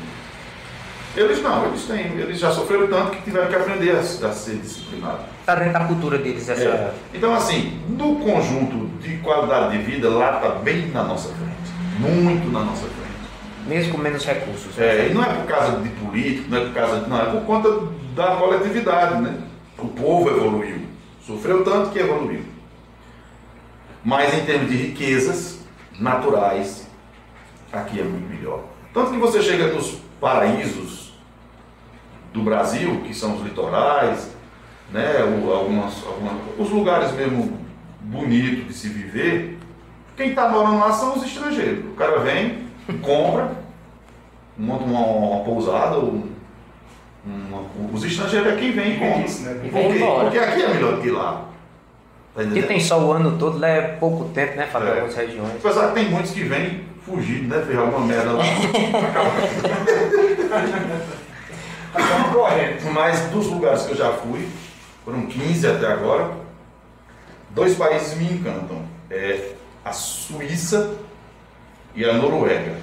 Eles 1.16 1.42
não, 1.42 1.66
eles 1.66 1.84
têm, 1.84 2.18
eles 2.18 2.38
já 2.38 2.50
sofreram 2.50 2.88
tanto 2.88 3.12
que 3.12 3.22
tiveram 3.22 3.46
que 3.46 3.54
aprender 3.54 3.92
a, 3.92 4.00
a 4.00 4.32
ser 4.32 4.56
disciplinados. 4.56 5.24
Está 5.40 5.54
dentro 5.54 5.72
da 5.72 5.84
cultura 5.86 6.18
deles 6.18 6.46
essa. 6.48 6.62
É. 6.62 6.94
Então, 7.14 7.34
assim, 7.34 7.80
no 7.88 8.16
conjunto 8.16 8.85
de 9.01 9.16
qualidade 9.18 9.77
de 9.77 9.85
vida, 9.85 10.09
lá 10.09 10.36
está 10.36 10.51
bem 10.51 10.89
na 10.89 11.05
nossa 11.05 11.28
frente. 11.28 11.56
Muito 11.98 12.51
na 12.52 12.60
nossa 12.60 12.86
frente 12.86 13.06
mesmo 13.66 13.94
com 13.94 13.98
menos 13.98 14.24
recursos. 14.24 14.78
É, 14.78 15.09
e 15.09 15.14
não 15.14 15.23
é 15.23 15.35
por 15.35 15.47
causa 15.47 15.81
de 15.81 15.89
político, 15.90 16.48
não 16.48 16.59
é 16.59 16.64
por 16.66 16.74
causa 16.74 17.01
de, 17.01 17.10
não, 17.10 17.20
é 17.20 17.27
por 17.27 17.43
conta 17.43 17.68
da 18.14 18.36
coletividade, 18.36 19.20
né? 19.20 19.43
O 19.78 19.89
povo 19.89 20.31
evoluiu, 20.31 20.81
sofreu 21.20 21.64
tanto 21.64 21.90
que 21.90 21.98
evoluiu. 21.98 22.44
Mas 24.05 24.32
em 24.35 24.44
termos 24.44 24.70
de 24.70 24.77
riquezas 24.77 25.60
naturais, 25.98 26.89
aqui 27.73 28.01
é 28.01 28.05
muito 28.05 28.28
melhor. 28.28 28.64
Tanto 28.94 29.10
que 29.10 29.18
você 29.18 29.43
chega 29.43 29.73
nos 29.73 29.98
paraísos 30.20 31.12
do 32.32 32.43
Brasil, 32.43 33.02
que 33.06 33.12
são 33.12 33.36
os 33.36 33.43
litorais, 33.43 34.31
né, 34.93 35.20
algumas, 35.20 36.06
algumas, 36.06 36.35
os 36.56 36.70
lugares 36.70 37.12
mesmo 37.12 37.59
bonitos 38.06 38.68
de 38.68 38.74
se 38.74 38.88
viver, 38.88 39.58
quem 40.16 40.30
está 40.30 40.48
morando 40.48 40.78
lá 40.78 40.92
são 40.92 41.16
os 41.16 41.24
estrangeiros. 41.24 41.84
O 41.84 41.94
cara 41.94 42.20
vem, 42.20 42.66
compra, 43.02 43.50
monta 44.56 44.84
uma, 44.84 45.00
uma 45.00 45.44
pousada, 45.44 45.96
ou 45.96 46.24
uma, 47.24 47.62
os 47.92 48.04
estrangeiros 48.04 48.52
é 48.52 48.56
quem 48.56 48.72
vem 48.72 48.94
e 48.94 48.98
compra. 48.98 49.24
Isso, 49.24 49.42
né? 49.42 49.58
porque, 49.60 49.98
porque 49.98 50.38
aqui 50.38 50.62
é 50.62 50.74
melhor 50.74 50.96
do 50.96 51.02
que 51.02 51.10
lá. 51.10 51.44
Tá 52.34 52.44
que 52.44 52.62
tem 52.62 52.78
só 52.78 53.00
o 53.00 53.12
ano 53.12 53.38
todo, 53.38 53.58
lá 53.58 53.68
é 53.68 53.80
pouco 53.80 54.26
tempo, 54.26 54.56
né? 54.56 54.68
Para 54.70 54.86
é. 54.86 54.92
algumas 54.92 55.16
regiões. 55.16 55.56
Apesar 55.56 55.88
que 55.88 55.94
tem 55.94 56.10
muitos 56.10 56.32
que 56.32 56.42
vêm 56.42 56.82
fugindo, 57.04 57.54
né? 57.54 57.64
Fez 57.66 57.78
alguma 57.78 58.06
merda 58.06 58.32
lá. 58.32 58.44
Mas 62.92 63.20
dos 63.30 63.46
lugares 63.48 63.82
que 63.82 63.92
eu 63.92 63.96
já 63.96 64.12
fui, 64.12 64.48
foram 65.04 65.26
15 65.26 65.66
até 65.66 65.86
agora, 65.86 66.30
dois 67.56 67.74
países 67.76 68.18
me 68.18 68.38
encantam. 68.38 68.84
É 69.10 69.56
a 69.82 69.90
Suíça 69.90 70.94
e 71.94 72.04
a 72.04 72.12
Noruega. 72.12 72.74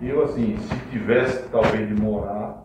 Eu, 0.00 0.22
assim, 0.22 0.56
se 0.56 0.90
tivesse 0.90 1.48
talvez 1.50 1.88
de 1.88 2.00
morar, 2.00 2.64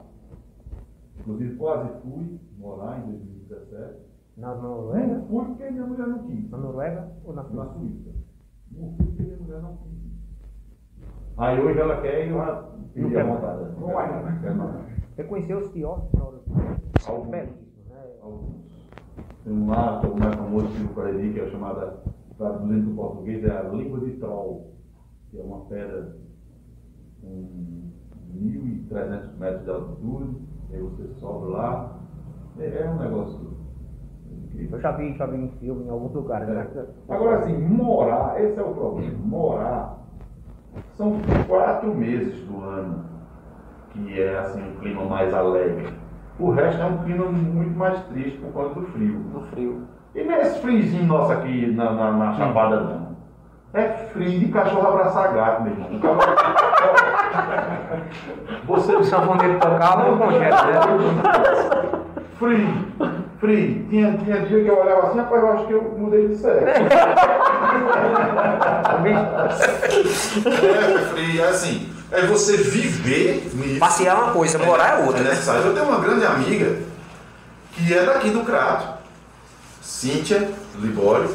inclusive 1.19 1.55
quase 1.55 1.89
fui 2.03 2.39
morar 2.59 2.99
em 2.99 3.11
2017. 3.11 4.03
Na 4.37 4.53
Noruega? 4.53 5.07
Não 5.07 5.27
fui 5.27 5.45
porque 5.45 5.71
minha 5.71 5.85
mulher 5.85 6.07
não 6.07 6.27
quis. 6.27 6.49
Na 6.51 6.57
Noruega 6.59 7.11
ou 7.25 7.33
na 7.33 7.43
Suíça? 7.43 7.63
Na 7.63 7.73
Suíça. 7.73 8.11
Não 8.71 8.93
fui 8.95 9.05
porque 9.07 9.23
minha 9.23 9.37
mulher 9.37 9.61
não 9.63 9.77
quis. 9.77 9.93
Aí 11.37 11.59
hoje 11.59 11.79
ela 11.79 12.01
quer 12.01 12.27
e 12.27 12.29
eu 12.29 12.37
já 12.37 12.69
pedi 12.93 13.17
a 13.17 13.23
vontade. 13.23 13.79
Não 13.79 13.87
vai, 13.87 14.23
né? 14.23 14.85
Você 15.15 15.23
conheceu 15.23 15.57
os 15.57 15.71
piores 15.71 16.03
Alguns. 17.07 17.29
Belíssimos, 17.29 17.87
né? 17.89 17.97
Alguns. 18.21 18.62
Tem 19.43 19.53
um 19.53 19.69
lá, 19.69 20.01
o 20.01 20.19
mais 20.19 20.35
famoso 20.35 20.67
que 20.67 20.83
o 20.83 20.89
Cariri, 20.89 21.33
que 21.33 21.39
é 21.39 21.49
chamada, 21.49 21.97
traduzindo 22.37 22.89
do 22.89 22.95
português, 22.95 23.43
é 23.43 23.51
a 23.51 23.63
língua 23.63 23.99
de 23.99 24.11
troll 24.13 24.73
que 25.29 25.39
é 25.39 25.43
uma 25.43 25.61
pedra 25.65 26.15
com 27.21 27.89
1.300 28.35 29.37
metros 29.39 29.63
de 29.63 29.69
altitude, 29.71 30.37
aí 30.71 30.79
você 30.79 31.07
sobe 31.19 31.51
lá, 31.51 31.99
é, 32.59 32.83
é 32.83 32.89
um 32.89 32.99
negócio 32.99 33.57
incrível. 34.31 34.77
Eu 34.77 34.81
já 34.81 34.91
vi, 34.91 35.17
já 35.17 35.25
vi 35.25 35.37
em 35.37 35.49
filme 35.59 35.85
em 35.85 35.89
alguns 35.89 36.13
lugares. 36.13 36.47
É. 36.47 36.53
Né? 36.53 36.85
Agora 37.09 37.39
assim, 37.39 37.57
morar, 37.57 38.39
esse 38.41 38.59
é 38.59 38.63
o 38.63 38.73
problema, 38.73 39.17
morar 39.25 40.03
são 40.95 41.19
quatro 41.47 41.93
meses 41.93 42.39
do 42.45 42.61
ano 42.61 43.05
que 43.91 44.21
é 44.21 44.37
assim 44.39 44.61
um 44.61 44.75
clima 44.79 45.05
mais 45.05 45.33
alegre. 45.33 45.93
O 46.43 46.51
resto 46.51 46.81
é 46.81 46.85
um 46.85 46.97
clima 46.97 47.25
muito 47.27 47.79
mais 47.79 47.97
triste 48.07 48.37
por 48.39 48.51
conta 48.51 48.81
do 48.81 48.85
frio. 48.87 49.17
Do 49.31 49.45
frio. 49.53 49.83
E 50.13 50.25
nesse 50.25 50.59
friozinho 50.59 51.05
nosso 51.05 51.31
aqui 51.31 51.71
na, 51.71 51.93
na, 51.93 52.11
na 52.11 52.33
Chapada 52.33 52.81
não. 52.81 53.13
É 53.73 53.87
frio 54.11 54.41
de 54.41 54.49
cachorro 54.49 54.89
abraçar 54.89 55.33
gato, 55.33 55.63
meu 55.63 55.71
irmão. 55.71 55.87
Você 58.67 58.93
o 58.93 59.03
sanfoneiro 59.05 59.57
tocava 59.57 60.09
ou 60.09 60.17
congela, 60.17 60.65
né? 60.65 60.81
Frio, 62.37 62.67
frio. 63.43 63.85
Tinha, 63.89 64.17
tinha 64.17 64.39
dia 64.45 64.63
que 64.63 64.69
eu 64.69 64.79
olhava 64.79 65.07
assim, 65.07 65.17
rapaz, 65.17 65.43
eu 65.43 65.51
acho 65.51 65.67
que 65.67 65.73
eu 65.73 65.95
mudei 65.97 66.29
de 66.29 66.37
sexo. 66.37 66.63
é, 70.47 71.05
frio, 71.11 71.43
é 71.43 71.47
assim. 71.49 71.89
É 72.09 72.25
você 72.25 72.55
viver 72.55 73.51
nisso. 73.53 73.79
Passear 73.79 74.17
é 74.17 74.19
uma 74.21 74.31
coisa, 74.31 74.57
morar 74.59 74.99
é 74.99 75.03
outra. 75.03 75.19
É 75.21 75.23
necessário. 75.25 75.61
Né? 75.61 75.67
Eu 75.69 75.73
tenho 75.73 75.87
uma 75.87 75.99
grande 75.99 76.25
amiga 76.25 76.77
que 77.73 77.93
é 77.93 78.05
daqui 78.05 78.29
do 78.29 78.43
Crato, 78.43 78.87
Cíntia 79.81 80.49
Libório, 80.79 81.29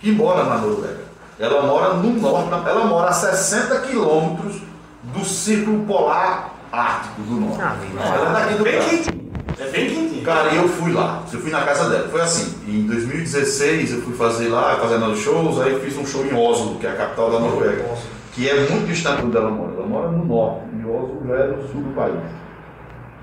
que 0.00 0.10
mora 0.10 0.44
na 0.44 0.58
Noruega. 0.58 1.04
Ela 1.38 1.62
mora 1.62 1.94
no 1.94 2.10
norte, 2.20 2.68
ela 2.68 2.84
mora 2.86 3.10
a 3.10 3.12
60 3.12 3.80
quilômetros 3.80 4.62
do 5.02 5.24
Círculo 5.24 5.84
Polar 5.84 6.54
Ártico 6.72 7.20
do 7.22 7.40
Norte. 7.40 7.60
Ah, 7.60 7.76
ela 8.14 8.30
é 8.30 8.32
daqui 8.32 8.54
do 8.54 8.64
bem 8.64 8.80
quentinho. 8.80 9.23
É 9.58 9.70
bem 9.70 9.88
quentinho. 9.88 10.24
Cara, 10.24 10.52
eu 10.54 10.68
fui 10.68 10.92
lá, 10.92 11.22
eu 11.32 11.38
fui 11.38 11.50
na 11.50 11.64
casa 11.64 11.88
dela. 11.88 12.08
Foi 12.08 12.20
assim, 12.20 12.56
em 12.68 12.86
2016 12.86 13.92
eu 13.92 14.02
fui 14.02 14.14
fazer 14.14 14.48
lá, 14.48 14.76
fazendo 14.76 15.14
shows, 15.14 15.60
aí 15.60 15.78
fiz 15.80 15.96
um 15.96 16.04
show 16.04 16.24
em 16.24 16.34
Oslo, 16.34 16.78
que 16.78 16.86
é 16.86 16.90
a 16.90 16.96
capital 16.96 17.30
da 17.30 17.40
Noruega. 17.40 17.84
Que 18.32 18.48
é 18.48 18.68
muito 18.68 18.86
distante 18.86 19.24
do 19.24 19.38
ela 19.38 19.50
mora. 19.50 19.74
Ela 19.74 19.86
mora 19.86 20.08
no 20.10 20.24
norte, 20.24 20.64
e 20.74 20.84
Oslo 20.84 21.22
já 21.26 21.34
é 21.36 21.46
no 21.48 21.62
sul 21.68 21.82
do 21.82 21.94
país. 21.94 22.20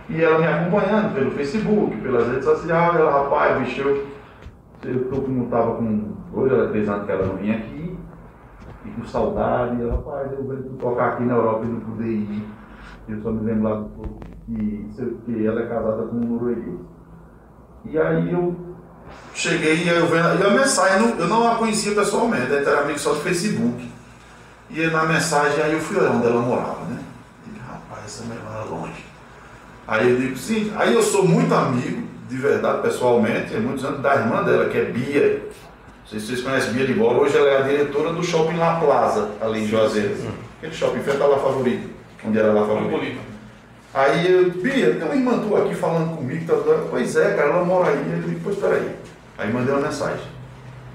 E 0.09 0.21
ela 0.21 0.39
me 0.39 0.47
acompanhando 0.47 1.13
pelo 1.13 1.31
Facebook, 1.31 1.97
pelas 1.97 2.27
redes 2.27 2.45
sociais, 2.45 2.95
ela, 2.95 3.23
rapaz, 3.23 3.59
bicho, 3.59 3.81
eu, 3.81 4.07
eu 4.83 5.27
não 5.27 5.45
estava 5.45 5.75
com 5.75 6.13
dois 6.33 6.51
ou 6.51 6.67
três 6.69 6.89
anos 6.89 7.05
que 7.05 7.11
ela 7.11 7.25
não 7.25 7.35
vinha 7.35 7.57
aqui, 7.57 7.97
e 8.85 8.89
com 8.89 9.05
saudade. 9.05 9.81
Ela, 9.81 9.95
rapaz, 9.95 10.31
eu 10.31 10.43
vou 10.43 10.55
tocar 10.79 11.09
aqui 11.09 11.23
na 11.23 11.35
Europa 11.35 11.65
e 11.65 11.67
não 11.67 11.79
poder 11.81 12.07
ir. 12.07 12.43
Eu 13.07 13.21
só 13.21 13.31
me 13.31 13.45
lembro 13.45 13.63
lá 13.63 13.75
do 13.75 14.19
que, 14.45 14.85
que 15.25 15.45
ela 15.45 15.61
é 15.61 15.67
casada 15.67 16.03
com 16.03 16.15
um 16.15 16.19
norueguês. 16.19 16.79
E 17.85 17.97
aí 17.97 18.31
eu 18.31 18.55
cheguei 19.33 19.83
e 19.83 19.87
eu 19.87 20.07
vendo, 20.07 20.39
e 20.39 20.45
a 20.45 20.49
mensagem, 20.51 21.15
eu 21.17 21.27
não 21.27 21.51
a 21.51 21.55
conhecia 21.55 21.95
pessoalmente, 21.95 22.53
era 22.53 22.81
amigo 22.81 22.99
só 22.99 23.13
do 23.13 23.21
Facebook. 23.21 23.91
E 24.69 24.87
na 24.87 25.03
mensagem 25.03 25.61
aí 25.63 25.73
eu 25.73 25.79
fui 25.79 25.97
olhar 25.97 26.11
onde 26.11 26.27
ela 26.27 26.41
morava, 26.41 26.85
né? 26.85 26.99
Digo, 27.45 27.59
rapaz, 27.67 28.05
essa 28.05 28.23
mulher 28.23 28.41
mora 28.43 28.63
longe. 28.65 29.05
Aí 29.87 30.09
eu 30.09 30.17
digo, 30.17 30.37
sim, 30.37 30.71
aí 30.77 30.93
eu 30.93 31.01
sou 31.01 31.27
muito 31.27 31.53
amigo, 31.53 32.07
de 32.29 32.37
verdade, 32.37 32.81
pessoalmente, 32.81 33.53
há 33.55 33.59
muitos 33.59 33.83
anos, 33.83 34.01
da 34.01 34.15
irmã 34.15 34.43
dela, 34.43 34.69
que 34.69 34.77
é 34.77 34.85
Bia, 34.85 35.41
sei 36.11 36.19
se 36.19 36.27
vocês 36.27 36.41
conhecem 36.41 36.73
Bia 36.73 36.85
de 36.85 36.93
Bola, 36.93 37.19
hoje 37.19 37.37
ela 37.37 37.47
é 37.47 37.57
a 37.57 37.61
diretora 37.61 38.11
do 38.11 38.21
Shopping 38.21 38.57
La 38.57 38.75
Plaza, 38.75 39.31
ali 39.39 39.63
em 39.63 39.67
Juazeiro. 39.67 40.15
Aquele 40.57 40.73
shopping 40.73 40.99
frente 40.99 41.21
à 41.21 41.25
La 41.25 41.37
Favorita, 41.37 41.87
onde 42.25 42.39
era 42.39 42.53
La 42.53 42.65
Favorita. 42.65 43.19
Aí 43.93 44.31
eu, 44.31 44.51
Bia, 44.51 44.95
tem 44.95 45.03
uma 45.03 45.15
irmã 45.15 45.39
tua 45.39 45.65
aqui 45.65 45.75
falando 45.75 46.15
comigo, 46.15 46.45
tá, 46.45 46.55
tá, 46.55 46.85
pois 46.89 47.15
é, 47.15 47.33
cara, 47.33 47.49
ela 47.49 47.65
mora 47.65 47.89
aí. 47.89 47.97
Ele 47.97 48.21
disse, 48.25 48.41
pois 48.41 48.57
peraí. 48.57 48.95
Aí 49.37 49.51
mandei 49.51 49.73
uma 49.73 49.87
mensagem. 49.87 50.25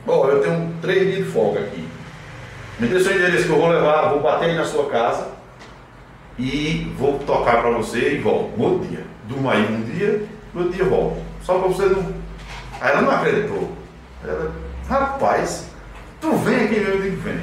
Ó, 0.06 0.28
eu 0.28 0.40
tenho 0.40 0.72
três 0.80 1.02
dias 1.02 1.26
de 1.26 1.32
folga 1.32 1.60
aqui. 1.60 1.86
Me 2.78 2.88
dê 2.88 3.00
seu 3.00 3.14
endereço 3.14 3.46
que 3.46 3.50
eu 3.50 3.58
vou 3.58 3.68
levar, 3.68 4.10
vou 4.10 4.20
bater 4.20 4.50
aí 4.50 4.56
na 4.56 4.64
sua 4.64 4.88
casa 4.88 5.28
e 6.38 6.92
vou 6.98 7.18
tocar 7.18 7.60
pra 7.60 7.70
você 7.70 8.14
e 8.14 8.18
volto. 8.18 8.56
No 8.56 8.64
outro 8.64 8.88
dia. 8.88 9.04
Durma 9.28 9.52
aí 9.52 9.62
um 9.62 9.82
dia, 9.82 10.26
no 10.54 10.62
outro 10.62 10.76
dia 10.76 10.84
eu 10.84 10.90
volto. 10.90 11.16
Só 11.42 11.58
pra 11.58 11.68
você 11.68 11.86
não. 11.86 12.14
Aí 12.80 12.92
ela 12.92 13.02
não 13.02 13.10
acreditou. 13.10 13.72
Ela, 14.24 14.52
rapaz, 14.88 15.70
tu 16.20 16.32
vem 16.36 16.64
aqui 16.64 16.80
mesmo, 16.80 16.94
eu 16.94 17.02
digo, 17.02 17.20
vem. 17.22 17.40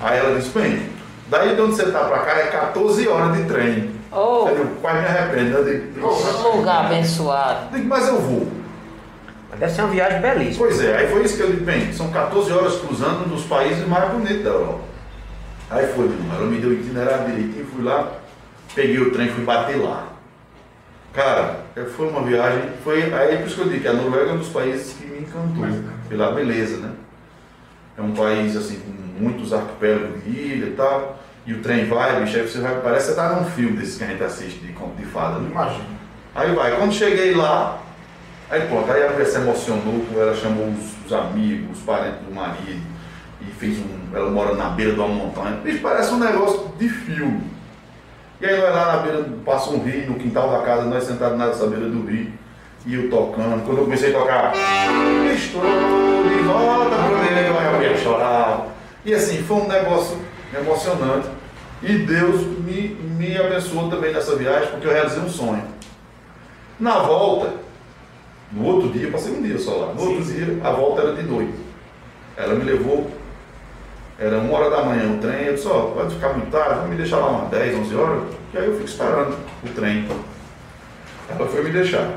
Aí 0.00 0.18
ela 0.18 0.38
disse, 0.38 0.50
bem, 0.56 0.89
daí 1.30 1.54
de 1.54 1.60
onde 1.62 1.76
você 1.76 1.90
tá 1.90 2.00
pra 2.04 2.18
cá 2.18 2.32
é 2.38 2.46
14 2.48 3.08
horas 3.08 3.36
de 3.36 3.44
trem. 3.44 3.90
Oh, 4.12 4.48
eu 4.48 4.66
quase 4.82 4.98
me 4.98 5.06
arrependo. 5.06 5.58
Eu 5.58 5.64
digo, 5.64 6.56
lugar 6.56 6.86
abençoado. 6.86 7.66
eu 7.72 7.78
digo, 7.78 7.88
mas 7.88 8.08
eu 8.08 8.20
vou. 8.20 8.48
Deve 9.58 9.72
ser 9.72 9.82
uma 9.82 9.90
viagem 9.90 10.20
belíssima. 10.20 10.66
Pois 10.66 10.80
é, 10.80 10.96
aí 10.96 11.08
foi 11.08 11.24
isso 11.24 11.36
que 11.36 11.42
eu 11.42 11.50
disse, 11.50 11.62
bem, 11.62 11.92
são 11.92 12.10
14 12.10 12.52
horas 12.52 12.76
cruzando 12.76 13.28
nos 13.28 13.44
países 13.44 13.86
mais 13.86 14.10
bonitos 14.10 14.42
da 14.42 14.50
Europa. 14.50 14.80
Aí 15.70 15.86
foi, 15.88 16.08
meu 16.08 16.16
irmão, 16.16 16.36
ela 16.36 16.46
me 16.46 16.58
deu 16.58 16.70
o 16.70 16.72
itinerário 16.72 17.26
direitinho, 17.26 17.66
fui 17.66 17.84
lá, 17.84 18.10
peguei 18.74 18.98
o 18.98 19.12
trem, 19.12 19.28
fui 19.28 19.44
bater 19.44 19.76
lá. 19.76 20.08
Cara, 21.12 21.60
foi 21.96 22.08
uma 22.08 22.22
viagem, 22.22 22.70
foi 22.82 23.12
aí 23.12 23.38
por 23.38 23.46
isso 23.46 23.56
que 23.56 23.60
eu 23.62 23.68
digo 23.68 23.82
que 23.82 23.88
a 23.88 23.92
Noruega 23.92 24.30
é 24.30 24.32
um 24.32 24.38
dos 24.38 24.48
países 24.48 24.94
que 24.94 25.06
me 25.06 25.20
encantou, 25.20 25.66
pela 26.08 26.32
beleza, 26.32 26.76
né? 26.78 26.90
É 28.00 28.02
um 28.02 28.12
país 28.12 28.56
assim 28.56 28.80
com 28.80 29.22
muitos 29.22 29.52
arquipélagos 29.52 30.24
de 30.24 30.30
ilha 30.30 30.66
e 30.68 30.72
tal, 30.72 31.20
e 31.46 31.52
o 31.52 31.60
trem 31.60 31.84
vai, 31.86 32.20
bicho, 32.22 32.36
aí 32.36 32.48
você 32.48 32.60
vai, 32.60 32.80
parece 32.80 33.08
que 33.08 33.14
você 33.14 33.20
tá 33.20 33.34
num 33.34 33.44
filme 33.44 33.76
desses 33.76 33.98
que 33.98 34.04
a 34.04 34.06
gente 34.06 34.22
assiste 34.22 34.58
de 34.60 34.72
conto 34.72 34.96
de 34.96 35.04
fada, 35.04 35.38
né? 35.38 35.48
Imagina. 35.50 35.84
Aí 36.34 36.54
vai, 36.54 36.76
quando 36.76 36.94
cheguei 36.94 37.34
lá, 37.34 37.78
aí 38.48 38.62
pronto, 38.62 38.90
aí 38.90 39.06
a 39.06 39.10
mulher 39.10 39.26
se 39.26 39.36
emocionou, 39.36 40.06
ela 40.16 40.34
chamou 40.34 40.68
os, 40.68 41.06
os 41.06 41.12
amigos, 41.12 41.78
os 41.78 41.84
parentes 41.84 42.20
do 42.26 42.34
marido, 42.34 42.80
e 43.42 43.50
fez 43.58 43.78
um. 43.78 44.16
Ela 44.16 44.30
mora 44.30 44.54
na 44.54 44.70
beira 44.70 44.92
de 44.92 44.98
uma 44.98 45.08
montanha. 45.08 45.56
Bicho, 45.62 45.80
parece 45.80 46.12
um 46.12 46.18
negócio 46.18 46.72
de 46.78 46.88
filme. 46.88 47.42
E 48.40 48.46
aí 48.46 48.58
nós 48.58 48.74
lá 48.74 48.96
na 48.96 49.02
beira, 49.02 49.28
passa 49.44 49.70
um 49.70 49.82
rio, 49.82 50.10
no 50.10 50.14
quintal 50.14 50.50
da 50.50 50.62
casa, 50.62 50.84
nós 50.84 51.04
sentados 51.04 51.38
nessa 51.38 51.66
beira 51.66 51.88
do 51.88 52.06
rio, 52.06 52.32
e 52.86 52.94
eu 52.94 53.10
tocando. 53.10 53.64
Quando 53.64 53.78
eu 53.78 53.84
comecei 53.84 54.14
a 54.14 54.18
tocar, 54.18 54.52
estou 55.34 55.62
de 55.62 56.42
volta 56.42 56.96
pro 56.96 57.18
meu, 57.18 57.49
chorava. 57.96 58.66
E 59.04 59.14
assim, 59.14 59.42
foi 59.42 59.56
um 59.58 59.68
negócio 59.68 60.18
emocionante. 60.56 61.28
E 61.82 61.94
Deus 61.98 62.42
me, 62.58 62.88
me 63.16 63.36
abençoou 63.38 63.88
também 63.88 64.12
nessa 64.12 64.36
viagem, 64.36 64.70
porque 64.70 64.86
eu 64.86 64.92
realizei 64.92 65.22
um 65.22 65.28
sonho. 65.28 65.64
Na 66.78 66.98
volta, 66.98 67.54
no 68.52 68.64
outro 68.66 68.90
dia, 68.90 69.10
passei 69.10 69.32
um 69.32 69.42
dia 69.42 69.58
só 69.58 69.76
lá. 69.76 69.94
No 69.94 70.02
outro 70.02 70.24
dia, 70.24 70.58
a 70.62 70.72
volta 70.72 71.02
era 71.02 71.14
de 71.14 71.22
noite. 71.22 71.54
Ela 72.36 72.54
me 72.54 72.64
levou, 72.64 73.10
era 74.18 74.38
uma 74.38 74.58
hora 74.58 74.70
da 74.70 74.82
manhã 74.82 75.10
o 75.10 75.18
trem. 75.18 75.46
Eu 75.46 75.54
disse: 75.54 75.66
Ó, 75.68 75.92
pode 75.92 76.14
ficar 76.14 76.34
muito 76.34 76.50
tarde, 76.50 76.74
vamos 76.74 76.90
me 76.90 76.96
deixar 76.96 77.18
lá 77.18 77.28
umas 77.28 77.50
10, 77.50 77.76
11 77.76 77.94
horas. 77.94 78.22
E 78.52 78.58
aí 78.58 78.66
eu 78.66 78.72
fico 78.74 78.86
esperando 78.86 79.38
o 79.64 79.68
trem. 79.70 80.06
Ela 81.30 81.48
foi 81.48 81.62
me 81.62 81.70
deixar. 81.70 82.10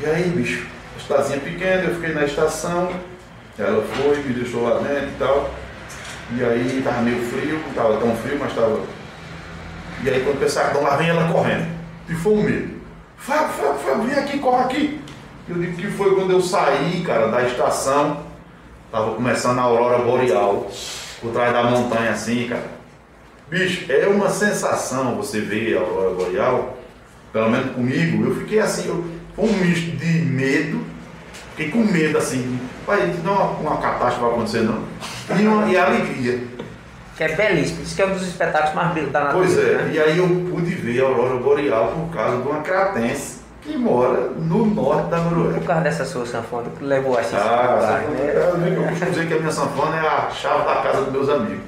E 0.00 0.06
aí, 0.06 0.30
bicho, 0.30 0.66
estazinha 0.96 1.40
pequena, 1.40 1.82
eu 1.82 1.94
fiquei 1.94 2.14
na 2.14 2.24
estação. 2.24 2.88
Ela 3.58 3.82
foi, 3.82 4.16
me 4.22 4.34
deixou 4.34 4.62
lá 4.62 4.78
dentro 4.78 5.08
e 5.08 5.18
tal. 5.18 5.50
E 6.34 6.42
aí 6.42 6.82
tava 6.82 7.02
meio 7.02 7.22
frio, 7.26 7.60
não 7.66 7.74
tava 7.74 7.98
tão 7.98 8.16
frio, 8.16 8.38
mas 8.38 8.54
tava. 8.54 8.80
E 10.02 10.08
aí 10.08 10.24
quando 10.24 10.40
pensava, 10.40 10.70
então 10.70 10.82
lá 10.82 10.96
vem 10.96 11.08
ela 11.08 11.30
correndo. 11.30 11.66
E 12.08 12.14
foi 12.14 12.32
um 12.32 12.42
medo. 12.42 12.74
Fábio, 13.16 13.52
Fábio, 13.52 13.78
Fábio, 13.80 14.02
vem 14.04 14.18
aqui, 14.18 14.38
corre 14.38 14.64
aqui. 14.64 15.00
Eu 15.48 15.56
digo 15.56 15.76
que 15.76 15.90
foi 15.90 16.14
quando 16.14 16.30
eu 16.30 16.40
saí, 16.40 17.02
cara, 17.04 17.28
da 17.28 17.42
estação. 17.42 18.24
Tava 18.90 19.14
começando 19.14 19.58
a 19.58 19.62
aurora 19.62 19.98
boreal. 19.98 20.70
Por 21.20 21.32
trás 21.32 21.52
da 21.52 21.62
montanha 21.64 22.10
assim, 22.10 22.48
cara. 22.48 22.66
Bicho, 23.48 23.90
é 23.92 24.06
uma 24.06 24.30
sensação 24.30 25.16
você 25.16 25.40
ver 25.40 25.76
a 25.76 25.80
aurora 25.80 26.14
boreal. 26.14 26.78
Pelo 27.32 27.50
menos 27.50 27.72
comigo, 27.72 28.24
eu 28.24 28.36
fiquei 28.36 28.58
assim, 28.58 28.88
eu, 28.88 29.04
foi 29.36 29.44
um 29.44 29.52
misto 29.52 29.96
de 29.96 30.06
medo. 30.06 30.80
Fiquei 31.50 31.70
com 31.70 31.84
medo 31.84 32.18
assim. 32.18 32.58
Pai, 32.86 33.14
não 33.24 33.32
é 33.32 33.36
uma, 33.36 33.44
uma 33.70 33.76
catástrofe 33.76 34.20
vai 34.20 34.30
acontecer, 34.30 34.60
não. 34.62 34.82
E, 35.38 35.46
uma, 35.46 35.68
e 35.70 35.76
alegria. 35.76 36.40
Que 37.16 37.24
é 37.24 37.28
belíssimo. 37.36 37.82
Isso 37.82 37.94
que 37.94 38.02
é 38.02 38.06
um 38.06 38.12
dos 38.12 38.22
espetáculos 38.22 38.74
mais 38.74 38.92
belos 38.92 39.12
da 39.12 39.26
Pois 39.26 39.50
natureza. 39.50 39.78
é, 39.80 39.82
né? 39.84 39.90
e 39.94 40.00
aí 40.00 40.18
eu 40.18 40.26
pude 40.50 40.74
ver 40.74 41.02
a 41.02 41.06
aurora 41.06 41.36
boreal 41.36 41.88
por 41.88 42.16
causa 42.16 42.36
de 42.38 42.48
uma 42.48 42.60
cratense 42.60 43.42
que 43.60 43.76
mora 43.76 44.30
no 44.36 44.66
norte 44.66 45.08
da 45.08 45.18
Noruega. 45.18 45.58
Por 45.60 45.66
causa 45.66 45.82
dessa 45.82 46.04
sua 46.04 46.26
sanfona 46.26 46.68
que 46.76 46.82
levou 46.84 47.16
a 47.16 47.20
essa 47.20 47.36
Ah, 47.36 47.78
espetáculo, 47.78 48.14
né? 48.16 48.74
eu 48.76 48.82
costumo 48.88 49.10
dizer 49.10 49.28
que 49.28 49.34
a 49.34 49.38
minha 49.38 49.52
sanfona 49.52 49.96
é 49.96 50.00
a 50.00 50.30
chave 50.30 50.64
da 50.64 50.76
casa 50.82 51.02
dos 51.02 51.12
meus 51.12 51.28
amigos. 51.28 51.60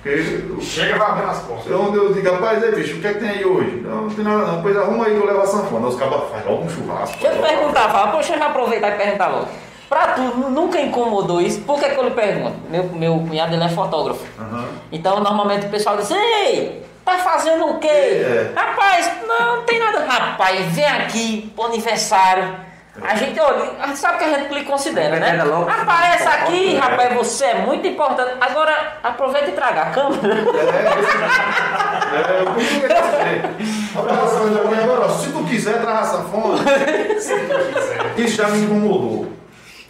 Porque 0.00 0.10
eu- 0.50 0.60
Chega 0.60 0.98
vai 0.98 1.10
abrir 1.12 1.26
nas 1.26 1.38
costas. 1.38 1.72
onde 1.74 1.96
eu 1.96 2.12
digo, 2.12 2.30
rapaz, 2.30 2.62
aí 2.62 2.74
bicho, 2.74 2.98
o 2.98 3.00
que 3.00 3.06
é 3.06 3.14
que 3.14 3.18
tem 3.20 3.28
aí 3.30 3.44
hoje? 3.44 3.80
Não, 3.82 4.02
não 4.02 4.10
tem 4.10 4.22
nada 4.24 4.44
não, 4.44 4.62
pois 4.62 4.76
arruma 4.76 5.06
aí 5.06 5.14
que 5.14 5.20
eu 5.20 5.26
levo 5.26 5.40
a 5.40 5.46
sanfona. 5.46 5.86
Os 5.88 5.96
cabas 5.96 6.30
fazem 6.30 6.46
logo 6.52 6.64
um 6.64 6.68
churrasco. 6.70 7.16
Deixa 7.20 7.34
eu 7.36 7.42
te 7.42 7.48
perguntar, 7.48 7.88
fala, 7.90 8.12
poxa, 8.12 8.36
eu 8.36 8.42
aproveitar 8.42 8.90
e 8.92 8.96
perguntar 8.98 9.28
logo. 9.28 9.48
Pra 9.94 10.08
tu, 10.08 10.22
nu- 10.22 10.50
nunca 10.50 10.80
incomodou 10.80 11.40
isso? 11.40 11.60
Por 11.60 11.78
que, 11.78 11.88
que 11.88 11.96
eu 11.96 12.02
lhe 12.02 12.10
pergunto? 12.10 12.56
Meu, 12.68 12.82
meu 12.92 13.12
cunhado 13.20 13.54
ele 13.54 13.62
é 13.62 13.68
fotógrafo. 13.68 14.24
Aham. 14.40 14.64
Então 14.90 15.20
normalmente 15.20 15.66
o 15.66 15.68
pessoal 15.68 15.96
diz, 15.96 16.10
ei, 16.10 16.84
tá 17.04 17.12
fazendo 17.18 17.64
o 17.68 17.78
quê? 17.78 17.86
É. 17.86 18.50
Rapaz, 18.56 19.08
não, 19.28 19.56
não 19.58 19.62
tem 19.62 19.78
nada. 19.78 20.04
Rapaz, 20.04 20.66
vem 20.72 20.84
aqui 20.84 21.52
pro 21.54 21.66
aniversário. 21.66 22.56
A 23.02 23.14
gente, 23.14 23.38
olha, 23.40 23.94
sabe 23.94 24.18
que 24.18 24.24
a 24.24 24.38
gente 24.38 24.52
lhe 24.54 24.64
considera, 24.64 25.16
né? 25.20 25.42
Logo. 25.44 25.68
Aparece 25.70 26.26
aqui, 26.28 26.76
É. 26.76 26.78
rapaz, 26.80 27.14
você 27.14 27.44
é 27.46 27.54
muito 27.54 27.86
importante. 27.86 28.32
Agora, 28.40 28.98
aproveita 29.02 29.50
e 29.50 29.52
traga 29.52 29.80
a 29.82 29.86
câmera. 29.90 30.34
É, 32.14 32.40
eu 32.40 32.46
costumo 32.52 32.80
dizer. 32.80 33.42
Rapaz, 33.94 34.80
agora, 34.82 35.08
se 35.10 35.30
tu 35.32 35.44
quiser, 35.44 35.80
traz 35.80 35.98
a 35.98 36.04
sanfona. 36.04 36.58
Isso 38.16 38.36
já 38.36 38.48
me 38.48 38.64
incomodou. 38.64 39.33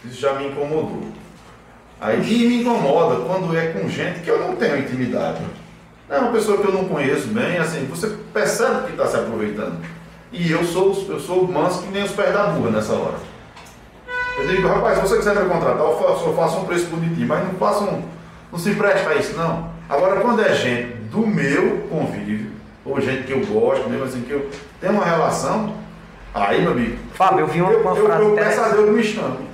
Isso 0.07 0.21
já 0.21 0.33
me 0.33 0.47
incomodou. 0.47 1.03
Aí 1.99 2.19
e 2.21 2.47
me 2.47 2.61
incomoda 2.61 3.21
quando 3.25 3.55
é 3.57 3.67
com 3.67 3.87
gente 3.89 4.19
que 4.19 4.29
eu 4.29 4.39
não 4.39 4.55
tenho 4.55 4.77
intimidade. 4.79 5.39
É 6.09 6.17
uma 6.19 6.31
pessoa 6.31 6.57
que 6.59 6.67
eu 6.67 6.71
não 6.73 6.85
conheço 6.85 7.27
bem, 7.29 7.57
assim, 7.57 7.85
você 7.89 8.15
percebe 8.33 8.85
que 8.85 8.91
está 8.91 9.07
se 9.07 9.15
aproveitando. 9.15 9.77
E 10.31 10.51
eu 10.51 10.63
sou, 10.63 10.93
eu 11.09 11.19
sou 11.19 11.47
manso 11.47 11.81
que 11.83 11.89
nem 11.91 12.03
os 12.03 12.11
pés 12.11 12.33
da 12.33 12.47
burra 12.47 12.71
nessa 12.71 12.93
hora. 12.93 13.15
Eu 14.37 14.47
digo, 14.47 14.67
rapaz, 14.67 14.95
se 14.97 15.01
você 15.01 15.17
quiser 15.17 15.35
me 15.35 15.49
contratar, 15.49 15.79
eu 15.79 15.97
faço, 15.97 16.25
eu 16.25 16.35
faço 16.35 16.57
um 16.59 16.65
preço 16.65 16.87
bonitinho, 16.87 17.27
mas 17.27 17.43
não 17.45 17.53
faça 17.55 17.85
um. 17.85 18.03
Não 18.51 18.59
se 18.59 18.75
presta 18.75 19.09
a 19.11 19.15
isso, 19.15 19.35
não. 19.35 19.69
Agora, 19.89 20.19
quando 20.19 20.41
é 20.41 20.53
gente 20.53 20.93
do 21.09 21.25
meu 21.25 21.87
convívio, 21.89 22.51
ou 22.83 22.99
gente 22.99 23.23
que 23.23 23.31
eu 23.31 23.39
gosto, 23.45 23.89
mesmo 23.89 24.03
assim, 24.05 24.21
que 24.21 24.31
eu 24.31 24.49
tenho 24.81 24.93
uma 24.93 25.05
relação, 25.05 25.73
aí, 26.33 26.61
meu 26.61 26.71
amigo. 26.71 26.97
Fábio, 27.13 27.39
eu 27.41 27.47
vi 27.47 27.61
uma- 27.61 27.71
eu, 27.71 27.79
uma 27.81 27.95
eu, 27.95 28.05
frase 28.05 28.23
eu 28.23 28.35
peço 28.35 28.59
a. 28.61 28.69
Deus 28.69 28.89
me 28.89 29.03
chame. 29.03 29.44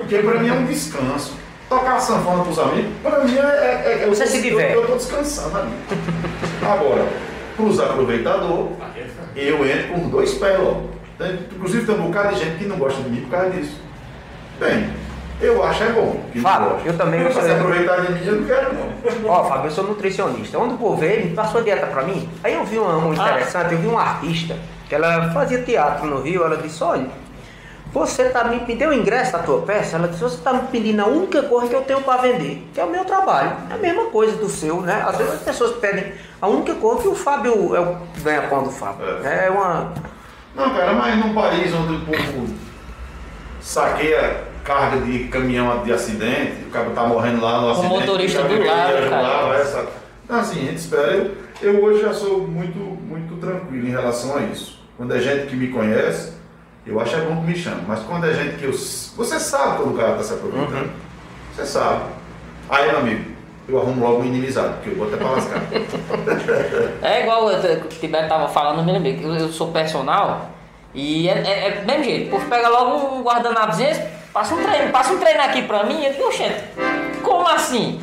Porque 0.00 0.18
pra 0.18 0.40
mim 0.40 0.48
é 0.48 0.52
um 0.52 0.64
descanso. 0.64 1.38
Tocar 1.68 2.00
sanfona 2.00 2.42
pros 2.42 2.58
amigos, 2.58 2.90
pra 3.02 3.22
mim 3.22 3.36
é. 3.36 3.40
é, 3.40 3.92
é 4.00 4.04
eu 4.04 4.08
Você 4.14 4.24
tô- 4.24 4.30
se 4.30 4.42
diverte. 4.42 4.74
Eu, 4.74 4.80
eu 4.82 4.86
tô 4.88 4.96
descansando 4.96 5.56
ali. 5.56 5.70
Agora, 6.62 7.06
pros 7.56 7.78
aproveitadores, 7.78 8.72
eu 9.36 9.64
entro 9.66 9.88
com 9.94 10.08
dois 10.08 10.34
pés 10.34 10.58
logo. 10.58 10.90
Inclusive 11.54 11.86
tem 11.86 11.94
um 11.94 12.02
bocado 12.08 12.34
de 12.34 12.40
gente 12.40 12.56
que 12.58 12.64
não 12.64 12.76
gosta 12.76 13.00
de 13.02 13.10
mim 13.10 13.20
por 13.20 13.30
causa 13.30 13.50
disso. 13.50 13.78
Bem, 14.58 14.90
eu 15.40 15.62
acho 15.64 15.82
é 15.84 15.92
bom. 15.92 16.20
Fábio, 16.42 16.78
eu 16.84 16.96
também 16.96 17.22
Mas 17.22 17.34
gosto- 17.34 17.46
se 17.46 17.52
aproveitar 17.52 17.96
de 18.00 18.12
mim, 18.14 18.20
eu 18.26 18.36
não 18.40 18.46
quero 18.46 18.74
não. 18.74 19.30
Ó, 19.30 19.44
Fábio, 19.44 19.66
eu 19.66 19.70
sou 19.70 19.84
nutricionista. 19.84 20.58
Onde 20.58 20.74
o 20.74 20.78
povo 20.78 20.96
veio, 20.96 21.26
me 21.26 21.34
passou 21.34 21.60
a 21.60 21.64
dieta 21.64 21.86
pra 21.86 22.02
mim. 22.02 22.28
Aí 22.42 22.54
eu 22.54 22.64
vi 22.64 22.78
uma, 22.78 22.96
uma 22.96 23.14
interessante, 23.14 23.72
eu 23.74 23.78
vi 23.78 23.86
uma 23.86 24.02
artista 24.02 24.56
que 24.88 24.94
ela 24.94 25.30
fazia 25.32 25.62
teatro 25.62 26.06
no 26.06 26.20
Rio. 26.20 26.42
Ela 26.44 26.56
disse: 26.56 26.82
Olha, 26.82 27.06
você 27.92 28.28
tá 28.28 28.44
me 28.44 28.60
pedindo 28.60 28.90
o 28.90 28.94
ingresso 28.94 29.32
da 29.32 29.40
tua 29.40 29.62
peça? 29.62 29.96
Ela 29.96 30.08
disse: 30.08 30.22
Você 30.22 30.40
tá 30.42 30.52
me 30.52 30.68
pedindo 30.68 31.00
a 31.00 31.06
única 31.06 31.42
coisa 31.42 31.68
que 31.68 31.74
eu 31.74 31.82
tenho 31.82 32.00
pra 32.02 32.18
vender, 32.18 32.68
que 32.72 32.80
é 32.80 32.84
o 32.84 32.90
meu 32.90 33.04
trabalho. 33.04 33.56
É 33.68 33.74
a 33.74 33.78
mesma 33.78 34.04
coisa 34.06 34.36
do 34.36 34.48
seu, 34.48 34.80
né? 34.80 35.04
Às 35.06 35.16
vezes 35.16 35.34
as 35.34 35.42
pessoas 35.42 35.76
pedem 35.78 36.12
a 36.40 36.46
única 36.46 36.74
coisa 36.74 37.02
que 37.02 37.08
o 37.08 37.14
Fábio 37.14 37.74
é 37.74 37.80
o 37.80 37.96
ganha-pão 38.22 38.62
do 38.62 38.70
Fábio. 38.70 39.04
É. 39.24 39.46
É 39.46 39.50
uma. 39.50 39.92
Não, 40.54 40.70
cara, 40.70 40.92
mas 40.92 41.16
num 41.16 41.34
país 41.34 41.74
onde 41.74 41.94
o 41.94 42.00
povo 42.00 42.48
saqueia 43.60 44.50
carga 44.64 45.00
de 45.00 45.24
caminhão 45.24 45.82
de 45.82 45.92
acidente, 45.92 46.64
o 46.66 46.70
cara 46.70 46.90
tá 46.90 47.04
morrendo 47.04 47.40
lá 47.40 47.60
no 47.60 47.70
acidente. 47.70 47.92
motorista 47.92 48.40
o 48.40 48.42
cara 48.42 48.56
do 48.56 48.66
lado, 48.66 48.96
ajudar, 48.98 49.10
cara. 49.10 49.48
vai, 49.48 49.64
sabe? 49.64 49.88
Então 50.24 50.38
assim, 50.38 50.60
a 50.60 50.64
gente 50.64 50.78
espera. 50.78 51.12
Eu, 51.12 51.34
eu 51.62 51.82
hoje 51.82 52.02
já 52.02 52.12
sou 52.12 52.46
muito, 52.46 52.78
muito 52.78 53.36
tranquilo 53.40 53.88
em 53.88 53.90
relação 53.90 54.36
a 54.36 54.42
isso. 54.42 54.78
Quando 54.96 55.14
é 55.14 55.18
gente 55.18 55.46
que 55.46 55.56
me 55.56 55.68
conhece, 55.68 56.39
eu 56.90 57.00
acho 57.00 57.14
é 57.14 57.20
bom 57.20 57.36
que 57.36 57.46
me 57.46 57.56
chame. 57.56 57.82
Mas 57.86 58.00
quando 58.00 58.26
é 58.26 58.34
gente 58.34 58.56
que 58.56 58.64
eu. 58.64 58.72
Você 58.72 59.38
sabe 59.38 59.76
quando 59.76 59.94
o 59.94 59.96
cara 59.96 60.12
está 60.12 60.24
se 60.24 60.32
aproveitando. 60.34 60.90
Você 61.54 61.64
sabe. 61.64 62.02
Aí, 62.68 62.88
meu 62.88 62.98
amigo, 62.98 63.30
eu 63.68 63.80
arrumo 63.80 64.04
logo 64.04 64.16
uma 64.16 64.26
inimizade, 64.26 64.74
porque 64.74 64.90
eu 64.90 64.96
boto 64.96 65.14
até 65.14 65.24
pra 65.24 65.32
lascar. 65.32 65.62
É 67.02 67.22
igual 67.22 67.46
o 67.46 67.88
Tibete 67.88 68.28
tava 68.28 68.48
falando, 68.48 68.84
me 68.84 68.92
lembrei 68.92 69.16
que 69.16 69.24
eu, 69.24 69.34
eu 69.34 69.48
sou 69.48 69.68
personal 69.68 70.50
e 70.94 71.28
é, 71.28 71.32
é, 71.32 71.68
é 71.68 71.70
do 71.80 71.86
mesmo 71.86 72.04
jeito. 72.04 72.28
O 72.28 72.30
povo 72.30 72.48
pega 72.48 72.68
logo 72.68 73.14
um 73.14 73.22
guardanapozinho, 73.22 73.96
passa 74.32 74.54
um 74.54 74.62
treino, 74.62 74.90
passa 74.90 75.12
um 75.12 75.18
treino 75.18 75.40
aqui 75.40 75.62
pra 75.62 75.84
mim, 75.84 76.04
eu 76.04 76.12
digo, 76.12 76.26
oxente, 76.26 76.62
como 77.22 77.46
assim? 77.48 78.00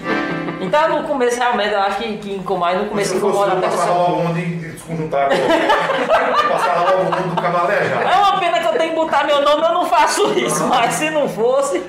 Então 0.61 1.01
no 1.01 1.07
começo 1.07 1.37
realmente 1.37 1.73
eu 1.73 1.81
acho 1.81 1.97
que, 1.97 2.17
que 2.17 2.33
incomoda, 2.33 2.79
no 2.79 2.85
começo 2.89 3.15
incomoda 3.15 3.51
eu 3.51 3.57
até 3.57 3.67
passar 3.67 3.87
pessoa. 3.87 4.09
logo 4.09 4.21
um 4.21 4.33
de 4.33 4.66
agora. 4.93 6.47
Passar 6.49 6.81
logo 6.81 7.03
um 7.03 7.35
do 7.35 7.41
cavalé 7.41 7.83
já. 7.83 8.01
É 8.01 8.15
uma 8.17 8.39
pena 8.39 8.59
que 8.59 8.67
eu 8.67 8.73
tenho 8.73 8.89
que 8.91 8.95
botar 8.95 9.23
meu 9.23 9.41
nome, 9.41 9.63
eu 9.63 9.73
não 9.73 9.85
faço 9.85 10.37
isso, 10.39 10.65
mas 10.67 10.93
se 10.93 11.09
não 11.09 11.27
fosse. 11.27 11.83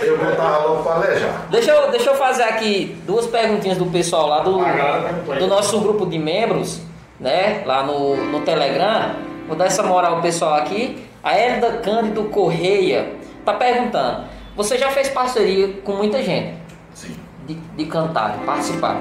Eu 0.00 0.18
vou 0.18 0.30
estar 0.30 0.58
logo 0.58 0.82
para 0.82 0.96
alejar. 0.96 1.46
Deixa 1.50 1.70
eu, 1.70 1.90
deixa 1.90 2.10
eu 2.10 2.14
fazer 2.16 2.42
aqui 2.42 2.96
duas 3.06 3.26
perguntinhas 3.26 3.78
do 3.78 3.86
pessoal 3.86 4.26
lá 4.26 4.40
do, 4.40 4.60
aí. 4.60 5.38
do 5.38 5.46
nosso 5.46 5.80
grupo 5.80 6.04
de 6.06 6.18
membros, 6.18 6.80
né? 7.18 7.62
Lá 7.64 7.82
no, 7.82 8.16
no 8.16 8.40
Telegram. 8.40 9.16
Vou 9.46 9.56
dar 9.56 9.66
essa 9.66 9.82
moral 9.82 10.16
ao 10.16 10.22
pessoal 10.22 10.54
aqui. 10.54 11.06
A 11.22 11.38
Elda 11.38 11.78
Cândido 11.78 12.24
Correia 12.24 13.12
tá 13.44 13.54
perguntando: 13.54 14.24
Você 14.56 14.76
já 14.76 14.90
fez 14.90 15.08
parceria 15.08 15.68
com 15.84 15.92
muita 15.92 16.22
gente 16.22 16.54
Sim. 16.92 17.16
de, 17.46 17.54
de 17.54 17.86
cantar, 17.86 18.32
de 18.32 18.44
participar. 18.44 18.98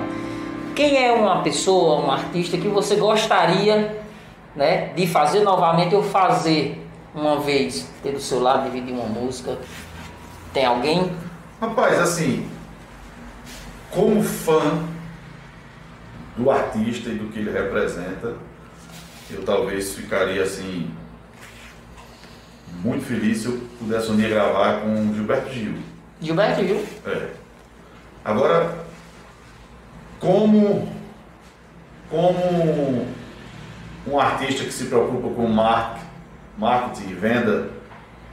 Quem 0.75 0.97
é 0.97 1.11
uma 1.11 1.43
pessoa, 1.43 2.03
um 2.03 2.11
artista 2.11 2.57
que 2.57 2.67
você 2.67 2.95
gostaria 2.95 4.03
né, 4.55 4.87
de 4.95 5.05
fazer 5.05 5.41
novamente 5.41 5.93
ou 5.93 6.01
fazer 6.01 6.83
uma 7.13 7.39
vez? 7.39 7.87
Ter 8.01 8.13
do 8.13 8.19
seu 8.19 8.41
lado, 8.41 8.63
dividir 8.63 8.93
uma 8.93 9.05
música? 9.05 9.57
Tem 10.53 10.65
alguém? 10.65 11.11
Rapaz, 11.61 11.99
assim, 11.99 12.47
como 13.91 14.23
fã 14.23 14.83
do 16.35 16.49
artista 16.49 17.09
e 17.09 17.15
do 17.15 17.31
que 17.31 17.39
ele 17.39 17.51
representa, 17.51 18.35
eu 19.29 19.43
talvez 19.43 19.95
ficaria 19.95 20.43
assim 20.43 20.89
muito 22.83 23.05
feliz 23.05 23.39
se 23.39 23.45
eu 23.45 23.61
pudesse 23.79 24.11
um 24.11 24.15
dia 24.15 24.29
gravar 24.29 24.81
com 24.81 25.13
Gilberto 25.13 25.53
Gil. 25.53 25.75
Gilberto 26.19 26.65
Gil? 26.65 26.83
É. 27.05 27.29
Agora, 28.25 28.82
como, 30.23 30.87
como 32.09 33.05
um 34.07 34.19
artista 34.19 34.63
que 34.63 34.71
se 34.71 34.85
preocupa 34.85 35.35
com 35.35 35.47
mar- 35.47 35.99
marketing, 36.57 37.13
venda 37.15 37.69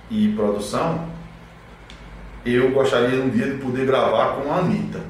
e 0.09 0.33
produção, 0.35 1.09
eu 2.47 2.71
gostaria 2.71 3.21
um 3.21 3.29
dia 3.29 3.51
de 3.51 3.59
poder 3.59 3.87
gravar 3.87 4.37
com 4.37 4.53
a 4.53 4.59
Anitta. 4.59 5.01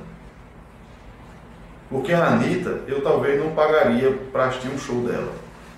Porque 1.90 2.12
a 2.14 2.28
Anitta, 2.28 2.80
eu 2.86 3.02
talvez 3.02 3.38
não 3.38 3.52
pagaria 3.52 4.12
para 4.32 4.46
assistir 4.46 4.68
um 4.68 4.78
show 4.78 5.02
dela. 5.02 5.32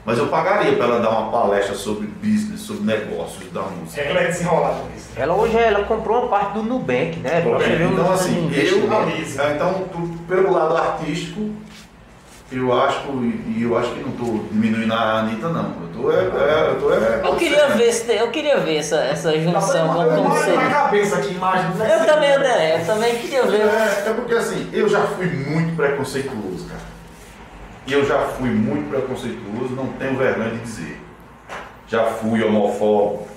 Mas 0.05 0.19
eu 0.19 0.27
pagaria 0.27 0.73
para 0.77 0.87
ela 0.87 0.99
dar 1.01 1.11
uma 1.11 1.31
palestra 1.31 1.77
sobre 1.77 2.09
business, 2.21 2.61
sobre 2.63 2.83
negócios 2.85 3.51
da 3.53 3.63
música. 3.63 4.03
Regra 4.03 4.23
é 4.23 4.27
desenrolada 4.27 4.79
nisso. 4.93 5.09
Ela 5.17 5.35
hoje 5.35 5.57
ela 5.57 5.85
comprou 5.85 6.23
uma 6.23 6.29
parte 6.29 6.55
do 6.55 6.63
Nubank, 6.65 7.21
né? 7.21 7.41
Nubank. 7.41 7.71
Então, 7.71 8.07
um 8.09 8.13
assim, 8.13 8.51
eu, 8.53 9.55
então, 9.55 9.85
tu- 9.93 10.19
pelo 10.27 10.51
lado 10.53 10.77
artístico, 10.77 11.51
eu 12.51 12.73
acho, 12.83 13.01
e 13.23 13.55
e 13.59 13.63
eu 13.63 13.79
acho 13.79 13.91
que 13.93 14.01
não 14.01 14.09
estou 14.11 14.45
diminuindo 14.51 14.93
a 14.93 15.21
Anitta, 15.21 15.49
não. 15.51 15.73
Eu 15.83 16.03
tô, 16.03 16.11
é, 16.11 16.17
é, 16.17 16.69
eu 16.71 16.81
tô, 16.81 16.93
é, 16.93 17.21
Eu 17.25 17.37
queria 17.37 17.69
ver, 17.69 17.93
se- 17.93 18.13
eu 18.13 18.31
queria 18.31 18.59
ver 18.59 18.79
essa, 18.79 18.97
essa 18.97 19.39
junção, 19.39 19.89
como, 19.95 20.11
como 20.11 20.29
na 20.31 20.41
seria. 20.41 20.69
cabeça 20.69 21.17
aqui, 21.17 21.33
imagem. 21.35 21.71
né? 21.77 21.99
Eu 22.01 22.07
também, 22.07 22.33
André, 22.33 22.81
eu 22.81 22.87
também 22.87 23.17
queria 23.19 23.43
ver. 23.45 23.61
É, 23.61 24.05
é 24.09 24.13
porque 24.15 24.35
assim, 24.35 24.69
eu 24.73 24.89
já 24.89 25.01
fui 25.03 25.27
muito 25.27 25.77
preconceituoso, 25.77 26.67
cara. 26.69 26.92
E 27.87 27.93
eu 27.93 28.07
já 28.07 28.27
fui 28.27 28.51
muito 28.51 28.89
preconceituoso, 28.89 29.75
não 29.75 29.89
tenho 29.95 30.17
vergonha 30.17 30.51
de 30.51 30.61
dizer. 30.61 31.01
Já 31.89 32.05
fui 32.05 32.43
homofóbico, 32.43 33.29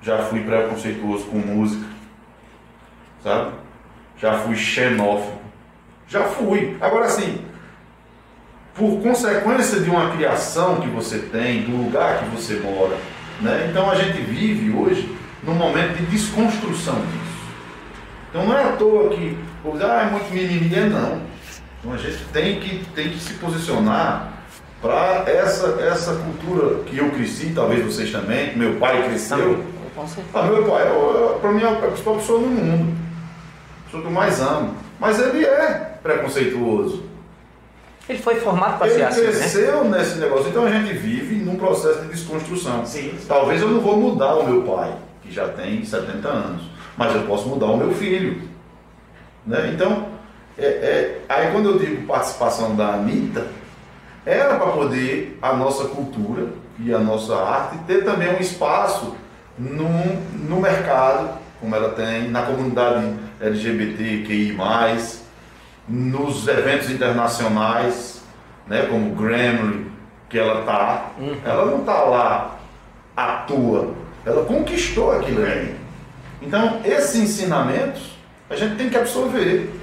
já 0.00 0.18
fui 0.24 0.40
preconceituoso 0.40 1.24
com 1.26 1.38
música, 1.38 1.86
sabe? 3.22 3.52
Já 4.16 4.38
fui 4.38 4.56
xenófobo, 4.56 5.40
já 6.08 6.24
fui. 6.24 6.76
Agora 6.80 7.06
assim, 7.06 7.44
por 8.74 9.00
consequência 9.02 9.80
de 9.80 9.90
uma 9.90 10.10
criação 10.10 10.80
que 10.80 10.88
você 10.88 11.18
tem, 11.18 11.62
do 11.62 11.76
lugar 11.76 12.20
que 12.20 12.30
você 12.30 12.54
mora, 12.60 12.96
né? 13.40 13.68
Então 13.70 13.90
a 13.90 13.94
gente 13.94 14.20
vive 14.22 14.74
hoje 14.76 15.16
num 15.42 15.54
momento 15.54 15.96
de 15.98 16.06
desconstrução 16.06 16.94
disso. 16.94 17.40
Então 18.30 18.46
não 18.46 18.56
é 18.56 18.64
à 18.64 18.72
toa 18.72 19.10
que, 19.10 19.36
ah, 19.82 20.06
é 20.06 20.10
muito 20.10 20.32
mimimi, 20.32 20.90
não. 20.90 21.29
Então 21.80 21.94
a 21.94 21.96
gente 21.96 22.22
tem 22.32 22.60
que, 22.60 22.84
tem 22.94 23.08
que 23.10 23.18
se 23.18 23.34
posicionar 23.34 24.32
para 24.82 25.24
essa, 25.26 25.78
essa 25.80 26.14
cultura 26.14 26.84
que 26.84 26.98
eu 26.98 27.10
cresci, 27.10 27.52
talvez 27.54 27.84
vocês 27.84 28.12
também, 28.12 28.50
que 28.50 28.58
meu 28.58 28.76
pai 28.76 29.02
cresceu. 29.08 29.64
Ah, 30.32 30.42
meu 30.44 30.64
pai, 30.64 30.84
para 31.40 31.52
mim, 31.52 31.62
é 31.62 31.68
a 31.68 31.74
principal 31.74 32.16
pessoa 32.16 32.40
no 32.40 32.48
mundo. 32.48 32.96
A 33.80 33.84
pessoa 33.84 34.02
que 34.02 34.08
eu 34.08 34.12
mais 34.12 34.40
amo. 34.40 34.74
Mas 34.98 35.18
ele 35.18 35.44
é 35.44 35.98
preconceituoso. 36.02 37.04
Ele 38.08 38.18
foi 38.18 38.36
formado 38.36 38.78
para 38.78 38.88
ser 38.88 38.94
Ele 38.94 39.02
assim, 39.04 39.20
né? 39.20 39.26
cresceu 39.28 39.84
nesse 39.84 40.18
negócio. 40.18 40.48
Então 40.48 40.64
a 40.64 40.70
gente 40.70 40.92
vive 40.94 41.36
num 41.36 41.56
processo 41.56 42.02
de 42.02 42.08
desconstrução. 42.08 42.84
Sim. 42.84 43.14
Talvez 43.28 43.60
eu 43.60 43.68
não 43.68 43.80
vou 43.80 43.96
mudar 43.96 44.34
o 44.34 44.46
meu 44.46 44.62
pai, 44.62 44.94
que 45.22 45.32
já 45.32 45.48
tem 45.48 45.84
70 45.84 46.28
anos, 46.28 46.62
mas 46.96 47.14
eu 47.14 47.22
posso 47.22 47.48
mudar 47.48 47.66
o 47.66 47.76
meu 47.76 47.92
filho. 47.92 48.42
Né? 49.46 49.70
Então, 49.74 50.08
é, 50.60 50.66
é- 50.66 51.20
aí 51.28 51.50
quando 51.52 51.70
eu 51.70 51.78
digo 51.78 52.06
participação 52.06 52.76
da 52.76 52.94
Anitta, 52.94 53.46
era 54.24 54.56
para 54.56 54.72
poder 54.72 55.38
a 55.40 55.54
nossa 55.54 55.84
cultura 55.88 56.48
e 56.78 56.92
a 56.94 56.98
nossa 56.98 57.34
arte 57.36 57.78
ter 57.86 58.04
também 58.04 58.28
um 58.34 58.38
espaço 58.38 59.16
no, 59.58 59.88
no 60.48 60.60
mercado, 60.60 61.38
como 61.60 61.74
ela 61.74 61.90
tem, 61.90 62.30
na 62.30 62.42
comunidade 62.42 63.14
LGBTQI+, 63.40 64.56
nos 65.88 66.46
eventos 66.46 66.90
internacionais, 66.90 68.22
né, 68.66 68.86
como 68.88 69.12
o 69.12 69.14
Grammy, 69.14 69.90
que 70.28 70.38
ela 70.38 70.62
tá, 70.62 71.10
ela 71.44 71.66
não 71.66 71.80
tá 71.84 72.04
lá 72.04 72.58
à 73.16 73.26
toa, 73.46 73.94
ela 74.24 74.44
conquistou 74.44 75.12
aquilo 75.12 75.42
ali. 75.42 75.74
Então, 76.40 76.80
esses 76.84 77.16
ensinamentos 77.16 78.16
a 78.48 78.56
gente 78.56 78.76
tem 78.76 78.88
que 78.88 78.96
absorver 78.96 79.79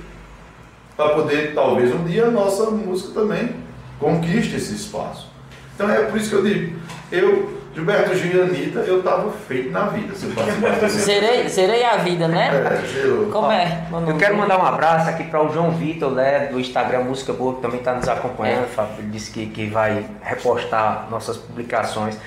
para 0.97 1.09
poder, 1.09 1.53
talvez 1.53 1.93
um 1.93 2.03
dia, 2.03 2.25
a 2.25 2.31
nossa 2.31 2.71
música 2.71 3.13
também 3.13 3.55
conquiste 3.99 4.55
esse 4.55 4.73
espaço. 4.73 5.29
Então 5.75 5.89
é 5.89 6.01
por 6.03 6.17
isso 6.17 6.29
que 6.31 6.35
eu 6.35 6.43
digo, 6.43 6.79
eu, 7.11 7.55
Gilberto 7.75 8.15
Gil 8.15 8.35
e 8.35 8.41
Anitta, 8.41 8.79
eu 8.79 8.99
estava 8.99 9.31
feito 9.31 9.69
na 9.69 9.81
vida 9.81 10.15
se 10.15 10.25
eu. 10.25 10.31
Zerei, 10.89 11.47
zerei 11.47 11.85
a 11.85 11.97
vida, 11.97 12.27
né? 12.27 12.49
É, 12.51 13.05
eu- 13.05 13.29
Como 13.31 13.51
é? 13.51 13.83
Eu 14.07 14.17
quero 14.17 14.35
mandar 14.35 14.57
um 14.59 14.65
abraço 14.65 15.07
aqui 15.09 15.25
para 15.25 15.43
o 15.43 15.53
João 15.53 15.69
Vitor, 15.71 16.11
né, 16.11 16.47
do 16.47 16.59
Instagram 16.59 17.01
Música 17.03 17.31
Boa, 17.31 17.55
que 17.55 17.61
também 17.61 17.77
está 17.77 17.93
nos 17.93 18.07
acompanhando. 18.09 18.63
É. 18.63 18.67
Fábio 18.67 18.95
ele 18.99 19.09
disse 19.09 19.29
que, 19.29 19.45
que 19.45 19.67
vai 19.67 20.03
repostar 20.23 21.05
nossas 21.11 21.37
publicações. 21.37 22.17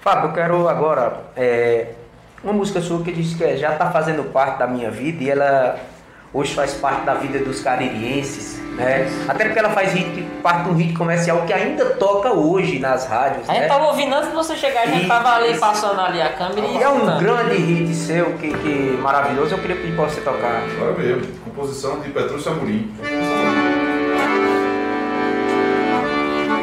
Fábio, 0.00 0.28
eu 0.30 0.32
quero 0.32 0.68
agora 0.68 1.24
é, 1.36 1.88
uma 2.44 2.52
música 2.52 2.80
sua 2.80 3.02
que 3.02 3.10
diz 3.10 3.34
que 3.34 3.56
já 3.56 3.72
está 3.72 3.90
fazendo 3.90 4.30
parte 4.32 4.60
da 4.60 4.68
minha 4.68 4.90
vida 4.92 5.24
e 5.24 5.28
ela 5.30 5.76
hoje 6.32 6.54
faz 6.54 6.74
parte 6.74 7.04
da 7.04 7.14
vida 7.14 7.38
dos 7.40 7.60
caririenses, 7.60 8.60
né? 8.76 9.08
Até 9.28 9.44
porque 9.46 9.58
ela 9.58 9.70
faz 9.70 9.92
hit, 9.92 10.22
parte 10.42 10.64
de 10.64 10.70
um 10.70 10.74
hit 10.76 10.92
comercial 10.94 11.42
que 11.46 11.52
ainda 11.52 11.84
toca 11.86 12.32
hoje 12.32 12.78
nas 12.78 13.06
rádios, 13.06 13.48
A 13.48 13.52
gente 13.52 13.62
né? 13.62 13.68
tava 13.68 13.86
ouvindo 13.86 14.14
antes 14.14 14.28
de 14.30 14.34
você 14.34 14.54
chegar, 14.56 14.82
a 14.82 14.86
gente 14.86 15.04
E- 15.04 15.08
tava 15.08 15.34
ali 15.36 15.58
passando 15.58 16.00
ali 16.00 16.22
a 16.22 16.28
câmera 16.32 16.66
e 16.66 16.76
E 16.76 16.82
é 16.82 16.88
um 16.88 17.18
grande 17.18 17.56
hit 17.56 17.94
seu, 17.94 18.26
que, 18.34 18.52
que 18.52 18.98
maravilhoso. 19.02 19.54
Eu 19.54 19.58
queria 19.58 19.76
pedir 19.76 19.94
para 19.96 20.04
você 20.04 20.20
tocar. 20.20 20.62
Agora 20.76 20.92
mesmo, 20.96 21.26
composição 21.44 21.98
de 22.00 22.10
Petrúcio 22.10 22.52
Amorim. 22.52 22.94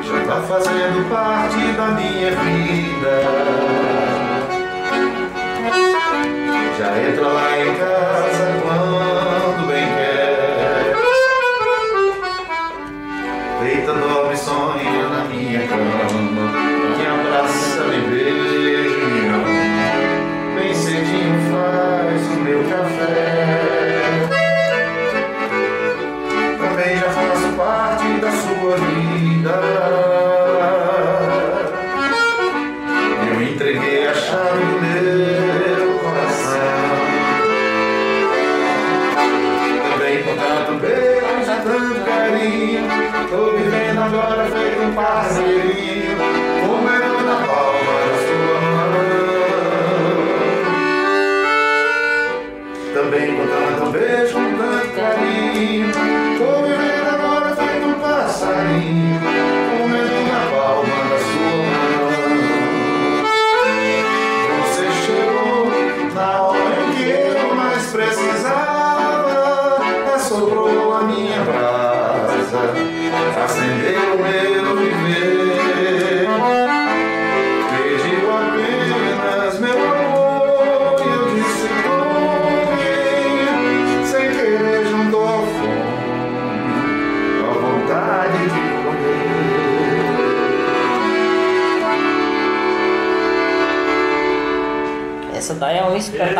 Já 0.03 0.25
tá 0.25 0.41
fazendo 0.43 1.09
parte 1.09 1.71
da 1.73 1.87
minha 1.87 2.31
vida. 2.31 3.21
Já 6.79 6.97
entra 6.97 7.27
lá 7.27 7.57
em 7.59 7.75
casa 7.75 8.66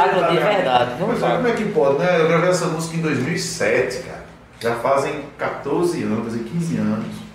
espetáculo 0.07 0.39
de 0.39 0.43
verdade. 0.43 0.93
viu? 0.97 1.07
Mas 1.07 1.23
olha 1.23 1.35
como 1.35 1.47
é 1.47 1.51
que 1.51 1.65
pode, 1.65 1.99
né? 1.99 2.21
Eu 2.21 2.27
gravei 2.27 2.49
essa 2.49 2.65
música 2.65 2.97
em 2.97 3.01
2007, 3.01 4.03
cara. 4.03 4.25
Já 4.59 4.75
fazem 4.75 5.23
14 5.37 6.03
anos, 6.03 6.19
quer 6.23 6.37
dizer, 6.37 6.49
15 6.49 6.77
anos. 6.77 7.27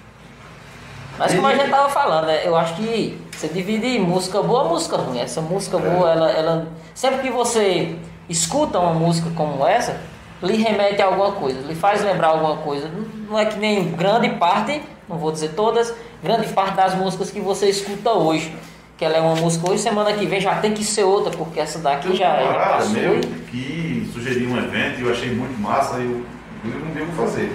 Mas 1.19 1.35
como 1.35 1.47
a 1.47 1.55
gente 1.55 1.70
tava 1.70 1.89
falando, 1.89 2.27
né, 2.27 2.40
eu 2.44 2.57
acho 2.57 2.74
que 2.74 3.20
você 3.31 3.49
divide 3.49 3.99
música 3.99 4.43
boa 4.43 4.65
música 4.65 4.97
ruim. 4.97 5.20
Essa 5.20 5.40
música 5.40 5.78
boa, 5.78 6.11
ela, 6.11 6.31
ela. 6.31 6.66
Sempre 6.94 7.20
que 7.20 7.31
você 7.31 7.97
escuta 8.28 8.78
uma 8.78 8.94
música 8.94 9.31
como 9.36 9.66
essa, 9.66 10.01
lhe 10.43 10.57
remete 10.57 11.01
a 11.01 11.07
alguma 11.07 11.32
coisa, 11.32 11.61
lhe 11.61 11.74
faz 11.74 12.03
lembrar 12.03 12.28
alguma 12.28 12.57
coisa. 12.59 12.90
Não 13.28 13.39
é 13.39 13.44
que 13.44 13.59
nem 13.59 13.93
grande 13.93 14.31
parte, 14.31 14.82
não 15.09 15.19
vou 15.19 15.31
dizer 15.31 15.51
todas, 15.51 15.94
grande 16.23 16.49
parte 16.49 16.74
das 16.74 16.94
músicas 16.94 17.31
que 17.31 17.40
você 17.40 17.69
escuta 17.69 18.11
hoje. 18.12 18.55
Que 19.03 19.07
ela 19.07 19.16
é 19.16 19.20
uma 19.20 19.35
música 19.35 19.69
hoje, 19.69 19.83
semana 19.83 20.12
que 20.12 20.24
vem 20.27 20.41
já 20.41 20.55
tem 20.61 20.73
que 20.73 20.85
ser 20.85 21.03
outra, 21.03 21.33
porque 21.37 21.59
essa 21.59 21.81
daqui 21.81 22.15
já, 22.15 22.37
já 22.37 22.47
camarada 22.47 22.74
passou. 22.74 22.93
meu 22.93 23.20
que 23.51 24.09
sugeriu 24.15 24.49
um 24.49 24.57
evento 24.57 25.01
e 25.01 25.03
eu 25.03 25.11
achei 25.11 25.35
muito 25.35 25.61
massa 25.61 25.99
e 25.99 26.05
eu, 26.05 26.24
eu 26.73 26.79
não 26.79 26.93
devo 26.95 27.11
fazer. 27.20 27.53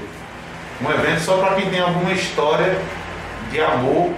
Um 0.82 0.92
evento 0.92 1.22
só 1.22 1.38
para 1.38 1.56
quem 1.56 1.70
tem 1.70 1.80
alguma 1.80 2.12
história 2.12 2.78
de 3.50 3.62
amor 3.62 4.10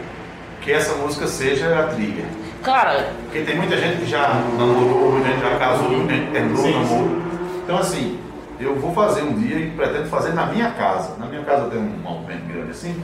que 0.60 0.72
essa 0.72 0.96
música 0.96 1.28
seja 1.28 1.80
a 1.80 1.84
trilha. 1.94 2.26
Cara, 2.64 3.14
Porque 3.26 3.42
tem 3.42 3.58
muita 3.58 3.78
gente 3.78 3.98
que 3.98 4.10
já 4.10 4.34
namorou, 4.58 5.12
muita 5.12 5.28
gente 5.28 5.42
já 5.42 5.56
casou, 5.60 5.88
muita 5.88 6.12
gente 6.12 6.32
terminou 6.32 6.66
o 6.66 6.72
namoro. 6.72 7.22
Então 7.64 7.78
assim, 7.78 8.20
eu 8.60 8.76
vou 8.80 8.92
fazer 8.92 9.22
um 9.22 9.34
dia 9.34 9.56
e 9.56 9.70
pretendo 9.70 10.10
fazer 10.10 10.34
na 10.34 10.48
minha 10.48 10.72
casa. 10.72 11.16
Na 11.20 11.28
minha 11.28 11.44
casa 11.44 11.70
tem 11.70 11.78
um 11.78 12.00
monumento 12.02 12.52
grande 12.52 12.72
assim. 12.72 13.00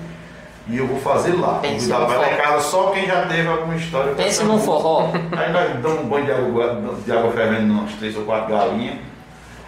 E 0.67 0.77
eu 0.77 0.87
vou 0.87 0.99
fazer 0.99 1.33
lá. 1.39 1.59
Pense 1.61 1.87
lá 1.89 2.03
em 2.05 2.07
forró. 2.07 2.37
casa 2.41 2.59
só 2.61 2.83
quem 2.91 3.05
já 3.05 3.25
teve 3.27 3.47
alguma 3.47 3.75
história 3.75 4.13
pense 4.15 4.43
num 4.43 4.57
forró. 4.59 5.09
Aí 5.37 5.51
nós 5.51 5.69
damos 5.81 6.01
um 6.01 6.07
banho 6.09 6.25
de 6.25 6.31
água, 6.31 6.79
de 7.05 7.11
água 7.11 7.31
fervendo 7.31 7.71
umas 7.73 7.91
três 7.93 8.15
ou 8.17 8.23
quatro 8.23 8.51
galinhas, 8.55 8.95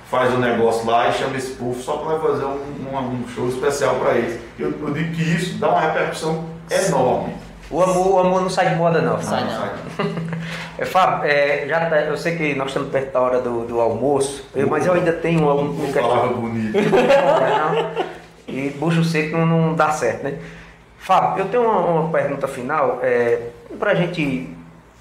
faz 0.09 0.33
o 0.33 0.37
negócio 0.37 0.89
lá 0.89 1.07
e 1.09 1.13
chama 1.13 1.37
esse 1.37 1.51
povo 1.51 1.79
só 1.81 1.97
para 1.97 2.17
fazer 2.19 2.45
um, 2.45 2.59
um- 2.91 2.97
um 3.23 3.27
show 3.27 3.47
especial 3.47 3.95
para 3.95 4.15
eles. 4.15 4.39
Eu, 4.57 4.73
eu 4.81 4.91
digo 4.91 5.13
que 5.13 5.21
isso 5.21 5.57
dá 5.59 5.69
uma 5.69 5.81
repercussão 5.81 6.45
enorme. 6.71 7.35
O 7.69 7.83
amor, 7.83 8.07
o 8.13 8.19
amor 8.19 8.41
não 8.41 8.49
sai 8.49 8.69
de 8.69 8.75
moda, 8.75 9.01
não. 9.01 9.21
Sai 9.21 9.43
não. 9.43 9.49
sai 9.51 9.69
É, 10.79 10.85
Fábio, 10.85 11.27
é, 11.29 11.65
já 11.67 11.87
tá- 11.87 12.01
eu 12.01 12.15
sei 12.15 12.37
que 12.37 12.53
nós 12.55 12.67
estamos 12.67 12.89
perto 12.91 13.11
da 13.11 13.19
hora 13.19 13.41
do, 13.41 13.65
do 13.65 13.81
almoço, 13.81 14.45
eu- 14.55 14.67
mas 14.69 14.85
eu 14.85 14.93
ainda 14.93 15.11
tenho 15.11 15.43
um, 15.43 15.59
um, 15.61 15.71
Uma 15.71 15.91
palavra 15.93 16.29
bonita. 16.35 16.77
Não, 18.47 18.55
E 18.55 18.69
bucho 18.69 19.03
seco 19.03 19.35
não, 19.37 19.45
não 19.45 19.73
dá 19.75 19.89
certo, 19.91 20.23
né? 20.23 20.35
Fábio, 21.07 21.45
eu 21.45 21.47
tenho 21.47 21.63
uma, 21.63 21.79
uma 21.79 22.09
pergunta 22.11 22.49
final 22.49 22.99
é, 23.01 23.51
pra 23.79 23.95
gente. 23.95 24.49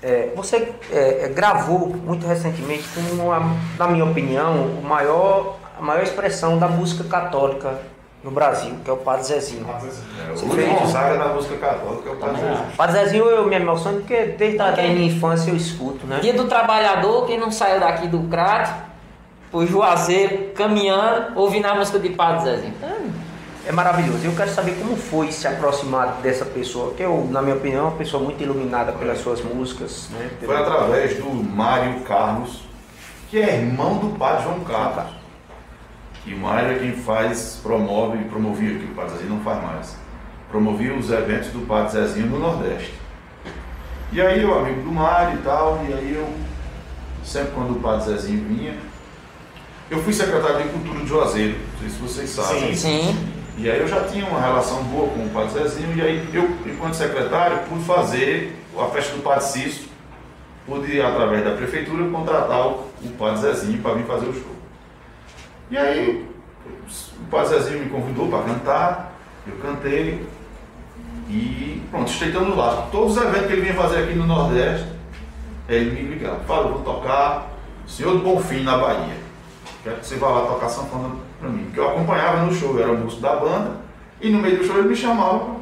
é, 0.01 0.31
você 0.37 0.73
é, 0.93 1.25
é, 1.25 1.29
gravou 1.31 1.89
muito 1.89 2.25
recentemente, 2.25 2.85
com 2.95 3.25
uma, 3.25 3.41
na 3.77 3.89
minha 3.89 4.05
opinião, 4.05 4.55
o 4.81 4.85
maior, 4.85 5.57
a 5.77 5.83
maior 5.83 6.05
expressão 6.05 6.59
da 6.59 6.69
música 6.69 7.03
católica 7.03 7.81
no 8.23 8.31
Brasil, 8.31 8.77
que 8.85 8.89
é 8.89 8.93
o 8.93 8.99
Padre 8.99 9.25
Zezinho. 9.25 9.67
É, 9.69 10.33
o 10.33 10.47
Luiz 10.47 10.81
Gonzaga 10.81 11.19
da 11.19 11.27
música 11.35 11.57
católica 11.57 12.09
é 12.09 12.13
o 12.13 12.17
Padre 12.17 12.37
Zezinho. 12.37 12.67
Padre 12.77 12.99
Zezinho 12.99 13.25
eu 13.25 13.47
me 13.49 13.57
emociono 13.57 13.99
porque 13.99 14.27
desde 14.27 14.63
a 14.63 14.71
minha 14.77 15.07
infância 15.09 15.51
eu 15.51 15.57
escuto, 15.57 16.07
né? 16.07 16.21
Dia 16.23 16.35
do 16.35 16.45
Trabalhador, 16.45 17.27
quem 17.27 17.37
não 17.37 17.51
saiu 17.51 17.81
daqui 17.81 18.07
do 18.07 18.29
Crato, 18.29 18.73
pro 19.51 19.67
Juazeiro, 19.67 20.53
caminhando, 20.55 21.37
ouvindo 21.37 21.67
a 21.67 21.75
música 21.75 21.99
de 21.99 22.11
Padre 22.11 22.45
Zezinho. 22.45 22.75
É 23.67 23.73
maravilhoso. 23.73 24.25
Eu 24.25 24.33
quero 24.37 24.51
saber 24.51 24.77
como 24.79 24.97
foi 24.97 25.33
se 25.33 25.49
aproximar 25.49 26.21
dessa 26.23 26.45
pessoa, 26.45 26.95
que 26.95 27.03
eu, 27.03 27.29
na 27.31 27.43
minha 27.43 27.57
opinião, 27.57 27.87
é 27.87 27.89
uma 27.89 27.97
pessoa 27.97 28.23
muito 28.23 28.41
iluminada 28.41 28.93
pelas 28.93 29.19
suas 29.19 29.43
músicas, 29.43 30.09
né? 30.13 30.31
Foi 30.41 30.57
através 30.57 31.17
do 31.17 31.29
Mário 31.29 32.01
Carlos, 32.03 32.63
que 33.29 33.41
é 33.41 33.57
irmão 33.57 33.99
do 33.99 34.17
Padre 34.17 34.45
João 34.45 34.61
Carlos. 34.61 35.13
E 36.25 36.33
o 36.33 36.39
Mário 36.39 36.77
é 36.77 36.79
quem 36.79 36.93
faz, 36.93 37.59
promove, 37.61 38.19
promovia, 38.27 38.79
que 38.79 38.85
o 38.85 38.95
Padre 38.95 39.15
Zezinho 39.15 39.31
não 39.31 39.41
faz 39.41 39.63
mais. 39.63 39.97
Promovia 40.49 40.95
os 40.95 41.11
eventos 41.11 41.49
do 41.49 41.67
Padre 41.67 41.93
Zezinho 41.93 42.27
no 42.27 42.39
Nordeste. 42.39 42.95
E 44.13 44.21
aí 44.21 44.43
eu, 44.43 44.57
amigo 44.57 44.83
do 44.83 44.93
Mário 44.93 45.41
e 45.41 45.43
tal, 45.43 45.85
e 45.89 45.93
aí 45.93 46.15
eu, 46.15 46.29
sempre 47.25 47.51
quando 47.53 47.73
o 47.73 47.81
Padre 47.81 48.13
Zezinho 48.13 48.45
vinha, 48.47 48.77
eu 49.91 50.01
fui 50.03 50.13
secretário 50.13 50.63
de 50.63 50.69
Cultura 50.69 51.01
de 51.01 51.07
Juazeiro, 51.07 51.59
não 51.59 51.81
sei 51.81 51.91
se 51.91 51.97
vocês 51.99 52.31
sabem. 52.31 52.77
Sim. 52.77 53.36
E 53.59 53.71
aí 53.71 53.81
eu 53.81 53.89
já 53.89 54.05
tinha 54.05 54.27
uma 54.27 54.39
relação 54.39 54.85
boa 54.85 55.09
com 55.09 55.25
o 55.25 55.31
Padre 55.31 55.61
Zezinho, 55.61 55.97
e 55.97 56.03
aí 56.03 56.29
eu, 56.33 56.45
enquanto 56.67 56.95
secretário, 56.95 57.61
pude 57.69 57.85
fazer 57.85 58.55
a 58.79 58.85
festa 58.89 59.17
do 59.17 59.23
Padre 59.23 59.45
Cício, 59.45 59.89
pude, 60.67 61.01
através 61.01 61.43
da 61.43 61.53
prefeitura, 61.53 62.11
contratar 62.11 62.67
o, 62.67 62.87
Padre 63.19 63.41
Zezinho 63.41 63.81
para 63.81 63.95
vir 63.95 64.05
fazer 64.05 64.27
o 64.27 64.35
show. 64.35 64.57
E 65.71 65.79
aí 65.79 66.29
o 67.19 67.31
Padre 67.31 67.59
Zezinho 67.59 67.85
me 67.85 67.89
convidou 67.89 68.29
para 68.29 68.43
cantar, 68.43 69.13
eu 69.47 69.57
cantei, 69.57 70.27
e 71.31 71.83
pronto, 71.91 72.11
estreitando 72.11 72.53
o 72.53 72.57
laço. 72.57 72.91
Todos 72.93 73.17
os 73.17 73.23
eventos 73.23 73.47
que 73.47 73.53
ele 73.55 73.63
vinha 73.63 73.75
fazer 73.75 74.05
aqui 74.05 74.15
no 74.15 74.27
Nordeste, 74.27 74.87
ele 75.67 75.91
me 75.91 76.15
ligava, 76.15 76.41
fala, 76.41 76.69
eu 76.69 76.75
vou 76.75 76.83
tocar 76.83 77.51
Senhor 77.87 78.13
do 78.13 78.19
Bonfim 78.19 78.63
na 78.63 78.77
Bahia. 78.77 79.17
Quero 79.83 79.97
que 79.97 80.07
você 80.07 80.17
vá 80.17 80.29
lá 80.29 80.47
tocar 80.47 80.69
sanfona 80.69 81.26
pra 81.47 81.51
mim. 81.51 81.65
Porque 81.65 81.81
eu 81.81 81.89
acompanhava 81.89 82.45
no 82.45 82.55
show, 82.55 82.77
eu 82.77 82.83
era 82.83 82.93
músico 82.93 83.23
da 83.23 83.37
banda, 83.37 83.77
e 84.21 84.31
no 84.31 84.41
meio 84.41 84.59
do 84.59 84.65
show 84.65 84.79
ele 84.79 84.89
me 84.89 84.97
chamava. 84.97 85.57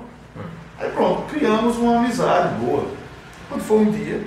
Aí 0.79 0.91
pronto, 0.91 1.23
criamos 1.33 1.77
uma 1.77 1.99
amizade 1.99 2.55
boa. 2.59 2.87
Quando 3.49 3.63
foi 3.63 3.79
um 3.79 3.91
dia, 3.91 4.23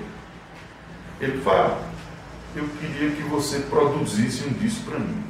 ele 1.19 1.41
falou, 1.41 1.77
eu 2.55 2.65
queria 2.79 3.11
que 3.11 3.23
você 3.23 3.59
produzisse 3.59 4.47
um 4.47 4.53
disco 4.53 4.89
pra 4.89 4.99
mim. 4.99 5.23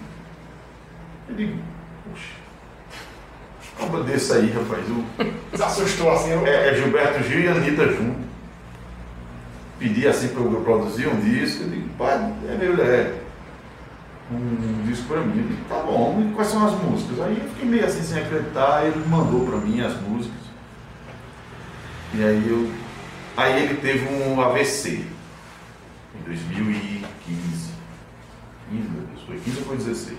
Eu 1.30 1.36
digo, 1.36 1.60
poxa, 2.08 2.34
cobra 3.80 4.04
desse 4.04 4.34
aí, 4.34 4.52
rapaz. 4.52 4.84
Eu, 4.88 5.28
Se 5.58 5.64
assustou 5.64 6.12
assim, 6.12 6.32
eu... 6.32 6.46
é, 6.46 6.70
é 6.70 6.76
Gilberto 6.76 7.24
Gil 7.24 7.40
e 7.40 7.48
Anitta 7.48 7.88
junto. 7.88 8.28
Pedi 9.80 10.08
assim 10.08 10.30
para 10.30 10.42
eu 10.42 10.62
produzir 10.62 11.08
um 11.08 11.20
disco. 11.20 11.64
Eu 11.64 11.70
digo, 11.70 11.90
pai, 11.98 12.34
é 12.50 12.58
meu, 12.58 12.84
é 12.84 13.14
um 14.32 14.84
disco 14.86 15.08
para 15.08 15.22
mim. 15.22 15.48
Digo, 15.48 15.64
tá 15.70 15.80
bom, 15.80 16.22
e 16.22 16.34
quais 16.34 16.50
são 16.50 16.66
as 16.66 16.74
músicas? 16.74 17.20
Aí 17.22 17.40
eu 17.42 17.50
fiquei 17.50 17.66
meio 17.66 17.86
assim 17.86 18.04
sem 18.04 18.22
acreditar, 18.22 18.86
ele 18.86 19.04
mandou 19.08 19.46
para 19.46 19.58
mim 19.58 19.82
as 19.82 20.00
músicas. 20.02 20.38
E 22.14 22.24
aí 22.24 22.50
eu. 22.50 22.72
Aí 23.36 23.64
ele 23.64 23.76
teve 23.76 24.08
um 24.08 24.42
AVC 24.42 25.06
em 26.16 26.24
2015. 26.26 27.08
15, 28.70 28.90
meu 28.90 29.02
Deus, 29.04 29.22
foi 29.26 29.38
15 29.38 29.60
ou 29.60 29.66
foi 29.66 29.78
16? 29.78 30.18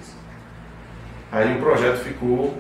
Aí 1.30 1.56
o 1.56 1.60
projeto 1.60 1.98
ficou 1.98 2.56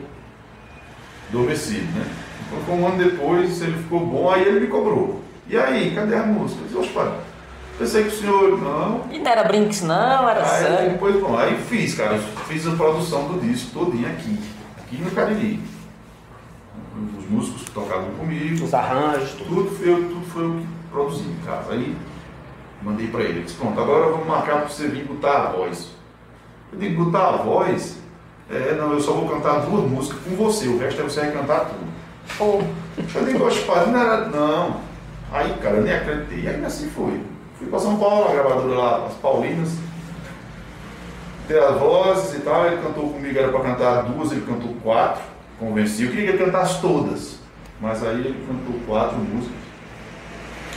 adormecido, 1.28 1.86
né? 1.98 2.06
Então, 2.52 2.74
um 2.74 2.86
ano 2.86 3.02
depois, 3.02 3.60
ele 3.62 3.78
ficou 3.78 4.06
bom, 4.06 4.30
aí 4.30 4.42
ele 4.42 4.60
me 4.60 4.66
cobrou. 4.66 5.22
E 5.46 5.56
aí, 5.56 5.94
cadê 5.94 6.14
a 6.14 6.22
música? 6.22 6.60
Eu 6.70 6.82
disse, 6.82 6.92
pensei 7.78 8.02
que 8.04 8.08
o 8.08 8.12
senhor, 8.18 8.60
não. 8.60 9.04
E 9.10 9.18
não 9.18 9.30
era 9.30 9.44
brinks 9.44 9.82
não, 9.82 10.28
era 10.28 10.40
Aí 10.42 10.62
sério. 10.64 10.90
depois, 10.92 11.20
bom, 11.20 11.38
aí 11.38 11.56
fiz, 11.68 11.94
cara, 11.94 12.16
eu 12.16 12.22
fiz 12.48 12.66
a 12.66 12.72
produção 12.72 13.28
do 13.28 13.40
disco 13.40 13.70
todinho 13.84 14.08
aqui, 14.08 14.38
aqui 14.78 14.96
no 14.98 15.10
Cariri. 15.10 15.60
Os 17.18 17.28
músicos 17.30 17.62
que 17.62 17.70
tocavam 17.70 18.10
comigo, 18.18 18.64
Os 18.64 18.74
arranjos, 18.74 19.32
tudo. 19.32 19.64
tudo 19.64 19.70
foi, 19.70 19.86
tudo 19.94 20.26
foi 20.26 20.44
eu 20.44 20.50
que 20.56 20.66
produzi 20.90 21.28
em 21.28 21.36
casa. 21.46 21.72
Aí 21.72 21.96
mandei 22.82 23.06
pra 23.08 23.20
ele, 23.22 23.42
disse, 23.42 23.56
pronto, 23.56 23.78
agora 23.80 24.10
vamos 24.10 24.26
marcar 24.26 24.60
pra 24.60 24.68
você 24.68 24.88
vir 24.88 25.04
botar 25.04 25.36
a 25.42 25.46
voz. 25.52 25.90
Eu 26.72 26.78
digo, 26.78 27.04
botar 27.04 27.28
a 27.28 27.36
voz, 27.36 27.98
É, 28.50 28.74
não, 28.74 28.92
eu 28.94 29.00
só 29.00 29.12
vou 29.12 29.28
cantar 29.28 29.60
duas 29.60 29.90
músicas 29.90 30.20
com 30.24 30.34
você, 30.34 30.68
o 30.68 30.78
resto 30.78 31.00
é 31.02 31.04
você 31.04 31.20
vai 31.20 31.32
cantar 31.32 31.66
tudo. 31.66 31.86
Pô, 32.38 32.62
Eu 33.14 33.22
nem 33.22 33.36
gosto 33.36 33.60
de 33.60 33.64
padre, 33.66 33.90
não 33.90 34.00
era. 34.00 34.24
Não. 34.26 34.76
Aí, 35.30 35.52
cara, 35.62 35.76
eu 35.76 35.82
nem 35.82 35.92
acreditei. 35.94 36.40
E 36.40 36.48
ainda 36.48 36.66
assim 36.66 36.88
foi. 36.88 37.20
Fui 37.58 37.66
pra 37.68 37.78
São 37.78 37.98
Paulo, 37.98 38.28
a 38.28 38.32
gravadora 38.32 38.78
lá, 38.78 39.06
as 39.06 39.14
Paulinas. 39.14 39.70
Dei 41.48 41.58
as 41.58 41.76
vozes 41.78 42.34
e 42.34 42.40
tal. 42.40 42.66
Ele 42.66 42.80
cantou 42.80 43.10
comigo, 43.10 43.38
era 43.38 43.48
pra 43.48 43.60
cantar 43.60 44.02
duas, 44.02 44.30
ele 44.30 44.42
cantou 44.46 44.74
quatro. 44.82 45.22
Convenci. 45.58 46.04
Eu 46.04 46.10
queria 46.10 46.26
que 46.26 46.36
ele 46.36 46.44
cantasse 46.44 46.80
todas. 46.80 47.38
Mas 47.80 48.04
aí 48.04 48.14
ele 48.14 48.46
cantou 48.46 48.80
quatro 48.86 49.18
músicas. 49.18 49.56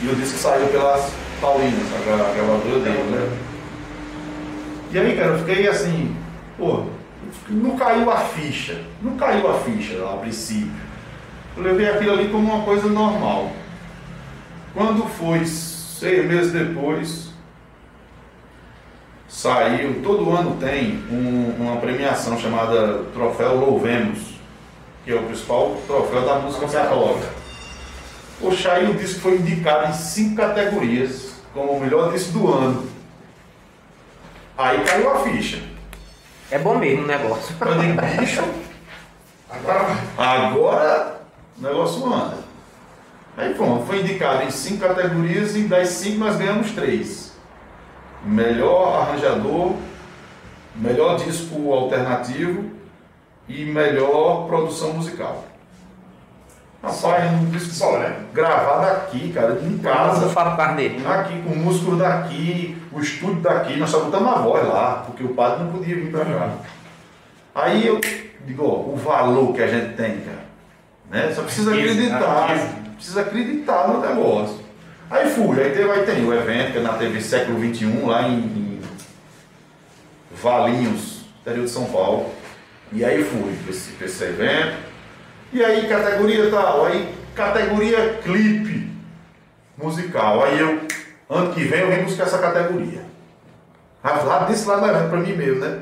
E 0.02 0.08
eu 0.08 0.16
disse 0.16 0.34
que 0.34 0.40
saiu 0.40 0.68
pelas 0.70 1.12
Paulinas, 1.40 1.88
a 1.94 2.34
gravadora 2.34 2.80
dele, 2.80 3.12
né? 3.12 3.38
E 4.92 4.98
aí, 4.98 5.16
cara, 5.16 5.30
eu 5.30 5.40
fiquei 5.40 5.68
assim, 5.68 6.16
pô, 6.58 6.86
não 7.48 7.78
caiu 7.78 8.10
a 8.10 8.18
ficha. 8.18 8.82
Não 9.02 9.16
caiu 9.16 9.50
a 9.50 9.60
ficha 9.60 9.98
lá 10.00 10.16
a 10.16 10.18
princípio. 10.18 10.72
Eu 11.56 11.64
levei 11.64 11.90
aquilo 11.90 12.14
ali 12.14 12.30
como 12.30 12.52
uma 12.52 12.66
coisa 12.66 12.88
normal. 12.88 13.52
Quando 14.74 15.06
foi 15.06 15.46
seis 16.02 16.26
meses 16.26 16.52
depois, 16.52 17.30
saiu, 19.30 20.02
todo 20.02 20.32
ano 20.36 20.58
tem 20.60 20.96
um- 21.12 21.56
uma 21.60 21.78
premiação 21.78 22.40
chamada 22.40 23.04
Troféu 23.14 23.56
Louvemos, 23.58 24.34
que 25.06 25.12
é 25.12 25.16
o 25.16 25.22
principal 25.28 25.78
troféu 25.86 26.26
da 26.26 26.40
música 26.40 26.68
católica. 26.68 27.30
Poxa, 28.40 28.72
aí 28.72 28.90
o 28.90 28.96
disco 28.96 29.20
foi 29.20 29.36
indicado 29.38 29.92
em 29.92 29.94
cinco 29.94 30.38
categorias 30.38 31.36
como 31.54 31.74
o 31.74 31.80
melhor 31.80 32.12
disco 32.12 32.32
do 32.32 32.52
ano. 32.52 32.90
Aí 34.58 34.84
caiu 34.84 35.12
a 35.12 35.20
ficha. 35.20 35.62
é 36.50 36.58
bom 36.58 36.80
mesmo 36.80 37.04
o 37.04 37.08
negócio. 37.08 37.56
Eu 37.62 37.78
digo, 37.80 38.02
bicho, 38.20 38.44
Agora. 39.52 39.98
Agora 40.18 41.22
o 41.60 41.62
negócio 41.62 42.06
anda. 42.12 42.41
Aí 43.42 43.56
pronto, 43.56 43.88
foi 43.88 44.02
indicado 44.02 44.44
em 44.44 44.52
cinco 44.52 44.88
categorias 44.88 45.56
e 45.56 45.64
das 45.64 45.90
cinco 45.90 46.20
nós 46.20 46.36
ganhamos 46.36 46.74
três. 46.74 47.34
Melhor 48.24 49.02
arranjador, 49.02 49.74
melhor 50.76 51.18
disco 51.18 51.74
alternativo 51.74 52.70
e 53.50 53.66
melhor 53.66 54.46
produção 54.46 54.94
musical. 54.94 55.44
Rapaz, 56.84 57.34
um 57.34 57.46
disco 57.46 57.74
Só, 57.74 57.98
né? 57.98 58.16
gravado 58.32 58.86
aqui, 58.86 59.34
cara, 59.34 59.60
em 59.64 59.76
Casa. 59.80 60.30
Fábio 60.30 60.58
Carneiro. 60.58 61.10
Aqui, 61.10 61.42
com 61.42 61.50
o 61.50 61.58
músculo 61.58 61.98
daqui, 61.98 62.80
o 62.92 63.00
estúdio 63.00 63.42
daqui, 63.42 63.76
nós 63.78 63.90
só 63.90 64.02
botamos 64.02 64.34
a 64.34 64.36
voz 64.36 64.68
lá, 64.68 65.04
porque 65.08 65.24
o 65.24 65.30
padre 65.30 65.64
não 65.64 65.72
podia 65.72 65.96
vir 65.96 66.12
pra 66.12 66.26
cá. 66.26 66.58
Aí 67.56 67.88
eu 67.88 68.00
digo, 68.46 68.64
ó, 68.64 68.94
o 68.94 68.96
valor 68.96 69.52
que 69.56 69.64
a 69.64 69.68
gente 69.68 69.96
tem, 69.96 70.22
cara. 70.22 70.46
Né? 71.10 71.34
Só 71.34 71.42
precisa 71.42 71.72
acreditar. 71.74 72.82
Precisa 73.02 73.22
acreditar 73.22 73.88
no 73.88 74.00
negócio. 74.00 74.60
Aí 75.10 75.28
fui, 75.32 75.60
aí, 75.60 75.72
teve, 75.72 75.90
aí 75.90 76.06
tem 76.06 76.24
o 76.24 76.32
evento, 76.32 76.74
que 76.74 76.78
é 76.78 76.82
na 76.82 76.94
TV 76.94 77.20
Século 77.20 77.58
XXI, 77.60 78.06
lá 78.06 78.28
em, 78.28 78.36
em 78.36 78.82
Valinhos, 80.32 81.26
interior 81.42 81.66
de 81.66 81.72
São 81.72 81.86
Paulo. 81.86 82.30
E 82.92 83.04
aí 83.04 83.24
fui 83.24 83.58
pra 83.64 83.72
esse, 83.72 84.04
esse 84.04 84.24
evento. 84.24 84.78
E 85.52 85.66
aí 85.66 85.90
categoria 85.90 86.52
tal, 86.52 86.86
aí 86.86 87.12
categoria 87.34 88.20
clipe 88.22 88.88
musical. 89.76 90.44
Aí 90.44 90.60
eu, 90.60 90.82
ano 91.28 91.54
que 91.56 91.64
vem 91.64 91.80
eu 91.80 91.88
venho 91.88 92.04
buscar 92.04 92.26
essa 92.26 92.38
categoria. 92.38 93.04
Lá 94.04 94.46
desse 94.48 94.68
lado 94.68 94.82
do 94.82 94.88
evento 94.88 95.10
pra 95.10 95.20
mim 95.20 95.34
mesmo, 95.34 95.60
né? 95.60 95.82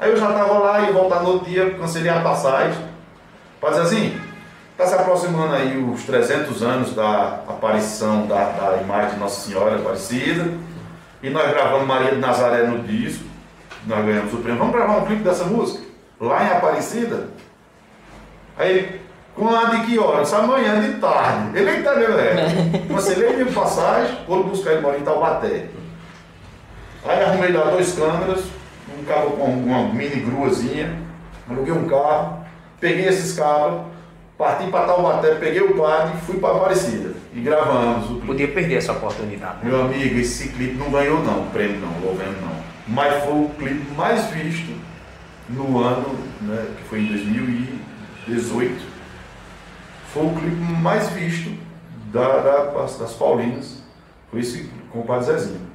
Aí 0.00 0.10
eu 0.10 0.16
já 0.16 0.32
tava 0.32 0.58
lá 0.58 0.88
e 0.88 0.92
voltar 0.94 1.20
no 1.20 1.32
outro 1.32 1.50
dia, 1.50 1.74
cancelei 1.74 2.10
a 2.10 2.20
passagem. 2.20 2.82
Pra 3.60 3.70
dizer 3.70 3.82
assim, 3.82 4.25
tá 4.76 4.86
se 4.86 4.94
aproximando 4.94 5.54
aí 5.54 5.78
os 5.78 6.04
300 6.04 6.62
anos 6.62 6.94
da 6.94 7.40
aparição 7.48 8.26
da, 8.26 8.50
da 8.50 8.82
imagem 8.82 9.14
de 9.14 9.20
Nossa 9.20 9.48
Senhora 9.48 9.76
Aparecida. 9.76 10.52
E 11.22 11.30
nós 11.30 11.50
gravamos 11.50 11.86
Maria 11.86 12.12
de 12.12 12.18
Nazaré 12.18 12.64
no 12.64 12.80
disco. 12.80 13.24
Nós 13.86 14.04
ganhamos 14.04 14.32
o 14.32 14.38
prêmio. 14.38 14.58
Vamos 14.58 14.74
gravar 14.74 14.98
um 14.98 15.06
clipe 15.06 15.22
dessa 15.22 15.44
música? 15.44 15.84
Lá 16.20 16.44
em 16.44 16.50
Aparecida? 16.50 17.28
Aí 18.58 19.00
quando 19.36 19.76
e 19.76 19.80
que 19.86 19.98
horas? 19.98 20.32
Amanhã 20.32 20.80
de 20.80 20.98
tarde. 20.98 21.58
Ele 21.58 21.70
vendo, 21.70 22.18
é. 22.18 22.88
Cancelei 22.88 23.34
minha 23.34 23.52
passagem, 23.52 24.16
vou 24.26 24.44
buscar 24.44 24.72
ele 24.72 24.80
mora 24.80 24.98
em 24.98 25.02
Taubaté. 25.02 25.66
Aí 27.04 27.22
arrumei 27.22 27.52
lá 27.52 27.70
dois 27.70 27.92
câmeras, 27.92 28.44
um 28.98 29.04
cabo 29.04 29.32
com 29.32 29.44
uma 29.44 29.92
mini 29.92 30.20
gruazinha, 30.22 30.98
aluguei 31.48 31.72
um 31.72 31.86
carro, 31.86 32.44
peguei 32.80 33.06
esses 33.06 33.36
cabos, 33.38 33.82
parti 34.36 34.70
para 34.70 34.86
Taubaté, 34.86 35.34
peguei 35.36 35.62
o 35.62 35.76
padre 35.76 36.14
e 36.16 36.20
fui 36.20 36.38
para 36.38 36.56
Aparecida. 36.56 37.14
E 37.34 37.40
gravamos 37.40 38.06
o 38.06 38.14
clipe. 38.14 38.26
Podia 38.26 38.48
perder 38.48 38.76
essa 38.76 38.92
oportunidade. 38.92 39.56
né? 39.64 39.70
Meu 39.70 39.82
amigo, 39.82 40.18
esse 40.18 40.48
clipe 40.48 40.74
não 40.74 40.90
ganhou 40.90 41.22
não, 41.22 41.46
prêmio 41.48 41.78
não, 41.80 41.92
governo 42.00 42.34
não. 42.42 42.56
Mas 42.88 43.24
foi 43.24 43.32
o 43.34 43.50
clipe 43.58 43.94
mais 43.94 44.26
visto 44.30 44.72
no 45.48 45.78
ano, 45.82 46.16
né, 46.42 46.66
que 46.76 46.84
foi 46.84 47.00
em 47.00 47.06
2018. 47.08 48.82
Foi 50.12 50.24
o 50.26 50.30
clipe 50.34 50.56
mais 50.56 51.08
visto 51.10 51.50
da, 52.12 52.38
da- 52.38 52.64
das 52.98 53.12
Paulinas. 53.14 53.82
Foi 54.30 54.40
esse 54.40 54.70
com 54.90 55.00
o 55.00 55.04
Padre 55.04 55.26
Zezinho. 55.26 55.66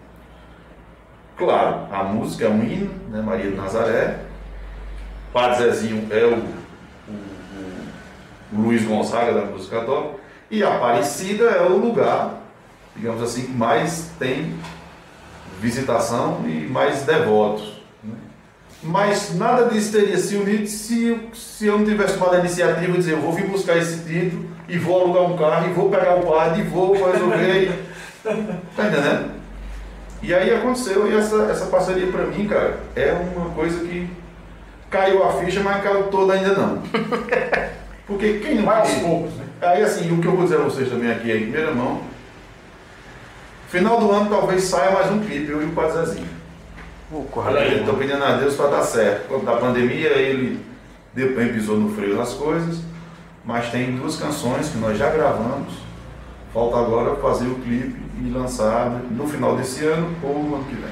Claro, 1.37 1.87
a 1.91 2.03
música 2.03 2.45
é 2.45 2.49
um 2.49 2.63
hino, 2.63 2.91
né, 3.09 3.21
Maria 3.21 3.49
de 3.51 3.57
Nazaré. 3.57 4.19
Padre 5.33 5.63
Zezinho 5.63 6.07
é 6.11 6.25
o 6.25 6.43
Luiz 8.51 8.83
Gonzaga 8.83 9.33
da 9.33 9.45
música 9.45 9.79
católica. 9.79 10.15
E 10.49 10.63
Aparecida 10.63 11.45
é 11.45 11.61
o 11.63 11.77
lugar, 11.77 12.41
digamos 12.95 13.21
assim, 13.23 13.43
que 13.45 13.51
mais 13.51 14.11
tem 14.19 14.53
visitação 15.59 16.41
e 16.45 16.67
mais 16.67 17.03
devotos. 17.03 17.81
né? 18.03 18.13
Mas 18.83 19.35
nada 19.35 19.65
disso 19.69 19.91
teria 19.91 20.17
se 20.17 20.35
unido 20.35 20.67
se, 20.67 21.05
eu- 21.07 21.19
se 21.33 21.67
eu 21.67 21.77
não 21.77 21.85
tivesse 21.85 22.15
tomado 22.17 22.35
a 22.35 22.39
iniciativa 22.39 22.91
de 22.91 22.97
dizer, 22.97 23.13
eu 23.13 23.21
vou 23.21 23.31
vir 23.31 23.45
buscar 23.47 23.77
esse 23.77 24.03
título 24.03 24.45
e 24.67 24.77
vou 24.77 25.01
alugar 25.01 25.23
um 25.23 25.37
carro 25.37 25.69
e 25.69 25.73
vou 25.73 25.89
pegar 25.89 26.15
o 26.15 26.25
padre 26.25 26.61
e 26.61 26.63
vou 26.63 26.93
resolver. 26.93 27.71
tá 28.23 28.33
entendendo? 28.87 29.31
E 30.23 30.33
aí 30.33 30.53
aconteceu, 30.53 31.11
e 31.11 31.15
essa, 31.15 31.43
essa 31.49 31.65
parceria 31.67 32.07
pra 32.11 32.25
mim, 32.25 32.47
cara, 32.47 32.79
é 32.95 33.11
uma 33.35 33.49
coisa 33.51 33.79
que 33.85 34.07
caiu 34.89 35.23
a 35.23 35.33
ficha, 35.33 35.61
mas 35.61 35.81
caiu 35.83 36.03
toda 36.09 36.33
ainda 36.33 36.53
não. 36.53 36.81
Porque 38.11 38.39
quem 38.39 38.55
não 38.55 38.65
Vai 38.65 38.79
aos 38.79 38.89
queria- 38.89 39.07
poucos, 39.07 39.33
né? 39.35 39.45
Aí 39.61 39.83
assim, 39.83 40.11
o 40.11 40.21
que 40.21 40.27
eu 40.27 40.31
vou 40.35 40.43
dizer 40.43 40.57
a 40.57 40.63
vocês 40.63 40.89
também 40.89 41.09
aqui 41.11 41.31
é 41.31 41.37
em 41.37 41.41
primeira 41.43 41.71
mão. 41.73 42.01
Final 43.69 43.99
do 43.99 44.11
ano 44.11 44.29
talvez 44.29 44.63
saia 44.63 44.91
mais 44.91 45.09
um 45.11 45.19
clipe, 45.19 45.49
eu 45.49 45.61
e 45.61 45.65
o 45.65 45.71
Padre 45.71 45.93
Zezinho. 46.05 46.27
Pô, 47.09 47.21
corre. 47.23 47.77
Estou 47.77 47.95
pedindo 47.95 48.23
a 48.23 48.33
Deus 48.37 48.55
para 48.55 48.67
dar 48.67 48.83
certo. 48.83 49.27
Quando 49.27 49.45
da 49.45 49.55
pandemia 49.55 50.09
ele 50.09 50.59
deu 51.13 51.35
bem, 51.35 51.53
pisou 51.53 51.77
no 51.77 51.93
freio 51.95 52.17
das 52.17 52.33
coisas, 52.33 52.79
mas 53.45 53.69
tem 53.69 53.95
duas 53.95 54.15
canções 54.17 54.67
que 54.69 54.77
nós 54.77 54.97
já 54.97 55.09
gravamos. 55.09 55.73
Falta 56.53 56.77
agora 56.77 57.15
fazer 57.15 57.47
o 57.47 57.55
clipe 57.55 57.95
e 58.25 58.29
lançar 58.29 58.89
no 59.09 59.25
final 59.27 59.55
desse 59.55 59.85
ano 59.85 60.13
ou 60.21 60.43
no 60.43 60.55
ano 60.55 60.65
que 60.65 60.75
vem. 60.75 60.91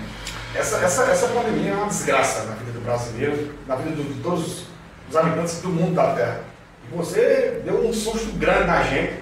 Essa, 0.56 0.78
essa, 0.78 1.04
essa 1.04 1.28
pandemia 1.28 1.72
é 1.72 1.76
uma 1.76 1.88
desgraça 1.88 2.46
na 2.46 2.54
vida 2.56 2.72
do 2.72 2.80
brasileiro, 2.82 3.52
na 3.68 3.76
vida 3.76 4.02
de 4.02 4.14
todos 4.22 4.64
os 5.10 5.16
habitantes 5.18 5.62
do 5.62 5.70
mundo 5.70 5.94
da 5.96 6.14
Terra. 6.14 6.49
Você 6.95 7.61
deu 7.66 7.86
um 7.88 7.94
susto 7.94 8.32
grande 8.38 8.66
na 8.66 8.82
gente. 8.84 9.14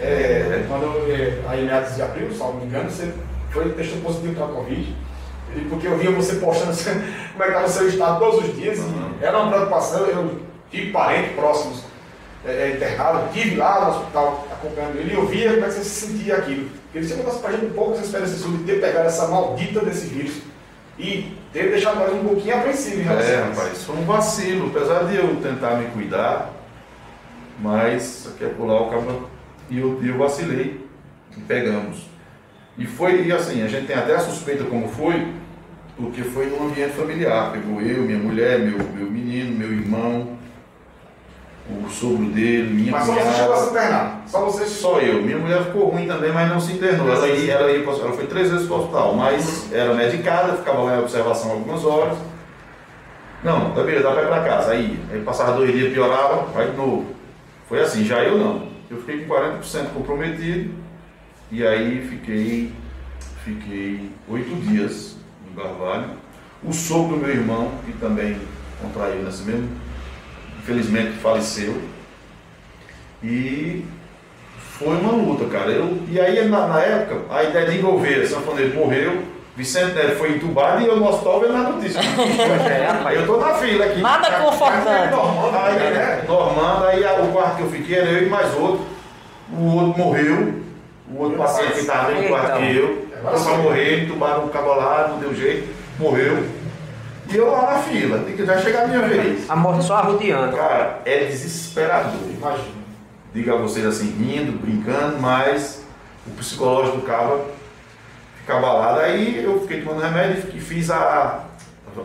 É, 0.00 0.64
quando 0.66 1.10
é, 1.10 1.38
aí 1.48 1.64
meados 1.64 1.94
de 1.94 2.02
abril, 2.02 2.32
salvo 2.36 2.58
me 2.58 2.66
engano, 2.66 2.90
você 2.90 3.12
foi 3.50 3.68
testou 3.70 4.00
positivo 4.00 4.34
para 4.34 4.46
a 4.46 4.48
Covid. 4.48 4.96
E 5.54 5.60
porque 5.68 5.86
eu 5.86 5.98
via 5.98 6.10
você 6.10 6.36
postando 6.36 6.72
como 7.32 7.44
é 7.44 7.46
que 7.46 7.52
estava 7.52 7.66
o 7.66 7.68
seu 7.68 7.88
estado 7.88 8.18
todos 8.18 8.48
os 8.48 8.56
dias. 8.56 8.78
Uhum. 8.78 9.12
Era 9.20 9.38
uma 9.38 9.50
preocupação, 9.52 10.06
eu 10.06 10.40
tive 10.70 10.90
parentes 10.90 11.32
próximos 11.34 11.82
é, 12.44 12.50
é, 12.50 12.76
internados, 12.76 13.36
estive 13.36 13.56
lá 13.56 13.84
no 13.84 13.90
hospital 13.98 14.48
acompanhando 14.50 14.98
ele 14.98 15.12
e 15.12 15.14
eu 15.14 15.26
via 15.26 15.52
como 15.52 15.64
é 15.64 15.68
que 15.68 15.74
você 15.74 15.84
se 15.84 16.06
sentia 16.06 16.36
aquilo. 16.36 16.68
Ele 16.94 17.06
você 17.06 17.14
contasse 17.14 17.38
pra 17.38 17.52
gente 17.52 17.66
um 17.66 17.70
pouco 17.70 17.92
essa 17.92 18.04
experiência 18.04 18.36
sua 18.38 18.50
de 18.56 18.64
ter 18.64 18.80
pegado 18.80 19.06
essa 19.06 19.28
maldita 19.28 19.80
desse 19.80 20.06
vírus 20.06 20.34
e 20.98 21.36
ter 21.52 21.70
deixado 21.70 21.98
nós 22.00 22.12
um 22.12 22.24
pouquinho 22.24 22.56
apreensivo 22.56 23.00
em 23.00 23.04
relação 23.04 23.30
É, 23.30 23.42
a 23.42 23.48
isso. 23.50 23.60
rapaz, 23.60 23.84
foi 23.84 23.96
um 23.96 24.04
vacilo, 24.04 24.66
apesar 24.74 25.04
de 25.04 25.16
eu 25.16 25.36
tentar 25.36 25.76
me 25.76 25.86
cuidar, 25.90 26.50
mas 27.58 28.28
aqui 28.32 28.44
é 28.44 28.48
pular 28.48 28.82
o 28.82 28.90
cabo 28.90 29.28
e 29.70 29.78
eu, 29.78 30.00
eu 30.04 30.18
vacilei 30.18 30.86
e 31.36 31.40
pegamos. 31.40 32.06
E 32.76 32.86
foi 32.86 33.26
e 33.26 33.32
assim, 33.32 33.62
a 33.62 33.68
gente 33.68 33.86
tem 33.86 33.96
até 33.96 34.14
a 34.14 34.20
suspeita 34.20 34.64
como 34.64 34.88
foi, 34.88 35.28
porque 35.96 36.22
foi 36.22 36.46
num 36.46 36.68
ambiente 36.68 36.92
familiar. 36.92 37.52
Pegou 37.52 37.80
eu, 37.80 38.02
minha 38.02 38.18
mulher, 38.18 38.58
meu, 38.58 38.78
meu 38.78 39.10
menino, 39.10 39.58
meu 39.58 39.72
irmão, 39.72 40.38
o 41.70 41.88
sogro 41.88 42.26
dele, 42.26 42.72
minha 42.72 42.92
Mas 42.92 43.06
só 43.06 43.12
você 43.12 43.32
chegou 43.32 43.52
a 43.52 43.56
se 43.56 43.70
internar. 43.70 44.22
Só 44.26 44.40
você 44.44 44.66
Só 44.66 45.00
eu. 45.00 45.22
Minha 45.22 45.38
mulher 45.38 45.64
ficou 45.64 45.90
ruim 45.90 46.06
também, 46.06 46.32
mas 46.32 46.48
não 46.48 46.60
se 46.60 46.72
internou. 46.72 47.10
Ela, 47.10 47.28
ia, 47.28 47.52
ela, 47.52 47.70
ia, 47.70 47.84
ela 47.84 48.12
foi 48.12 48.26
três 48.26 48.50
vezes 48.50 48.66
para 48.66 48.76
o 48.76 48.80
hospital, 48.80 49.14
mas 49.14 49.72
era 49.72 49.94
medicada, 49.94 50.54
ficava 50.54 50.82
lá 50.82 50.96
em 50.96 51.00
observação 51.00 51.52
algumas 51.52 51.84
horas. 51.84 52.18
Não, 53.44 53.72
tá 53.72 53.82
beleza, 53.82 54.08
ir 54.08 54.26
pra 54.26 54.44
casa. 54.44 54.72
Aí, 54.72 54.98
aí 55.12 55.20
passava 55.22 55.52
dois 55.52 55.72
dias, 55.72 55.92
piorava, 55.92 56.46
vai 56.54 56.70
de 56.70 56.76
novo. 56.76 57.21
Foi 57.68 57.80
assim, 57.80 58.04
já 58.04 58.22
eu 58.22 58.38
não. 58.38 58.68
Eu 58.90 58.98
fiquei 58.98 59.24
com 59.24 59.34
40% 59.34 59.92
comprometido 59.94 60.74
e 61.50 61.66
aí 61.66 62.06
fiquei, 62.08 62.72
fiquei 63.44 64.10
oito 64.28 64.54
dias 64.66 65.16
no 65.46 65.62
Carvalho. 65.62 66.10
O 66.62 66.72
sogro 66.72 67.16
do 67.16 67.22
meu 67.22 67.30
irmão, 67.30 67.72
que 67.84 67.92
também 67.92 68.36
contraiu 68.80 69.22
nesse 69.22 69.42
mesmo, 69.42 69.68
infelizmente 70.58 71.12
faleceu. 71.18 71.80
E 73.22 73.84
foi 74.56 74.96
uma 74.96 75.12
luta, 75.12 75.46
cara. 75.46 75.70
Eu, 75.70 76.02
e 76.08 76.20
aí, 76.20 76.48
na, 76.48 76.66
na 76.66 76.80
época, 76.80 77.34
a 77.34 77.44
ideia 77.44 77.70
de 77.70 77.78
envolver, 77.78 78.26
Sanfoneiro 78.26 78.74
morreu, 78.74 79.22
Vicente 79.56 79.92
Neto 79.94 80.16
foi 80.16 80.32
entubado 80.36 80.80
e 80.80 80.86
eu 80.86 80.96
no 80.96 81.08
hospital 81.08 81.40
vendo 81.40 81.56
a 81.56 81.58
notícia. 81.70 82.00
aí 83.04 83.16
eu 83.16 83.26
tô 83.26 83.36
na 83.36 83.54
fila 83.54 83.84
aqui. 83.84 84.00
Nada 84.00 84.30
confortante. 84.38 85.14
Aí, 85.54 85.92
né, 85.92 86.24
Normando, 86.26 86.86
aí 86.86 87.04
a- 87.04 87.20
o 87.20 87.32
quarto 87.32 87.56
que 87.56 87.62
eu 87.62 87.70
fiquei 87.70 87.98
era 87.98 88.10
eu 88.10 88.26
e 88.26 88.30
mais 88.30 88.54
outro. 88.54 88.86
O 89.52 89.76
outro 89.76 89.98
morreu. 90.02 90.54
O 91.10 91.22
outro 91.22 91.36
paciente 91.38 91.72
que 91.72 91.80
estava 91.80 92.08
dentro 92.08 92.22
do 92.22 92.28
quarto 92.28 92.56
que 92.58 92.76
eu. 92.76 93.08
Pra 93.22 93.36
sim. 93.36 93.56
morrer, 93.58 94.04
entubaram 94.04 94.46
o 94.46 94.48
cabolado, 94.48 95.12
não 95.12 95.18
deu 95.20 95.34
jeito, 95.34 95.68
morreu. 95.98 96.44
E 97.30 97.36
eu 97.36 97.50
lá 97.52 97.72
na 97.72 97.78
fila, 97.78 98.18
tem 98.20 98.34
que 98.34 98.44
já 98.44 98.58
chegar 98.58 98.82
a 98.84 98.86
minha 98.88 99.02
vez. 99.02 99.48
A 99.48 99.54
morte 99.54 99.84
só 99.84 99.96
arrodeando. 99.96 100.56
Cara, 100.56 101.00
é 101.04 101.26
desesperador. 101.26 102.12
Imagina. 102.36 102.82
Digo 103.32 103.52
a 103.54 103.56
vocês 103.58 103.86
assim, 103.86 104.06
rindo, 104.18 104.58
brincando, 104.58 105.18
mas 105.20 105.84
o 106.26 106.30
psicológico 106.30 106.96
do 106.96 107.02
cara 107.04 107.38
fica 108.42 108.58
abalado. 108.58 109.00
Aí 109.00 109.42
eu 109.42 109.60
fiquei 109.62 109.80
tomando 109.80 110.02
remédio 110.02 110.44
e 110.54 110.60
fiz 110.60 110.90
a, 110.90 111.44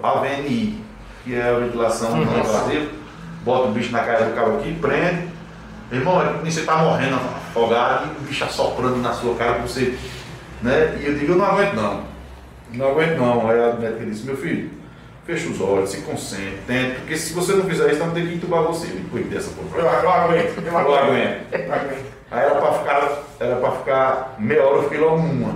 a 0.01 0.11
VNI, 0.13 0.81
que 1.23 1.35
é 1.35 1.43
a 1.43 1.59
ventilação 1.59 2.15
no 2.15 2.25
Brasil. 2.25 2.89
Bota 3.43 3.67
o 3.67 3.71
bicho 3.71 3.91
na 3.91 3.99
cara 3.99 4.25
do 4.25 4.33
cara 4.33 4.55
aqui, 4.57 4.73
prende. 4.79 5.27
Irmão, 5.91 6.21
é 6.21 6.33
que 6.39 6.51
você 6.51 6.63
tá 6.63 6.77
morrendo 6.77 7.15
afogado 7.15 8.07
e 8.07 8.17
o 8.17 8.27
bicho 8.27 8.43
assoprando 8.43 8.97
na 8.97 9.13
sua 9.13 9.35
cara 9.35 9.53
pra 9.53 9.63
você. 9.63 9.97
Né? 10.61 10.97
E 11.01 11.05
eu 11.05 11.17
digo, 11.17 11.33
eu 11.33 11.37
não 11.37 11.45
aguento 11.45 11.73
não. 11.75 12.03
Não 12.73 12.91
aguento 12.91 13.17
não. 13.17 13.49
Aí 13.49 13.69
a 13.69 13.73
médica 13.73 14.05
disse, 14.05 14.25
meu 14.25 14.35
filho, 14.35 14.69
fecha 15.25 15.47
os 15.47 15.61
olhos, 15.61 15.89
se 15.89 16.01
concentre, 16.01 16.59
tente, 16.67 16.95
porque 16.99 17.15
se 17.15 17.33
você 17.33 17.53
não 17.53 17.63
fizer 17.63 17.91
isso, 17.91 17.99
não 17.99 18.11
tem 18.11 18.27
que 18.27 18.35
entubar 18.35 18.63
você 18.63 18.87
depois 18.87 19.25
dessa 19.27 19.51
porra. 19.51 19.77
Eu, 19.77 19.85
eu 19.85 20.09
aguento. 20.09 20.63
Eu 20.65 20.77
aguento. 20.77 21.53
Eu 21.53 21.73
aguento. 21.73 22.17
Aí 22.29 22.43
era 22.43 22.55
pra 22.55 22.73
ficar, 22.73 23.23
era 23.39 23.55
pra 23.55 23.71
ficar 23.71 24.35
meia 24.37 24.65
hora, 24.65 24.77
eu 24.77 24.83
fiquei 24.83 24.97
logo 24.97 25.15
uma. 25.15 25.55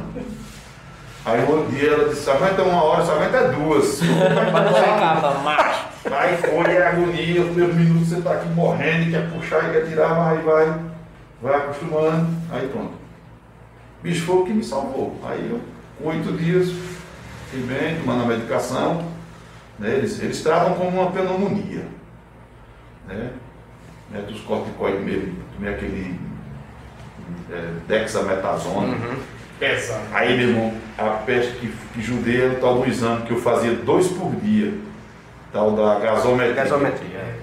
Aí 1.23 1.45
outro 1.48 1.72
dia 1.72 1.91
ela 1.91 2.10
disse, 2.10 2.30
aguenta 2.30 2.64
uma 2.64 2.84
hora, 2.84 3.06
só 3.06 3.14
aguenta 3.14 3.49
duas. 3.49 3.99
Pra 3.99 4.61
não 4.61 4.73
ficar 4.73 5.41
macho. 5.43 5.85
Aí 6.11 6.38
foi 6.38 6.81
a 6.81 6.89
agonia, 6.89 7.41
os 7.41 7.49
primeiros 7.49 7.76
minutos 7.76 8.10
você 8.10 8.22
tá 8.22 8.34
aqui 8.34 8.49
morrendo, 8.49 9.11
quer 9.11 9.30
puxar 9.31 9.69
e 9.69 9.72
quer 9.73 9.88
tirar, 9.88 10.15
mas 10.15 10.38
aí 10.38 10.43
vai, 10.43 10.80
vai 11.41 11.56
acostumando, 11.56 12.27
aí 12.52 12.68
pronto. 12.69 12.93
Bicho 14.02 14.26
foi 14.26 14.35
o 14.38 14.45
que 14.45 14.53
me 14.53 14.64
salvou. 14.64 15.19
Aí 15.23 15.48
eu, 15.48 15.61
com 15.99 16.10
oito 16.10 16.31
dias, 16.34 16.69
fiquei 17.52 17.68
bem, 17.68 17.98
tomando 17.98 18.23
a 18.23 18.26
medicação. 18.26 19.06
Né? 19.77 19.95
Eles, 19.95 20.19
eles 20.19 20.41
tratam 20.41 20.73
como 20.73 21.02
uma 21.02 21.11
pneumonia. 21.11 21.85
Né? 23.07 23.30
Mete 24.10 24.34
os 24.34 24.41
corticoides 24.41 25.06
mesmo, 25.06 25.35
tomei 25.53 25.73
aquele 25.73 26.19
é, 27.52 27.73
dexametasona. 27.88 28.98
Pesado. 29.61 29.99
Aí, 30.11 30.35
meu 30.35 30.49
irmão, 30.49 30.73
a 30.97 31.03
peste 31.25 31.51
que, 31.53 31.67
que 31.93 32.01
judeia 32.01 32.49
o 32.49 32.55
tal 32.55 32.79
do 32.79 32.88
exame 32.89 33.21
que 33.21 33.31
eu 33.31 33.39
fazia 33.39 33.71
dois 33.75 34.07
por 34.07 34.31
dia. 34.38 34.73
Tal 35.53 35.71
da 35.71 35.99
gasometria. 35.99 36.53
Gasometria. 36.55 37.17
é. 37.19 37.35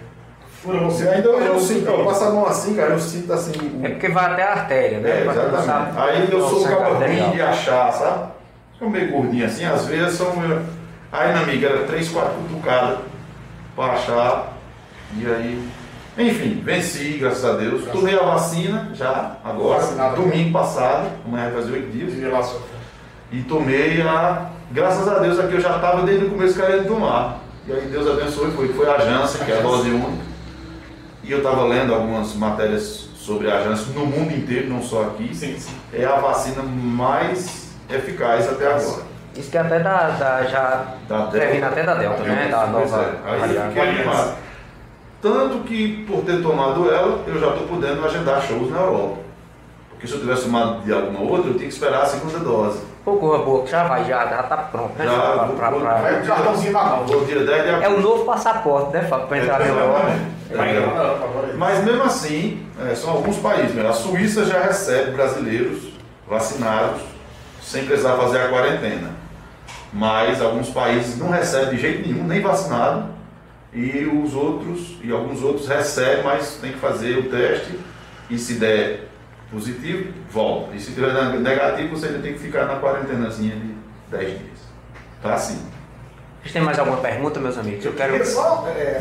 Fura 0.61 0.78
você. 0.81 1.09
Ainda 1.09 1.28
eu 1.28 1.61
sinto, 1.61 1.89
eu 1.89 2.05
passo 2.05 2.24
a 2.24 2.31
mão 2.31 2.45
assim, 2.47 2.74
cara, 2.74 2.90
eu 2.90 2.99
sinto 2.99 3.32
assim. 3.32 3.53
o- 3.81 3.86
É 3.86 3.90
porque 3.90 4.09
vai 4.09 4.24
até 4.32 4.43
a 4.43 4.51
artéria, 4.51 4.99
né? 4.99 5.11
É, 5.11 5.27
exatamente. 5.31 5.97
Aí 5.97 6.28
eu 6.32 6.39
o 6.45 6.49
sou 6.49 6.78
arterial. 6.82 7.31
de 7.31 7.40
achar, 7.40 7.93
sabe? 7.93 8.32
Sou 8.78 8.90
meio 8.90 9.12
gordinho 9.12 9.47
assim, 9.47 9.65
às 9.65 9.86
vezes 9.86 10.15
são. 10.19 10.35
meu- 10.36 10.61
Aí 11.12 11.32
na 11.32 11.40
amiga 11.43 11.69
era 11.69 11.85
três, 11.85 12.09
quatro 12.09 12.35
cutucadas 12.35 12.99
pra 13.77 13.85
achar. 13.93 14.53
E 15.16 15.24
aí. 15.24 15.69
Enfim, 16.19 16.61
venci, 16.65 17.19
graças 17.20 17.45
a 17.45 17.53
Deus. 17.53 17.82
Graças 17.85 17.93
Tomei 17.93 18.19
a 18.19 18.23
vacina 18.24 18.90
já, 18.93 19.36
agora, 19.45 19.81
Vacinado. 19.81 20.16
domingo 20.16 20.53
passado, 20.53 21.09
amanhã 21.24 21.45
vai 21.51 21.62
fazer 21.62 21.73
oito 21.73 21.90
dias. 21.93 22.12
E 23.31 23.43
tomei 23.43 24.03
a. 24.03 24.51
Graças 24.73 25.07
a 25.07 25.20
Deus 25.20 25.39
aqui 25.39 25.55
eu 25.55 25.61
já 25.61 25.77
estava 25.77 26.03
desde 26.03 26.27
o 26.27 26.31
começo 26.31 26.61
querendo 26.61 26.89
tomar. 26.89 27.39
E 27.66 27.73
aí 27.73 27.82
Deus 27.82 28.09
abençoou 28.09 28.49
e 28.49 28.51
foi. 28.51 28.69
Foi 28.69 28.90
a 28.90 28.99
Janssen, 28.99 29.45
que 29.45 29.53
é 29.53 29.59
a 29.59 29.62
dose 29.62 29.90
única. 29.90 30.27
E 31.23 31.31
eu 31.31 31.39
estava 31.39 31.65
lendo 31.65 31.95
algumas 31.95 32.35
matérias 32.35 33.09
sobre 33.15 33.51
a 33.51 33.62
Janssen 33.62 33.95
no 33.95 34.07
mundo 34.07 34.32
inteiro, 34.32 34.69
não 34.69 34.82
só 34.82 35.03
aqui. 35.03 35.32
Sim, 35.35 35.57
sim. 35.59 35.74
É 35.93 36.05
a 36.05 36.16
vacina 36.16 36.62
mais 36.62 37.77
eficaz 37.89 38.49
até 38.49 38.66
agora. 38.66 39.03
Isso 39.36 39.51
que 39.51 39.57
é 39.57 39.61
até 39.61 39.78
da, 39.78 40.09
da 40.11 40.43
já 40.45 40.95
Da 41.09 41.23
previne 41.27 41.62
até 41.62 41.85
da 41.85 41.95
Delta, 41.95 42.24
né? 42.24 42.49
Da 42.51 42.66
Pois 42.66 42.90
nova 42.90 43.03
é. 43.05 43.31
Aí 43.31 43.55
eu 43.55 43.62
fiquei 43.69 43.82
animado. 43.82 44.48
Tanto 45.20 45.59
que 45.65 46.05
por 46.07 46.23
ter 46.23 46.40
tomado 46.43 46.90
ela, 46.93 47.23
eu 47.27 47.40
já 47.40 47.49
estou 47.49 47.66
podendo 47.66 48.05
agendar 48.07 48.40
shows 48.43 48.70
na 48.70 48.78
Europa. 48.78 49.19
Porque 49.90 50.07
se 50.07 50.15
eu 50.15 50.20
tivesse 50.20 50.45
tomado 50.45 50.82
de 50.85 50.93
alguma 50.93 51.20
outra, 51.20 51.49
eu 51.51 51.55
tinha 51.55 51.66
que 51.69 51.74
esperar 51.74 52.03
a 52.03 52.07
segunda 52.07 52.39
dose. 52.39 52.81
Pô, 53.05 53.16
corra 53.16 53.39
boa, 53.39 53.65
que 53.65 53.70
já 53.70 53.85
vai, 53.85 54.05
já, 54.05 54.27
já 54.27 54.43
tá 54.45 54.57
pronto, 54.59 54.93
né? 54.97 55.07
Já, 55.07 55.12
Pra- 55.20 55.45
vou- 55.47 55.57
pra- 55.57 55.70
vou- 55.70 55.81
pra- 55.81 55.95
Vai 55.95 56.20
o 56.23 56.27
cartãozinho 56.27 56.73
na 56.73 56.85
mão. 56.85 57.07
Vou 57.07 57.24
dia 57.24 57.45
10 57.45 57.62
de 57.65 57.85
É 57.85 57.89
o 57.89 58.01
novo 58.01 58.24
passaporte, 58.24 58.93
né, 58.93 59.03
Fábio? 59.05 59.27
Pra 59.27 59.39
entrar 59.39 59.59
na 59.59 59.66
Europa. 59.66 60.01
É, 60.51 60.57
na 60.57 60.66
Europa 60.70 61.24
agora. 61.24 61.55
Mas 61.57 61.85
mesmo 61.85 62.03
assim, 62.05 62.65
é, 62.89 62.95
são 62.95 63.11
alguns 63.11 63.39
países. 63.39 63.74
Né? 63.74 63.89
A 63.89 63.93
Suíça 63.93 64.45
já 64.45 64.61
recebe 64.61 65.12
brasileiros 65.12 65.89
vacinados 66.28 67.01
sem 67.61 67.85
precisar 67.86 68.12
fazer 68.16 68.40
a 68.40 68.49
quarentena. 68.51 69.11
Mas 69.93 70.40
alguns 70.43 70.69
países 70.69 71.19
não 71.19 71.31
recebem 71.31 71.70
de 71.70 71.78
jeito 71.81 72.07
nenhum, 72.09 72.24
nem 72.24 72.40
vacinado. 72.40 73.07
E 73.79 74.05
os 74.07 74.35
outros, 74.35 74.99
e 75.05 75.13
alguns 75.13 75.41
outros 75.41 75.69
recebem, 75.69 76.25
mas 76.25 76.57
tem 76.57 76.73
que 76.73 76.81
fazer 76.81 77.17
o 77.17 77.31
teste. 77.31 77.79
E 78.29 78.37
se 78.37 78.55
der 78.55 79.07
positivo, 79.53 80.13
volta. 80.33 80.75
E 80.75 80.81
se 80.81 80.91
tiver 80.91 81.13
negativo, 81.39 81.97
você 81.97 82.07
ainda 82.07 82.19
tem 82.19 82.33
que 82.33 82.41
ficar 82.41 82.67
na 82.67 82.81
quarentenazinha 82.81 83.55
de 83.55 83.77
10 84.11 84.29
dias. 84.31 84.59
Tá 85.23 85.35
assim. 85.35 85.65
Vocês 86.41 86.53
têm 86.55 86.63
mais 86.63 86.77
alguma 86.77 86.97
pergunta, 86.97 87.39
meus 87.39 87.57
amigos? 87.57 87.85
Eu 87.85 87.93
quero. 87.93 88.27
só, 88.27 88.67
é, 88.67 89.01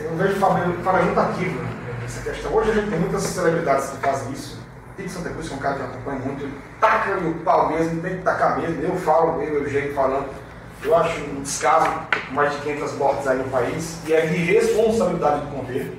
eu 0.00 0.16
vejo 0.16 0.36
o 0.36 0.40
Fábio 0.40 0.68
muito 0.68 1.20
ativo 1.20 1.62
né, 1.62 1.70
nessa 2.00 2.22
questão. 2.22 2.54
Hoje 2.54 2.70
a 2.70 2.74
gente 2.76 2.88
tem 2.88 3.00
muitas 3.00 3.22
celebridades 3.24 3.90
que 3.90 3.96
fazem 3.98 4.32
isso. 4.32 4.58
Tico 4.96 5.10
Santa 5.10 5.28
Cruz, 5.28 5.48
que 5.48 5.52
é 5.54 5.56
um 5.58 5.60
cara 5.60 5.74
que 5.74 5.80
eu 5.82 5.86
acompanho 5.86 6.20
muito, 6.20 6.44
ele 6.44 6.54
taca 6.80 7.18
o 7.18 7.34
pau 7.44 7.68
mesmo, 7.68 8.00
tem 8.00 8.16
que 8.16 8.22
tacar 8.22 8.58
mesmo. 8.58 8.82
Eu 8.82 8.96
falo, 8.96 9.42
eu, 9.42 9.62
eu 9.62 9.68
jeito 9.68 9.94
falando. 9.94 10.47
Eu 10.82 10.96
acho 10.96 11.20
um 11.20 11.42
descaso, 11.42 11.90
mais 12.30 12.52
de 12.52 12.58
500 12.58 12.92
mortes 12.94 13.26
aí 13.26 13.38
no 13.38 13.44
país, 13.44 13.98
e 14.06 14.12
é 14.12 14.26
de 14.26 14.36
responsabilidade 14.36 15.40
do 15.40 15.56
governo. 15.56 15.92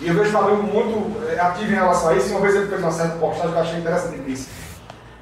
E 0.00 0.08
eu 0.08 0.14
vejo 0.14 0.30
o 0.30 0.32
Fábio 0.32 0.56
muito 0.56 1.28
é, 1.28 1.40
ativo 1.40 1.70
em 1.70 1.74
relação 1.74 2.10
a 2.10 2.14
isso, 2.14 2.28
e 2.28 2.32
uma 2.32 2.40
vez 2.40 2.54
ele 2.54 2.68
fez 2.68 2.80
uma 2.80 2.92
certa 2.92 3.16
postagem 3.16 3.50
que 3.50 3.56
eu 3.56 3.62
achei 3.62 3.78
interessante 3.78 4.14
ele 4.14 4.24
disse. 4.24 4.48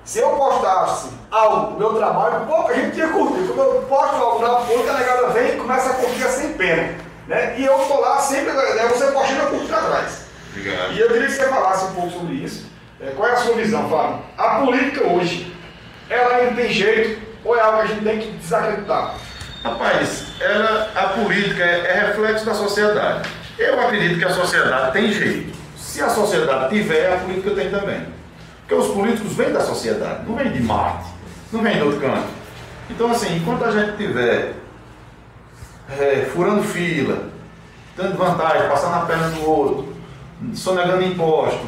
Se 0.04 0.20
eu 0.20 0.30
postasse 0.30 1.08
algo 1.30 1.72
do 1.72 1.78
meu 1.78 1.94
trabalho, 1.94 2.46
pouca 2.46 2.74
gente 2.74 2.96
ia 2.96 3.08
curtir. 3.08 3.48
Quando 3.48 3.74
eu 3.74 3.82
posto 3.82 4.14
algo 4.14 4.40
na 4.40 4.54
ponta, 4.60 4.90
a 4.90 4.98
negada 4.98 5.28
vem 5.30 5.54
e 5.54 5.56
começa 5.56 5.90
a 5.90 5.94
curtir 5.94 6.22
sem 6.28 6.52
pena. 6.52 6.94
Né? 7.26 7.58
E 7.58 7.64
eu 7.64 7.76
tô 7.76 8.00
lá 8.00 8.18
sempre, 8.20 8.52
né? 8.52 8.88
você 8.88 9.06
postando, 9.08 9.40
eu 9.40 9.50
curto 9.58 9.74
atrás. 9.74 10.26
Obrigado. 10.50 10.92
E 10.92 11.00
eu 11.00 11.08
queria 11.08 11.26
que 11.26 11.32
você 11.32 11.48
falasse 11.48 11.84
um 11.86 11.94
pouco 11.94 12.10
sobre 12.10 12.34
isso. 12.34 12.66
É, 13.00 13.10
qual 13.16 13.28
é 13.28 13.32
a 13.32 13.36
sua 13.36 13.54
visão, 13.56 13.90
Fábio? 13.90 14.20
A 14.38 14.60
política 14.60 15.04
hoje, 15.06 15.54
ela 16.08 16.36
ainda 16.36 16.54
tem 16.54 16.72
jeito 16.72 17.25
ou 17.46 17.56
é 17.56 17.60
algo 17.60 17.78
que 17.78 17.84
a 17.84 17.86
gente 17.86 18.04
tem 18.04 18.18
que 18.18 18.30
desacreditar? 18.38 19.14
Rapaz, 19.62 20.26
ela, 20.40 20.90
a 20.94 21.08
política 21.08 21.62
é, 21.62 21.86
é 21.86 22.06
reflexo 22.08 22.44
da 22.44 22.54
sociedade. 22.54 23.28
Eu 23.58 23.80
acredito 23.80 24.18
que 24.18 24.24
a 24.24 24.34
sociedade 24.34 24.92
tem 24.92 25.12
jeito. 25.12 25.56
Se 25.76 26.02
a 26.02 26.10
sociedade 26.10 26.74
tiver, 26.74 27.12
a 27.12 27.18
política 27.18 27.50
tem 27.50 27.70
também. 27.70 28.06
Porque 28.60 28.74
os 28.74 28.88
políticos 28.88 29.32
vêm 29.34 29.52
da 29.52 29.60
sociedade, 29.60 30.26
não 30.26 30.36
vêm 30.36 30.50
de 30.50 30.60
Marte, 30.60 31.06
não 31.52 31.62
vêm 31.62 31.76
de 31.76 31.82
outro 31.82 32.00
canto. 32.00 32.26
Então, 32.90 33.10
assim, 33.10 33.36
enquanto 33.36 33.64
a 33.64 33.70
gente 33.70 33.96
tiver 33.96 34.54
é, 35.98 36.28
furando 36.32 36.62
fila, 36.64 37.30
dando 37.96 38.18
vantagem, 38.18 38.68
passando 38.68 38.94
a 38.94 39.06
perna 39.06 39.28
no 39.28 39.46
outro, 39.46 39.96
sonegando 40.52 41.02
imposto, 41.02 41.66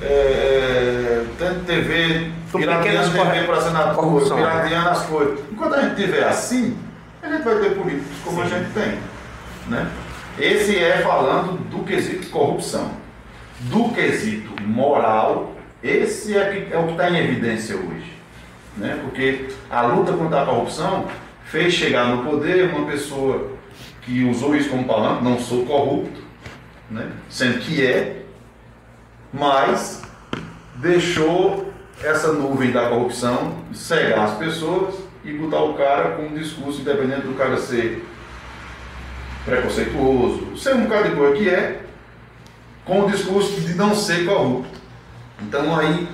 é, 0.00 0.06
é, 0.06 1.24
tendo 1.38 1.66
TV, 1.66 2.32
São 2.50 2.60
pirateando 2.60 2.84
pequenas 2.84 3.06
TV 3.10 3.18
corre- 3.18 3.44
para 3.44 3.60
senador, 3.60 3.94
corrupção, 3.94 4.36
né? 4.38 4.42
pirateando 4.50 4.88
as 4.88 5.02
coisas. 5.06 5.38
Enquanto 5.50 5.74
a 5.74 5.82
gente 5.82 5.96
tiver 5.96 6.24
assim, 6.24 6.78
a 7.22 7.28
gente 7.28 7.42
vai 7.42 7.56
ter 7.58 7.70
políticos 7.74 8.16
como 8.24 8.42
a 8.42 8.48
gente 8.48 8.70
tem. 8.72 8.98
Né? 9.68 9.86
Esse 10.38 10.78
é 10.78 10.98
falando 10.98 11.58
do 11.70 11.84
quesito 11.84 12.28
corrupção. 12.30 12.90
Do 13.62 13.88
quesito 13.90 14.62
moral, 14.62 15.54
esse 15.82 16.36
é, 16.36 16.50
que- 16.50 16.72
é 16.72 16.78
o 16.78 16.84
que 16.84 16.92
está 16.92 17.10
em 17.10 17.16
evidência 17.18 17.74
hoje. 17.76 18.12
Né? 18.76 18.98
Porque 19.02 19.48
a 19.70 19.82
luta 19.82 20.12
contra 20.12 20.42
a 20.42 20.46
corrupção 20.46 21.06
fez 21.46 21.72
chegar 21.72 22.06
no 22.08 22.22
poder 22.30 22.68
uma 22.74 22.86
pessoa 22.86 23.50
que 24.02 24.22
usou 24.24 24.54
isso 24.54 24.68
como 24.68 24.84
palavra, 24.84 25.22
não 25.22 25.38
sou 25.40 25.64
corrupto, 25.64 26.20
né? 26.90 27.10
sendo 27.30 27.58
que 27.60 27.84
é, 27.84 28.22
mas 29.32 30.02
deixou 30.76 31.72
essa 32.02 32.32
nuvem 32.32 32.72
da 32.72 32.88
corrupção 32.88 33.54
cegar 33.72 34.20
as 34.20 34.36
pessoas 34.36 34.94
e 35.24 35.32
botar 35.32 35.62
o 35.62 35.74
cara 35.74 36.10
com 36.10 36.22
um 36.22 36.34
discurso, 36.34 36.80
independente 36.80 37.22
do 37.22 37.34
cara 37.34 37.56
ser 37.56 38.06
preconceituoso, 39.44 40.56
ser 40.56 40.74
um 40.74 40.82
bocado 40.82 41.10
de 41.10 41.16
coisa 41.16 41.36
que 41.36 41.48
é, 41.48 41.82
com 42.84 43.02
o 43.02 43.10
discurso 43.10 43.60
de 43.60 43.74
não 43.74 43.94
ser 43.94 44.26
corrupto. 44.26 44.78
Então 45.40 45.76
aí 45.76 46.08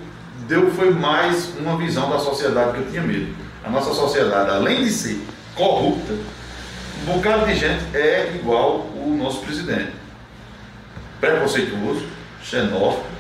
deu 0.46 0.70
foi 0.70 0.90
mais 0.90 1.54
uma 1.58 1.76
visão 1.76 2.10
da 2.10 2.18
sociedade 2.18 2.72
que 2.72 2.78
eu 2.78 2.90
tinha 2.90 3.02
medo. 3.02 3.34
A 3.64 3.70
nossa 3.70 3.92
sociedade, 3.92 4.50
além 4.50 4.84
de 4.84 4.90
ser 4.90 5.20
corrupta, 5.54 6.14
um 7.02 7.14
bocado 7.14 7.46
de 7.46 7.54
gente 7.54 7.84
é 7.94 8.32
igual 8.34 8.86
o 8.94 9.16
nosso 9.18 9.40
presidente. 9.40 9.92
Preconceituoso, 11.20 12.06
xenófobo 12.42 13.12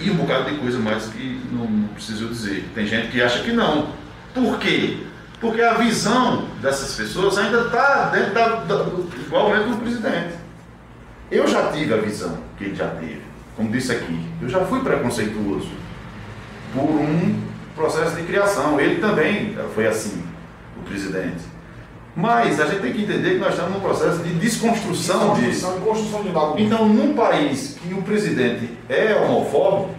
e 0.00 0.10
um 0.10 0.16
bocado 0.16 0.50
de 0.50 0.58
coisa 0.58 0.78
mais 0.78 1.06
que 1.06 1.40
não, 1.52 1.66
não 1.66 1.88
preciso 1.88 2.28
dizer. 2.28 2.68
Tem 2.74 2.86
gente 2.86 3.08
que 3.08 3.22
acha 3.22 3.42
que 3.42 3.52
não. 3.52 3.92
Por 4.32 4.58
quê? 4.58 4.98
Porque 5.40 5.60
a 5.60 5.74
visão 5.74 6.48
dessas 6.60 6.94
pessoas 6.94 7.38
ainda 7.38 7.62
está 7.62 8.08
dentro 8.08 8.34
da, 8.34 8.48
da, 8.64 8.86
igualmente 9.24 9.68
do 9.68 9.76
presidente. 9.76 10.34
Eu 11.30 11.46
já 11.46 11.70
tive 11.70 11.94
a 11.94 11.98
visão 11.98 12.38
que 12.56 12.64
ele 12.64 12.74
já 12.74 12.88
teve. 12.88 13.22
Como 13.56 13.70
disse 13.70 13.92
aqui, 13.92 14.20
eu 14.42 14.48
já 14.48 14.64
fui 14.64 14.80
preconceituoso 14.80 15.70
por 16.72 16.82
um 16.82 17.40
processo 17.74 18.16
de 18.16 18.22
criação. 18.22 18.80
Ele 18.80 19.00
também 19.00 19.56
foi 19.74 19.86
assim, 19.86 20.24
o 20.76 20.82
presidente. 20.82 21.53
Mas 22.16 22.60
a 22.60 22.66
gente 22.66 22.80
tem 22.80 22.92
que 22.92 23.02
entender 23.02 23.30
que 23.30 23.38
nós 23.38 23.50
estamos 23.50 23.72
num 23.74 23.80
processo 23.80 24.18
de 24.18 24.34
desconstrução, 24.34 25.34
Desconstrução 25.34 25.78
e 25.78 25.80
construção 25.80 26.22
de 26.22 26.34
algo. 26.34 26.60
Então, 26.60 26.88
num 26.88 27.12
país 27.14 27.76
que 27.82 27.92
o 27.92 28.02
presidente 28.02 28.70
é 28.88 29.16
homofóbico, 29.16 29.90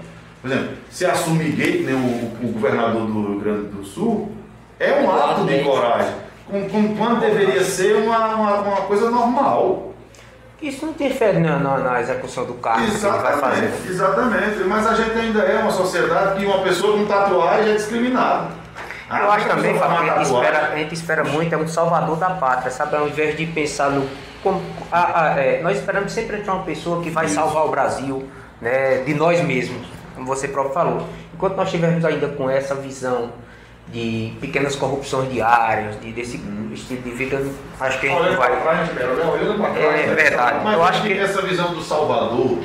por 0.42 0.52
exemplo, 0.52 0.70
se 0.90 1.06
assumir 1.06 1.52
gay, 1.52 1.80
que 1.80 1.84
nem 1.84 1.96
o, 1.96 2.48
o 2.48 2.52
governador 2.54 3.06
do 3.06 3.28
Rio 3.28 3.40
Grande 3.40 3.68
do 3.68 3.84
Sul, 3.84 4.32
é 4.80 5.02
um 5.02 5.12
ato 5.12 5.44
de 5.46 5.60
coragem. 5.64 6.14
Com, 6.48 6.70
com, 6.70 6.96
quando 6.96 7.20
deveria 7.20 7.64
ser 7.64 7.96
uma, 7.96 8.36
uma, 8.36 8.62
uma 8.62 8.82
coisa 8.84 9.10
normal. 9.10 9.94
Isso 10.62 10.86
não 10.86 10.94
interfere 10.94 11.40
na, 11.40 11.60
na, 11.60 11.78
na 11.80 12.02
execução 12.02 12.46
do 12.46 12.54
cargo 12.54 12.86
que 12.86 12.92
ele 12.92 13.00
vai 13.00 13.38
fazer. 13.38 13.66
Exatamente, 13.66 13.90
exatamente. 13.90 14.64
Mas 14.66 14.88
a 14.88 14.94
gente 14.94 15.18
ainda 15.18 15.40
é 15.42 15.60
uma 15.60 15.72
sociedade 15.72 16.40
que 16.40 16.46
uma 16.46 16.60
pessoa 16.60 16.98
com 16.98 17.06
tatuagem 17.06 17.72
é 17.72 17.76
discriminada. 17.76 18.65
Eu 19.08 19.16
Ah, 19.32 19.36
acho 19.36 19.48
também, 19.48 19.78
Fábio, 19.78 20.04
que 20.04 20.10
a 20.10 20.22
espera, 20.24 20.70
a 20.74 20.76
gente 20.78 20.94
espera 20.96 21.24
muito, 21.24 21.54
é 21.54 21.58
um 21.58 21.68
salvador 21.68 22.18
da 22.18 22.32
pátria, 22.32 22.72
sabe? 22.72 22.96
Ao 22.96 23.08
invés 23.08 23.38
de 23.38 23.46
pensar 23.46 23.92
no. 23.92 24.08
Como, 24.42 24.62
a- 24.92 25.22
a- 25.34 25.40
é, 25.40 25.62
nós 25.62 25.78
esperamos 25.78 26.12
sempre 26.12 26.38
entrar 26.38 26.54
uma 26.56 26.64
pessoa 26.64 27.04
que 27.04 27.10
vai 27.12 27.28
salvar 27.28 27.66
o 27.66 27.70
Brasil 27.70 28.28
né, 28.62 29.04
de 29.06 29.14
nós 29.14 29.42
mesmos, 29.42 29.86
como 30.16 30.26
você 30.26 30.48
próprio 30.48 30.74
falou. 30.74 31.08
Enquanto 31.34 31.56
nós 31.56 31.68
estivermos 31.68 32.04
ainda 32.06 32.28
com 32.30 32.50
essa 32.50 32.74
visão 32.76 33.32
de 33.90 34.34
pequenas 34.42 34.76
corrupções 34.76 35.32
diárias, 35.32 36.00
de, 36.00 36.12
desse 36.12 36.38
estilo 36.74 37.02
de 37.04 37.12
vida, 37.12 37.44
acho 37.80 38.00
que 38.00 38.08
a 38.08 38.10
gente 38.10 38.30
não 38.32 38.38
vai. 38.38 38.62
trás, 38.62 38.90
olhando 38.90 39.60
para 39.62 39.70
trás. 39.72 40.00
É 40.10 40.14
verdade. 40.16 40.60
Mas 40.64 40.74
Eu 40.74 40.80
eu 40.80 40.86
acho 40.86 41.02
que- 41.04 41.14
essa 41.20 41.42
visão 41.44 41.74
do 41.74 41.82
Salvador, 41.84 42.60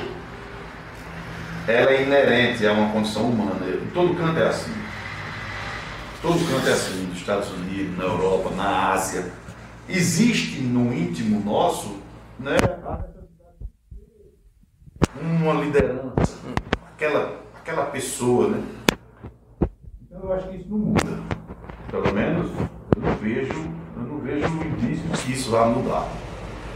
ela 1.67 1.91
é 1.91 2.01
inerente 2.01 2.65
a 2.65 2.71
uma 2.73 2.89
condição 2.91 3.23
humana. 3.23 3.59
Em 3.67 3.87
todo 3.93 4.15
canto 4.15 4.39
é 4.39 4.47
assim. 4.47 4.71
Todo 6.21 6.37
canto 6.47 6.69
é 6.69 6.73
assim, 6.73 7.07
nos 7.07 7.17
Estados 7.17 7.49
Unidos, 7.49 7.97
na 7.97 8.03
Europa, 8.03 8.51
na 8.51 8.91
Ásia. 8.91 9.31
Existe 9.89 10.61
no 10.61 10.93
íntimo 10.93 11.43
nosso, 11.43 11.97
né, 12.37 12.57
uma 15.19 15.53
liderança, 15.53 16.37
aquela, 16.93 17.41
aquela 17.55 17.85
pessoa, 17.85 18.49
né? 18.49 18.63
Então 20.03 20.21
eu 20.21 20.33
acho 20.33 20.47
que 20.49 20.57
isso 20.57 20.69
não 20.69 20.77
muda. 20.77 21.23
Pelo 21.89 22.13
menos 22.13 22.51
eu 22.95 23.01
não 23.01 23.15
vejo, 23.15 23.71
eu 23.97 24.03
não 24.03 24.19
vejo 24.19 24.47
indícios 24.47 25.21
que 25.23 25.31
isso 25.31 25.49
vai 25.49 25.67
mudar. 25.69 26.07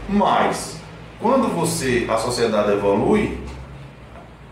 Mas, 0.08 0.80
quando 1.20 1.54
você, 1.54 2.04
a 2.10 2.18
sociedade 2.18 2.72
evolui, 2.72 3.40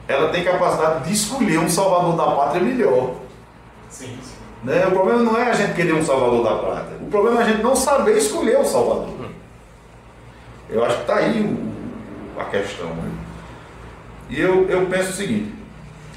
ela 0.07 0.31
tem 0.31 0.45
capacidade 0.45 1.05
de 1.05 1.13
escolher 1.13 1.59
um 1.59 1.69
salvador 1.69 2.17
da 2.17 2.37
pátria 2.37 2.63
melhor. 2.63 3.17
Sim, 3.89 4.17
sim. 4.23 4.44
Né? 4.65 4.87
O 4.87 4.91
problema 4.93 5.23
não 5.23 5.37
é 5.39 5.51
a 5.51 5.55
gente 5.55 5.75
querer 5.75 5.93
um 5.95 6.03
salvador 6.05 6.43
da 6.43 6.55
pátria. 6.57 6.97
O 7.01 7.07
problema 7.11 7.41
é 7.41 7.45
a 7.45 7.49
gente 7.49 7.63
não 7.63 7.77
saber 7.77 8.17
escolher 8.17 8.59
o 8.59 8.65
salvador. 8.65 9.15
Eu 10.71 10.85
acho 10.85 10.97
que 10.97 11.01
está 11.03 11.17
aí 11.17 11.41
o- 11.41 12.41
a 12.41 12.45
questão. 12.47 12.89
Né? 12.95 13.11
E 14.31 14.41
eu, 14.41 14.67
eu 14.69 14.87
penso 14.87 15.11
o 15.11 15.13
seguinte, 15.13 15.53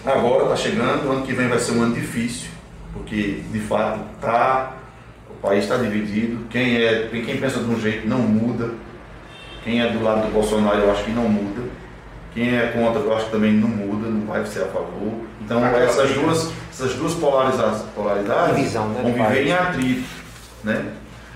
agora 0.05 0.43
está 0.43 0.55
chegando, 0.55 1.07
o 1.07 1.11
ano 1.11 1.25
que 1.25 1.33
vem 1.33 1.47
vai 1.49 1.59
ser 1.59 1.73
um 1.73 1.83
ano 1.83 1.93
difícil, 1.93 2.49
porque 2.93 3.41
de 3.51 3.59
fato 3.59 3.99
tá, 4.21 4.77
o 5.29 5.33
país 5.45 5.65
está 5.65 5.75
dividido, 5.75 6.45
quem, 6.49 6.77
é, 6.81 7.09
quem 7.11 7.37
pensa 7.37 7.59
de 7.59 7.69
um 7.69 7.77
jeito 7.79 8.07
não 8.07 8.19
muda, 8.19 8.71
quem 9.63 9.81
é 9.81 9.89
do 9.91 10.01
lado 10.01 10.25
do 10.25 10.31
Bolsonaro 10.31 10.79
eu 10.79 10.91
acho 10.91 11.03
que 11.03 11.11
não 11.11 11.27
muda, 11.27 11.63
quem 12.37 12.55
é 12.55 12.67
contra 12.67 13.01
eu 13.01 13.15
acho 13.15 13.25
que 13.25 13.31
também 13.31 13.51
não 13.51 13.67
muda, 13.67 14.07
não 14.07 14.27
vai 14.27 14.45
ser 14.45 14.61
a 14.61 14.67
favor. 14.67 15.11
Então 15.43 15.65
essas 15.65 16.11
duas, 16.11 16.51
essas 16.71 16.93
duas 16.93 17.15
polariza- 17.15 17.85
polaridades 17.95 18.55
Divisão, 18.57 18.89
né, 18.89 18.99
vão 19.01 19.11
viver 19.11 19.25
país. 19.27 19.47
em 19.47 19.51
atrito. 19.53 20.07
Né? 20.63 20.85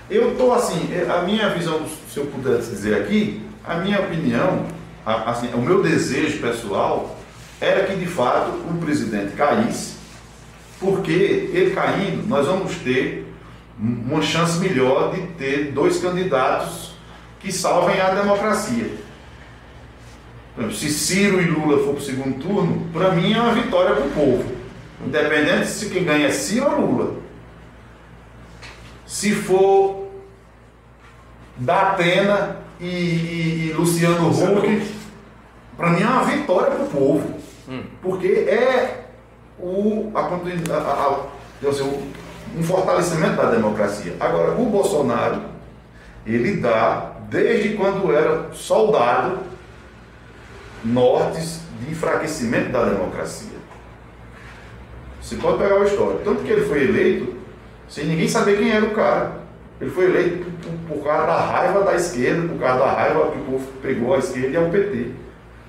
Eu 0.08 0.30
estou 0.32 0.54
assim, 0.54 0.88
a 1.12 1.22
minha 1.22 1.48
visão, 1.50 1.80
se 2.08 2.18
eu 2.20 2.26
pudesse 2.26 2.70
dizer 2.70 2.94
aqui, 3.02 3.42
a 3.64 3.74
minha 3.76 3.98
opinião, 3.98 4.64
a- 5.04 5.30
assim, 5.32 5.48
o 5.54 5.58
meu 5.60 5.82
desejo 5.82 6.38
pessoal 6.40 7.16
era 7.60 7.82
que 7.84 7.96
de 7.96 8.06
fato 8.06 8.50
o 8.70 8.78
presidente 8.78 9.32
caísse, 9.32 9.94
porque 10.78 11.50
ele 11.52 11.72
caindo, 11.74 12.28
nós 12.28 12.46
vamos 12.46 12.76
ter 12.76 13.26
um- 13.80 14.12
uma 14.12 14.22
chance 14.22 14.60
melhor 14.60 15.12
de 15.12 15.22
ter 15.36 15.72
dois 15.72 15.98
candidatos 15.98 16.92
que 17.40 17.50
salvem 17.50 18.00
a 18.00 18.10
democracia. 18.10 18.88
Por 20.54 20.64
exemplo, 20.64 20.76
Se 20.76 20.90
Ciro 20.90 21.40
e 21.40 21.46
Lula 21.46 21.78
for 21.78 21.94
para 21.94 22.00
o 22.02 22.04
segundo 22.04 22.38
turno, 22.42 22.86
para 22.92 23.12
mim 23.12 23.32
é 23.32 23.40
uma 23.40 23.54
vitória 23.54 23.94
para 23.94 24.04
o 24.04 24.10
povo. 24.10 24.44
Independente 25.04 25.66
se 25.66 25.88
quem 25.90 26.04
ganha 26.04 26.26
é 26.26 26.30
Ciro 26.30 26.70
ou 26.70 26.80
Lula. 26.86 27.14
Se 29.06 29.32
for 29.34 30.08
Datena 31.56 32.56
e, 32.80 32.86
e- 32.86 33.68
e 33.70 33.72
Luciano 33.74 34.28
Huck, 34.30 34.94
para 35.76 35.90
mim 35.90 36.02
é 36.02 36.06
uma 36.06 36.24
vitória 36.24 36.70
para 36.70 36.84
o 36.84 36.88
povo. 36.88 37.34
Porque 38.02 38.26
é 38.26 39.04
o, 39.58 40.10
a, 40.14 40.20
a- 40.20 40.92
a- 40.92 41.26
um 42.56 42.62
fortalecimento 42.62 43.36
da 43.36 43.50
democracia. 43.50 44.14
Agora, 44.20 44.52
o 44.52 44.66
Bolsonaro, 44.66 45.40
ele 46.26 46.56
dá, 46.56 47.12
desde 47.30 47.70
quando 47.76 48.12
era 48.14 48.50
soldado, 48.52 49.38
nortes 50.84 51.60
de 51.80 51.92
enfraquecimento 51.92 52.70
da 52.70 52.84
democracia. 52.84 53.52
Você 55.20 55.36
pode 55.36 55.58
pegar 55.58 55.78
o 55.78 55.84
histórico. 55.84 56.22
Tanto 56.24 56.42
que 56.42 56.50
ele 56.50 56.66
foi 56.66 56.82
eleito 56.82 57.36
sem 57.88 58.06
ninguém 58.06 58.28
saber 58.28 58.58
quem 58.58 58.70
era 58.70 58.84
o 58.84 58.90
cara. 58.90 59.42
Ele 59.80 59.90
foi 59.90 60.04
eleito 60.04 60.46
por, 60.62 60.96
por, 60.96 61.04
causa 61.04 61.26
da 61.26 61.40
raiva 61.40 61.82
da 61.82 61.94
esquerda, 61.94 62.48
por 62.48 62.58
causa 62.58 62.78
da 62.78 62.92
raiva 62.92 63.30
que 63.32 63.38
o 63.38 63.42
povo 63.42 63.66
pegou 63.82 64.14
a 64.14 64.18
esquerda 64.18 64.48
e 64.48 64.56
ao 64.56 64.70
PT. 64.70 65.06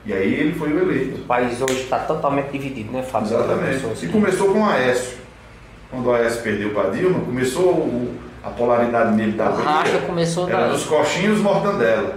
E 0.06 0.14
aí 0.14 0.34
ele 0.34 0.54
foi 0.54 0.72
o 0.74 0.80
eleito. 0.80 1.22
O 1.22 1.26
país 1.26 1.62
hoje 1.62 1.84
está 1.84 2.00
totalmente 2.00 2.52
dividido, 2.52 2.92
né, 2.92 3.04
Fábio? 3.04 3.28
Exatamente. 3.28 4.06
E 4.06 4.08
começou 4.10 4.52
com 4.52 4.60
o 4.62 4.66
Aécio. 4.66 5.18
Quando 5.90 6.08
o 6.08 6.14
Aécio 6.14 6.42
perdeu 6.42 6.72
para 6.72 6.90
Dilma, 6.90 7.20
começou 7.22 7.72
o- 7.72 8.16
a 8.44 8.50
polaridade 8.50 9.16
dele 9.16 9.32
da 9.34 9.50
O 9.50 9.62
racha 9.64 9.92
briga. 9.92 10.06
começou 10.06 10.50
Era 10.50 10.68
dos 10.68 10.84
coxinhos 10.86 11.40
mortandela. 11.40 12.16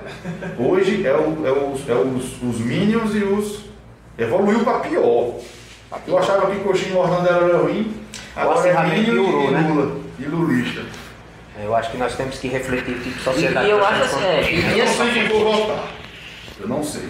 Hoje 0.59 1.07
é, 1.07 1.12
o- 1.15 1.47
é 1.47 1.53
os, 1.53 1.89
é 1.89 1.94
os, 1.94 2.43
os 2.43 2.61
Minions 2.61 3.15
e 3.15 3.23
os. 3.23 3.61
Evoluiu 4.19 4.61
para 4.65 4.81
pior. 4.81 5.35
Eu 6.07 6.19
achava 6.19 6.51
que 6.51 6.59
coxinha 6.61 6.90
e 6.90 6.94
mortandela 6.94 7.48
era 7.48 7.59
ruim. 7.59 7.94
Agora 8.35 8.69
é 8.69 8.82
Minion 8.98 9.15
piorou, 9.24 9.48
e 9.48 9.51
né? 9.53 9.69
Lula. 9.69 9.97
E 10.19 10.24
Lulista. 10.24 10.82
Eu 11.62 11.74
acho 11.74 11.90
que 11.90 11.97
nós 11.97 12.15
temos 12.16 12.39
que 12.39 12.48
refletir 12.48 12.98
tipo 13.03 13.19
sociedade. 13.20 13.66
e 13.66 13.70
eu 13.70 13.85
acho 13.85 14.03
assim, 14.03 14.24
é, 14.24 14.53
e 14.53 14.78
Eu 14.78 14.85
não 14.85 14.93
sei 14.93 15.11
quem 15.12 15.28
vou 15.28 15.53
votar. 15.53 15.85
Eu 16.61 16.69
não 16.69 16.82
sei. 16.82 17.09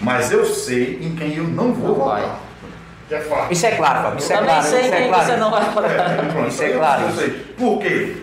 Mas 0.00 0.32
eu 0.32 0.44
sei 0.44 0.98
em 1.02 1.14
quem 1.14 1.36
eu 1.36 1.44
não 1.44 1.72
vou 1.72 1.88
Não 1.98 2.04
vai. 2.06 2.22
votar. 2.22 2.40
Que 3.12 3.16
é 3.16 3.20
fácil. 3.20 3.52
Isso 3.52 3.66
é 3.66 3.70
claro, 3.72 4.02
Fábio. 4.04 4.18
Isso 4.20 4.32
é 4.32 4.36
também 4.36 4.50
claro. 4.50 4.66
sei 4.66 4.80
Isso 4.80 4.94
é 4.94 4.96
quem 4.96 5.08
claro. 5.08 5.24
você 5.26 5.36
não 5.36 5.50
vai 5.50 5.64
votar. 5.70 6.10
É, 6.18 6.32
pronto, 6.32 6.48
Isso 6.48 6.62
é 6.62 6.70
eu- 6.72 6.78
claro. 6.78 7.02
eu 7.02 7.10
sei. 7.12 7.30
Por 7.58 7.78
quê? 7.78 8.16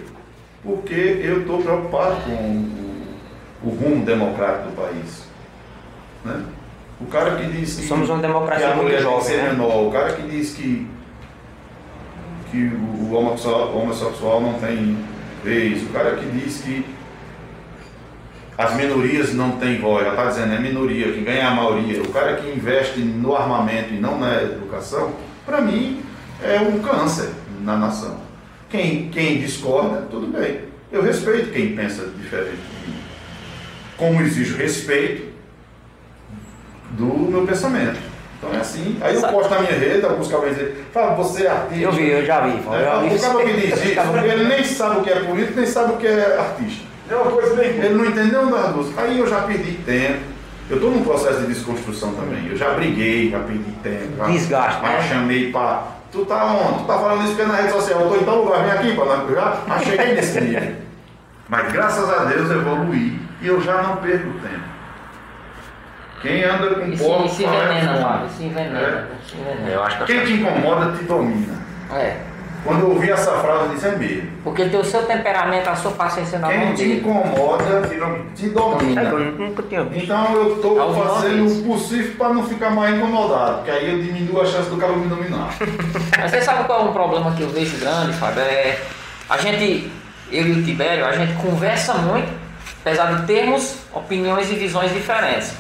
Porque 0.63 1.21
eu 1.23 1.41
estou 1.41 1.61
preocupado 1.61 2.15
com 2.25 2.31
o, 2.31 3.05
o 3.65 3.69
rumo 3.69 4.03
democrático 4.03 4.69
do 4.69 4.75
país. 4.75 5.27
Né? 6.25 6.43
O 6.99 7.05
cara 7.05 7.35
que 7.35 7.45
diz 7.51 7.75
que, 7.75 7.87
Somos 7.87 8.09
uma 8.09 8.17
democracia 8.17 8.65
que 8.65 8.73
a 8.73 8.75
tem 8.77 8.87
que 8.87 8.99
jovem, 8.99 9.21
ser 9.21 9.37
né? 9.43 9.49
menor, 9.51 9.87
o 9.87 9.91
cara 9.91 10.13
que 10.13 10.23
diz 10.23 10.55
que, 10.55 10.87
que 12.51 12.57
o 12.65 13.13
homossexual, 13.13 13.67
o 13.69 13.77
homossexual 13.83 14.41
não 14.41 14.53
tem 14.53 14.97
vez, 15.43 15.83
o 15.83 15.89
cara 15.93 16.15
que 16.15 16.25
diz 16.31 16.61
que 16.61 16.83
as 18.59 18.75
minorias 18.75 19.33
não 19.33 19.51
têm 19.51 19.79
voz, 19.79 20.05
ela 20.05 20.15
está 20.15 20.25
dizendo 20.25 20.53
é 20.53 20.59
minoria, 20.59 21.13
quem 21.13 21.23
ganha 21.23 21.39
é 21.39 21.45
a 21.45 21.51
maioria. 21.51 22.01
O 22.01 22.09
cara 22.09 22.35
que 22.35 22.49
investe 22.49 22.99
no 22.99 23.33
armamento 23.33 23.93
e 23.93 23.97
não 23.97 24.19
na 24.19 24.43
educação, 24.43 25.13
para 25.45 25.61
mim, 25.61 26.01
é 26.43 26.59
um 26.59 26.79
câncer 26.79 27.29
na 27.61 27.77
nação. 27.77 28.17
Quem, 28.69 29.07
quem 29.11 29.39
discorda, 29.39 30.01
tudo 30.11 30.27
bem. 30.27 30.59
Eu 30.91 31.01
respeito 31.01 31.53
quem 31.53 31.73
pensa 31.73 32.07
diferente 32.07 32.57
de 32.57 32.91
mim. 32.91 32.97
Como 33.95 34.21
exijo 34.23 34.57
respeito 34.57 35.31
do 36.91 37.05
meu 37.05 37.47
pensamento. 37.47 37.97
Então 38.37 38.53
é 38.53 38.57
assim. 38.57 38.97
Aí 38.99 39.15
eu 39.15 39.21
posto 39.21 39.51
na 39.51 39.59
minha 39.61 39.71
rede, 39.71 40.05
alguns 40.05 40.27
cabos 40.27 40.49
dizem, 40.49 40.73
fala, 40.91 41.15
você 41.15 41.45
é 41.45 41.49
artista. 41.49 41.81
Eu 41.81 41.91
vi, 41.93 42.09
eu 42.09 42.25
já 42.25 42.41
vi. 42.41 42.57
É, 42.57 42.83
já 42.83 42.99
vi 42.99 43.15
o 43.15 43.19
cara 43.21 43.45
que 43.45 43.53
diz 43.53 43.71
isso, 43.85 44.25
ele 44.25 44.43
nem 44.49 44.63
sabe 44.65 44.99
o 44.99 45.01
que 45.01 45.09
é 45.09 45.19
político, 45.21 45.57
nem 45.57 45.65
sabe 45.65 45.93
o 45.93 45.97
que 45.97 46.07
é 46.07 46.37
artista. 46.37 46.88
É 47.09 47.15
uma 47.15 47.31
coisa 47.31 47.55
bem. 47.55 47.69
Ele 47.69 47.95
não 47.95 48.05
entendeu 48.05 48.49
das 48.49 48.73
duas. 48.73 48.97
Aí 48.97 49.17
eu 49.17 49.27
já 49.27 49.41
perdi 49.41 49.73
tempo. 49.83 50.19
Eu 50.69 50.75
estou 50.75 50.91
num 50.91 51.03
processo 51.03 51.41
de 51.41 51.47
desconstrução 51.47 52.13
também. 52.13 52.47
Eu 52.47 52.55
já 52.55 52.69
briguei, 52.71 53.31
já 53.31 53.39
perdi 53.39 53.71
tempo. 53.81 54.17
Já, 54.17 54.25
Desgaste, 54.25 54.81
já 54.81 54.87
né? 54.87 55.01
chamei 55.09 55.51
para. 55.51 55.83
Tu 56.11 56.25
tá 56.25 56.45
onde? 56.45 56.79
Tu 56.79 56.85
tá 56.85 56.99
falando 56.99 57.23
isso 57.23 57.29
porque 57.29 57.41
é 57.41 57.45
na 57.45 57.55
rede 57.55 57.71
social. 57.71 58.01
Eu 58.01 58.09
tô 58.09 58.15
em 58.15 58.23
tal 58.23 58.43
lugar, 58.43 58.63
vem 58.63 58.71
aqui 58.71 58.95
para 58.95 59.05
eu 59.05 59.35
já, 59.35 59.57
já 59.67 59.79
cheguei 59.79 60.13
nesse 60.13 60.41
nível. 60.41 60.75
Mas 61.47 61.71
graças 61.71 62.09
a 62.09 62.25
Deus 62.25 62.51
evoluí 62.51 63.19
e 63.41 63.47
eu 63.47 63.59
já 63.61 63.81
não 63.81 63.97
perco 63.97 64.29
tempo. 64.39 64.69
Quem 66.21 66.43
anda 66.43 66.75
com 66.75 66.95
se, 66.95 67.03
porco 67.03 67.29
se 67.29 67.45
é 67.45 67.47
envenena. 67.47 68.01
Fábio, 68.01 68.29
se 68.29 68.43
envenena. 68.43 68.79
É. 68.79 69.07
Se 69.27 69.37
envenena. 69.37 69.69
Eu 69.69 69.83
acho 69.83 69.97
que 69.99 70.05
Quem 70.05 70.25
te 70.25 70.33
incomoda 70.33 70.91
te 70.97 71.03
domina. 71.05 71.57
É. 71.91 72.28
Quando 72.63 72.81
eu 72.81 72.89
ouvi 72.89 73.09
essa 73.09 73.31
frase, 73.39 73.65
eu 73.65 73.69
disse 73.69 73.87
é 73.87 73.95
mesmo. 73.95 74.31
Porque 74.43 74.65
tem 74.65 74.79
o 74.79 74.83
seu 74.83 75.03
temperamento, 75.03 75.69
a 75.69 75.75
sua 75.75 75.91
paciência 75.91 76.39
na 76.39 76.49
Quem 76.49 76.59
mão 76.59 76.73
te 76.73 76.83
dele. 76.83 76.99
incomoda 76.99 77.81
te 78.35 78.49
domina. 78.49 79.01
É 79.01 79.05
que 79.05 79.15
eu 79.15 79.31
nunca 79.31 79.63
tinha 79.63 79.83
visto. 79.83 80.03
Então 80.03 80.33
eu 80.33 80.55
estou 80.55 80.93
fazendo 80.93 81.47
o 81.47 81.63
possível 81.63 82.13
para 82.17 82.33
não 82.33 82.43
ficar 82.43 82.69
mais 82.71 82.95
incomodado, 82.95 83.57
porque 83.57 83.71
aí 83.71 83.89
eu 83.89 84.01
diminuo 84.01 84.41
a 84.41 84.45
chance 84.45 84.69
do 84.69 84.77
cara 84.77 84.93
me 84.93 85.07
dominar. 85.07 85.55
Mas 86.19 86.31
você 86.31 86.41
sabe 86.41 86.65
qual 86.65 86.81
é 86.81 86.83
um 86.89 86.93
problema 86.93 87.31
que 87.33 87.43
eu 87.43 87.49
vejo 87.49 87.77
grande, 87.77 88.13
Fábio? 88.13 88.41
É, 88.41 88.77
a 89.29 89.37
gente, 89.37 89.91
eu 90.31 90.47
e 90.47 90.51
o 90.51 90.63
Tibério, 90.63 91.05
a 91.05 91.13
gente 91.13 91.33
conversa 91.41 91.93
muito, 91.93 92.29
apesar 92.81 93.15
de 93.15 93.25
termos 93.25 93.77
opiniões 93.93 94.51
e 94.51 94.55
visões 94.55 94.91
diferentes. 94.93 95.53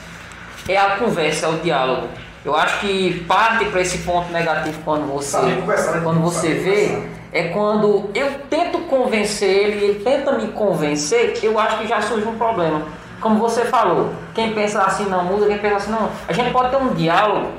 É 0.67 0.77
a 0.77 0.97
conversa, 0.97 1.45
é 1.45 1.49
o 1.49 1.53
diálogo. 1.59 2.09
Eu 2.43 2.55
acho 2.55 2.79
que 2.79 3.25
parte 3.27 3.65
para 3.65 3.81
esse 3.81 3.99
ponto 3.99 4.31
negativo 4.31 4.79
quando 4.85 5.05
você, 5.11 5.37
né? 5.41 6.01
quando 6.01 6.21
você 6.21 6.53
vê, 6.53 7.03
é 7.33 7.49
quando 7.49 8.09
eu 8.15 8.31
tento 8.49 8.79
convencer 8.87 9.49
ele 9.49 9.79
e 9.79 9.89
ele 9.89 10.03
tenta 10.03 10.31
me 10.31 10.47
convencer, 10.49 11.37
eu 11.43 11.59
acho 11.59 11.79
que 11.79 11.87
já 11.87 12.01
surge 12.01 12.25
um 12.25 12.37
problema. 12.37 12.83
Como 13.19 13.37
você 13.37 13.65
falou, 13.65 14.13
quem 14.33 14.53
pensa 14.53 14.81
assim 14.81 15.05
não 15.05 15.25
muda, 15.25 15.47
quem 15.47 15.57
pensa 15.57 15.75
assim 15.75 15.91
não. 15.91 16.09
A 16.27 16.31
gente 16.31 16.51
pode 16.51 16.69
ter 16.69 16.77
um 16.77 16.93
diálogo 16.93 17.51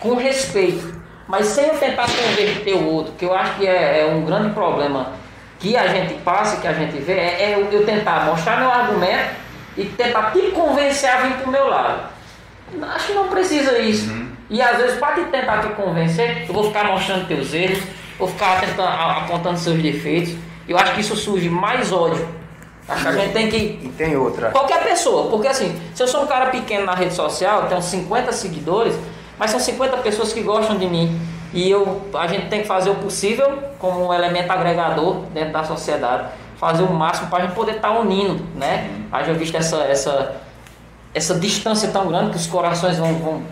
com 0.00 0.16
respeito, 0.16 0.94
mas 1.28 1.46
sem 1.46 1.66
eu 1.66 1.78
tentar 1.78 2.06
converter 2.06 2.74
o 2.74 2.86
outro, 2.86 3.12
que 3.12 3.26
eu 3.26 3.34
acho 3.34 3.56
que 3.56 3.66
é, 3.66 4.00
é 4.00 4.06
um 4.06 4.24
grande 4.24 4.54
problema 4.54 5.12
que 5.58 5.76
a 5.76 5.86
gente 5.86 6.14
passa, 6.22 6.60
que 6.60 6.66
a 6.66 6.72
gente 6.72 6.98
vê, 6.98 7.12
é, 7.12 7.52
é 7.52 7.68
eu 7.70 7.84
tentar 7.84 8.24
mostrar 8.24 8.56
meu 8.56 8.70
argumento 8.70 9.30
e 9.76 9.84
tentar 9.84 10.32
te 10.32 10.50
convencer 10.50 11.10
a 11.10 11.16
vir 11.18 11.34
para 11.36 11.48
o 11.48 11.52
meu 11.52 11.68
lado. 11.68 12.11
Acho 12.80 13.06
que 13.08 13.12
não 13.12 13.28
precisa 13.28 13.78
isso. 13.78 14.10
E 14.48 14.60
às 14.60 14.76
vezes, 14.76 14.98
para 14.98 15.14
te 15.14 15.24
tentar 15.30 15.62
te 15.62 15.68
convencer, 15.74 16.44
eu 16.46 16.54
vou 16.54 16.64
ficar 16.64 16.84
mostrando 16.84 17.26
teus 17.26 17.54
erros, 17.54 17.82
vou 18.18 18.28
ficar 18.28 18.60
tentando, 18.60 18.88
apontando 18.88 19.58
seus 19.58 19.80
defeitos. 19.82 20.34
Eu 20.68 20.76
acho 20.78 20.94
que 20.94 21.00
isso 21.00 21.16
surge 21.16 21.48
mais 21.48 21.90
ódio. 21.90 22.28
Acho 22.88 23.02
que 23.02 23.08
a 23.08 23.12
gente 23.12 23.32
tem 23.32 23.48
que 23.48 23.56
E 23.56 23.92
tem 23.96 24.16
outra. 24.16 24.50
Qualquer 24.50 24.82
pessoa, 24.82 25.30
porque 25.30 25.48
assim, 25.48 25.80
se 25.94 26.02
eu 26.02 26.08
sou 26.08 26.24
um 26.24 26.26
cara 26.26 26.50
pequeno 26.50 26.84
na 26.84 26.94
rede 26.94 27.14
social, 27.14 27.66
tenho 27.68 27.80
50 27.80 28.32
seguidores, 28.32 28.94
mas 29.38 29.50
são 29.50 29.60
50 29.60 29.96
pessoas 29.98 30.32
que 30.32 30.42
gostam 30.42 30.76
de 30.76 30.86
mim. 30.86 31.18
E 31.54 31.70
eu, 31.70 32.02
a 32.14 32.26
gente 32.26 32.48
tem 32.48 32.62
que 32.62 32.66
fazer 32.66 32.90
o 32.90 32.94
possível 32.96 33.58
como 33.78 34.08
um 34.08 34.14
elemento 34.14 34.50
agregador 34.50 35.16
dentro 35.34 35.52
da 35.52 35.64
sociedade, 35.64 36.28
fazer 36.56 36.82
o 36.82 36.92
máximo 36.92 37.28
para 37.28 37.44
a 37.44 37.46
gente 37.46 37.54
poder 37.54 37.76
estar 37.76 37.90
unindo, 37.98 38.42
né? 38.54 38.90
Haja 39.10 39.32
visto 39.34 39.56
essa, 39.56 39.78
essa, 39.84 40.41
essa 41.14 41.34
distância 41.34 41.88
tão 41.88 42.08
grande 42.08 42.30
que 42.30 42.36
os 42.36 42.46
corações 42.46 42.96
vão, 42.98 43.14
vão, 43.14 43.42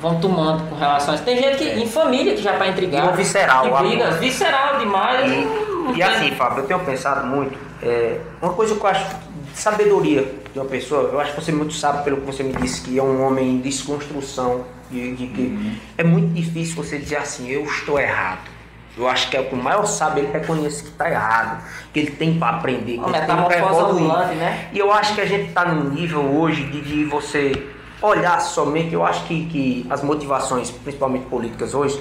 vão 0.00 0.20
tomando 0.20 0.68
com 0.68 0.74
relação 0.74 1.12
a 1.12 1.14
isso. 1.16 1.24
Tem 1.24 1.36
gente 1.36 1.58
que, 1.58 1.64
em 1.64 1.86
família 1.86 2.34
que 2.34 2.42
já 2.42 2.52
está 2.52 2.66
intrigada. 2.68 3.10
E 3.10 3.12
o 3.12 3.16
visceral, 3.16 3.62
que 3.62 3.82
briga, 3.88 4.06
amor. 4.08 4.18
visceral 4.18 4.78
demais. 4.78 5.30
E, 5.30 5.98
e 5.98 6.02
assim, 6.02 6.30
Fábio, 6.32 6.60
eu 6.60 6.66
tenho 6.66 6.80
pensado 6.80 7.26
muito. 7.26 7.58
é, 7.82 8.20
uma 8.40 8.52
coisa 8.52 8.74
que 8.74 8.80
eu 8.80 8.86
acho 8.86 9.04
de 9.52 9.60
sabedoria 9.60 10.34
de 10.52 10.58
uma 10.58 10.66
pessoa, 10.66 11.10
eu 11.12 11.20
acho 11.20 11.34
que 11.34 11.40
você 11.40 11.52
muito 11.52 11.74
sabe 11.74 12.02
pelo 12.02 12.16
que 12.18 12.26
você 12.26 12.42
me 12.42 12.52
disse, 12.54 12.80
que 12.82 12.98
é 12.98 13.02
um 13.02 13.24
homem 13.24 13.50
em 13.50 13.58
desconstrução. 13.58 14.64
De, 14.90 15.16
de 15.16 15.26
que 15.28 15.80
é 15.96 16.04
muito 16.04 16.34
difícil 16.34 16.76
você 16.76 16.98
dizer 16.98 17.16
assim, 17.16 17.48
eu 17.48 17.64
estou 17.64 17.98
errado. 17.98 18.53
Eu 18.96 19.08
acho 19.08 19.28
que 19.28 19.36
é 19.36 19.40
o 19.40 19.46
que 19.46 19.54
o 19.54 19.58
maior 19.58 19.84
sabe, 19.86 20.20
ele 20.20 20.32
reconhece 20.32 20.84
que 20.84 20.90
está 20.90 21.10
errado, 21.10 21.64
que 21.92 21.98
ele 21.98 22.12
tem 22.12 22.38
para 22.38 22.56
aprender, 22.56 22.92
que 22.92 22.98
Uma 22.98 23.16
ele 23.16 23.26
tem 23.26 23.36
para 23.36 23.58
evoluir. 23.58 24.36
né? 24.36 24.68
E 24.72 24.78
eu 24.78 24.92
acho 24.92 25.14
que 25.14 25.20
a 25.20 25.26
gente 25.26 25.48
está 25.48 25.64
num 25.64 25.90
nível 25.90 26.22
hoje 26.22 26.62
de, 26.64 26.80
de 26.80 27.04
você 27.04 27.66
olhar 28.00 28.40
somente, 28.40 28.94
eu 28.94 29.04
acho 29.04 29.24
que, 29.24 29.46
que 29.46 29.86
as 29.90 30.02
motivações, 30.02 30.70
principalmente 30.70 31.26
políticas 31.26 31.74
hoje, 31.74 32.00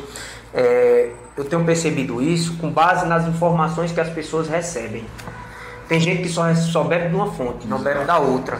é, 0.53 1.09
eu 1.35 1.45
tenho 1.45 1.63
percebido 1.63 2.21
isso 2.21 2.57
com 2.57 2.69
base 2.69 3.07
nas 3.07 3.25
informações 3.25 3.91
que 3.91 3.99
as 3.99 4.09
pessoas 4.09 4.47
recebem. 4.47 5.03
Tem 5.87 5.99
gente 5.99 6.21
que 6.21 6.29
só, 6.29 6.53
só 6.53 6.83
bebe 6.83 7.09
de 7.09 7.15
uma 7.15 7.31
fonte, 7.31 7.67
não 7.67 7.79
bebe 7.79 8.05
da 8.05 8.19
outra. 8.19 8.59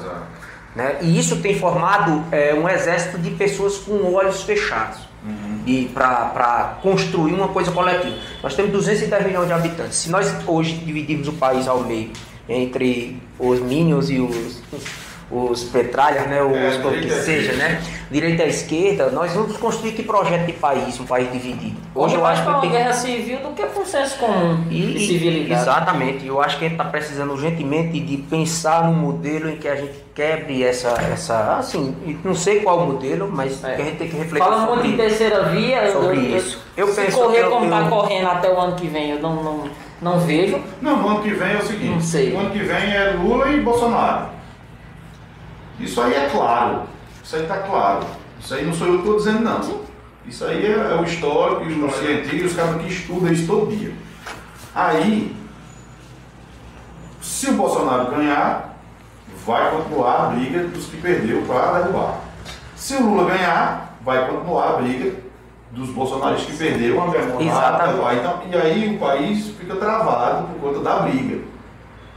Né? 0.76 0.98
E 1.02 1.20
isso 1.20 1.40
tem 1.40 1.60
formado 1.60 2.24
é, 2.32 2.52
um 2.56 2.68
exército 2.68 3.20
de 3.20 3.30
pessoas 3.32 3.78
com 3.78 4.12
olhos 4.12 4.42
fechados 4.42 5.13
para 5.94 6.80
construir 6.82 7.34
uma 7.34 7.48
coisa 7.48 7.72
coletiva. 7.72 8.16
Nós 8.42 8.56
temos 8.56 8.72
210 8.72 9.26
milhões 9.26 9.48
de 9.48 9.54
habitantes. 9.54 9.98
Se 9.98 10.10
nós 10.10 10.34
hoje 10.48 10.74
dividirmos 10.74 11.28
o 11.28 11.34
país 11.34 11.68
ao 11.68 11.84
meio 11.84 12.12
entre 12.48 13.18
os 13.40 13.60
Minions 13.60 14.10
e 14.10 14.20
os, 14.20 14.62
os 15.36 15.64
Petralhas, 15.64 16.28
né, 16.28 16.42
os 16.44 16.56
É, 16.56 16.88
o 16.88 16.92
que 16.92 17.08
e 17.08 17.12
seja, 17.12 17.54
né, 17.54 17.82
direita 18.12 18.44
e 18.44 18.50
esquerda, 18.50 19.10
nós 19.10 19.34
vamos 19.34 19.58
construir 19.58 19.94
que 19.94 20.04
projeto 20.04 20.46
de 20.46 20.54
país, 20.54 21.00
um 21.00 21.06
país 21.06 21.32
dividido. 21.32 21.76
Hoje 21.96 22.16
eu 22.16 22.26
acho 22.26 22.44
que 22.44 22.48
é 22.48 22.52
uma 22.52 22.62
tem 22.62 22.70
guerra 22.72 22.94
civil 22.94 23.40
do 23.40 23.50
que 23.50 23.64
um 23.64 23.86
senso 23.86 24.18
comum 24.20 24.64
e, 24.70 24.94
de 24.94 25.08
civilidade. 25.08 25.62
Exatamente. 25.62 26.28
Eu 26.28 26.42
acho 26.42 26.58
que 26.60 26.66
a 26.66 26.68
gente 26.70 26.80
está 26.80 26.90
precisando 26.90 27.32
urgentemente 27.32 28.00
de 28.00 28.18
pensar 28.18 28.84
num 28.86 28.94
modelo 28.94 29.50
em 29.50 29.58
que 29.58 29.68
a 29.68 29.76
gente 29.76 29.94
quebre 30.14 30.64
essa. 30.64 30.90
essa 31.12 31.58
assim, 31.58 31.96
não 32.24 32.36
sei 32.36 32.60
qual 32.62 32.80
o 32.80 32.86
modelo, 32.94 33.30
mas 33.32 33.64
É. 33.64 33.76
que 33.76 33.82
a 33.82 33.86
gente 33.86 33.98
tem 33.98 34.08
que 34.10 34.16
refletir 34.18 34.40
Fala 34.48 34.58
muito 34.66 34.76
sobre 34.76 34.90
em 34.90 34.98
terceira 34.98 35.44
via, 35.46 35.84
eu- 35.86 35.94
sobre 36.02 36.18
eu, 36.18 36.38
isso. 36.38 36.62
Eu 36.78 36.88
se 36.88 37.02
penso 37.02 37.18
correr 37.20 37.38
que 37.40 37.44
eu- 37.46 37.50
como 37.50 37.66
está 37.66 37.80
eu- 37.82 37.90
correndo 37.90 38.28
até 38.28 38.50
o 38.52 38.60
ano 38.60 38.76
que 38.76 38.88
vem, 38.88 39.10
eu 39.12 39.20
não, 39.20 39.36
não, 39.44 39.64
não 40.02 40.20
vejo. 40.20 40.60
Não, 40.82 40.98
no 41.02 41.08
ano 41.10 41.22
que 41.22 41.30
vem 41.32 41.54
é 41.54 41.58
o 41.58 41.64
seguinte: 41.66 41.90
Não 41.94 42.02
sei. 42.02 42.32
o 42.34 42.40
ano 42.40 42.50
que 42.52 42.60
vem 42.60 42.94
é 42.94 43.16
Lula 43.22 43.50
e 43.50 43.60
Bolsonaro. 43.62 44.33
Isso 45.84 46.02
aí 46.02 46.14
é 46.14 46.30
claro. 46.30 46.84
Isso 47.24 47.36
aí 47.36 47.44
está 47.44 47.58
claro. 47.58 48.06
Isso 48.40 48.54
aí 48.54 48.66
não 48.66 48.74
sou 48.74 48.88
eu 48.88 48.94
que 48.94 49.00
estou 49.00 49.18
dizendo, 49.18 49.40
não. 49.42 49.84
Isso 50.26 50.46
aí 50.46 50.66
é, 50.66 50.72
é 50.72 50.96
o 50.96 51.04
histórico 51.04 51.64
e 51.64 51.84
os 51.84 51.96
cientistas, 51.96 52.52
os 52.52 52.56
caras 52.56 52.82
que 52.82 52.88
estudam 52.88 53.32
isso 53.32 53.48
todo 53.48 53.76
dia. 53.76 53.94
Aí, 54.74 55.36
se 57.22 57.50
o 57.50 57.54
Bolsonaro 57.54 58.12
ganhar, 58.12 58.78
vai 59.46 59.72
continuar 59.72 60.24
a 60.24 60.28
briga 60.28 60.64
dos 60.68 60.86
que 60.86 60.98
perdeu 60.98 61.42
para 61.44 61.80
derrubar. 61.80 62.22
Se 62.76 62.96
o 62.96 63.06
Lula 63.06 63.30
ganhar, 63.30 63.98
vai 64.02 64.28
continuar 64.30 64.70
a 64.70 64.74
briga 64.82 65.16
dos 65.72 65.90
bolsonaristas 65.90 66.52
que 66.52 66.58
perderam. 66.58 66.96
Exatamente. 67.42 68.20
então, 68.20 68.42
e 68.50 68.56
aí 68.56 68.96
o 68.96 69.00
país 69.00 69.50
fica 69.50 69.76
travado 69.76 70.48
por 70.48 70.74
conta 70.74 70.80
da 70.80 71.00
briga. 71.00 71.53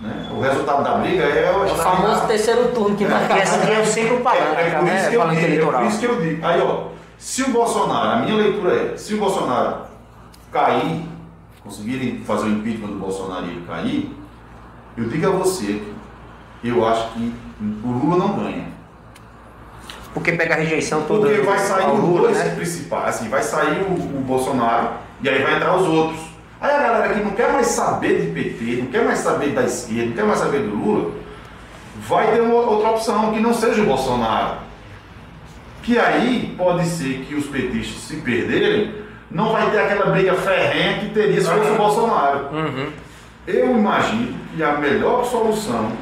Né? 0.00 0.28
O 0.30 0.40
resultado 0.40 0.84
da 0.84 0.94
briga 0.98 1.22
é 1.24 1.50
o 1.56 1.64
É 1.66 1.72
o 1.72 1.76
famoso 1.76 2.26
terceiro 2.26 2.68
turno 2.72 2.96
que 2.96 3.04
É, 3.04 3.38
essa 3.38 3.56
aqui 3.56 3.70
é 3.72 3.84
sempre 3.84 4.16
é, 4.16 4.20
palanca, 4.20 4.60
é 4.60 4.70
por 4.70 4.84
né? 4.84 4.96
isso 5.00 5.10
que 5.10 5.16
eu 5.16 5.28
digo, 5.28 5.40
é 5.40 5.44
eleitoral. 5.44 5.80
por 5.80 5.88
isso 5.88 5.98
que 5.98 6.06
eu 6.06 6.20
digo. 6.20 6.46
Aí, 6.46 6.60
ó, 6.60 6.84
se 7.18 7.42
o 7.42 7.48
Bolsonaro, 7.50 8.08
a 8.10 8.16
minha 8.16 8.36
leitura 8.36 8.74
é, 8.74 8.96
se 8.96 9.14
o 9.14 9.18
Bolsonaro 9.18 9.76
cair, 10.52 11.02
conseguirem 11.64 12.20
fazer 12.24 12.44
o 12.46 12.50
impeachment 12.50 12.88
do 12.88 12.98
Bolsonaro 12.98 13.46
e 13.46 13.50
ele 13.50 13.64
cair, 13.66 14.16
eu 14.96 15.08
digo 15.08 15.26
a 15.26 15.30
você 15.30 15.82
que 16.60 16.68
eu 16.68 16.86
acho 16.86 17.08
que 17.12 17.34
o 17.84 17.88
Lula 17.88 18.16
não 18.18 18.38
ganha. 18.38 18.66
Porque 20.12 20.32
pega 20.32 20.54
a 20.54 20.58
rejeição 20.58 21.02
toda 21.02 21.26
Porque 21.28 21.42
vai 21.42 21.58
sair 21.58 21.92
os 21.92 22.00
Lula, 22.00 22.20
dois 22.22 22.38
né? 22.38 22.54
principais, 22.54 23.16
assim, 23.16 23.28
vai 23.28 23.42
sair 23.42 23.82
o, 23.82 23.92
o 23.92 24.22
Bolsonaro 24.26 24.88
e 25.20 25.28
aí 25.28 25.42
vai 25.42 25.56
entrar 25.56 25.76
os 25.76 25.86
outros. 25.86 26.20
Aí 26.60 26.70
a 26.70 26.78
galera 26.78 27.14
que 27.14 27.20
não 27.20 27.32
quer 27.32 27.52
mais 27.52 27.66
saber 27.66 28.22
de 28.22 28.30
PT, 28.32 28.82
não 28.82 28.86
quer 28.86 29.04
mais 29.04 29.18
saber 29.18 29.50
da 29.50 29.62
esquerda, 29.62 30.06
não 30.06 30.12
quer 30.12 30.24
mais 30.24 30.38
saber 30.38 30.60
do 30.60 30.74
Lula, 30.74 31.12
vai 32.08 32.32
ter 32.32 32.40
uma 32.40 32.54
outra 32.54 32.90
opção 32.90 33.32
que 33.32 33.40
não 33.40 33.52
seja 33.52 33.82
o 33.82 33.86
Bolsonaro. 33.86 34.58
Que 35.82 35.98
aí 35.98 36.54
pode 36.56 36.86
ser 36.86 37.24
que 37.28 37.34
os 37.34 37.46
petistas 37.46 38.02
se 38.02 38.16
perderem, 38.16 38.94
não 39.30 39.52
vai 39.52 39.70
ter 39.70 39.78
aquela 39.78 40.06
briga 40.06 40.34
ferrenha 40.34 40.98
que 40.98 41.10
teria 41.10 41.40
se 41.40 41.48
fosse 41.48 41.70
o 41.70 41.76
Bolsonaro. 41.76 42.48
Uhum. 42.52 42.92
Eu 43.46 43.76
imagino 43.76 44.34
que 44.54 44.62
a 44.62 44.72
melhor 44.78 45.24
solução, 45.24 45.92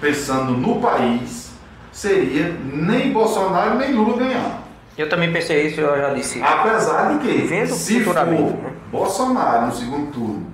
pensando 0.00 0.52
no 0.52 0.80
país, 0.80 1.52
seria 1.92 2.56
nem 2.72 3.12
Bolsonaro 3.12 3.76
nem 3.78 3.92
Lula 3.92 4.16
ganhar. 4.16 4.63
Eu 4.96 5.08
também 5.08 5.32
pensei 5.32 5.66
isso, 5.66 5.80
eu 5.80 5.96
já 5.96 6.10
disse. 6.14 6.40
Apesar 6.42 7.12
de 7.12 7.18
que, 7.26 7.38
Vendo 7.46 7.72
se 7.72 8.00
for 8.04 8.14
né? 8.14 8.72
Bolsonaro 8.92 9.66
no 9.66 9.72
segundo 9.74 10.12
turno 10.12 10.46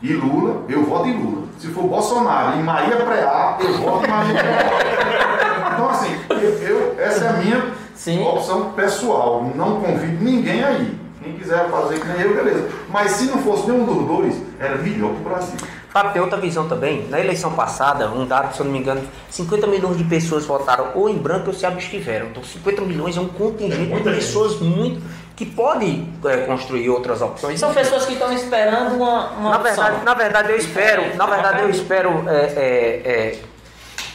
e 0.00 0.12
Lula, 0.12 0.62
eu 0.68 0.84
voto 0.84 1.08
em 1.08 1.16
Lula. 1.16 1.46
Se 1.58 1.66
for 1.68 1.84
Bolsonaro 1.84 2.58
e 2.58 2.62
Maria 2.62 2.96
Preá, 2.96 3.56
eu 3.60 3.74
voto 3.78 4.04
em 4.06 4.08
Maria 4.10 4.34
Preá. 4.34 5.72
Então, 5.74 5.88
assim, 5.90 6.16
eu, 6.30 6.36
eu- 6.62 6.96
essa 6.98 7.24
é 7.24 7.28
a 7.28 7.32
minha 7.34 7.64
Sim. 7.94 8.22
opção 8.24 8.72
pessoal. 8.72 9.44
Não 9.54 9.80
convido 9.80 10.22
ninguém 10.24 10.62
aí. 10.62 10.96
Quem 11.22 11.34
quiser 11.34 11.68
fazer 11.68 12.00
que 12.00 12.06
nem 12.08 12.20
eu, 12.22 12.34
beleza. 12.34 12.68
Mas 12.88 13.12
se 13.12 13.24
não 13.26 13.38
fosse 13.38 13.68
nenhum 13.70 13.84
dos 13.84 14.06
dois, 14.06 14.36
era 14.60 14.76
melhor 14.76 15.10
para 15.10 15.20
o 15.20 15.34
Brasil. 15.34 15.56
Fábio, 15.92 16.12
tem 16.12 16.22
outra 16.22 16.38
visão 16.38 16.66
também. 16.66 17.06
Na 17.10 17.20
eleição 17.20 17.52
passada, 17.52 18.08
um 18.08 18.26
dado, 18.26 18.54
se 18.54 18.60
eu 18.60 18.64
não 18.64 18.72
me 18.72 18.78
engano, 18.78 19.02
50 19.28 19.66
milhões 19.66 19.98
de 19.98 20.04
pessoas 20.04 20.46
votaram 20.46 20.88
ou 20.94 21.06
em 21.06 21.18
branco 21.18 21.48
ou 21.48 21.52
se 21.52 21.66
abstiveram. 21.66 22.28
Então 22.28 22.42
50 22.42 22.80
milhões 22.82 23.14
é 23.16 23.20
um 23.20 23.28
contingente 23.28 23.76
de 23.76 23.90
muita 23.90 24.10
gente. 24.10 24.24
pessoas 24.24 24.58
muito 24.58 25.02
que 25.36 25.44
pode 25.44 26.06
é, 26.24 26.38
construir 26.46 26.88
outras 26.88 27.20
opções. 27.20 27.60
São 27.60 27.74
pessoas 27.74 28.06
que 28.06 28.14
estão 28.14 28.32
esperando 28.32 28.94
uma, 28.94 29.30
uma 29.32 29.50
Na 29.50 29.56
opção. 29.58 29.84
verdade, 29.84 30.04
na 30.04 30.14
verdade 30.14 30.50
eu 30.52 30.56
espero, 30.56 31.16
na 31.16 31.26
verdade 31.26 31.62
eu 31.62 31.70
espero 31.70 32.24
é, 32.26 32.32
é, 32.36 33.02
é, 33.04 33.38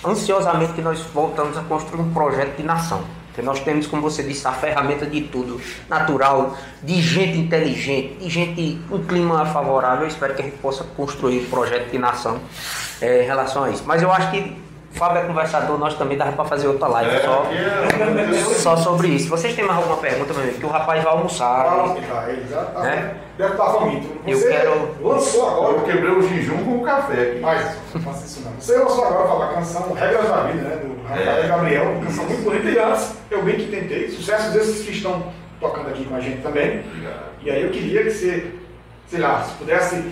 ansiosamente 0.03 0.73
que 0.73 0.81
nós 0.81 0.99
voltamos 1.13 1.57
a 1.57 1.61
construir 1.61 2.01
um 2.01 2.11
projeto 2.11 2.57
de 2.57 2.63
nação. 2.63 3.03
Porque 3.38 3.45
nós 3.45 3.59
temos, 3.59 3.85
como 3.85 4.01
você 4.01 4.23
disse, 4.23 4.47
a 4.47 4.51
ferramenta 4.51 5.05
de 5.05 5.22
tudo, 5.22 5.61
natural, 5.88 6.57
de 6.81 6.99
gente 6.99 7.38
inteligente, 7.38 8.15
de 8.15 8.30
gente, 8.31 8.81
um 8.89 9.03
clima 9.03 9.45
favorável. 9.45 10.05
Eu 10.05 10.07
espero 10.07 10.34
que 10.34 10.41
a 10.41 10.45
gente 10.45 10.57
possa 10.57 10.84
construir 10.84 11.41
um 11.41 11.45
projeto 11.45 11.91
de 11.91 11.99
nação 11.99 12.39
é, 12.99 13.22
em 13.22 13.27
relação 13.27 13.65
a 13.65 13.69
isso. 13.69 13.84
Mas 13.85 14.01
eu 14.01 14.11
acho 14.11 14.31
que 14.31 14.57
o 14.93 14.97
Fábio 14.97 15.22
é 15.22 15.26
conversador, 15.26 15.77
nós 15.77 15.93
também 15.95 16.18
dava 16.18 16.31
para 16.31 16.45
fazer 16.45 16.68
outra 16.68 16.88
live 16.88 17.22
só, 17.22 17.43
aqui 17.43 17.55
é- 17.55 18.53
só 18.55 18.77
sobre 18.77 19.09
isso. 19.09 19.30
Vocês 19.30 19.55
têm 19.55 19.64
mais 19.65 19.77
alguma 19.77 19.97
pergunta, 19.97 20.34
meu 20.34 20.43
amigo? 20.43 20.57
Que 20.57 20.65
o 20.65 20.69
rapaz 20.69 21.03
vai 21.03 21.11
almoçar. 21.14 21.65
Fala, 21.65 21.93
Picar, 21.95 22.30
ele 22.30 22.45
já 22.49 22.64
tá, 22.64 22.80
Né? 22.81 23.15
deve 23.38 23.51
estar 23.51 23.65
faminto. 23.65 24.07
Eu 24.26 24.41
quero- 24.41 24.95
lançou 25.01 25.47
agora. 25.49 25.73
Eu 25.73 25.81
quebrei 25.84 26.09
o 26.11 26.22
jejum 26.27 26.57
com 26.64 26.77
o 26.77 26.84
café 26.84 27.22
aqui. 27.22 27.39
Mas, 27.41 27.76
não 27.93 28.01
faça 28.01 28.26
isso 28.26 28.41
não. 28.43 28.51
Você 28.59 28.77
lançou 28.77 29.05
agora 29.05 29.27
falar 29.27 29.45
a 29.45 29.53
canção 29.53 29.93
Regras 29.93 30.27
da 30.30 30.38
Vida, 30.43 30.61
né? 30.64 30.76
Do 30.77 31.07
Rafael 31.07 31.43
É. 31.43 31.47
Gabriel, 31.47 31.84
uma 31.91 32.05
canção 32.05 32.23
muito 32.26 32.43
bonita. 32.43 32.68
E 32.69 32.80
antes, 32.80 33.14
eu 33.30 33.43
bem 33.43 33.55
que 33.55 33.68
tentei, 33.68 34.09
sucessos 34.09 34.53
desses 34.53 34.84
que 34.85 34.91
estão 34.93 35.31
tocando 35.59 35.89
aqui 35.89 36.05
com 36.05 36.15
a 36.15 36.19
gente 36.19 36.41
também. 36.41 36.80
Obrigado. 36.80 37.27
E 37.43 37.51
aí 37.51 37.61
eu 37.64 37.69
queria 37.69 38.03
que 38.03 38.09
você, 38.11 38.51
sei 39.07 39.19
lá, 39.19 39.43
se 39.43 39.53
pudesse 39.55 40.03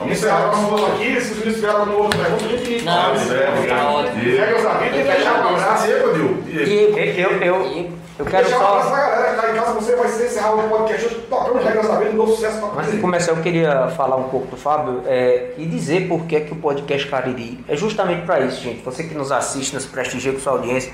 Vamos 0.00 0.18
encerrar 0.18 0.48
encerrar. 0.48 0.66
o 0.66 0.70
nosso 0.72 0.86
aqui, 0.86 1.20
se 1.20 1.32
os 1.32 1.38
meninos 1.38 1.54
tiverem 1.54 1.76
alguma 1.76 1.98
outra 1.98 2.18
pergunta, 2.18 2.44
a 2.44 2.48
gente 2.48 2.84
Não, 2.84 2.92
tá 3.14 3.52
programa. 3.52 3.90
ótimo. 3.92 4.16
Regras 4.22 4.62
da 4.64 4.72
Vida 4.74 4.96
e 4.96 5.02
deixar 5.04 5.34
um 5.44 5.48
abraço. 5.48 5.86
Diego, 5.86 6.12
Dil. 6.14 6.42
Diego. 6.42 6.64
Diego, 6.64 7.18
Eu, 7.44 7.54
eu, 7.54 7.90
eu 8.18 8.24
quero 8.26 8.44
Deixar 8.48 8.58
um 8.60 8.66
abraço 8.66 8.88
só. 8.88 8.94
pra 8.94 9.10
galera 9.10 9.34
que 9.34 9.40
tá 9.40 9.50
em 9.50 9.54
casa, 9.54 9.72
você 9.72 9.96
vai 9.96 10.06
encerrar 10.06 10.54
o 10.54 10.68
podcast 10.68 11.06
hoje 11.06 11.14
tocando 11.30 11.58
Regras 11.64 11.88
da 11.88 11.96
Vida, 11.96 12.10
um 12.10 12.14
novo 12.14 12.32
sucesso 12.34 12.58
pra 12.66 12.80
Antes 12.80 12.92
de 12.92 12.98
começar, 12.98 13.32
eu 13.32 13.36
queria 13.42 13.88
falar 13.96 14.16
um 14.16 14.28
pouco 14.30 14.46
do 14.48 14.56
Fábio 14.56 15.02
é, 15.06 15.52
e 15.56 15.64
dizer 15.66 16.08
por 16.08 16.24
que, 16.26 16.40
que 16.40 16.52
o 16.52 16.56
podcast 16.56 17.06
Cariri 17.08 17.62
é 17.68 17.76
justamente 17.76 18.26
para 18.26 18.40
isso, 18.40 18.60
gente. 18.62 18.82
Você 18.82 19.04
que 19.04 19.14
nos 19.14 19.30
assiste, 19.30 19.74
nos 19.74 19.86
prestigia 19.86 20.32
com 20.32 20.38
sua 20.40 20.52
audiência, 20.52 20.92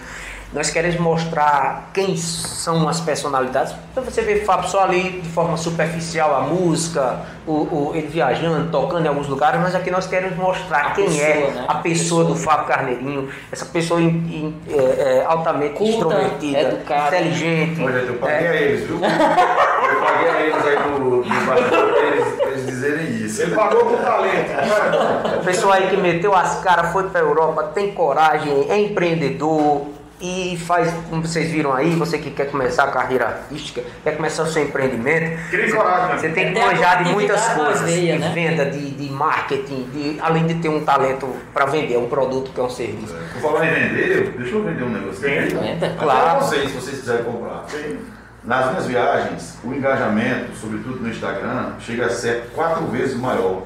nós 0.53 0.71
queremos 0.71 0.99
mostrar 1.01 1.91
quem 1.93 2.17
são 2.17 2.89
as 2.89 3.01
personalidades. 3.01 3.75
Então 3.93 4.03
você 4.05 4.23
vê 4.23 4.35
o 4.35 4.45
Fábio 4.45 4.69
só 4.69 4.85
ali 4.85 5.21
de 5.21 5.29
forma 5.29 5.57
superficial, 5.57 6.35
a 6.37 6.41
música, 6.43 7.21
o, 7.47 7.53
o- 7.53 7.93
ele 7.95 8.07
viajando, 8.07 8.71
tocando 8.71 9.05
em 9.05 9.09
alguns 9.09 9.27
lugares, 9.27 9.61
mas 9.61 9.75
aqui 9.75 9.91
nós 9.91 10.07
queremos 10.07 10.37
mostrar 10.39 10.87
A 10.87 10.91
quem 10.93 11.05
pessoa, 11.07 11.25
é 11.27 11.35
né? 11.53 11.65
a 11.69 11.73
A 11.73 11.75
pessoa 11.77 12.25
do 12.25 12.35
pessoa. 12.35 12.53
Fábio 12.55 12.67
Carneirinho, 12.69 13.29
essa 13.51 13.67
pessoa 13.67 14.01
in- 14.01 14.07
in- 14.09 14.55
é, 14.71 15.19
é, 15.21 15.25
altamente 15.27 15.75
Culta, 15.75 15.93
extrovertida, 15.93 16.59
educada. 16.61 17.17
inteligente. 17.17 17.83
Olha, 17.83 17.99
eu 17.99 18.15
paguei 18.15 18.47
é, 18.47 18.51
a 18.51 18.55
eles, 18.55 18.87
viu? 18.87 18.97
Eu 18.97 20.01
paguei 20.01 20.31
a 20.31 20.41
eles 20.41 20.67
aí 20.67 20.79
no, 20.91 20.99
no 20.99 21.25
eles, 21.25 22.41
eles 22.41 22.67
dizerem 22.67 23.07
isso. 23.17 23.43
Ele 23.43 23.55
pagou 23.55 23.85
com 23.85 23.97
talento. 23.97 24.49
né? 24.49 25.39
O 25.41 25.45
pessoal 25.45 25.73
aí 25.75 25.89
que 25.89 25.97
meteu 25.97 26.35
as 26.35 26.61
caras, 26.61 26.93
foi 26.93 27.05
pra 27.11 27.21
Europa, 27.21 27.65
tem 27.75 27.93
coragem, 27.93 28.67
é 28.71 28.79
empreendedor 28.81 29.87
e 30.21 30.57
faz, 30.67 30.93
como 31.11 31.21
vocês 31.27 31.51
viram 31.51 31.73
aí, 31.75 31.91
você 31.95 32.17
que 32.19 32.31
quer 32.31 32.51
começar 32.51 32.85
a 32.85 32.91
carreira 32.91 33.27
artística, 33.27 33.83
quer 34.03 34.17
começar 34.17 34.45
o 34.45 34.47
seu 34.47 34.63
empreendimento, 34.63 35.39
coragem, 35.75 36.09
né? 36.09 36.19
você 36.19 36.29
tem 36.31 36.47
que 36.49 36.53
Tem 36.55 36.63
a 36.63 36.67
manjar 36.69 37.05
de 37.05 37.11
muitas 37.13 37.47
coisas, 37.49 37.83
veia, 37.83 38.15
de 38.15 38.19
né? 38.21 38.33
venda, 38.35 38.65
de, 38.67 38.91
de 38.93 39.11
marketing, 39.11 39.89
de, 39.93 40.19
além 40.21 40.47
de 40.47 40.55
ter 40.55 40.69
um 40.71 40.83
talento 40.85 41.29
para 41.53 41.67
vender 41.67 41.99
um 41.99 42.09
produto 42.09 42.51
que 42.51 42.59
é 42.59 42.63
um 42.63 42.71
serviço. 42.71 43.15
Vou 43.41 43.53
falar 43.53 43.67
em 43.67 43.75
vender, 43.75 44.35
deixa 44.39 44.55
eu 44.55 44.65
vender 44.65 44.85
um 44.85 44.89
negócio 44.91 45.19
aqui. 45.27 45.37
Venda. 45.55 45.61
Venda. 45.61 45.87
Até 45.87 45.97
Claro. 45.99 46.41
vocês, 46.45 46.71
se 46.71 46.77
vocês 46.77 47.01
quiserem 47.01 47.25
comprar. 47.25 47.65
Sim. 47.69 47.99
Nas 48.43 48.71
minhas 48.71 48.87
viagens, 48.87 49.59
o 49.65 49.75
engajamento, 49.75 50.55
sobretudo 50.59 51.01
no 51.03 51.11
Instagram, 51.11 51.73
chega 51.81 52.07
a 52.07 52.11
ser 52.11 52.49
quatro 52.55 52.87
vezes 52.87 53.17
maior. 53.19 53.63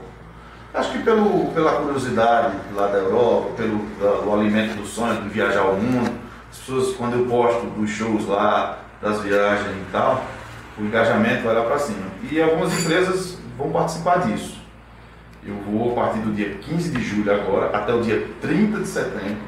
Acho 0.72 0.92
que 0.92 0.98
pelo, 1.00 1.46
pela 1.52 1.72
curiosidade 1.80 2.54
lá 2.74 2.86
da 2.86 2.98
Europa, 2.98 3.50
pelo 3.56 3.78
da- 4.00 4.20
o 4.26 4.32
alimento 4.34 4.76
do 4.76 4.86
sonho 4.86 5.20
de 5.22 5.28
viajar 5.28 5.60
ao 5.60 5.74
mundo, 5.74 6.10
as 6.50 6.58
pessoas, 6.58 6.96
quando 6.96 7.14
eu 7.14 7.26
posto 7.26 7.66
dos 7.66 7.90
shows 7.90 8.26
lá, 8.26 8.78
das 9.00 9.20
viagens 9.22 9.76
e 9.76 9.92
tal, 9.92 10.24
o 10.78 10.82
engajamento 10.84 11.42
vai 11.44 11.54
lá 11.54 11.62
para 11.62 11.78
cima. 11.78 12.06
E 12.30 12.40
algumas 12.40 12.72
empresas 12.80 13.38
vão 13.56 13.70
participar 13.70 14.26
disso. 14.26 14.58
Eu 15.46 15.54
vou, 15.66 15.92
a 15.92 15.94
partir 16.04 16.18
do 16.20 16.32
dia 16.34 16.50
15 16.60 16.90
de 16.90 17.02
julho 17.02 17.32
agora, 17.32 17.74
até 17.76 17.94
o 17.94 18.02
dia 18.02 18.26
30 18.42 18.80
de 18.80 18.86
setembro, 18.86 19.38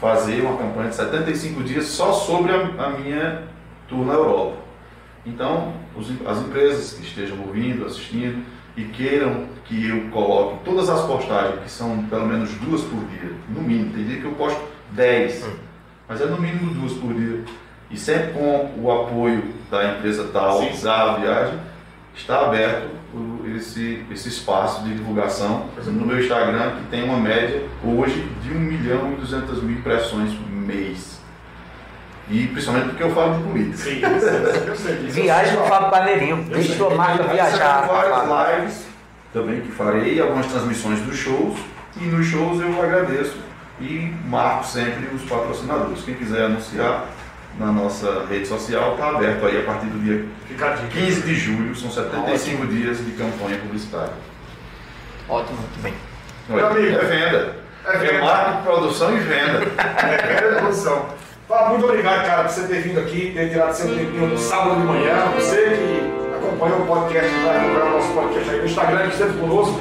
fazer 0.00 0.40
uma 0.40 0.56
campanha 0.56 0.88
de 0.88 0.96
75 0.96 1.62
dias 1.62 1.84
só 1.86 2.12
sobre 2.12 2.52
a, 2.52 2.86
a 2.86 2.90
minha 2.90 3.42
tour 3.88 4.04
na 4.06 4.14
Europa. 4.14 4.56
Então, 5.24 5.74
os- 5.96 6.10
as 6.26 6.38
empresas 6.38 6.94
que 6.94 7.02
estejam 7.06 7.38
ouvindo, 7.46 7.84
assistindo 7.86 8.42
e 8.76 8.84
queiram 8.84 9.44
que 9.66 9.86
eu 9.88 10.08
coloque 10.10 10.64
todas 10.64 10.88
as 10.88 11.02
postagens, 11.06 11.60
que 11.62 11.70
são 11.70 12.04
pelo 12.04 12.26
menos 12.26 12.50
duas 12.54 12.80
por 12.82 12.98
dia, 13.04 13.30
no 13.50 13.60
mínimo, 13.62 13.92
tem 13.92 14.04
dia 14.04 14.18
que 14.18 14.24
eu 14.24 14.32
posto 14.32 14.60
10, 14.92 15.44
mas 16.08 16.20
é 16.20 16.26
no 16.26 16.40
mínimo 16.40 16.74
duas 16.74 16.92
por 16.92 17.14
dia, 17.14 17.44
e 17.90 17.96
sempre 17.96 18.32
com 18.32 18.70
o 18.78 18.90
apoio 18.90 19.42
da 19.70 19.92
empresa 19.92 20.28
tal, 20.32 20.60
Sim. 20.60 20.84
da 20.84 21.14
viagem, 21.16 21.58
está 22.14 22.46
aberto 22.46 22.88
esse, 23.56 24.04
esse 24.10 24.28
espaço 24.28 24.82
de 24.82 24.94
divulgação 24.94 25.66
no 25.84 26.06
meu 26.06 26.18
Instagram, 26.18 26.76
que 26.76 26.84
tem 26.90 27.04
uma 27.04 27.18
média 27.18 27.62
hoje 27.84 28.26
de 28.42 28.50
1 28.50 28.54
milhão 28.54 29.12
e 29.12 29.16
200 29.16 29.62
mil 29.62 29.78
impressões 29.78 30.32
por 30.32 30.50
mês. 30.50 31.20
E 32.30 32.46
principalmente 32.46 32.88
porque 32.90 33.02
eu 33.02 33.10
falo 33.10 33.36
de 33.36 33.42
política. 33.42 33.76
Sim, 33.76 34.00
eu 34.66 34.76
sei 34.76 34.96
disso. 34.96 35.12
Viagem 35.12 35.56
com 35.56 35.64
o 35.64 35.66
Fábio 35.66 35.90
Carneirinho, 35.90 36.44
deixa 36.44 36.74
sua 36.74 36.94
marca 36.94 37.24
viajar. 37.24 37.86
várias 37.86 38.62
lives 38.62 38.86
também 39.32 39.60
que 39.60 39.72
farei, 39.72 40.20
algumas 40.20 40.46
transmissões 40.46 41.00
dos 41.00 41.16
shows. 41.16 41.58
E 42.00 42.04
nos 42.04 42.26
shows 42.26 42.60
eu 42.60 42.82
agradeço 42.82 43.36
e 43.82 44.14
marco 44.28 44.64
sempre 44.64 45.14
os 45.14 45.22
patrocinadores. 45.22 46.04
Quem 46.04 46.14
quiser 46.14 46.44
anunciar 46.44 47.06
na 47.58 47.66
nossa 47.66 48.24
rede 48.30 48.46
social, 48.46 48.92
está 48.92 49.10
aberto 49.10 49.44
aí 49.44 49.60
a 49.60 49.64
partir 49.64 49.86
do 49.86 50.02
dia 50.02 50.24
Fica 50.48 50.68
a 50.68 50.70
dica. 50.70 50.88
15 50.88 51.22
de 51.22 51.34
julho, 51.34 51.74
são 51.74 51.90
75 51.90 52.66
dias 52.66 52.98
de 53.04 53.12
campanha 53.12 53.58
publicitária. 53.58 54.12
Ótimo. 55.28 55.58
Muito 55.58 55.82
bem. 55.82 55.94
Meu 56.48 56.66
amigo, 56.66 56.98
é 56.98 57.04
venda. 57.04 57.56
é 57.84 57.98
venda. 57.98 58.24
marketing, 58.24 58.62
produção 58.62 59.16
e 59.16 59.20
venda. 59.20 59.62
É, 59.78 60.40
grande 60.40 60.60
produção. 60.60 61.06
Fábio, 61.48 61.70
muito 61.70 61.84
obrigado, 61.84 62.26
cara, 62.26 62.44
por 62.44 62.50
você 62.50 62.66
ter 62.66 62.80
vindo 62.82 63.00
aqui, 63.00 63.32
ter 63.34 63.50
tirado 63.50 63.74
seu 63.74 63.88
tempinho 63.88 64.28
no 64.28 64.38
sábado 64.38 64.80
de 64.80 64.86
manhã. 64.86 65.26
Você 65.34 65.56
que 65.56 66.34
acompanhou 66.34 66.80
o 66.80 66.86
podcast, 66.86 67.30
vai 67.44 67.56
acompanhar 67.56 67.86
o 67.86 67.90
nosso 67.90 68.12
podcast 68.12 68.50
aí 68.50 68.58
no 68.58 68.64
Instagram, 68.64 69.02
que 69.02 69.12
esteve 69.12 69.38
conosco 69.38 69.80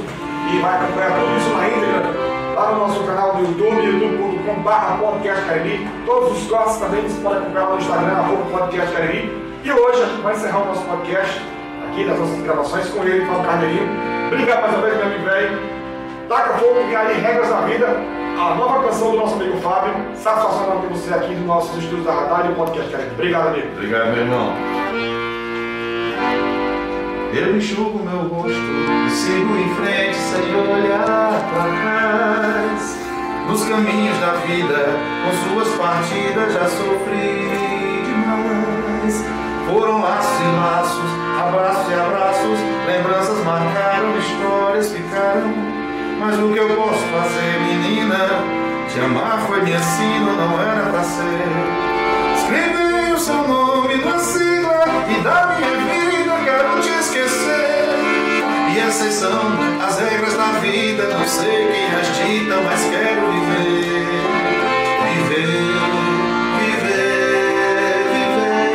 e 0.51 0.59
vai 0.59 0.75
acompanhar 0.75 1.19
tudo 1.19 1.37
isso 1.37 1.49
na 1.49 1.67
íntegra 1.67 2.10
lá 2.61 2.71
no 2.73 2.87
nosso 2.87 3.03
canal 3.03 3.35
do 3.35 3.41
YouTube, 3.41 3.83
youtube.com.br 3.83 5.03
podcast 5.03 5.45
Cariri. 5.45 5.87
Todos 6.05 6.37
os 6.37 6.47
cortes 6.49 6.77
também 6.77 7.01
você 7.01 7.21
pode 7.21 7.37
acompanhar 7.37 7.69
no 7.69 7.77
Instagram, 7.77 8.11
arroba 8.11 8.59
podcast 8.59 8.95
Cariri. 8.95 9.41
E 9.63 9.71
hoje 9.71 10.03
a 10.03 10.05
gente 10.05 10.21
vai 10.21 10.33
encerrar 10.35 10.59
o 10.59 10.65
nosso 10.65 10.85
podcast 10.85 11.41
aqui 11.87 12.05
nas 12.05 12.19
nossas 12.19 12.41
gravações 12.41 12.89
com 12.89 13.03
ele, 13.03 13.25
Fábio 13.25 13.43
Carneirinho. 13.43 13.89
Obrigado 14.27 14.61
mais 14.61 14.73
uma 14.75 14.81
vez, 14.83 14.97
meu 14.97 15.05
amigo 15.05 15.23
velho. 15.25 15.59
Taca 16.29 16.53
fogo 16.53 16.79
aí, 16.79 17.21
regras 17.21 17.49
da 17.49 17.61
vida. 17.61 17.87
A 18.39 18.55
nova 18.55 18.83
canção 18.83 19.11
do 19.11 19.17
nosso 19.17 19.35
amigo 19.35 19.57
Fábio. 19.57 19.93
Satisfação 20.15 20.81
ter 20.81 20.87
você 20.87 21.13
aqui 21.13 21.33
nos 21.33 21.45
nossos 21.45 21.77
estúdios 21.77 22.05
da 22.05 22.13
Radar 22.13 22.45
e 22.45 22.51
o 22.51 22.55
podcast 22.55 22.91
Cariri. 22.91 23.11
Obrigado, 23.11 23.47
amigo. 23.47 23.67
Obrigado, 23.73 24.11
meu 24.11 24.23
irmão. 24.23 24.53
Eu 27.33 27.55
enxugo 27.55 27.99
meu 27.99 28.27
rosto 28.27 28.81
sigo 29.11 29.57
em 29.57 29.75
frente 29.75 30.15
sem 30.15 30.55
olhar 30.55 31.40
trás. 31.53 32.97
Nos 33.47 33.63
caminhos 33.65 34.17
da 34.19 34.33
vida, 34.45 34.97
com 35.23 35.49
suas 35.49 35.67
partidas 35.75 36.53
já 36.53 36.65
sofri 36.69 38.03
demais. 38.05 39.25
Foram 39.67 40.01
laços 40.01 40.39
e 40.39 40.55
laços, 40.55 41.11
abraços 41.39 41.91
e 41.91 41.93
abraços, 41.93 42.59
lembranças 42.87 43.43
marcaram, 43.43 44.17
histórias 44.17 44.91
ficaram. 44.91 45.53
Mas 46.19 46.39
o 46.39 46.53
que 46.53 46.59
eu 46.59 46.69
posso 46.75 47.03
fazer, 47.07 47.59
menina? 47.61 48.61
Te 48.87 48.99
amar 48.99 49.39
foi 49.47 49.61
minha 49.61 49.79
sina, 49.79 50.33
não 50.33 50.61
era 50.61 50.89
pra 50.89 51.03
ser. 51.03 51.47
Escrevi 52.35 53.13
o 53.13 53.19
seu 53.19 53.47
nome 53.47 53.95
na 53.95 54.19
sigla 54.19 54.83
e 55.09 55.23
da 55.23 55.55
minha 55.57 55.77
vida 55.77 56.33
quero 56.43 56.81
te 56.81 56.89
esquecer. 56.89 57.80
E 58.73 58.79
essas 58.79 59.13
são 59.15 59.41
as 59.85 59.99
regras 59.99 60.33
da 60.35 60.51
vida, 60.59 61.03
não 61.07 61.27
sei 61.27 61.67
quem 61.67 61.93
as 61.93 62.07
dita, 62.15 62.55
mas 62.61 62.81
quero 62.89 63.31
viver. 63.31 64.05
Viver, 65.03 65.47
viver, 66.57 67.51
viver. 68.13 68.71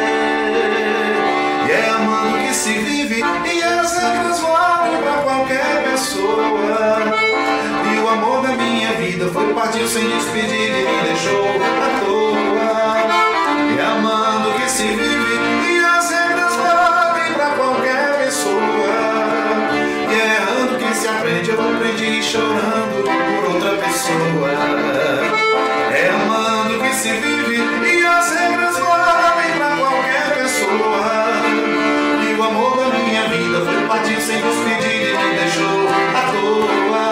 E 1.66 1.70
é 1.70 1.88
amando 1.90 2.36
que 2.46 2.52
se 2.54 2.72
vive, 2.74 3.20
e 3.20 3.62
as 3.62 3.96
regras 3.96 4.40
valem 4.40 4.98
pra 5.02 5.14
qualquer 5.22 5.90
pessoa. 5.90 7.00
E 7.94 7.98
o 7.98 8.08
amor 8.08 8.42
da 8.42 8.52
minha 8.52 8.92
vida 8.92 9.30
foi 9.32 9.54
partiu 9.54 9.88
sem 9.88 10.06
despedir 10.08 10.68
e 10.68 10.84
me 10.84 11.02
deixou 11.04 11.46
à 11.46 11.88
toa. 12.04 12.36
É 13.78 13.82
amando 13.82 14.52
que 14.60 14.70
se 14.70 14.88
vive, 14.88 15.25
chorando 22.26 23.04
por 23.04 23.54
outra 23.54 23.70
pessoa. 23.76 24.50
É 25.92 26.10
amando 26.10 26.82
que 26.82 26.92
se 26.92 27.10
vive, 27.10 27.56
e 27.56 28.04
as 28.04 28.32
regras 28.32 28.76
valem 28.76 29.52
pra 29.56 29.76
qualquer 29.76 30.34
pessoa. 30.34 31.06
E 32.26 32.34
o 32.34 32.42
amor 32.42 32.90
da 32.90 32.98
minha 32.98 33.28
vida 33.28 33.60
foi 33.64 33.86
partir 33.86 34.20
sem 34.20 34.42
despedir 34.42 35.14
e 35.14 35.16
me 35.16 35.38
deixou 35.38 35.86
à 36.16 36.22
toa. 36.32 37.06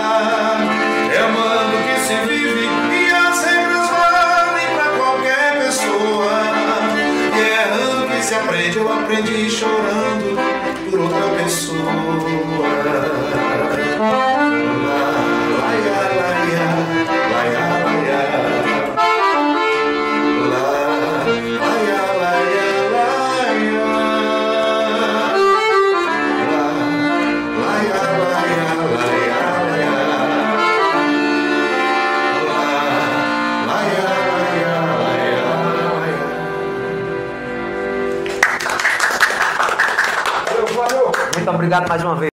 É 1.15 1.19
amando 1.23 1.77
que 1.87 1.97
se 2.01 2.17
vive 2.27 2.67
e 2.93 3.11
as 3.13 3.45
regras 3.45 3.89
valem 3.89 4.67
pra 4.75 4.89
qualquer 4.99 5.63
pessoa. 5.65 6.35
E 7.37 7.41
é 7.41 7.63
errando 7.63 8.09
que 8.09 8.21
se 8.21 8.35
aprende, 8.35 8.79
eu 8.79 8.93
aprendi 8.93 9.49
chorando 9.49 10.37
por 10.91 10.99
outra 10.99 11.29
pessoa. 11.41 11.85
Obrigado 41.75 41.89
mais 41.89 42.05
uma 42.05 42.15
vez. 42.15 42.23